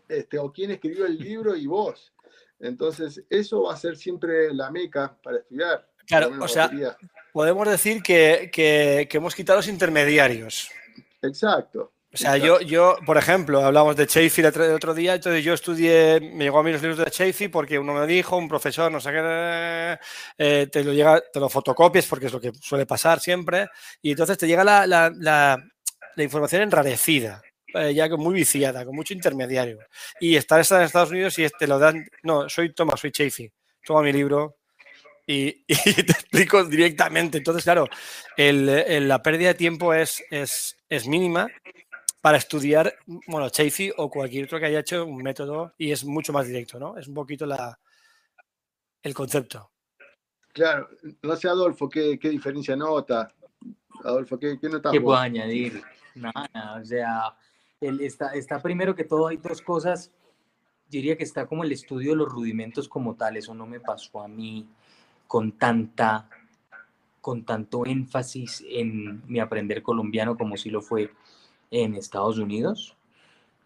este, 0.08 0.36
o 0.38 0.50
quien 0.52 0.72
escribió 0.72 1.06
el 1.06 1.16
libro 1.16 1.54
y 1.54 1.66
vos. 1.68 2.12
Entonces, 2.58 3.22
eso 3.30 3.62
va 3.62 3.74
a 3.74 3.76
ser 3.76 3.96
siempre 3.96 4.52
la 4.52 4.70
meca 4.72 5.16
para 5.22 5.38
estudiar. 5.38 5.88
Claro, 6.06 6.32
o 6.40 6.48
sea, 6.48 6.64
batería. 6.64 6.96
Podemos 7.32 7.68
decir 7.68 8.02
que, 8.02 8.50
que- 8.52 9.06
que 9.10 9.16
hemos 9.16 9.34
quitado 9.34 9.58
los 9.58 9.68
intermediarios. 9.68 10.70
Exacto. 11.22 11.92
O 12.12 12.16
sea, 12.16 12.36
exacto. 12.36 12.60
yo, 12.60 12.66
yo, 12.66 12.96
por 13.06 13.16
ejemplo, 13.18 13.64
hablamos 13.64 13.94
de 13.94 14.04
Chaffee 14.08 14.44
el 14.44 14.72
otro, 14.74 14.94
día, 14.94 15.14
entonces 15.14 15.44
yo 15.44 15.54
estudié, 15.54 16.18
me 16.20 16.42
llegó 16.44 16.58
a 16.58 16.62
mí 16.64 16.72
los 16.72 16.82
libros 16.82 16.98
de 16.98 17.08
Chaffee 17.08 17.48
porque 17.48 17.78
uno 17.78 17.94
me 17.94 18.04
dijo, 18.04 18.36
un 18.36 18.48
profesor, 18.48 18.90
no 18.90 19.00
sé 19.00 19.12
qué, 19.12 19.98
eh, 20.38 20.66
te 20.72 20.82
lo 20.82 20.92
llega, 20.92 21.22
te 21.32 21.38
lo 21.38 21.48
fotocopias 21.48 22.06
porque 22.06 22.26
es 22.26 22.32
lo 22.32 22.40
que 22.40 22.50
suele 22.60 22.84
pasar 22.84 23.20
siempre, 23.20 23.68
y 24.02 24.10
entonces 24.10 24.36
te 24.38 24.48
llega 24.48 24.64
la, 24.64 24.88
la- 24.88 25.12
la- 25.16 25.62
la 26.16 26.22
información 26.24 26.62
enrarecida, 26.62 27.40
eh, 27.74 27.94
ya 27.94 28.08
muy 28.08 28.34
viciada, 28.34 28.84
con 28.84 28.96
mucho 28.96 29.14
intermediario. 29.14 29.78
Y 30.18 30.34
estar 30.34 30.58
en 30.68 30.82
Estados 30.82 31.10
Unidos 31.12 31.38
y 31.38 31.46
te 31.48 31.68
lo 31.68 31.78
dan, 31.78 32.04
no, 32.24 32.48
soy 32.48 32.74
Thomas, 32.74 32.98
soy 32.98 33.12
Chaffee, 33.12 33.52
toma 33.86 34.02
mi 34.02 34.12
libro 34.12 34.56
y, 35.30 35.64
y 35.68 35.74
te 36.04 36.12
explico 36.12 36.64
directamente. 36.64 37.38
Entonces, 37.38 37.62
claro, 37.64 37.86
el- 38.36 38.68
el- 38.68 39.08
la 39.08 39.22
pérdida 39.22 39.48
de 39.48 39.54
tiempo 39.54 39.94
es, 39.94 40.22
es, 40.30 40.76
es 40.88 41.06
mínima 41.06 41.48
para 42.20 42.36
estudiar, 42.38 42.94
bueno, 43.26 43.48
Chaffee 43.48 43.92
o 43.96 44.10
cualquier 44.10 44.44
otro 44.44 44.58
que 44.58 44.66
haya 44.66 44.80
hecho 44.80 45.04
un 45.06 45.22
método 45.22 45.72
y 45.78 45.92
es 45.92 46.04
mucho 46.04 46.32
más 46.32 46.46
directo, 46.46 46.78
¿no? 46.78 46.98
Es 46.98 47.06
un 47.08 47.14
poquito 47.14 47.46
la, 47.46 47.78
el 49.02 49.14
concepto. 49.14 49.70
Claro, 50.52 50.88
no 51.22 51.36
sé, 51.36 51.48
Adolfo, 51.48 51.88
¿qué, 51.88 52.18
qué 52.18 52.28
diferencia 52.28 52.74
nota? 52.74 53.32
Adolfo, 54.04 54.38
¿qué, 54.38 54.58
qué 54.60 54.68
notas 54.68 54.92
¿Qué 54.92 54.98
vos? 54.98 55.06
puedo 55.06 55.18
añadir? 55.18 55.80
Nada, 56.16 56.80
o 56.80 56.84
sea, 56.84 57.36
el- 57.80 58.00
está, 58.00 58.34
está 58.34 58.60
primero 58.60 58.94
que 58.96 59.04
todo, 59.04 59.28
hay 59.28 59.36
dos 59.36 59.62
cosas. 59.62 60.10
Yo 60.88 60.96
diría 60.98 61.16
que 61.16 61.22
está 61.22 61.46
como 61.46 61.62
el 61.62 61.70
estudio 61.70 62.10
de 62.10 62.16
los 62.16 62.28
rudimentos 62.28 62.88
como 62.88 63.14
tal. 63.14 63.36
Eso 63.36 63.54
no 63.54 63.64
me 63.64 63.78
pasó 63.78 64.20
a 64.20 64.26
mí 64.26 64.68
con 65.30 65.52
tanta, 65.52 66.28
con 67.20 67.44
tanto 67.44 67.86
énfasis 67.86 68.64
en 68.68 69.22
mi 69.28 69.38
aprender 69.38 69.80
colombiano 69.80 70.36
como 70.36 70.56
si 70.56 70.70
lo 70.70 70.82
fue 70.82 71.12
en 71.70 71.94
Estados 71.94 72.38
Unidos. 72.38 72.96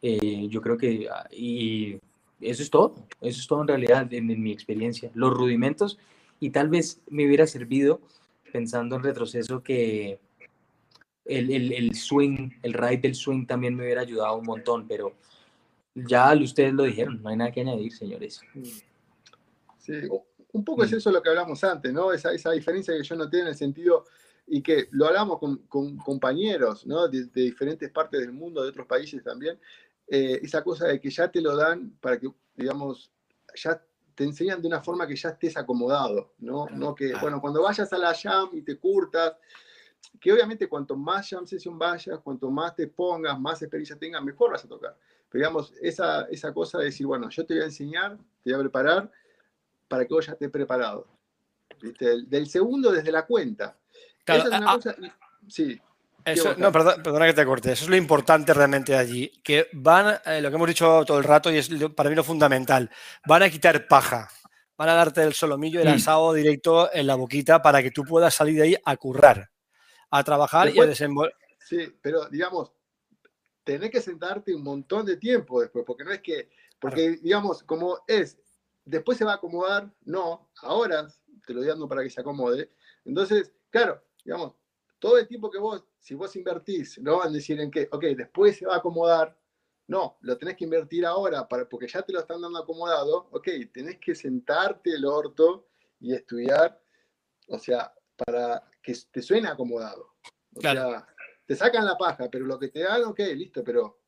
Eh, 0.02 0.46
yo 0.50 0.60
creo 0.60 0.76
que, 0.76 1.08
ah, 1.10 1.26
y 1.32 1.98
eso 2.42 2.62
es 2.62 2.68
todo, 2.68 2.96
eso 3.22 3.40
es 3.40 3.46
todo 3.46 3.62
en 3.62 3.68
realidad 3.68 4.12
en, 4.12 4.26
mi 4.42 4.52
experiencia. 4.52 5.10
Los 5.14 5.32
rudimentos, 5.32 5.98
y 6.38 6.50
tal 6.50 6.68
vez 6.68 7.00
me 7.08 7.26
hubiera 7.26 7.46
servido, 7.46 8.02
pensando 8.52 8.96
en 8.96 9.02
retroceso, 9.02 9.62
que 9.62 10.18
el, 11.24 11.50
el, 11.50 11.94
swing, 11.94 12.50
el 12.62 12.74
ride 12.74 12.98
del 12.98 13.14
swing 13.14 13.46
también 13.46 13.74
me 13.74 13.84
hubiera 13.84 14.02
ayudado 14.02 14.36
un 14.36 14.44
montón, 14.44 14.86
pero 14.86 15.14
ya 15.94 16.30
ustedes 16.34 16.74
lo 16.74 16.82
dijeron, 16.82 17.22
no 17.22 17.30
hay 17.30 17.36
nada 17.38 17.52
que 17.52 17.62
añadir, 17.62 17.90
señores. 17.90 18.42
Sí, 19.78 19.94
un 20.54 20.64
poco 20.64 20.84
es 20.84 20.92
Mm. 20.92 20.96
eso 20.96 21.10
lo 21.10 21.22
que 21.22 21.28
hablamos 21.28 21.62
antes, 21.64 21.92
¿no? 21.92 22.12
Esa, 22.12 22.32
esa 22.32 22.50
diferencia 22.52 22.96
que 22.96 23.02
yo 23.02 23.16
noté 23.16 23.40
en 23.40 23.48
el 23.48 23.54
sentido, 23.54 24.04
y 24.46 24.62
que 24.62 24.88
lo 24.90 25.06
hablamos 25.06 25.38
con, 25.38 25.56
con 25.68 25.96
compañeros, 25.96 26.86
¿no? 26.86 27.08
De, 27.08 27.24
de 27.24 27.42
diferentes 27.42 27.90
partes 27.90 28.20
del 28.20 28.32
mundo, 28.32 28.62
de 28.62 28.68
otros 28.68 28.86
países 28.86 29.22
también, 29.22 29.58
eh, 30.06 30.38
esa 30.42 30.62
cosa 30.62 30.86
de 30.86 31.00
que 31.00 31.10
ya 31.10 31.30
te 31.30 31.40
lo 31.40 31.56
dan 31.56 31.96
para 32.00 32.18
que, 32.18 32.28
digamos, 32.54 33.10
ya 33.54 33.82
te 34.14 34.24
enseñan 34.24 34.60
de 34.60 34.68
una 34.68 34.82
forma 34.82 35.06
que 35.06 35.16
ya 35.16 35.30
estés 35.30 35.56
acomodado, 35.56 36.34
¿no? 36.38 36.66
No 36.70 36.94
que, 36.94 37.14
bueno, 37.20 37.40
cuando 37.40 37.62
vayas 37.62 37.92
a 37.92 37.98
la 37.98 38.14
jam 38.14 38.50
y 38.52 38.62
te 38.62 38.76
curtas, 38.76 39.32
que 40.20 40.32
obviamente 40.32 40.68
cuanto 40.68 40.94
más 40.94 41.28
jam 41.30 41.46
session 41.46 41.78
vayas, 41.78 42.20
cuanto 42.20 42.50
más 42.50 42.76
te 42.76 42.86
pongas, 42.86 43.40
más 43.40 43.62
experiencia 43.62 43.98
tengas, 43.98 44.22
mejor 44.22 44.52
vas 44.52 44.64
a 44.64 44.68
tocar. 44.68 44.94
Pero 45.30 45.40
digamos, 45.40 45.72
esa, 45.80 46.26
esa 46.30 46.52
cosa 46.52 46.78
de 46.78 46.84
decir, 46.84 47.06
bueno, 47.06 47.28
yo 47.30 47.44
te 47.46 47.54
voy 47.54 47.62
a 47.62 47.66
enseñar, 47.66 48.18
te 48.42 48.52
voy 48.52 48.54
a 48.54 48.58
preparar 48.58 49.10
para 49.88 50.04
que 50.06 50.14
vos 50.14 50.26
ya 50.26 50.32
estés 50.32 50.50
preparado. 50.50 51.06
¿Viste? 51.80 52.22
Del, 52.26 52.46
segundo 52.48 52.90
desde 52.92 53.12
la 53.12 53.26
cuenta. 53.26 53.76
Claro, 54.24 54.44
Esa 54.44 54.54
es 54.54 54.60
una 54.60 54.70
ah, 54.70 54.74
cosa. 54.76 54.96
Sí, 55.48 55.80
Eso- 56.24 56.54
no, 56.56 56.72
perdón- 56.72 57.02
perdona 57.02 57.26
que 57.26 57.34
te 57.34 57.44
corte. 57.44 57.72
Eso 57.72 57.84
es 57.84 57.90
lo 57.90 57.96
importante 57.96 58.54
realmente 58.54 58.96
allí. 58.96 59.28
Que 59.42 59.68
van, 59.72 60.18
eh, 60.24 60.40
lo 60.40 60.48
que 60.50 60.56
hemos 60.56 60.68
dicho 60.68 61.04
todo 61.04 61.18
el 61.18 61.24
rato 61.24 61.52
y 61.52 61.58
es 61.58 61.70
lo- 61.70 61.94
para 61.94 62.08
mí 62.08 62.16
lo 62.16 62.24
fundamental, 62.24 62.90
van 63.26 63.42
a 63.42 63.50
quitar 63.50 63.86
paja. 63.86 64.30
Van 64.76 64.88
a 64.88 64.94
darte 64.94 65.22
el 65.22 65.34
solomillo, 65.34 65.80
el 65.80 65.88
Mm. 65.88 65.92
asado 65.94 66.32
directo 66.32 66.92
en 66.92 67.06
la 67.06 67.14
boquita 67.14 67.60
para 67.62 67.82
que 67.82 67.90
tú 67.90 68.02
puedas 68.04 68.34
salir 68.34 68.56
de 68.56 68.62
ahí 68.62 68.76
a 68.84 68.96
currar, 68.96 69.50
a 70.10 70.24
trabajar 70.24 70.68
y 70.74 70.80
a 70.80 70.86
desenvolver. 70.86 71.34
sí, 71.58 71.94
pero 72.02 72.26
digamos, 72.28 72.72
tenés 73.62 73.90
que 73.90 74.00
sentarte 74.00 74.54
un 74.54 74.62
montón 74.62 75.06
de 75.06 75.16
tiempo 75.16 75.60
después, 75.60 75.84
porque 75.86 76.04
no 76.04 76.12
es 76.12 76.20
que, 76.20 76.50
porque 76.80 77.18
digamos, 77.22 77.62
como 77.62 78.00
es, 78.06 78.36
después 78.84 79.18
se 79.18 79.24
va 79.24 79.32
a 79.32 79.36
acomodar, 79.36 79.92
no, 80.04 80.50
ahora 80.62 81.06
te 81.46 81.52
lo 81.52 81.60
estoy 81.60 81.66
dando 81.66 81.88
para 81.88 82.02
que 82.02 82.10
se 82.10 82.20
acomode. 82.20 82.70
Entonces, 83.04 83.52
claro, 83.70 84.02
digamos, 84.24 84.54
todo 84.98 85.18
el 85.18 85.26
tiempo 85.28 85.50
que 85.50 85.58
vos, 85.58 85.84
si 85.98 86.14
vos 86.14 86.34
invertís, 86.36 86.98
no 86.98 87.18
van 87.18 87.28
a 87.28 87.32
decir 87.32 87.60
en 87.60 87.70
que, 87.70 87.88
ok, 87.90 88.04
después 88.16 88.56
se 88.56 88.66
va 88.66 88.74
a 88.74 88.78
acomodar. 88.78 89.38
No, 89.86 90.16
lo 90.22 90.38
tenés 90.38 90.56
que 90.56 90.64
invertir 90.64 91.04
ahora, 91.04 91.46
para, 91.46 91.68
porque 91.68 91.86
ya 91.86 92.00
te 92.00 92.12
lo 92.12 92.20
están 92.20 92.40
dando 92.40 92.58
acomodado. 92.58 93.28
Ok, 93.32 93.48
tenés 93.72 93.98
que 93.98 94.14
sentarte 94.14 94.94
el 94.94 95.04
orto 95.04 95.66
y 96.00 96.14
estudiar, 96.14 96.80
o 97.48 97.58
sea, 97.58 97.92
para 98.24 98.66
que 98.82 98.94
te 99.10 99.20
suene 99.20 99.48
acomodado. 99.48 100.14
O 100.56 100.60
Claro. 100.60 100.88
sea, 100.90 101.06
te 101.46 101.56
sacan 101.56 101.84
la 101.84 101.98
paja, 101.98 102.30
pero 102.30 102.46
lo 102.46 102.58
que 102.58 102.68
te 102.68 102.80
dan, 102.84 103.04
ok, 103.04 103.18
listo, 103.34 103.62
pero 103.62 104.00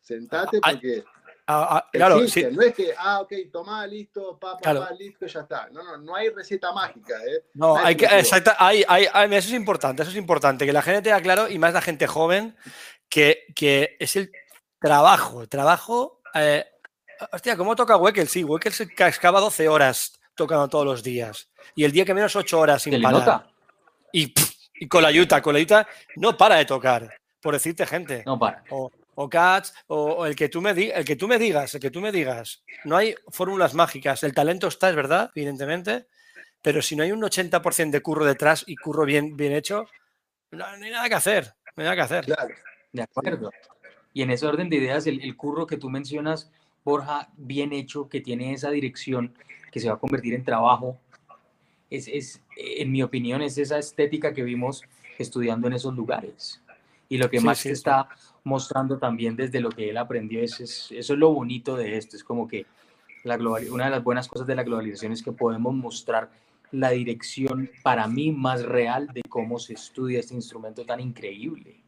sentate 0.00 0.58
Ah, 0.62 0.72
porque 0.72 1.02
Ah, 1.46 1.66
ah, 1.76 1.88
claro, 1.92 2.26
sí. 2.26 2.42
No 2.50 2.62
es 2.62 2.72
que, 2.74 2.94
ah, 2.96 3.20
ok, 3.20 3.32
tomá, 3.52 3.86
listo, 3.86 4.38
pa, 4.38 4.54
pa, 4.54 4.60
Claro. 4.60 4.80
pa, 4.80 4.92
listo, 4.92 5.26
ya 5.26 5.40
está. 5.40 5.68
No, 5.70 5.82
no, 5.82 5.98
no 5.98 6.14
hay 6.16 6.30
receta 6.30 6.72
mágica, 6.72 7.14
¿eh? 7.22 7.44
No, 7.54 7.76
hay 7.76 7.96
que, 7.96 8.06
exacta, 8.06 8.56
hay, 8.58 8.82
hay- 8.88 9.06
hay- 9.12 9.34
eso 9.34 9.48
es 9.48 9.54
importante, 9.54 10.02
eso 10.02 10.10
es 10.10 10.16
importante, 10.16 10.64
que 10.64 10.72
la 10.72 10.80
gente 10.80 11.02
tenga 11.02 11.20
claro, 11.20 11.48
y 11.50 11.58
más 11.58 11.74
la 11.74 11.82
gente 11.82 12.06
joven, 12.06 12.56
que, 13.10 13.44
que 13.54 13.96
es 14.00 14.16
el 14.16 14.32
trabajo, 14.80 15.42
el 15.42 15.48
trabajo, 15.50 16.22
eh, 16.34 16.64
hostia, 17.32 17.56
¿cómo 17.58 17.76
toca 17.76 17.96
Weckel? 17.98 18.26
Sí, 18.28 18.42
Weckel 18.42 18.72
se 18.72 18.88
cascaba 18.94 19.38
12 19.40 19.68
horas 19.68 20.18
tocando 20.34 20.66
todos 20.68 20.86
los 20.86 21.02
días, 21.02 21.50
y 21.74 21.84
el 21.84 21.92
día 21.92 22.06
que 22.06 22.14
menos 22.14 22.34
8 22.36 22.58
horas 22.58 22.82
sin 22.82 23.00
parar. 23.02 23.20
nota. 23.20 23.46
Y, 24.12 24.28
pff, 24.28 24.50
y 24.80 24.88
con 24.88 25.02
la 25.02 25.10
yuta, 25.10 25.42
con 25.42 25.52
la 25.52 25.60
yuta 25.60 25.86
no 26.16 26.36
para 26.38 26.56
de 26.56 26.64
tocar, 26.64 27.14
por 27.42 27.52
decirte 27.52 27.84
gente. 27.86 28.22
No 28.24 28.38
para. 28.38 28.64
O, 28.70 28.90
o 29.16 29.28
Cats, 29.28 29.74
o, 29.86 29.96
o 30.12 30.26
el, 30.26 30.34
que 30.36 30.48
tú 30.48 30.60
me 30.60 30.74
di- 30.74 30.90
el 30.90 31.04
que 31.04 31.16
tú 31.16 31.28
me 31.28 31.38
digas, 31.38 31.74
el 31.74 31.80
que 31.80 31.90
tú 31.90 32.00
me 32.00 32.12
digas. 32.12 32.62
No 32.84 32.96
hay 32.96 33.14
fórmulas 33.28 33.74
mágicas. 33.74 34.22
El 34.22 34.34
talento 34.34 34.68
está, 34.68 34.90
es 34.90 34.96
verdad, 34.96 35.30
evidentemente, 35.34 36.06
pero 36.62 36.80
si 36.82 36.96
no 36.96 37.02
hay 37.02 37.12
un 37.12 37.20
80% 37.22 37.90
de 37.90 38.00
curro 38.00 38.24
detrás 38.24 38.64
y 38.66 38.76
curro 38.76 39.04
bien, 39.04 39.36
bien 39.36 39.52
hecho, 39.52 39.86
no, 40.50 40.76
no 40.76 40.84
hay 40.84 40.90
nada 40.90 41.08
que 41.08 41.14
hacer. 41.14 41.54
No 41.76 41.82
hay 41.82 41.84
nada 41.84 41.96
que 41.96 42.02
hacer. 42.02 42.24
Claro. 42.24 42.54
De 42.92 43.02
acuerdo. 43.02 43.50
Y 44.12 44.22
en 44.22 44.30
ese 44.30 44.46
orden 44.46 44.68
de 44.70 44.76
ideas, 44.76 45.06
el, 45.06 45.20
el 45.22 45.36
curro 45.36 45.66
que 45.66 45.76
tú 45.76 45.90
mencionas, 45.90 46.50
Borja, 46.84 47.28
bien 47.36 47.72
hecho, 47.72 48.08
que 48.08 48.20
tiene 48.20 48.52
esa 48.52 48.70
dirección, 48.70 49.34
que 49.72 49.80
se 49.80 49.88
va 49.88 49.94
a 49.94 49.98
convertir 49.98 50.34
en 50.34 50.44
trabajo, 50.44 50.98
es, 51.90 52.06
es, 52.08 52.40
en 52.56 52.92
mi 52.92 53.02
opinión, 53.02 53.42
es 53.42 53.58
esa 53.58 53.78
estética 53.78 54.32
que 54.32 54.42
vimos 54.42 54.82
estudiando 55.18 55.66
en 55.66 55.72
esos 55.74 55.94
lugares. 55.94 56.60
Y 57.08 57.18
lo 57.18 57.28
que 57.28 57.38
Sí, 57.40 57.44
Max 57.44 57.58
sí, 57.60 57.68
te 57.70 57.76
sí. 57.76 57.82
Mostrando 58.44 58.98
también 58.98 59.36
desde 59.36 59.60
lo 59.60 59.70
que 59.70 59.90
él 59.90 59.96
aprendió, 59.96 60.42
es, 60.42 60.60
es- 60.60 60.92
eso 60.92 61.12
es 61.14 61.18
lo 61.18 61.32
bonito 61.32 61.76
de 61.76 61.96
esto, 61.96 62.16
es 62.16 62.24
como 62.24 62.46
que 62.46 62.66
la 63.24 63.36
global, 63.36 63.70
una 63.70 63.86
de 63.86 63.90
las 63.90 64.04
buenas 64.04 64.28
cosas 64.28 64.46
de 64.46 64.54
la 64.54 64.62
globalización 64.64 65.12
es 65.12 65.22
que 65.22 65.32
podemos 65.32 65.74
mostrar 65.74 66.30
la 66.70 66.90
dirección 66.90 67.70
para 67.82 68.06
mí 68.06 68.32
más 68.32 68.62
real 68.64 69.08
de 69.14 69.22
cómo 69.28 69.58
se 69.58 69.74
estudia 69.74 70.20
este 70.20 70.34
instrumento 70.34 70.84
tan 70.84 71.00
increíble. 71.00 71.80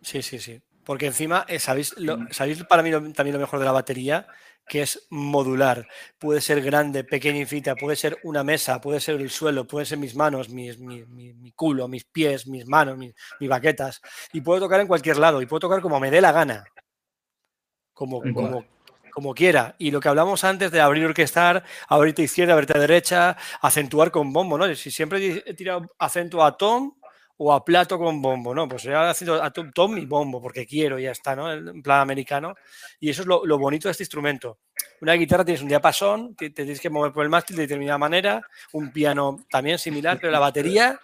Sí, 0.00 0.20
sí, 0.22 0.38
sí. 0.38 0.60
Porque 0.84 1.06
encima, 1.06 1.44
eh, 1.48 1.58
¿sabéis, 1.58 1.94
lo-. 1.98 2.18
¿sabéis 2.32 2.64
para 2.64 2.82
mí 2.82 2.90
lo- 2.90 3.12
también 3.12 3.34
lo 3.34 3.40
mejor 3.40 3.58
de 3.58 3.64
la 3.64 3.72
batería? 3.72 4.26
Que 4.68 4.82
es 4.82 5.06
modular. 5.10 5.88
Puede 6.18 6.40
ser 6.40 6.62
grande, 6.62 7.02
pequeña, 7.04 7.38
infinita, 7.38 7.74
puede 7.74 7.96
ser 7.96 8.18
una 8.22 8.44
mesa, 8.44 8.80
puede 8.80 9.00
ser 9.00 9.20
el 9.20 9.28
suelo, 9.30 9.66
pueden 9.66 9.86
ser 9.86 9.98
mis 9.98 10.14
manos, 10.14 10.48
mis, 10.48 10.78
mi, 10.78 11.04
mi- 11.06 11.34
mi 11.34 11.52
culo, 11.52 11.88
mis 11.88 12.04
pies, 12.04 12.46
mis 12.46 12.66
manos, 12.66 12.96
mis, 12.96 13.12
mis 13.40 13.48
baquetas. 13.48 14.00
Y 14.32 14.40
puedo 14.40 14.60
tocar 14.60 14.80
en 14.80 14.86
cualquier 14.86 15.16
lado 15.18 15.42
y 15.42 15.46
puedo 15.46 15.60
tocar 15.60 15.80
como 15.80 15.98
me 16.00 16.10
dé 16.10 16.20
la 16.20 16.32
gana. 16.32 16.64
Como, 17.92 18.18
Ujú. 18.18 18.32
como, 18.34 18.64
como 19.12 19.34
quiera. 19.34 19.74
Y 19.78 19.90
lo 19.90 20.00
que 20.00 20.08
hablamos 20.08 20.42
antes 20.44 20.70
de 20.70 20.80
abrir 20.80 21.04
orquestar, 21.04 21.62
abrirte 21.88 22.22
a 22.22 22.24
izquierda, 22.24 22.54
abrirte 22.54 22.76
a 22.76 22.80
derecha, 22.80 23.36
acentuar 23.60 24.10
con 24.10 24.32
bombo, 24.32 24.56
¿no? 24.56 24.72
Si 24.74 24.90
siempre 24.90 25.42
he 25.44 25.54
tirado 25.54 25.86
acento 25.98 26.42
a 26.44 26.56
tom 26.56 26.94
o 27.38 27.52
a 27.52 27.64
plato 27.64 27.98
con 27.98 28.22
bombo, 28.22 28.54
¿no? 28.54 28.68
Pues 28.68 28.82
yo 28.84 28.98
haciendo 29.00 29.42
a 29.42 29.50
tom, 29.50 29.98
y 29.98 30.06
bombo 30.06 30.40
porque 30.40 30.66
quiero 30.66 30.98
y 30.98 31.04
ya 31.04 31.10
está, 31.10 31.34
¿no? 31.34 31.52
En 31.52 31.82
plan 31.82 32.00
americano. 32.00 32.54
Y 33.00 33.10
eso 33.10 33.22
es 33.22 33.28
lo, 33.28 33.44
lo 33.44 33.58
bonito 33.58 33.88
de 33.88 33.92
este 33.92 34.04
instrumento. 34.04 34.58
Una 35.00 35.14
guitarra 35.14 35.44
tienes 35.44 35.62
un 35.62 35.68
diapasón, 35.68 36.36
te, 36.36 36.50
te 36.50 36.62
tienes 36.62 36.80
que 36.80 36.90
mover 36.90 37.12
por 37.12 37.24
el 37.24 37.30
mástil 37.30 37.56
de 37.56 37.62
determinada 37.62 37.98
manera, 37.98 38.46
un 38.72 38.92
piano 38.92 39.44
también 39.50 39.78
similar, 39.78 40.18
pero 40.20 40.30
la 40.32 40.38
batería, 40.38 41.00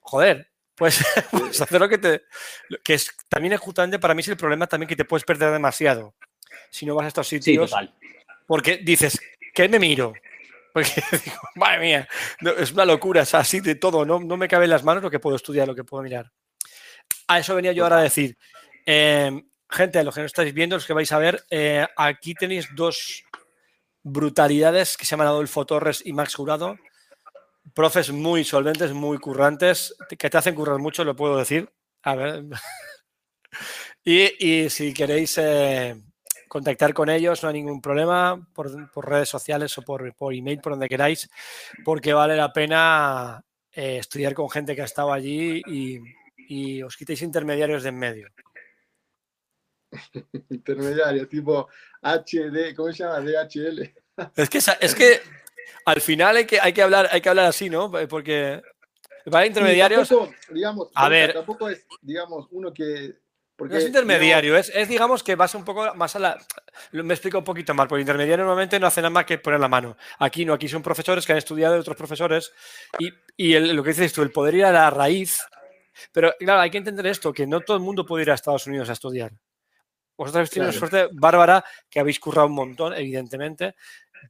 joder, 0.00 0.48
pues, 0.74 1.04
puedes 1.30 1.60
hacer 1.60 1.80
lo 1.80 1.88
que 1.88 1.98
te... 1.98 2.22
Que 2.82 2.94
es, 2.94 3.10
también 3.28 3.54
es 3.54 3.60
justamente 3.60 3.98
para 3.98 4.14
mí 4.14 4.20
es 4.20 4.28
el 4.28 4.36
problema 4.36 4.66
también 4.66 4.88
que 4.88 4.96
te 4.96 5.04
puedes 5.04 5.24
perder 5.24 5.52
demasiado 5.52 6.14
si 6.70 6.86
no 6.86 6.94
vas 6.94 7.04
a 7.04 7.08
estos 7.08 7.28
Sí, 7.28 7.40
sitios 7.40 7.70
total. 7.70 7.92
porque 8.46 8.78
dices, 8.78 9.20
¿qué 9.54 9.68
me 9.68 9.78
miro? 9.78 10.12
Porque 10.74 10.90
digo, 11.24 11.36
madre 11.54 11.78
mía, 11.78 12.08
es 12.58 12.72
una 12.72 12.84
locura, 12.84 13.22
es 13.22 13.32
así 13.32 13.60
de 13.60 13.76
todo, 13.76 14.04
no, 14.04 14.18
no 14.18 14.36
me 14.36 14.48
cabe 14.48 14.64
en 14.64 14.70
las 14.70 14.82
manos 14.82 15.04
lo 15.04 15.10
que 15.10 15.20
puedo 15.20 15.36
estudiar, 15.36 15.68
lo 15.68 15.74
que 15.74 15.84
puedo 15.84 16.02
mirar. 16.02 16.32
A 17.28 17.38
eso 17.38 17.54
venía 17.54 17.70
yo 17.70 17.84
ahora 17.84 17.98
a 17.98 18.02
decir. 18.02 18.36
Eh, 18.84 19.30
gente, 19.70 20.02
los 20.02 20.12
que 20.12 20.22
no 20.22 20.26
estáis 20.26 20.52
viendo, 20.52 20.74
los 20.74 20.84
que 20.84 20.92
vais 20.92 21.12
a 21.12 21.18
ver, 21.18 21.44
eh, 21.48 21.86
aquí 21.96 22.34
tenéis 22.34 22.68
dos 22.74 23.22
brutalidades 24.02 24.96
que 24.96 25.04
se 25.04 25.12
llaman 25.12 25.28
Adolfo 25.28 25.64
Torres 25.64 26.02
y 26.04 26.12
Max 26.12 26.34
Jurado. 26.34 26.76
Profes 27.72 28.10
muy 28.10 28.42
solventes, 28.42 28.92
muy 28.92 29.18
currantes, 29.18 29.94
que 30.18 30.28
te 30.28 30.36
hacen 30.36 30.56
currar 30.56 30.80
mucho, 30.80 31.04
lo 31.04 31.14
puedo 31.14 31.36
decir. 31.36 31.72
A 32.02 32.16
ver. 32.16 32.46
y, 34.04 34.44
y 34.44 34.70
si 34.70 34.92
queréis 34.92 35.38
eh, 35.38 35.94
contactar 36.54 36.94
con 36.94 37.10
ellos, 37.10 37.42
no 37.42 37.48
hay 37.48 37.56
ningún 37.56 37.82
problema, 37.82 38.40
por, 38.54 38.88
por 38.92 39.10
redes 39.10 39.28
sociales 39.28 39.76
o 39.76 39.82
por, 39.82 40.14
por, 40.14 40.32
email, 40.32 40.60
por 40.60 40.74
donde 40.74 40.88
queráis, 40.88 41.28
porque 41.84 42.12
vale 42.12 42.36
la 42.36 42.52
pena 42.52 43.44
eh, 43.72 43.98
estudiar 43.98 44.34
con 44.34 44.48
gente 44.48 44.76
que 44.76 44.82
ha 44.82 44.84
estado 44.84 45.12
allí 45.12 45.60
y, 45.66 45.98
y 46.36 46.80
os 46.80 46.96
quitéis 46.96 47.22
intermediarios 47.22 47.82
de 47.82 47.88
en 47.88 47.98
medio. 47.98 48.28
Intermediario, 50.48 51.26
tipo 51.26 51.68
HD, 52.02 52.72
¿cómo 52.76 52.92
se 52.92 53.02
llama? 53.02 53.18
DHL. 53.18 53.92
Es 54.36 54.48
que, 54.48 54.58
es 54.58 54.94
que 54.94 55.20
al 55.86 56.00
final 56.00 56.36
hay 56.36 56.46
que, 56.46 56.60
hay 56.60 56.72
que, 56.72 56.82
hablar, 56.82 57.08
hay 57.10 57.20
que 57.20 57.30
hablar 57.30 57.46
así, 57.46 57.68
¿no? 57.68 57.90
Porque 58.08 58.62
para 59.28 59.44
intermediarios. 59.44 60.08
Tampoco, 60.08 60.32
digamos, 60.50 60.88
a 60.94 61.08
ver. 61.08 61.32
Tampoco 61.32 61.68
es, 61.68 61.84
digamos, 62.00 62.46
uno 62.52 62.72
que. 62.72 63.23
Porque, 63.56 63.74
no 63.74 63.78
es 63.78 63.86
intermediario, 63.86 64.56
es, 64.56 64.68
es, 64.74 64.88
digamos, 64.88 65.22
que 65.22 65.36
vas 65.36 65.54
un 65.54 65.64
poco 65.64 65.94
más 65.94 66.16
a 66.16 66.18
la. 66.18 66.38
Me 66.90 67.14
explico 67.14 67.38
un 67.38 67.44
poquito 67.44 67.72
más, 67.72 67.86
porque 67.86 68.00
intermediario 68.00 68.44
normalmente 68.44 68.80
no 68.80 68.88
hace 68.88 69.00
nada 69.00 69.10
más 69.10 69.26
que 69.26 69.38
poner 69.38 69.60
la 69.60 69.68
mano. 69.68 69.96
Aquí 70.18 70.44
no, 70.44 70.54
aquí 70.54 70.68
son 70.68 70.82
profesores 70.82 71.24
que 71.24 71.32
han 71.32 71.38
estudiado 71.38 71.74
de 71.74 71.80
otros 71.80 71.96
profesores 71.96 72.52
y, 72.98 73.12
y 73.36 73.54
el, 73.54 73.76
lo 73.76 73.84
que 73.84 73.90
dices 73.90 74.12
tú, 74.12 74.22
el 74.22 74.32
poder 74.32 74.56
ir 74.56 74.64
a 74.64 74.72
la 74.72 74.90
raíz. 74.90 75.40
Pero 76.10 76.34
claro, 76.38 76.60
hay 76.62 76.70
que 76.70 76.78
entender 76.78 77.06
esto, 77.06 77.32
que 77.32 77.46
no 77.46 77.60
todo 77.60 77.76
el 77.76 77.82
mundo 77.82 78.04
puede 78.04 78.24
ir 78.24 78.30
a 78.32 78.34
Estados 78.34 78.66
Unidos 78.66 78.88
a 78.90 78.94
estudiar. 78.94 79.32
Vosotros 80.16 80.36
habéis 80.36 80.50
tenido 80.50 80.72
claro. 80.72 80.88
suerte, 80.88 81.14
Bárbara, 81.14 81.64
que 81.88 82.00
habéis 82.00 82.18
currado 82.18 82.48
un 82.48 82.54
montón, 82.54 82.92
evidentemente, 82.94 83.76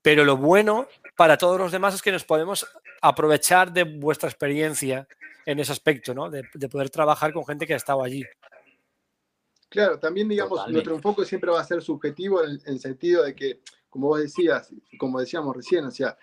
pero 0.02 0.24
lo 0.24 0.36
bueno 0.36 0.86
para 1.16 1.38
todos 1.38 1.58
los 1.58 1.72
demás 1.72 1.94
es 1.94 2.02
que 2.02 2.12
nos 2.12 2.24
podemos 2.24 2.66
aprovechar 3.00 3.72
de 3.72 3.84
vuestra 3.84 4.28
experiencia 4.28 5.06
en 5.46 5.60
ese 5.60 5.72
aspecto, 5.72 6.14
¿no? 6.14 6.28
De, 6.28 6.42
de 6.52 6.68
poder 6.68 6.90
trabajar 6.90 7.32
con 7.32 7.46
gente 7.46 7.66
que 7.66 7.74
ha 7.74 7.78
estado 7.78 8.02
allí. 8.02 8.24
Claro, 9.74 9.98
también 9.98 10.28
digamos, 10.28 10.50
Totalmente. 10.50 10.72
nuestro 10.72 10.94
enfoque 10.94 11.24
siempre 11.24 11.50
va 11.50 11.60
a 11.60 11.64
ser 11.64 11.82
subjetivo 11.82 12.44
en 12.44 12.50
el, 12.50 12.62
en 12.64 12.74
el, 12.74 12.78
sentido 12.78 13.24
de 13.24 13.34
que 13.34 13.60
como 13.90 14.06
vos 14.06 14.20
decías, 14.20 14.72
como 15.00 15.18
decíamos 15.18 15.56
recién, 15.56 15.84
o 15.84 15.90
sea, 15.90 16.16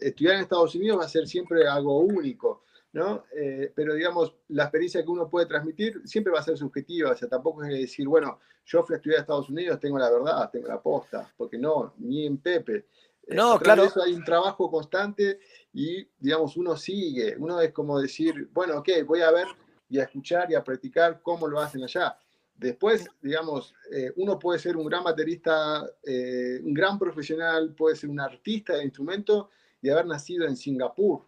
estudiar 0.00 0.36
en 0.36 0.40
Estados 0.40 0.74
Unidos 0.74 0.98
va 0.98 1.04
a 1.04 1.08
ser 1.10 1.26
siempre 1.26 1.68
algo 1.68 1.98
único, 1.98 2.64
¿no? 2.94 3.24
Eh, 3.36 3.70
pero 3.74 3.92
digamos, 3.92 4.34
la 4.48 4.62
experiencia 4.62 5.02
que 5.02 5.10
uno 5.10 5.28
puede 5.28 5.44
transmitir 5.44 6.00
siempre 6.06 6.32
va 6.32 6.40
a 6.40 6.42
ser 6.42 6.56
subjetiva, 6.56 7.10
o 7.10 7.16
sea, 7.16 7.28
tampoco 7.28 7.62
es 7.64 7.68
decir, 7.68 8.08
bueno, 8.08 8.40
yo 8.64 8.82
fui 8.82 8.94
a 8.94 8.96
estudiar 8.96 9.18
a 9.18 9.20
Estados 9.20 9.50
Unidos, 9.50 9.78
tengo 9.78 9.98
la 9.98 10.10
verdad, 10.10 10.48
tengo 10.50 10.68
la 10.68 10.80
posta, 10.80 11.30
porque 11.36 11.58
no, 11.58 11.92
ni 11.98 12.24
en 12.24 12.38
Pepe. 12.38 12.86
Eh, 13.26 13.34
no, 13.34 13.58
claro. 13.58 13.84
Eso 13.84 14.02
hay 14.02 14.14
un 14.14 14.24
trabajo 14.24 14.70
constante 14.70 15.38
y, 15.74 16.08
digamos, 16.18 16.56
uno 16.56 16.78
sigue, 16.78 17.36
uno 17.38 17.60
es 17.60 17.72
como 17.72 18.00
decir, 18.00 18.48
bueno, 18.54 18.78
ok, 18.78 18.88
voy 19.06 19.20
a 19.20 19.30
ver 19.30 19.48
y 19.90 19.98
a 19.98 20.04
escuchar 20.04 20.50
y 20.50 20.54
a 20.54 20.64
practicar 20.64 21.20
cómo 21.20 21.46
lo 21.46 21.60
hacen 21.60 21.82
allá. 21.82 22.18
Después, 22.56 23.08
digamos, 23.20 23.74
eh, 23.92 24.12
uno 24.16 24.38
puede 24.38 24.58
ser 24.58 24.76
un 24.76 24.86
gran 24.86 25.02
baterista, 25.02 25.84
eh, 26.04 26.60
un 26.62 26.72
gran 26.72 26.98
profesional, 26.98 27.74
puede 27.74 27.96
ser 27.96 28.10
un 28.10 28.20
artista 28.20 28.74
de 28.74 28.84
instrumento 28.84 29.50
y 29.82 29.90
haber 29.90 30.06
nacido 30.06 30.46
en 30.46 30.56
Singapur. 30.56 31.22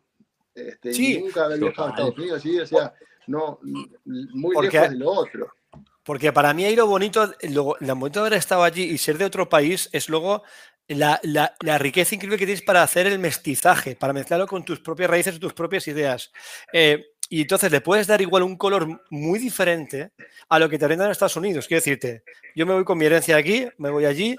Este, 0.55 0.91
y 0.93 1.21
nunca 1.21 1.45
haber 1.45 1.59
viajado 1.59 1.89
a 1.89 1.91
Estados 1.91 2.19
Unidos, 2.19 2.43
¿sí? 2.43 2.59
o 2.59 2.67
sea, 2.67 2.95
no, 3.27 3.59
muy 4.05 4.57
lejos 4.63 4.91
de 4.91 4.97
lo 4.97 5.11
otro. 5.11 5.53
Porque 6.03 6.33
para 6.33 6.55
mí 6.55 6.65
ahí 6.65 6.77
lo 6.77 6.87
bonito, 6.87 7.31
lo, 7.51 7.77
lo 7.81 7.97
bonito 7.97 8.21
de 8.21 8.27
haber 8.29 8.39
estado 8.39 8.63
allí 8.63 8.85
y 8.85 8.97
ser 8.97 9.19
de 9.19 9.25
otro 9.25 9.49
país 9.49 9.91
es 9.93 10.09
luego 10.09 10.45
la, 10.89 11.19
la, 11.25 11.55
la, 11.61 11.79
riqueza 11.79 12.15
increíble 12.15 12.39
que 12.39 12.47
tienes 12.47 12.63
para 12.63 12.83
hacer 12.83 13.07
el 13.09 13.19
mestizaje, 13.19 13.97
para 13.97 14.13
mezclarlo 14.13 14.47
con 14.47 14.65
tus 14.65 14.81
propias 14.81 15.11
raíces 15.11 15.35
y 15.35 15.41
tus 15.41 15.53
propias 15.53 15.89
ideas. 15.89 16.33
Eh, 16.73 17.16
y 17.29 17.43
entonces 17.43 17.71
le 17.73 17.81
puedes 17.81 18.07
dar 18.07 18.21
igual 18.21 18.43
un 18.43 18.57
color 18.57 19.03
muy 19.11 19.39
diferente 19.39 20.13
a 20.49 20.59
lo 20.59 20.69
que 20.69 20.79
te 20.79 20.87
brindan 20.87 21.07
en 21.07 21.13
Estados 21.13 21.37
Unidos. 21.37 21.67
Quiero 21.67 21.81
decirte, 21.81 22.23
yo 22.55 22.67
me 22.67 22.75
voy 22.75 22.85
con 22.85 22.99
mi 22.99 23.07
herencia 23.07 23.37
aquí, 23.37 23.69
me 23.79 23.91
voy 23.91 24.05
allí, 24.05 24.37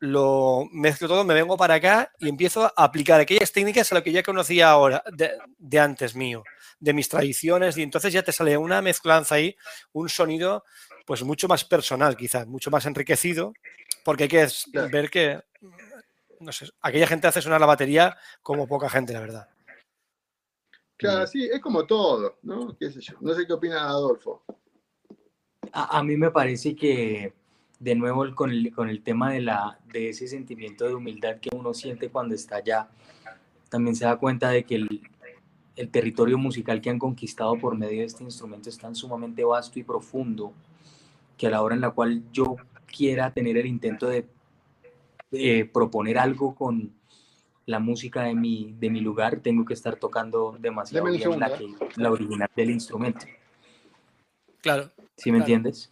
lo 0.00 0.68
mezclo 0.70 1.08
todo, 1.08 1.24
me 1.24 1.34
vengo 1.34 1.56
para 1.56 1.74
acá 1.74 2.12
y 2.18 2.28
empiezo 2.28 2.66
a 2.66 2.84
aplicar 2.84 3.20
aquellas 3.20 3.50
técnicas 3.50 3.90
a 3.90 3.96
lo 3.96 4.02
que 4.02 4.12
ya 4.12 4.22
conocía 4.22 4.70
ahora, 4.70 5.02
de, 5.12 5.32
de 5.58 5.80
antes 5.80 6.14
mío, 6.14 6.44
de 6.78 6.92
mis 6.92 7.08
tradiciones, 7.08 7.76
y 7.76 7.82
entonces 7.82 8.12
ya 8.12 8.22
te 8.22 8.32
sale 8.32 8.56
una 8.56 8.80
mezclanza 8.80 9.34
ahí, 9.34 9.56
un 9.92 10.08
sonido 10.08 10.64
pues 11.04 11.22
mucho 11.22 11.48
más 11.48 11.64
personal 11.64 12.16
quizás, 12.16 12.46
mucho 12.46 12.70
más 12.70 12.86
enriquecido, 12.86 13.54
porque 14.04 14.24
hay 14.24 14.28
que 14.28 14.48
ver 14.92 15.10
que, 15.10 15.40
no 16.38 16.52
sé, 16.52 16.68
aquella 16.80 17.06
gente 17.06 17.26
hace 17.26 17.42
sonar 17.42 17.60
la 17.60 17.66
batería 17.66 18.16
como 18.42 18.68
poca 18.68 18.88
gente, 18.88 19.12
la 19.12 19.20
verdad. 19.20 19.48
Claro, 20.98 21.26
sí, 21.26 21.44
es 21.44 21.60
como 21.60 21.86
todo, 21.86 22.38
¿no? 22.42 22.76
¿Qué 22.76 22.90
sé 22.90 23.00
yo? 23.00 23.14
No 23.20 23.32
sé 23.32 23.46
qué 23.46 23.52
opina 23.52 23.88
Adolfo. 23.88 24.42
A, 25.72 25.98
a 25.98 26.02
mí 26.02 26.16
me 26.16 26.30
parece 26.30 26.74
que, 26.74 27.32
de 27.78 27.94
nuevo, 27.94 28.34
con 28.34 28.50
el, 28.50 28.74
con 28.74 28.88
el 28.88 29.02
tema 29.02 29.30
de, 29.30 29.40
la, 29.40 29.78
de 29.92 30.08
ese 30.08 30.26
sentimiento 30.26 30.86
de 30.86 30.94
humildad 30.94 31.38
que 31.38 31.50
uno 31.54 31.72
siente 31.72 32.10
cuando 32.10 32.34
está 32.34 32.56
allá, 32.56 32.88
también 33.68 33.94
se 33.94 34.06
da 34.06 34.16
cuenta 34.16 34.50
de 34.50 34.64
que 34.64 34.74
el, 34.74 35.08
el 35.76 35.88
territorio 35.90 36.36
musical 36.36 36.80
que 36.80 36.90
han 36.90 36.98
conquistado 36.98 37.56
por 37.56 37.76
medio 37.76 38.00
de 38.00 38.06
este 38.06 38.24
instrumento 38.24 38.68
es 38.68 38.76
tan 38.76 38.96
sumamente 38.96 39.44
vasto 39.44 39.78
y 39.78 39.84
profundo 39.84 40.52
que 41.36 41.46
a 41.46 41.50
la 41.50 41.62
hora 41.62 41.76
en 41.76 41.80
la 41.80 41.90
cual 41.92 42.24
yo 42.32 42.56
quiera 42.86 43.32
tener 43.32 43.56
el 43.56 43.66
intento 43.66 44.08
de 44.08 44.26
eh, 45.30 45.64
proponer 45.64 46.18
algo 46.18 46.56
con, 46.56 46.92
la 47.68 47.78
música 47.78 48.22
de 48.22 48.34
mi, 48.34 48.74
de 48.78 48.88
mi 48.88 49.02
lugar, 49.02 49.40
tengo 49.40 49.62
que 49.66 49.74
estar 49.74 49.96
tocando 49.96 50.56
demasiado 50.58 51.04
bien 51.04 51.38
la, 51.38 51.54
que, 51.54 51.66
la, 51.96 52.10
original 52.10 52.48
del 52.56 52.70
instrumento. 52.70 53.26
Claro. 54.62 54.90
¿Sí 55.14 55.30
me 55.30 55.36
claro. 55.36 55.52
entiendes? 55.52 55.90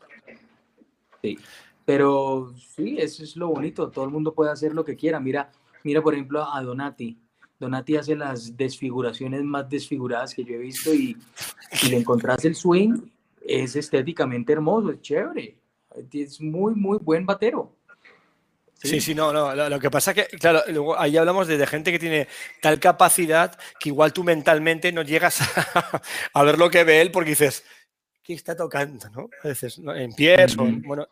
Sí. 1.21 1.39
Pero 1.85 2.55
sí, 2.57 2.97
eso 2.99 3.23
es 3.23 3.37
lo 3.37 3.49
bonito. 3.49 3.91
Todo 3.91 4.07
el 4.07 4.11
mundo 4.11 4.33
puede 4.33 4.51
hacer 4.51 4.73
lo 4.73 4.87
que 4.87 4.97
quiera. 4.97 5.21
Mira, 5.21 5.53
mira 5.85 6.01
por 6.01 6.15
ejemplo, 6.15 6.43
a 6.51 6.63
Donati. 6.63 7.19
Donati 7.61 7.97
hace 7.97 8.17
las 8.17 8.57
desfiguraciones 8.57 9.43
más 9.45 9.69
desfiguradas 9.69 10.35
que 10.35 10.45
yo 10.45 10.55
he 10.55 10.59
visto 10.59 10.95
y 10.95 11.15
si 11.73 11.91
le 11.91 11.99
encontrás 11.99 12.43
el 12.47 12.55
swing, 12.55 13.03
es 13.43 13.77
estéticamente 13.77 14.55
hermoso, 14.55 14.93
es 14.93 15.03
chévere. 15.03 15.59
Es 16.11 16.41
muy, 16.41 16.75
muy 16.75 16.97
buen 17.03 17.27
batero. 17.27 17.76
Sí, 18.83 19.01
sí, 19.01 19.15
no, 19.15 19.33
no. 19.33 19.55
Lo, 19.55 19.69
lo, 19.69 19.81
que 19.81 19.91
pasa 19.91 20.13
es 20.13 20.29
que, 20.29 20.37
claro, 20.37 20.63
luego 20.69 20.99
ahí 20.99 21.17
hablamos 21.17 21.49
de, 21.49 21.57
de, 21.57 21.67
gente 21.67 21.91
que 21.91 21.99
tiene 21.99 22.29
tal 22.61 22.79
capacidad 22.79 23.59
que 23.81 23.89
igual 23.89 24.13
tú 24.13 24.23
mentalmente 24.23 24.93
no 24.93 25.03
llegas 25.03 25.41
a, 25.75 26.03
a 26.33 26.43
ver 26.43 26.59
lo 26.59 26.71
que 26.71 26.85
ve 26.85 27.01
él 27.01 27.11
porque 27.11 27.31
dices, 27.31 27.65
¿qué 28.23 28.35
está 28.35 28.57
tocando? 28.57 29.09
¿no? 29.11 29.31
A 29.43 29.49
veces, 29.49 29.79
¿no? 29.79 29.95
en 29.95 30.13
pies, 30.13 30.59
o, 30.59 30.67
bueno, 30.85 31.07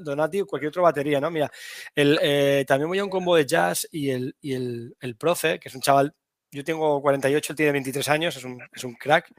Donati 0.00 0.40
o 0.40 0.46
cualquier 0.46 0.70
otra 0.70 0.82
batería, 0.82 1.20
¿no? 1.20 1.30
Mira, 1.30 1.50
el, 1.94 2.18
eh, 2.22 2.64
también 2.66 2.88
voy 2.88 2.98
a 2.98 3.04
un 3.04 3.10
combo 3.10 3.36
de 3.36 3.46
jazz 3.46 3.86
y 3.92 4.10
el, 4.10 4.34
y 4.40 4.54
el, 4.54 4.96
el 5.00 5.16
profe, 5.16 5.60
que 5.60 5.68
es 5.68 5.74
un 5.74 5.82
chaval 5.82 6.14
yo 6.50 6.64
tengo 6.64 7.02
48, 7.02 7.52
él 7.52 7.56
tiene 7.56 7.72
23 7.72 8.08
años, 8.08 8.36
es 8.36 8.44
un, 8.44 8.58
es 8.72 8.84
un 8.84 8.94
crack, 8.94 9.30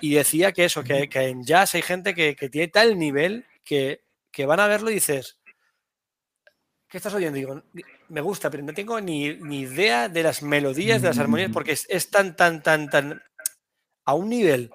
y 0.00 0.14
decía 0.14 0.52
que 0.52 0.64
eso, 0.64 0.84
que, 0.84 1.08
que 1.08 1.28
en 1.28 1.44
jazz 1.44 1.74
hay 1.74 1.82
gente 1.82 2.14
que, 2.14 2.36
que 2.36 2.48
tiene 2.48 2.68
tal 2.68 2.98
nivel 2.98 3.46
que, 3.64 4.02
que, 4.30 4.46
van 4.46 4.60
a 4.60 4.68
verlo 4.68 4.90
y 4.90 4.94
dices, 4.94 5.40
¿qué 6.92 6.98
estás 6.98 7.14
oyendo? 7.14 7.36
Digo, 7.36 7.62
me 8.10 8.20
gusta, 8.20 8.50
pero 8.50 8.62
no 8.62 8.74
tengo 8.74 9.00
ni, 9.00 9.34
ni 9.36 9.60
idea 9.60 10.10
de 10.10 10.22
las 10.22 10.42
melodías, 10.42 11.00
de 11.00 11.08
las 11.08 11.18
armonías, 11.18 11.50
porque 11.50 11.72
es, 11.72 11.86
es 11.88 12.10
tan, 12.10 12.36
tan, 12.36 12.62
tan, 12.62 12.90
tan, 12.90 13.22
a 14.04 14.12
un 14.12 14.28
nivel 14.28 14.70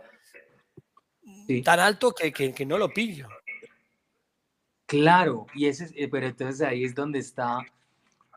sí. 1.45 1.61
tan 1.61 1.79
alto 1.79 2.11
que, 2.13 2.33
que, 2.33 2.55
que, 2.55 2.65
no 2.65 2.79
lo 2.79 2.89
pillo. 2.89 3.27
Claro, 4.87 5.45
y 5.53 5.67
ese, 5.67 5.91
eh, 5.93 6.07
pero 6.07 6.25
entonces 6.25 6.67
ahí 6.67 6.85
es 6.85 6.95
donde 6.95 7.19
está 7.19 7.59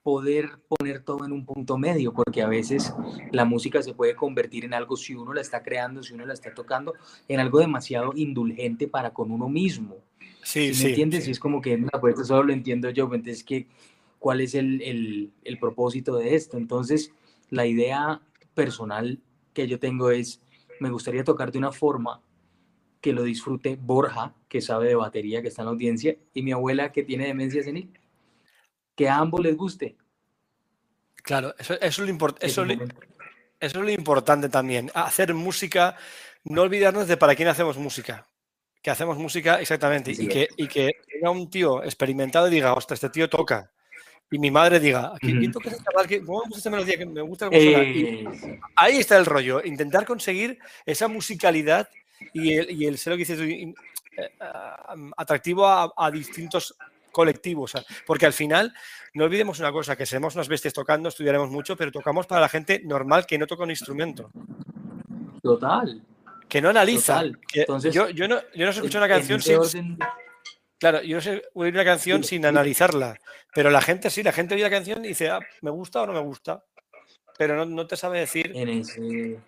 poder 0.03 0.59
poner 0.69 1.03
todo 1.03 1.25
en 1.25 1.33
un 1.33 1.47
punto 1.47 1.79
medio, 1.79 2.13
porque 2.13 2.43
a 2.43 2.49
veces 2.49 2.93
la 3.33 3.47
música 3.47 3.83
se 3.83 3.95
puede 3.95 4.15
convertir 4.15 4.67
en 4.67 4.75
algo, 4.75 4.95
si 4.95 5.15
uno 5.15 5.33
la 5.33 5.41
está 5.41 5.63
creando, 5.63 6.03
si 6.03 6.13
uno 6.13 6.27
la 6.27 6.35
está 6.35 6.53
tocando, 6.53 6.93
en 7.29 7.41
algo 7.41 7.61
demasiado 7.61 8.13
indulgente 8.15 8.89
para 8.89 9.15
con 9.15 9.31
uno 9.31 9.49
mismo. 9.49 9.97
Sí, 10.43 10.75
¿Sí 10.75 10.85
¿Me 10.85 10.91
entiendes? 10.91 11.25
Sí. 11.25 11.31
Y 11.31 11.33
es 11.33 11.41
como 11.41 11.61
que, 11.61 11.77
no, 11.77 11.89
pues 12.01 12.15
esto 12.15 12.25
solo 12.25 12.45
lo 12.45 12.53
entiendo 12.53 12.91
yo, 12.91 13.09
pues, 13.09 13.19
entonces, 13.19 13.45
¿qué, 13.45 13.67
¿cuál 14.19 14.41
es 14.41 14.55
el, 14.55 14.81
el, 14.83 15.33
el 15.45 15.59
propósito 15.59 16.17
de 16.17 16.35
esto? 16.35 16.57
Entonces, 16.57 17.13
la 17.51 17.67
idea 17.67 18.21
personal 18.55 19.19
que 19.53 19.67
yo 19.67 19.79
tengo 19.79 20.11
es, 20.11 20.41
me 20.81 20.91
gustaría 20.91 21.25
tocar 21.25 21.53
de 21.53 21.59
una 21.59 21.73
forma 21.73 22.21
que 23.01 23.13
lo 23.13 23.23
disfrute 23.23 23.79
Borja, 23.81 24.35
que 24.49 24.61
sabe 24.61 24.89
de 24.89 24.95
batería, 24.95 25.43
que 25.43 25.49
está 25.49 25.63
en 25.63 25.67
la 25.67 25.73
audiencia, 25.73 26.17
y 26.35 26.43
mi 26.43 26.53
abuela, 26.53 26.93
que 26.93 27.03
tiene 27.03 27.27
demencia 27.27 27.63
senil 27.63 27.91
que 29.01 29.09
a 29.09 29.17
ambos 29.17 29.41
les 29.41 29.57
guste. 29.57 29.97
Claro, 31.23 31.55
eso, 31.59 31.73
eso, 31.73 31.85
es, 31.87 31.99
lo 32.01 32.09
import 32.11 32.37
eso, 32.45 32.65
eso, 32.65 32.85
es 33.59 33.75
lo 33.75 33.91
importante 33.91 34.51
también. 34.51 34.91
Hacer 34.93 35.33
música, 35.33 35.97
no 36.45 36.61
olvidarnos 36.61 37.09
de 37.09 37.17
para 37.17 37.35
quién 37.35 37.49
hacemos 37.49 37.79
música. 37.79 38.27
Que 38.83 38.91
hacemos 38.91 39.19
música 39.19 39.61
exactamente. 39.61 40.15
Sí, 40.15 40.25
y, 40.25 40.29
que, 40.29 40.49
y 40.57 40.67
que 40.67 40.91
venga 41.15 41.31
un 41.31 41.51
tío 41.51 41.83
experimentado 41.83 42.49
y 42.49 42.53
diga, 42.53 42.73
ostras, 42.75 42.99
este 42.99 43.11
tío 43.11 43.29
toca. 43.29 43.71
Y 44.31 44.39
mi 44.39 44.51
madre 44.51 44.79
diga, 44.81 45.13
¿quién, 45.21 45.39
¿quién 45.39 45.53
toca 45.53 45.71
ese 45.71 45.83
chaval? 45.83 46.07
¿Cómo 46.25 46.39
me 46.39 46.45
gusta 46.45 46.59
esta 46.59 46.71
melodía? 46.71 46.97
Que 46.99 47.07
me 47.07 47.21
gusta 47.21 47.49
eh... 47.51 48.25
Ahí 48.77 48.99
está 48.99 49.17
el 49.17 49.27
rollo. 49.27 49.61
Intentar 49.65 50.07
conseguir 50.07 50.59
esa 50.87 51.09
musicalidad 51.09 51.89
y 52.33 52.55
el, 52.55 52.71
y 52.71 52.87
el 52.87 52.97
ser 52.97 53.13
lo 53.13 53.17
que 53.17 53.25
dices, 53.25 53.41
eh, 53.41 53.75
atractivo 55.17 55.67
a, 55.67 55.93
a 55.97 56.11
distintos 56.11 56.77
colectivos, 57.11 57.73
porque 58.07 58.27
al 58.27 58.33
final 58.33 58.73
no 59.15 59.25
olvidemos 59.25 59.59
una 59.59 59.73
cosa, 59.73 59.97
que 59.97 60.07
seremos 60.07 60.37
unas 60.37 60.47
bestias 60.47 60.73
tocando, 60.73 61.09
estudiaremos 61.09 61.51
mucho, 61.51 61.77
pero 61.77 61.91
tocamos 61.91 62.27
para 62.27 62.41
la 62.41 62.49
gente 62.49 62.81
normal 62.85 63.27
que 63.27 63.37
no 63.37 63.49
toca 63.49 63.65
un 63.65 63.71
instrumento. 63.71 64.31
Total. 65.43 66.01
Que 66.51 66.61
no 66.61 66.69
analiza. 66.69 67.15
Total. 67.23 67.41
Entonces, 67.55 67.95
yo, 67.95 68.11
yo, 68.11 68.29
no, 68.29 68.41
yo 68.55 68.67
no 68.67 68.73
sé 68.73 68.81
escuchar 68.81 69.01
una 69.01 69.09
canción 69.09 69.41
sin... 69.41 69.57
Orden... 69.57 69.99
Claro, 70.79 71.03
yo 71.03 71.17
no 71.17 71.23
sé 71.23 71.43
oír 71.55 71.75
una 71.75 71.85
canción 71.85 72.25
sí, 72.25 72.31
sin 72.31 72.47
analizarla, 72.47 73.19
pero 73.55 73.71
la 73.71 73.81
gente 73.83 74.11
sí, 74.11 74.23
la 74.23 74.33
gente 74.33 74.55
oye 74.55 74.65
la 74.65 74.71
canción 74.71 75.05
y 75.05 75.09
dice, 75.09 75.29
ah, 75.29 75.39
me 75.61 75.71
gusta 75.71 76.03
o 76.03 76.07
no 76.07 76.13
me 76.15 76.21
gusta, 76.21 76.65
pero 77.39 77.55
no, 77.55 77.67
no 77.67 77.87
te 77.87 77.97
sabe 77.97 78.21
decir... 78.21 78.51
En 78.55 78.69
ese... 78.69 79.39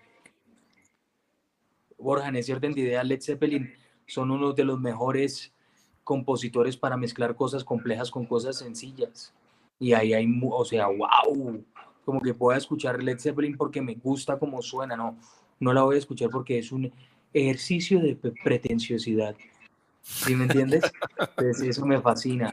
Borja, 1.97 2.29
en 2.29 2.35
ese 2.35 2.53
orden 2.53 2.73
de 2.73 2.81
idea, 2.81 3.03
Led 3.03 3.21
Zeppelin 3.21 3.73
son 4.05 4.31
uno 4.31 4.53
de 4.53 4.63
los 4.63 4.79
mejores 4.79 5.53
compositores 6.03 6.77
para 6.77 6.97
mezclar 6.97 7.35
cosas 7.35 7.63
complejas 7.63 8.11
con 8.11 8.25
cosas 8.25 8.57
sencillas. 8.57 9.33
Y 9.79 9.93
ahí 9.93 10.13
hay, 10.13 10.27
o 10.43 10.65
sea, 10.65 10.87
wow, 10.87 11.65
como 12.05 12.21
que 12.21 12.33
pueda 12.33 12.57
escuchar 12.57 13.01
Led 13.01 13.19
Zeppelin 13.19 13.57
porque 13.57 13.81
me 13.81 13.95
gusta 13.95 14.37
como 14.37 14.61
suena, 14.61 14.95
no, 14.95 15.17
no 15.63 15.73
la 15.73 15.83
voy 15.83 15.95
a 15.95 15.99
escuchar 15.99 16.29
porque 16.29 16.59
es 16.59 16.71
un 16.71 16.91
ejercicio 17.33 17.99
de 17.99 18.15
pretenciosidad. 18.15 19.35
¿Sí 20.01 20.35
me 20.35 20.43
entiendes? 20.43 20.83
Entonces, 21.37 21.61
eso 21.61 21.85
me 21.85 21.99
fascina. 22.01 22.51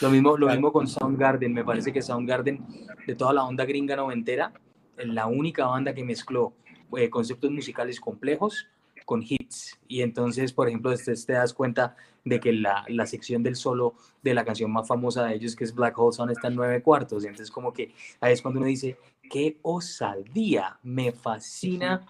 Lo 0.00 0.10
mismo, 0.10 0.36
lo 0.36 0.48
mismo 0.48 0.72
con 0.72 0.86
Soundgarden, 0.86 1.52
me 1.52 1.64
parece 1.64 1.92
que 1.92 2.02
Soundgarden, 2.02 2.64
de 3.06 3.14
toda 3.14 3.32
la 3.32 3.44
onda 3.44 3.64
gringa 3.64 3.96
noventera, 3.96 4.52
la 4.96 5.26
única 5.26 5.66
banda 5.66 5.94
que 5.94 6.04
mezcló 6.04 6.54
eh, 6.96 7.10
conceptos 7.10 7.50
musicales 7.50 8.00
complejos 8.00 8.66
con 9.04 9.22
hits. 9.22 9.78
Y 9.88 10.02
entonces, 10.02 10.52
por 10.52 10.68
ejemplo, 10.68 10.94
te, 10.96 11.14
te 11.14 11.32
das 11.32 11.52
cuenta 11.52 11.96
de 12.24 12.38
que 12.38 12.52
la, 12.52 12.84
la, 12.88 13.06
sección 13.06 13.42
del 13.42 13.56
solo 13.56 13.94
de 14.22 14.34
la 14.34 14.44
canción 14.44 14.70
más 14.70 14.86
famosa 14.86 15.24
de 15.24 15.34
ellos, 15.34 15.56
que 15.56 15.64
es 15.64 15.74
Black 15.74 15.98
Hole 15.98 16.14
Sun, 16.14 16.30
está 16.30 16.48
en 16.48 16.54
nueve 16.54 16.82
cuartos. 16.82 17.24
Y 17.24 17.26
entonces 17.26 17.50
como 17.50 17.72
que 17.72 17.92
ahí 18.20 18.32
es 18.32 18.42
cuando 18.42 18.60
uno 18.60 18.68
dice, 18.68 18.96
qué 19.30 19.58
osadía, 19.62 20.78
me 20.82 21.12
fascina 21.12 22.06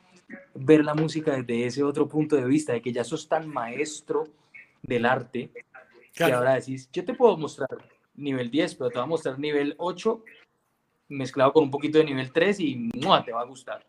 ver 0.54 0.84
la 0.84 0.94
música 0.94 1.32
desde 1.36 1.66
ese 1.66 1.82
otro 1.82 2.08
punto 2.08 2.36
de 2.36 2.44
vista, 2.44 2.72
de 2.72 2.82
que 2.82 2.92
ya 2.92 3.04
sos 3.04 3.28
tan 3.28 3.48
maestro 3.48 4.24
del 4.82 5.06
arte, 5.06 5.50
claro. 6.14 6.30
que 6.30 6.36
ahora 6.36 6.54
decís, 6.54 6.88
yo 6.92 7.04
te 7.04 7.14
puedo 7.14 7.36
mostrar 7.36 7.68
nivel 8.14 8.50
10, 8.50 8.74
pero 8.76 8.90
te 8.90 8.96
voy 8.96 9.04
a 9.04 9.06
mostrar 9.06 9.38
nivel 9.38 9.74
8 9.78 10.24
mezclado 11.08 11.52
con 11.52 11.64
un 11.64 11.70
poquito 11.70 11.98
de 11.98 12.04
nivel 12.04 12.32
3 12.32 12.60
y 12.60 12.76
¡mua! 12.94 13.24
te 13.24 13.32
va 13.32 13.42
a 13.42 13.44
gustar. 13.44 13.84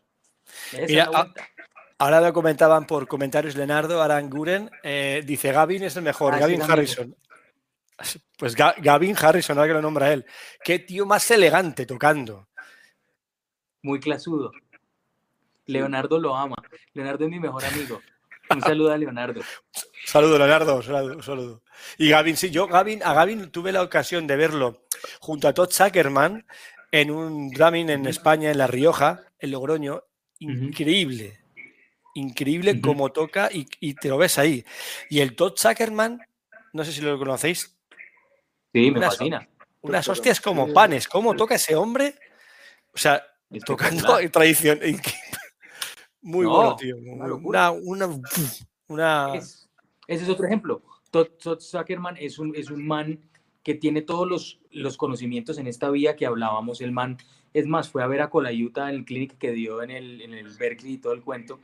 Ahora 1.98 2.20
lo 2.20 2.32
comentaban 2.32 2.86
por 2.86 3.06
comentarios 3.06 3.54
Leonardo 3.54 4.02
Aranguren, 4.02 4.68
eh, 4.82 5.22
dice 5.24 5.52
Gavin 5.52 5.84
es 5.84 5.96
el 5.96 6.02
mejor, 6.02 6.34
ah, 6.34 6.38
Gavin 6.38 6.62
sí, 6.62 6.70
Harrison. 6.70 7.16
Pues 8.36 8.56
Ga 8.56 8.74
Gavin 8.78 9.14
Harrison, 9.16 9.56
ahora 9.56 9.68
que 9.68 9.74
lo 9.74 9.82
nombra 9.82 10.12
él. 10.12 10.26
Qué 10.64 10.80
tío 10.80 11.06
más 11.06 11.30
elegante 11.30 11.86
tocando. 11.86 12.48
Muy 13.82 14.00
clasudo. 14.00 14.50
Leonardo 15.66 16.18
lo 16.18 16.36
ama. 16.36 16.56
Leonardo 16.94 17.24
es 17.24 17.30
mi 17.30 17.40
mejor 17.40 17.64
amigo. 17.64 18.00
Un 18.50 18.60
saludo 18.62 18.92
a 18.92 18.98
Leonardo. 18.98 19.40
Saludo, 20.04 20.38
Leonardo. 20.38 20.82
Saludo, 20.82 21.22
saludo. 21.22 21.62
Y 21.98 22.10
Gavin, 22.10 22.36
sí, 22.36 22.50
yo 22.50 22.66
Gavin, 22.66 23.02
a 23.02 23.14
Gavin 23.14 23.50
tuve 23.50 23.72
la 23.72 23.82
ocasión 23.82 24.26
de 24.26 24.36
verlo 24.36 24.86
junto 25.20 25.48
a 25.48 25.54
Todd 25.54 25.70
Zuckerman 25.70 26.46
en 26.90 27.10
un 27.10 27.50
drumming 27.50 27.90
en 27.90 28.06
España, 28.06 28.50
en 28.50 28.58
La 28.58 28.66
Rioja, 28.66 29.22
en 29.38 29.50
Logroño. 29.50 30.04
Increíble. 30.38 31.38
Increíble 32.14 32.72
uh 32.72 32.74
-huh. 32.74 32.80
cómo 32.82 33.10
toca 33.10 33.48
y, 33.50 33.66
y, 33.80 33.94
te 33.94 34.08
lo 34.08 34.18
ves 34.18 34.38
ahí. 34.38 34.64
Y 35.08 35.20
el 35.20 35.34
Todd 35.34 35.54
Zuckerman, 35.56 36.20
no 36.72 36.84
sé 36.84 36.92
si 36.92 37.00
lo 37.00 37.18
conocéis. 37.18 37.74
Sí, 38.72 38.90
me 38.90 38.98
unas, 38.98 39.16
fascina. 39.16 39.48
Unas 39.80 40.08
hostias 40.08 40.40
como 40.40 40.72
panes. 40.72 41.08
¿Cómo 41.08 41.34
toca 41.34 41.54
ese 41.54 41.74
hombre? 41.74 42.14
O 42.94 42.98
sea, 42.98 43.22
tocando 43.64 44.18
tradición. 44.30 44.80
Muy 46.22 46.44
no, 46.44 46.54
bueno, 46.54 46.76
tío. 46.76 46.96
Una, 46.96 47.70
una, 47.72 48.20
una... 48.88 49.34
Es, 49.34 49.68
ese 50.06 50.24
es 50.24 50.28
otro 50.30 50.46
ejemplo. 50.46 50.82
Todd, 51.10 51.28
Todd 51.42 51.60
Zuckerman 51.60 52.16
es 52.16 52.38
un, 52.38 52.54
es 52.56 52.70
un 52.70 52.86
man 52.86 53.20
que 53.62 53.74
tiene 53.74 54.02
todos 54.02 54.28
los, 54.28 54.60
los, 54.70 54.96
conocimientos 54.96 55.58
en 55.58 55.66
esta 55.66 55.90
vía 55.90 56.16
que 56.16 56.26
hablábamos. 56.26 56.80
El 56.80 56.92
man, 56.92 57.18
es 57.52 57.66
más, 57.66 57.90
fue 57.90 58.02
a 58.02 58.06
ver 58.06 58.22
a 58.22 58.30
Colayuta 58.30 58.88
en 58.88 58.96
el 58.96 59.04
clinic 59.04 59.38
que 59.38 59.52
dio 59.52 59.82
en 59.82 59.90
el, 59.90 60.20
en 60.22 60.34
el 60.34 60.48
Berkeley 60.50 60.94
y 60.94 60.98
todo 60.98 61.12
el 61.12 61.22
cuento. 61.22 61.60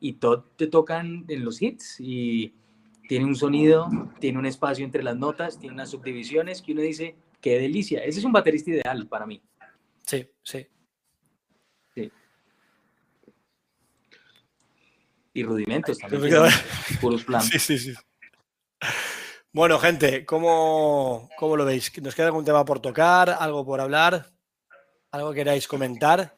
Y 0.00 0.14
Todd 0.14 0.44
te 0.56 0.66
tocan 0.66 1.24
en 1.28 1.44
los 1.44 1.60
hits 1.62 1.96
y 2.00 2.54
tiene 3.08 3.24
un 3.24 3.36
sonido, 3.36 3.88
tiene 4.20 4.38
un 4.38 4.46
espacio 4.46 4.84
entre 4.84 5.02
las 5.02 5.16
notas, 5.16 5.58
tiene 5.58 5.74
unas 5.74 5.90
subdivisiones 5.90 6.60
que 6.60 6.72
uno 6.72 6.82
dice, 6.82 7.16
qué 7.40 7.58
delicia. 7.58 8.04
Ese 8.04 8.18
es 8.18 8.24
un 8.24 8.32
baterista 8.32 8.70
ideal 8.70 9.06
para 9.06 9.26
mí. 9.26 9.42
Sí, 10.02 10.26
sí. 10.42 10.66
Y 15.38 15.42
rudimentos 15.42 15.98
también. 15.98 16.20
puros 17.00 17.24
planos. 17.26 17.48
Sí, 17.48 17.58
sí, 17.58 17.78
sí. 17.78 17.94
Bueno, 19.52 19.78
gente, 19.78 20.24
¿cómo, 20.26 21.30
¿cómo, 21.38 21.56
lo 21.56 21.64
veis? 21.64 21.90
¿Nos 22.02 22.14
queda 22.14 22.26
algún 22.26 22.44
tema 22.44 22.64
por 22.64 22.80
tocar? 22.80 23.30
¿Algo 23.30 23.64
por 23.64 23.80
hablar? 23.80 24.26
¿Algo 25.10 25.30
que 25.30 25.36
queráis 25.36 25.66
comentar? 25.66 26.36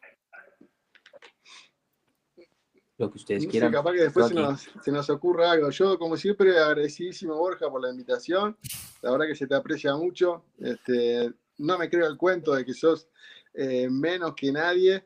Lo 2.98 3.10
que 3.10 3.18
ustedes 3.18 3.44
no 3.44 3.50
quieran. 3.50 3.70
Sé, 3.70 3.76
capaz 3.76 3.92
que 3.92 4.02
después 4.02 4.28
se 4.28 4.34
nos, 4.34 4.68
se 4.84 4.92
nos, 4.92 5.10
ocurra 5.10 5.50
algo. 5.50 5.70
Yo, 5.70 5.98
como 5.98 6.16
siempre, 6.16 6.58
agradecidísimo, 6.58 7.34
Borja, 7.34 7.70
por 7.70 7.82
la 7.82 7.90
invitación. 7.90 8.56
La 9.00 9.10
verdad 9.10 9.26
que 9.26 9.34
se 9.34 9.46
te 9.46 9.54
aprecia 9.54 9.96
mucho. 9.96 10.44
Este, 10.58 11.32
no 11.58 11.78
me 11.78 11.88
creo 11.88 12.06
el 12.06 12.18
cuento 12.18 12.54
de 12.54 12.64
que 12.64 12.74
sos 12.74 13.08
eh, 13.54 13.88
menos 13.90 14.34
que 14.34 14.52
nadie. 14.52 15.04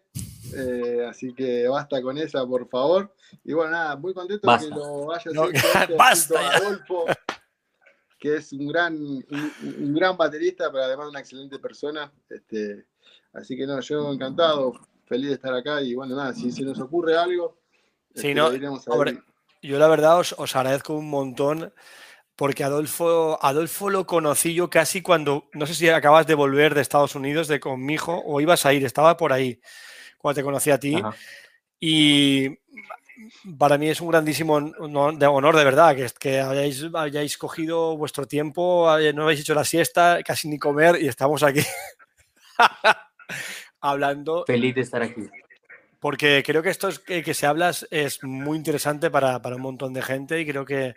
Eh, 0.55 1.07
así 1.09 1.35
que 1.35 1.67
basta 1.69 2.01
con 2.03 2.19
esa, 2.19 2.47
por 2.47 2.69
favor. 2.69 3.15
Y 3.45 3.53
bueno, 3.53 3.73
nada, 3.73 3.97
muy 3.97 4.15
contento 4.15 4.47
basta. 4.47 4.69
que 4.69 4.75
lo 4.75 5.13
hayas 5.13 5.35
no, 5.35 5.49
hecho 5.49 5.67
este 5.81 5.95
basta 5.95 6.41
a 6.41 6.57
Adolfo, 6.57 7.07
que 8.19 8.37
es 8.37 8.53
un 8.53 8.69
gran, 8.69 8.95
un, 8.95 9.53
un, 9.81 9.95
gran 9.95 10.17
baterista, 10.17 10.71
pero 10.71 10.85
además 10.85 11.09
una 11.09 11.21
excelente 11.21 11.59
persona. 11.59 12.13
Este, 12.29 12.87
así 13.33 13.57
que 13.57 13.67
no, 13.67 13.81
yo 13.81 14.13
encantado, 14.13 14.75
feliz 15.07 15.29
de 15.29 15.35
estar 15.35 15.55
acá. 15.55 15.83
Y 15.83 15.95
bueno, 15.95 16.15
nada, 16.15 16.33
si 16.35 16.53
se 16.53 16.63
nos 16.63 16.79
ocurre 16.81 17.17
algo, 17.17 17.59
sí, 18.15 18.29
este, 18.29 18.35
no, 18.35 18.53
yo 19.63 19.79
la 19.79 19.89
verdad 19.89 20.19
os, 20.19 20.35
os 20.37 20.55
agradezco 20.55 20.95
un 20.95 21.09
montón 21.09 21.73
porque 22.37 22.65
Adolfo, 22.65 23.39
Adolfo 23.43 23.91
lo 23.91 24.07
conocí 24.07 24.55
yo 24.55 24.71
casi 24.71 25.03
cuando, 25.03 25.49
no 25.53 25.67
sé 25.67 25.75
si 25.75 25.89
acabas 25.89 26.27
de 26.27 26.35
volver 26.35 26.75
de 26.75 26.81
Estados 26.81 27.15
Unidos 27.15 27.49
de 27.49 27.61
con 27.61 27.85
mi 27.85 27.95
hijo 27.95 28.23
o 28.25 28.41
ibas 28.41 28.67
a 28.67 28.73
ir, 28.73 28.85
estaba 28.85 29.17
por 29.17 29.33
ahí 29.33 29.61
cuando 30.19 30.41
te 30.41 30.45
conocí 30.45 30.71
a 30.71 30.81
ti. 30.81 30.97
Ajá. 30.97 31.15
Y 31.87 32.59
para 33.59 33.79
mí 33.79 33.89
es 33.89 34.01
un 34.01 34.09
grandísimo 34.09 34.55
honor 34.55 35.17
de, 35.19 35.27
honor, 35.27 35.57
de 35.57 35.65
verdad, 35.65 35.95
que, 35.95 36.07
que 36.19 36.41
hayáis, 36.41 36.83
hayáis, 36.95 37.37
cogido 37.39 37.97
vuestro 37.97 38.27
tiempo, 38.27 38.87
no 39.15 39.23
habéis 39.25 39.41
hecho 39.41 39.55
la 39.55 39.65
siesta, 39.65 40.23
casi 40.25 40.49
ni 40.49 40.59
comer 40.59 40.97
y 41.01 41.09
estamos 41.09 41.43
aquí 41.43 41.61
hablando. 43.81 44.45
Feliz 44.47 44.75
de 44.75 44.81
estar 44.81 45.03
aquí. 45.03 45.29
Porque 46.01 46.43
creo 46.45 46.63
que 46.63 46.71
esto 46.71 46.89
es, 46.89 46.99
que, 46.99 47.23
que 47.23 47.35
se 47.35 47.47
habla 47.47 47.73
es 47.91 48.23
muy 48.23 48.57
interesante 48.57 49.11
para, 49.11 49.41
para, 49.41 49.57
un 49.57 49.63
montón 49.63 49.95
de 49.95 50.03
gente 50.03 50.41
y 50.41 50.47
creo 50.47 50.65
que, 50.65 50.95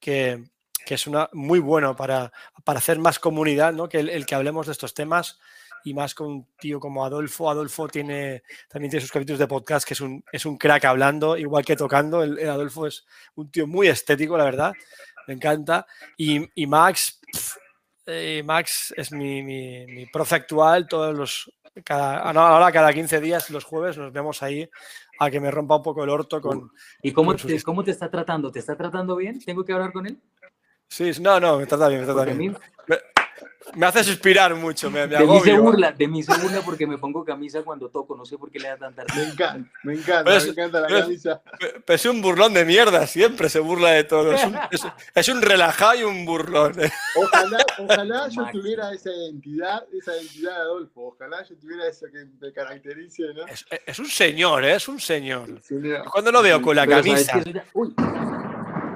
que, 0.00 0.44
que 0.86 0.94
es 0.94 1.06
una, 1.06 1.28
muy 1.32 1.58
bueno 1.58 1.96
para, 1.96 2.32
para, 2.64 2.78
hacer 2.78 2.98
más 2.98 3.18
comunidad, 3.18 3.72
¿no? 3.72 3.88
que 3.88 3.98
el, 3.98 4.08
el, 4.08 4.24
que 4.24 4.36
hablemos 4.36 4.66
de 4.66 4.72
estos 4.72 4.94
temas 4.94 5.38
y 5.84 5.92
más 5.92 6.14
con 6.14 6.28
un 6.28 6.46
tío 6.58 6.78
como 6.78 7.04
Adolfo. 7.04 7.50
Adolfo 7.50 7.88
tiene, 7.88 8.44
también 8.68 8.90
tiene 8.90 9.02
sus 9.02 9.10
capítulos 9.10 9.40
de 9.40 9.48
podcast, 9.48 9.86
que 9.86 9.94
es 9.94 10.00
un, 10.00 10.24
es 10.32 10.46
un 10.46 10.56
crack 10.56 10.84
hablando, 10.84 11.36
igual 11.36 11.64
que 11.64 11.76
tocando. 11.76 12.22
El, 12.22 12.38
el 12.38 12.48
Adolfo 12.48 12.86
es 12.86 13.04
un 13.34 13.50
tío 13.50 13.66
muy 13.66 13.88
estético, 13.88 14.38
la 14.38 14.44
verdad, 14.44 14.72
me 15.26 15.34
encanta. 15.34 15.86
Y, 16.16 16.48
y 16.54 16.66
Max, 16.66 17.20
pff, 17.32 17.56
eh, 18.06 18.42
Max 18.44 18.94
es 18.96 19.10
mi, 19.10 19.42
mi, 19.42 19.86
mi, 19.86 20.06
profe 20.06 20.36
actual, 20.36 20.86
todos 20.86 21.14
los, 21.14 21.52
cada, 21.84 22.32
no, 22.32 22.40
ahora 22.40 22.70
cada 22.70 22.92
15 22.92 23.20
días, 23.20 23.50
los 23.50 23.64
jueves, 23.64 23.98
nos 23.98 24.12
vemos 24.12 24.42
ahí 24.42 24.68
a 25.18 25.30
que 25.30 25.40
me 25.40 25.50
rompa 25.50 25.76
un 25.76 25.82
poco 25.82 26.04
el 26.04 26.10
orto 26.10 26.40
con... 26.40 26.70
¿Y 27.02 27.12
cómo, 27.12 27.32
con 27.32 27.38
sus... 27.38 27.50
te, 27.50 27.62
cómo 27.62 27.82
te 27.82 27.90
está 27.90 28.10
tratando? 28.10 28.52
¿Te 28.52 28.60
está 28.60 28.76
tratando 28.76 29.16
bien? 29.16 29.42
¿Tengo 29.44 29.64
que 29.64 29.72
hablar 29.72 29.92
con 29.92 30.06
él? 30.06 30.20
Sí, 30.88 31.10
no, 31.20 31.38
no, 31.40 31.58
me 31.58 31.66
trata 31.66 31.88
bien, 31.88 32.00
me 32.00 32.06
trata 32.06 32.24
bien. 32.24 32.38
mí- 32.38 32.48
Me, 32.88 32.96
me 33.74 33.86
hace 33.86 34.04
suspirar 34.04 34.54
mucho, 34.54 34.88
me, 34.90 35.06
me 35.08 35.16
De 35.16 35.26
mí 35.26 35.40
se 35.40 35.50
agobio. 35.50 35.62
burla, 35.62 35.90
de 35.90 36.06
mí 36.06 36.22
se 36.22 36.32
burla 36.40 36.60
porque 36.62 36.86
me 36.86 36.96
pongo 36.98 37.24
camisa 37.24 37.62
cuando 37.62 37.88
toco, 37.90 38.16
no 38.16 38.24
sé 38.24 38.38
por 38.38 38.48
qué 38.50 38.60
le 38.60 38.68
da 38.68 38.76
tanta 38.76 39.02
Me 39.14 39.24
encanta, 39.24 39.70
me 39.82 39.94
encanta, 39.94 40.24
Pero 40.24 40.36
es- 40.36 40.44
me 40.44 40.50
encanta 40.52 40.80
la 40.82 40.86
pero 40.86 41.00
camisa. 41.00 41.42
Pe- 41.58 41.74
pero 41.84 41.94
es 41.96 42.06
un 42.06 42.22
burlón 42.22 42.54
de 42.54 42.64
mierda, 42.64 43.06
siempre 43.08 43.48
se 43.48 43.58
burla 43.58 43.90
de 43.90 44.04
todo. 44.04 44.32
Es 44.32 44.44
un, 44.44 44.56
es- 44.70 44.86
es 45.14 45.28
un 45.28 45.42
relajado 45.42 45.96
y 45.96 46.04
un 46.04 46.24
burlón. 46.24 46.74
Ojalá, 47.16 47.58
ojalá 47.78 48.28
yo 48.28 48.46
tuviera 48.52 48.92
esa 48.94 49.10
identidad, 49.10 49.82
esa 49.92 50.14
identidad 50.16 50.52
de 50.54 50.60
Adolfo. 50.60 51.08
Ojalá 51.08 51.42
yo 51.42 51.56
tuviera 51.58 51.88
eso 51.88 52.06
que 52.12 52.24
me 52.40 52.52
caracterice, 52.52 53.24
¿no? 53.34 53.46
Es, 53.48 53.66
es 53.84 53.98
un 53.98 54.06
señor, 54.06 54.64
¿eh? 54.64 54.76
es 54.76 54.86
un 54.86 55.00
señor. 55.00 55.60
Sería- 55.62 56.04
Cuando 56.04 56.30
lo 56.30 56.40
veo 56.40 56.62
con 56.62 56.76
la 56.76 56.86
Pero 56.86 57.02
¿sabes 57.02 57.26
camisa. 57.26 57.64
uy, 57.74 57.94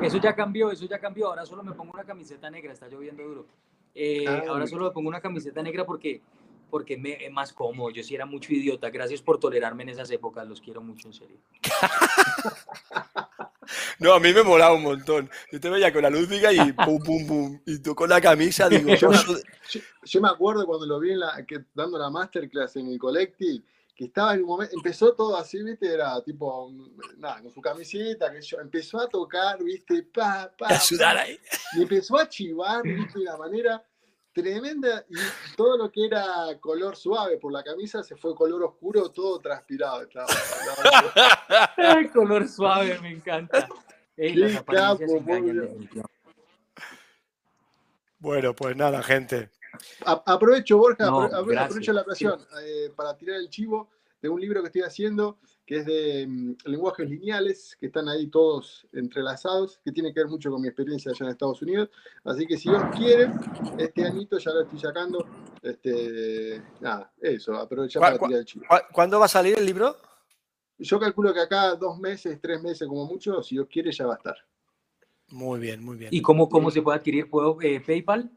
eso 0.03 0.19
ya 0.19 0.35
cambió, 0.35 0.71
eso 0.71 0.87
ya 0.87 0.99
cambió. 0.99 1.29
Ahora 1.29 1.45
solo 1.47 1.63
me 1.63 1.73
pongo 1.73 1.93
una 1.95 2.05
camiseta 2.05 2.51
negra, 2.51 2.73
está 2.73 2.89
lloviendo 2.89 3.23
duro. 3.23 3.47
Eh, 3.95 4.25
Ah, 4.29 4.43
ahora 4.49 4.67
solo 4.67 4.85
me 4.87 4.91
pongo 4.93 5.09
una 5.09 5.21
camiseta 5.21 5.63
negra 5.63 5.85
porque, 5.85 6.21
porque 6.71 6.97
me, 6.97 7.25
es 7.25 7.33
más 7.33 7.53
cómodo. 7.53 7.91
Yo 7.91 8.03
sí 8.03 8.15
era 8.15 8.27
mucho 8.27 8.53
idiota. 8.53 8.91
Gracias 8.91 9.21
por 9.23 9.39
tolerarme 9.39 9.83
en 9.85 9.89
esas 9.91 10.11
épocas, 10.11 10.47
los 10.47 10.61
quiero 10.61 10.81
mucho, 10.83 11.09
en 11.09 11.15
serio. 11.15 11.37
No, 14.01 14.15
a 14.15 14.19
mí 14.21 14.33
me 14.33 14.43
molaba 14.43 14.75
un 14.75 14.83
montón. 14.83 15.31
Yo 15.53 15.61
te 15.61 15.69
veía 15.69 15.93
con 15.93 16.03
la 16.03 16.11
lúdica 16.11 16.53
y 16.53 16.73
pum, 16.73 16.99
pum, 17.05 17.27
pum. 17.27 17.61
Y 17.67 17.79
tú 17.81 17.95
con 17.95 18.09
la 18.09 18.21
camisa, 18.21 18.69
digo, 18.69 18.95
Yo, 18.97 19.11
"Eso- 19.11 19.37
yo- 19.71 19.81
yo 20.05 20.21
me 20.21 20.29
acuerdo 20.29 20.67
cuando 20.67 20.87
lo 20.87 20.99
vi 20.99 21.13
en 21.13 21.21
la, 21.21 21.45
que, 21.47 21.65
dando 21.75 21.99
la 21.99 22.11
masterclass 22.11 22.77
en 22.77 22.89
el 22.89 22.99
Collective, 22.99 23.63
que 24.01 24.07
estaba 24.07 24.33
en 24.33 24.41
un 24.41 24.47
momento, 24.47 24.75
empezó 24.75 25.13
todo 25.15 25.37
así, 25.37 25.63
viste, 25.63 25.93
era 25.93 26.19
tipo, 26.23 26.73
nada, 27.19 27.43
con 27.43 27.51
su 27.53 27.61
camiseta, 27.61 28.33
que 28.33 28.41
yo, 28.41 28.59
empezó 28.59 28.99
a 28.99 29.07
tocar, 29.07 29.63
viste, 29.63 30.05
pa, 30.05 30.51
pa, 30.57 30.69
a 30.69 30.81
sudar 30.81 31.19
ahí. 31.19 31.39
y 31.77 31.83
empezó 31.83 32.17
a 32.19 32.27
chivar, 32.27 32.83
viste, 32.83 33.19
de 33.19 33.25
una 33.27 33.37
manera 33.37 33.85
tremenda, 34.33 35.05
y 35.07 35.17
todo 35.55 35.77
lo 35.77 35.93
que 35.93 36.07
era 36.07 36.25
color 36.61 36.97
suave 36.97 37.37
por 37.37 37.53
la 37.53 37.63
camisa 37.63 38.03
se 38.03 38.17
fue 38.17 38.35
color 38.35 38.63
oscuro, 38.63 39.11
todo 39.11 39.39
transpirado. 39.39 40.01
Estaba, 40.01 40.29
estaba- 41.13 41.75
Ay, 41.77 42.09
color 42.09 42.49
suave, 42.49 42.99
me 43.03 43.11
encanta. 43.11 43.69
Ey, 44.17 44.35
las 44.35 44.63
capo, 44.63 45.03
engañan. 45.15 45.91
Bueno, 48.19 48.55
pues 48.57 48.75
nada, 48.77 49.03
gente. 49.03 49.51
A- 50.05 50.23
aprovecho, 50.27 50.79
Borja, 50.79 51.07
No, 51.07 51.21
apro- 51.21 51.31
apro- 51.33 51.47
gracias. 51.47 51.65
aprovecho 51.65 51.93
la 51.93 52.03
ocasión 52.03 52.41
eh, 52.63 52.93
para 52.95 53.17
tirar 53.17 53.37
el 53.37 53.49
chivo. 53.49 53.91
de 54.23 54.29
un 54.29 54.39
libro 54.39 54.61
que 54.61 54.67
estoy 54.67 54.83
haciendo 54.83 55.39
que 55.65 55.79
es 55.79 55.87
de 55.87 56.27
mm, 56.29 56.57
lenguajes 56.67 57.09
lineales, 57.09 57.75
que 57.81 57.87
están 57.87 58.07
ahí 58.07 58.27
todos 58.27 58.87
entrelazados, 58.93 59.81
que 59.83 59.93
tiene 59.93 60.13
que 60.13 60.21
ver 60.21 60.29
mucho 60.29 60.51
con 60.51 60.61
mi 60.61 60.69
experiencia 60.69 61.11
allá 61.11 61.25
en 61.25 61.31
Estados 61.31 61.63
Unidos. 61.63 61.89
Así 62.25 62.47
que 62.47 62.59
si 62.59 62.69
Dios 62.69 62.83
quiere, 62.99 63.31
este 63.79 64.05
añito 64.05 64.37
ya 64.37 64.51
lo 64.53 64.61
estoy 64.61 64.79
sacando. 64.79 65.25
Este, 65.63 66.61
nada, 66.81 67.11
eso, 67.23 67.55
aprovechar 67.55 68.01
para 68.01 68.19
tirar 68.19 68.41
el 68.41 68.45
chivo. 68.45 68.67
¿Cuándo 68.93 69.19
va 69.19 69.25
a 69.25 69.29
salir 69.29 69.57
el 69.57 69.65
libro? 69.65 69.97
Yo 70.79 71.01
calculo 71.01 71.33
que 71.33 71.41
acá 71.41 71.75
dos 71.77 71.99
meses, 71.99 72.39
tres 72.43 72.61
meses 72.63 72.87
como 72.87 73.07
mucho, 73.07 73.43
si 73.43 73.55
Dios 73.55 73.69
quiere, 73.71 73.91
ya 73.91 74.05
va 74.07 74.15
a 74.15 74.17
estar. 74.19 74.37
Muy 75.29 75.61
bien, 75.61 75.83
muy 75.83 75.97
bien. 75.97 76.11
¿Y 76.13 76.21
cómo, 76.21 76.49
cómo 76.51 76.71
se 76.71 76.83
puede 76.83 76.99
adquirir? 76.99 77.31
¿Puedo 77.31 77.57
eh, 77.63 77.81
PayPal? 77.81 78.31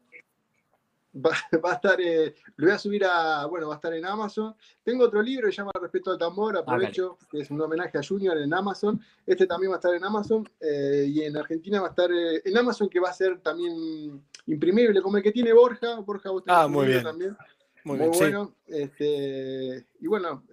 Va, 1.14 1.30
va, 1.64 1.72
a 1.72 1.74
estar, 1.74 2.00
eh, 2.00 2.34
lo 2.56 2.66
voy 2.66 2.74
a 2.74 2.78
subir 2.78 3.04
a, 3.04 3.46
bueno, 3.46 3.68
va 3.68 3.74
a 3.74 3.76
estar 3.76 3.94
en 3.94 4.04
Amazon. 4.04 4.54
Tengo 4.82 5.04
otro 5.04 5.22
libro 5.22 5.46
que 5.46 5.52
se 5.52 5.58
llama 5.58 5.72
Respeto 5.80 6.10
al 6.10 6.18
Tambor, 6.18 6.56
aprovecho, 6.56 7.18
que 7.30 7.40
es 7.40 7.50
un 7.50 7.60
homenaje 7.60 7.98
a 7.98 8.02
Junior 8.02 8.36
en 8.38 8.52
Amazon. 8.52 9.00
Este 9.26 9.46
también 9.46 9.70
va 9.70 9.76
a 9.76 9.78
estar 9.78 9.94
en 9.94 10.04
Amazon 10.04 10.48
eh, 10.60 11.06
y 11.08 11.22
en 11.22 11.36
Argentina 11.36 11.80
va 11.80 11.88
a 11.88 11.90
estar 11.90 12.10
eh, 12.10 12.42
en 12.44 12.58
Amazon 12.58 12.88
que 12.88 13.00
va 13.00 13.10
a 13.10 13.14
ser 13.14 13.40
también 13.40 14.22
imprimible, 14.46 15.00
como 15.00 15.16
el 15.16 15.22
que 15.22 15.32
tiene 15.32 15.52
Borja. 15.52 16.00
Borja, 16.00 16.30
vos 16.30 16.42
ah, 16.48 16.66
muy 16.66 16.86
bien. 16.86 17.02
también. 17.02 17.36
Muy, 17.84 17.98
muy 17.98 18.08
bien, 18.08 18.18
bueno. 18.18 18.54
Sí. 18.66 18.74
Este, 18.74 19.86
y 20.00 20.06
bueno, 20.06 20.44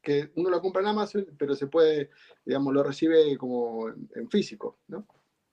que 0.00 0.30
uno 0.36 0.50
lo 0.50 0.60
compra 0.60 0.82
en 0.82 0.88
Amazon, 0.88 1.26
pero 1.36 1.54
se 1.54 1.66
puede, 1.66 2.10
digamos, 2.44 2.72
lo 2.72 2.84
recibe 2.84 3.36
como 3.36 3.88
en, 3.88 4.08
en 4.14 4.30
físico, 4.30 4.78
¿no? 4.88 5.06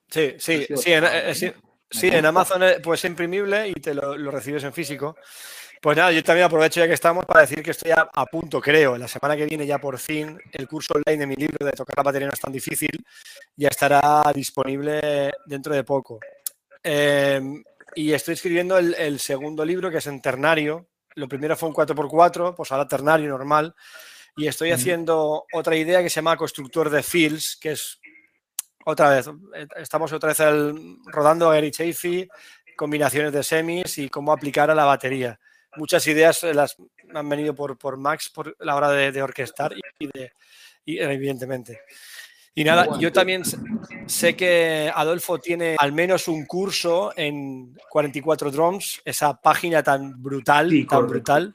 Sí, 0.08 0.34
sí, 0.38 0.66
sí, 0.76 0.92
en, 0.92 1.04
eh, 1.04 1.34
sí, 1.34 1.50
sí, 1.92 2.08
en 2.08 2.26
Amazon 2.26 2.62
pues 2.82 3.00
es 3.04 3.10
imprimible 3.10 3.68
y 3.68 3.74
te 3.74 3.94
lo, 3.94 4.16
lo, 4.16 4.30
recibes 4.30 4.64
en 4.64 4.72
físico. 4.72 5.16
Pues 5.80 5.96
nada, 5.96 6.12
yo 6.12 6.22
también 6.22 6.46
aprovecho 6.46 6.80
ya 6.80 6.86
que 6.86 6.94
estamos 6.94 7.24
para 7.26 7.40
decir 7.40 7.62
que 7.62 7.72
estoy 7.72 7.90
a, 7.90 8.08
a, 8.12 8.26
punto, 8.26 8.60
creo, 8.60 8.96
la 8.96 9.08
semana 9.08 9.36
que 9.36 9.46
viene 9.46 9.66
ya 9.66 9.78
por 9.78 9.98
fin 9.98 10.38
el 10.52 10.68
curso 10.68 10.94
online 10.94 11.18
de 11.18 11.26
mi 11.26 11.34
libro 11.34 11.66
de 11.66 11.72
tocar 11.72 11.96
la 11.96 12.04
batería 12.04 12.28
no 12.28 12.34
es 12.34 12.40
tan 12.40 12.52
difícil 12.52 13.04
ya 13.56 13.68
estará 13.68 14.22
disponible 14.34 15.32
dentro 15.46 15.74
de 15.74 15.84
poco. 15.84 16.20
Eh, 16.82 17.40
y 17.94 18.12
estoy 18.12 18.34
escribiendo 18.34 18.78
el, 18.78 18.94
el, 18.94 19.20
segundo 19.20 19.64
libro 19.64 19.90
que 19.90 19.98
es 19.98 20.06
en 20.06 20.20
ternario. 20.20 20.88
Lo 21.14 21.28
primero 21.28 21.56
fue 21.56 21.68
un 21.68 21.74
4x4, 21.74 22.54
pues 22.54 22.72
ahora 22.72 22.88
ternario 22.88 23.28
normal. 23.28 23.74
Y 24.34 24.46
estoy 24.46 24.70
haciendo 24.70 25.44
otra 25.52 25.76
idea 25.76 26.02
que 26.02 26.08
se 26.08 26.16
llama 26.16 26.38
constructor 26.38 26.88
de 26.88 27.02
fields, 27.02 27.58
que 27.60 27.72
es 27.72 28.00
otra 28.84 29.10
vez, 29.10 29.30
estamos 29.76 30.12
otra 30.12 30.28
vez 30.30 30.40
el, 30.40 30.98
rodando 31.06 31.52
Eric 31.52 31.74
Chafee, 31.74 32.28
combinaciones 32.76 33.32
de 33.32 33.42
semis 33.42 33.98
y 33.98 34.08
cómo 34.08 34.32
aplicar 34.32 34.70
a 34.70 34.74
la 34.74 34.84
batería. 34.84 35.38
Muchas 35.76 36.06
ideas 36.06 36.42
las 36.42 36.76
han 37.14 37.28
venido 37.28 37.54
por, 37.54 37.78
por 37.78 37.96
Max 37.96 38.30
por 38.30 38.56
la 38.60 38.76
hora 38.76 38.90
de, 38.90 39.12
de 39.12 39.22
orquestar 39.22 39.72
y, 39.98 40.06
de, 40.06 40.32
y, 40.84 40.98
evidentemente. 40.98 41.80
Y 42.54 42.64
nada, 42.64 42.98
yo 42.98 43.10
también 43.10 43.42
sé 44.06 44.36
que 44.36 44.92
Adolfo 44.94 45.38
tiene 45.38 45.76
al 45.78 45.92
menos 45.92 46.28
un 46.28 46.44
curso 46.44 47.12
en 47.16 47.74
44 47.88 48.50
Drums, 48.50 49.00
esa 49.06 49.40
página 49.40 49.82
tan 49.82 50.22
brutal, 50.22 50.68
sí, 50.68 50.80
tan 50.80 50.86
correcto. 50.86 51.12
brutal 51.12 51.54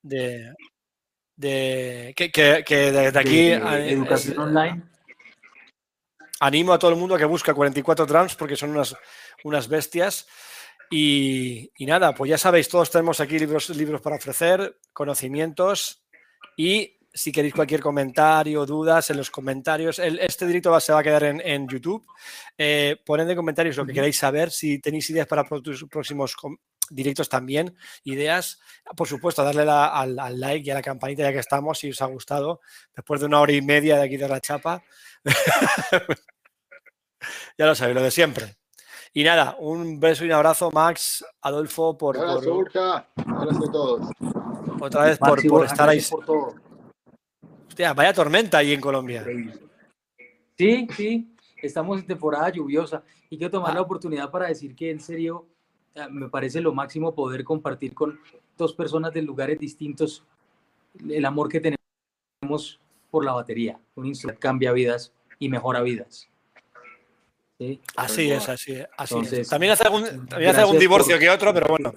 de, 0.00 0.54
de 1.36 2.14
que, 2.16 2.30
que, 2.30 2.64
que 2.66 2.92
desde 2.92 3.18
aquí 3.18 3.48
de, 3.50 3.60
de 3.60 3.92
educación 3.92 4.32
es, 4.32 4.38
online 4.38 4.91
animo 6.42 6.72
a 6.72 6.78
todo 6.78 6.90
el 6.90 6.96
mundo 6.96 7.14
a 7.14 7.18
que 7.18 7.24
busque 7.24 7.54
44 7.54 8.04
drums 8.04 8.34
porque 8.34 8.56
son 8.56 8.70
unas, 8.70 8.96
unas 9.44 9.68
bestias. 9.68 10.26
Y, 10.90 11.70
y, 11.78 11.86
nada, 11.86 12.12
pues 12.14 12.28
ya 12.28 12.36
sabéis, 12.36 12.68
todos 12.68 12.90
tenemos 12.90 13.20
aquí 13.20 13.38
libros, 13.38 13.70
libros 13.70 14.00
para 14.00 14.16
ofrecer, 14.16 14.76
conocimientos 14.92 16.02
y 16.56 16.98
si 17.14 17.30
queréis 17.30 17.54
cualquier 17.54 17.80
comentario, 17.80 18.66
dudas, 18.66 19.10
en 19.10 19.18
los 19.18 19.30
comentarios. 19.30 19.98
El, 19.98 20.18
este 20.18 20.46
directo 20.46 20.70
va, 20.70 20.80
se 20.80 20.92
va 20.92 21.00
a 21.00 21.02
quedar 21.02 21.24
en, 21.24 21.40
en 21.40 21.68
YouTube. 21.68 22.04
Eh, 22.58 22.96
poned 23.04 23.28
en 23.28 23.36
comentarios 23.36 23.76
lo 23.76 23.86
que 23.86 23.92
queráis 23.92 24.16
saber. 24.16 24.50
Si 24.50 24.80
tenéis 24.80 25.08
ideas 25.10 25.26
para 25.26 25.44
próximos 25.44 26.34
directos 26.94 27.28
también, 27.28 27.76
ideas. 28.04 28.60
Por 28.96 29.08
supuesto, 29.08 29.44
darle 29.44 29.64
la, 29.64 29.86
al, 29.88 30.18
al, 30.18 30.38
like 30.38 30.66
y 30.66 30.70
a 30.70 30.74
la 30.74 30.82
campanita 30.82 31.22
ya 31.22 31.32
que 31.32 31.38
estamos, 31.38 31.78
si 31.78 31.90
os 31.90 32.02
ha 32.02 32.06
gustado. 32.06 32.60
Después 32.94 33.20
de 33.20 33.26
una 33.26 33.40
hora 33.40 33.52
y 33.52 33.62
media 33.62 33.96
de 33.96 34.04
aquí 34.04 34.16
de 34.16 34.28
la 34.28 34.40
chapa. 34.40 34.82
ya 37.58 37.66
lo 37.66 37.74
sabéis, 37.74 37.96
lo 37.96 38.02
de 38.02 38.10
siempre. 38.10 38.56
Y 39.14 39.24
nada, 39.24 39.56
un 39.58 40.00
beso 40.00 40.24
y 40.24 40.28
un 40.28 40.32
abrazo, 40.32 40.70
Max, 40.70 41.24
Adolfo, 41.42 41.98
por. 41.98 42.16
Un 42.16 42.24
abrazo, 42.24 42.48
por, 42.48 42.58
Urca. 42.58 43.08
Un 43.26 43.34
abrazo 43.34 43.68
a 43.68 43.72
todos. 43.72 44.08
Otra 44.80 45.04
vez 45.04 45.18
por, 45.18 45.46
por 45.46 45.66
estar 45.66 45.88
ahí. 45.88 46.00
Por 46.00 46.24
todo. 46.24 46.54
Hostia, 47.68 47.92
vaya 47.94 48.12
tormenta 48.12 48.58
ahí 48.58 48.72
en 48.72 48.80
Colombia. 48.80 49.24
Sí, 50.58 50.86
sí, 50.94 51.34
estamos 51.62 52.00
en 52.00 52.06
temporada 52.06 52.50
lluviosa 52.50 53.02
y 53.30 53.38
quiero 53.38 53.50
tomar 53.50 53.70
ah. 53.70 53.74
la 53.76 53.80
oportunidad 53.80 54.30
para 54.30 54.48
decir 54.48 54.74
que 54.74 54.90
en 54.90 55.00
serio 55.00 55.48
me 56.10 56.28
parece 56.28 56.60
lo 56.60 56.72
máximo 56.72 57.14
poder 57.14 57.44
compartir 57.44 57.94
con 57.94 58.18
dos 58.56 58.74
personas 58.74 59.12
de 59.12 59.22
lugares 59.22 59.58
distintos 59.58 60.24
el 61.08 61.24
amor 61.24 61.48
que 61.48 61.60
tenemos 61.60 62.80
por 63.10 63.24
la 63.24 63.32
batería. 63.32 63.78
Un 63.94 64.06
instrumento 64.06 64.40
cambia 64.40 64.72
vidas 64.72 65.12
y 65.38 65.48
mejora 65.48 65.80
vidas. 65.82 66.28
¿Sí? 67.58 67.80
Así 67.96 68.30
es, 68.30 68.48
así 68.48 68.72
es. 68.72 68.86
Así 68.96 69.14
Entonces, 69.14 69.38
es. 69.40 69.48
También 69.48 69.72
hace 69.72 69.84
algún, 69.84 70.26
también 70.26 70.50
hace 70.50 70.60
algún 70.60 70.78
divorcio 70.78 71.14
por... 71.14 71.20
que 71.20 71.30
otro, 71.30 71.54
pero 71.54 71.68
bueno. 71.68 71.92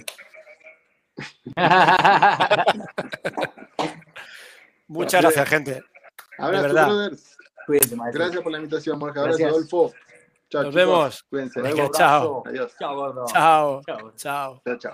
Muchas 4.88 5.22
gracias, 5.22 5.49
gente. 5.49 5.84
Abrazo, 6.38 6.61
de 6.61 6.67
verdad. 6.67 6.88
Brothers. 6.88 7.38
Cuídense, 7.65 7.95
gracias 8.13 8.43
por 8.43 8.51
la 8.51 8.59
invitación, 8.59 8.99
Marca. 8.99 9.23
Gracias, 9.23 9.49
Adolfo. 9.49 9.91
Chao, 10.49 10.63
Nos 10.63 10.73
chicos. 10.73 10.76
vemos. 10.76 11.23
Cuídense. 11.30 11.61
Venga, 11.61 11.89
chao. 11.91 12.43
Adiós. 12.45 12.76
Chao, 12.77 13.13
chao. 13.13 13.26
Chao. 13.27 13.81
Chao. 14.15 14.61
chao. 14.65 14.77
chao. 14.77 14.93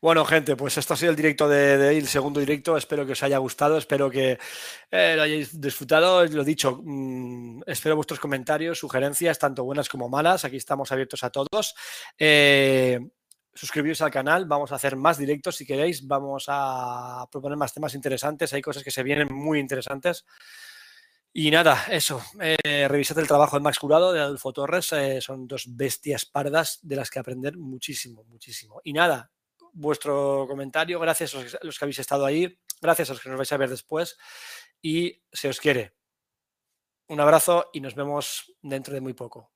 Bueno, 0.00 0.24
gente, 0.26 0.56
pues 0.56 0.76
esto 0.76 0.94
ha 0.94 0.96
sido 0.96 1.10
el 1.10 1.16
directo 1.16 1.48
de, 1.48 1.78
de, 1.78 1.96
el 1.98 2.06
segundo 2.06 2.38
directo. 2.38 2.76
Espero 2.76 3.06
que 3.06 3.12
os 3.12 3.22
haya 3.22 3.38
gustado, 3.38 3.78
espero 3.78 4.10
que 4.10 4.38
eh, 4.90 5.14
lo 5.16 5.22
hayáis 5.22 5.58
disfrutado. 5.60 6.24
Lo 6.26 6.44
dicho, 6.44 6.80
mmm, 6.82 7.62
espero 7.66 7.96
vuestros 7.96 8.20
comentarios, 8.20 8.78
sugerencias, 8.78 9.38
tanto 9.38 9.64
buenas 9.64 9.88
como 9.88 10.08
malas. 10.08 10.44
Aquí 10.44 10.56
estamos 10.56 10.92
abiertos 10.92 11.24
a 11.24 11.30
todos. 11.30 11.74
Eh, 12.18 13.00
suscribiros 13.56 14.00
al 14.02 14.10
canal, 14.10 14.46
vamos 14.46 14.70
a 14.70 14.76
hacer 14.76 14.96
más 14.96 15.18
directos 15.18 15.56
si 15.56 15.66
queréis, 15.66 16.06
vamos 16.06 16.44
a 16.48 17.26
proponer 17.30 17.56
más 17.56 17.72
temas 17.72 17.94
interesantes, 17.94 18.52
hay 18.52 18.62
cosas 18.62 18.84
que 18.84 18.90
se 18.90 19.02
vienen 19.02 19.28
muy 19.32 19.58
interesantes. 19.58 20.24
Y 21.32 21.50
nada, 21.50 21.84
eso, 21.90 22.22
eh, 22.40 22.86
revisad 22.88 23.18
el 23.18 23.26
trabajo 23.26 23.56
de 23.56 23.62
Max 23.62 23.78
Curado, 23.78 24.12
de 24.12 24.20
Adolfo 24.20 24.52
Torres, 24.52 24.92
eh, 24.92 25.20
son 25.20 25.46
dos 25.46 25.64
bestias 25.68 26.24
pardas 26.24 26.78
de 26.82 26.96
las 26.96 27.10
que 27.10 27.18
aprender 27.18 27.56
muchísimo, 27.58 28.24
muchísimo. 28.24 28.80
Y 28.84 28.92
nada, 28.92 29.30
vuestro 29.72 30.46
comentario, 30.48 30.98
gracias 30.98 31.34
a 31.34 31.58
los 31.62 31.78
que 31.78 31.84
habéis 31.84 31.98
estado 31.98 32.24
ahí, 32.24 32.58
gracias 32.80 33.10
a 33.10 33.12
los 33.12 33.22
que 33.22 33.28
nos 33.28 33.38
vais 33.38 33.52
a 33.52 33.56
ver 33.58 33.68
después 33.68 34.16
y 34.80 35.22
se 35.32 35.48
os 35.48 35.60
quiere. 35.60 35.94
Un 37.08 37.20
abrazo 37.20 37.70
y 37.72 37.80
nos 37.80 37.94
vemos 37.94 38.54
dentro 38.62 38.94
de 38.94 39.00
muy 39.00 39.12
poco. 39.12 39.55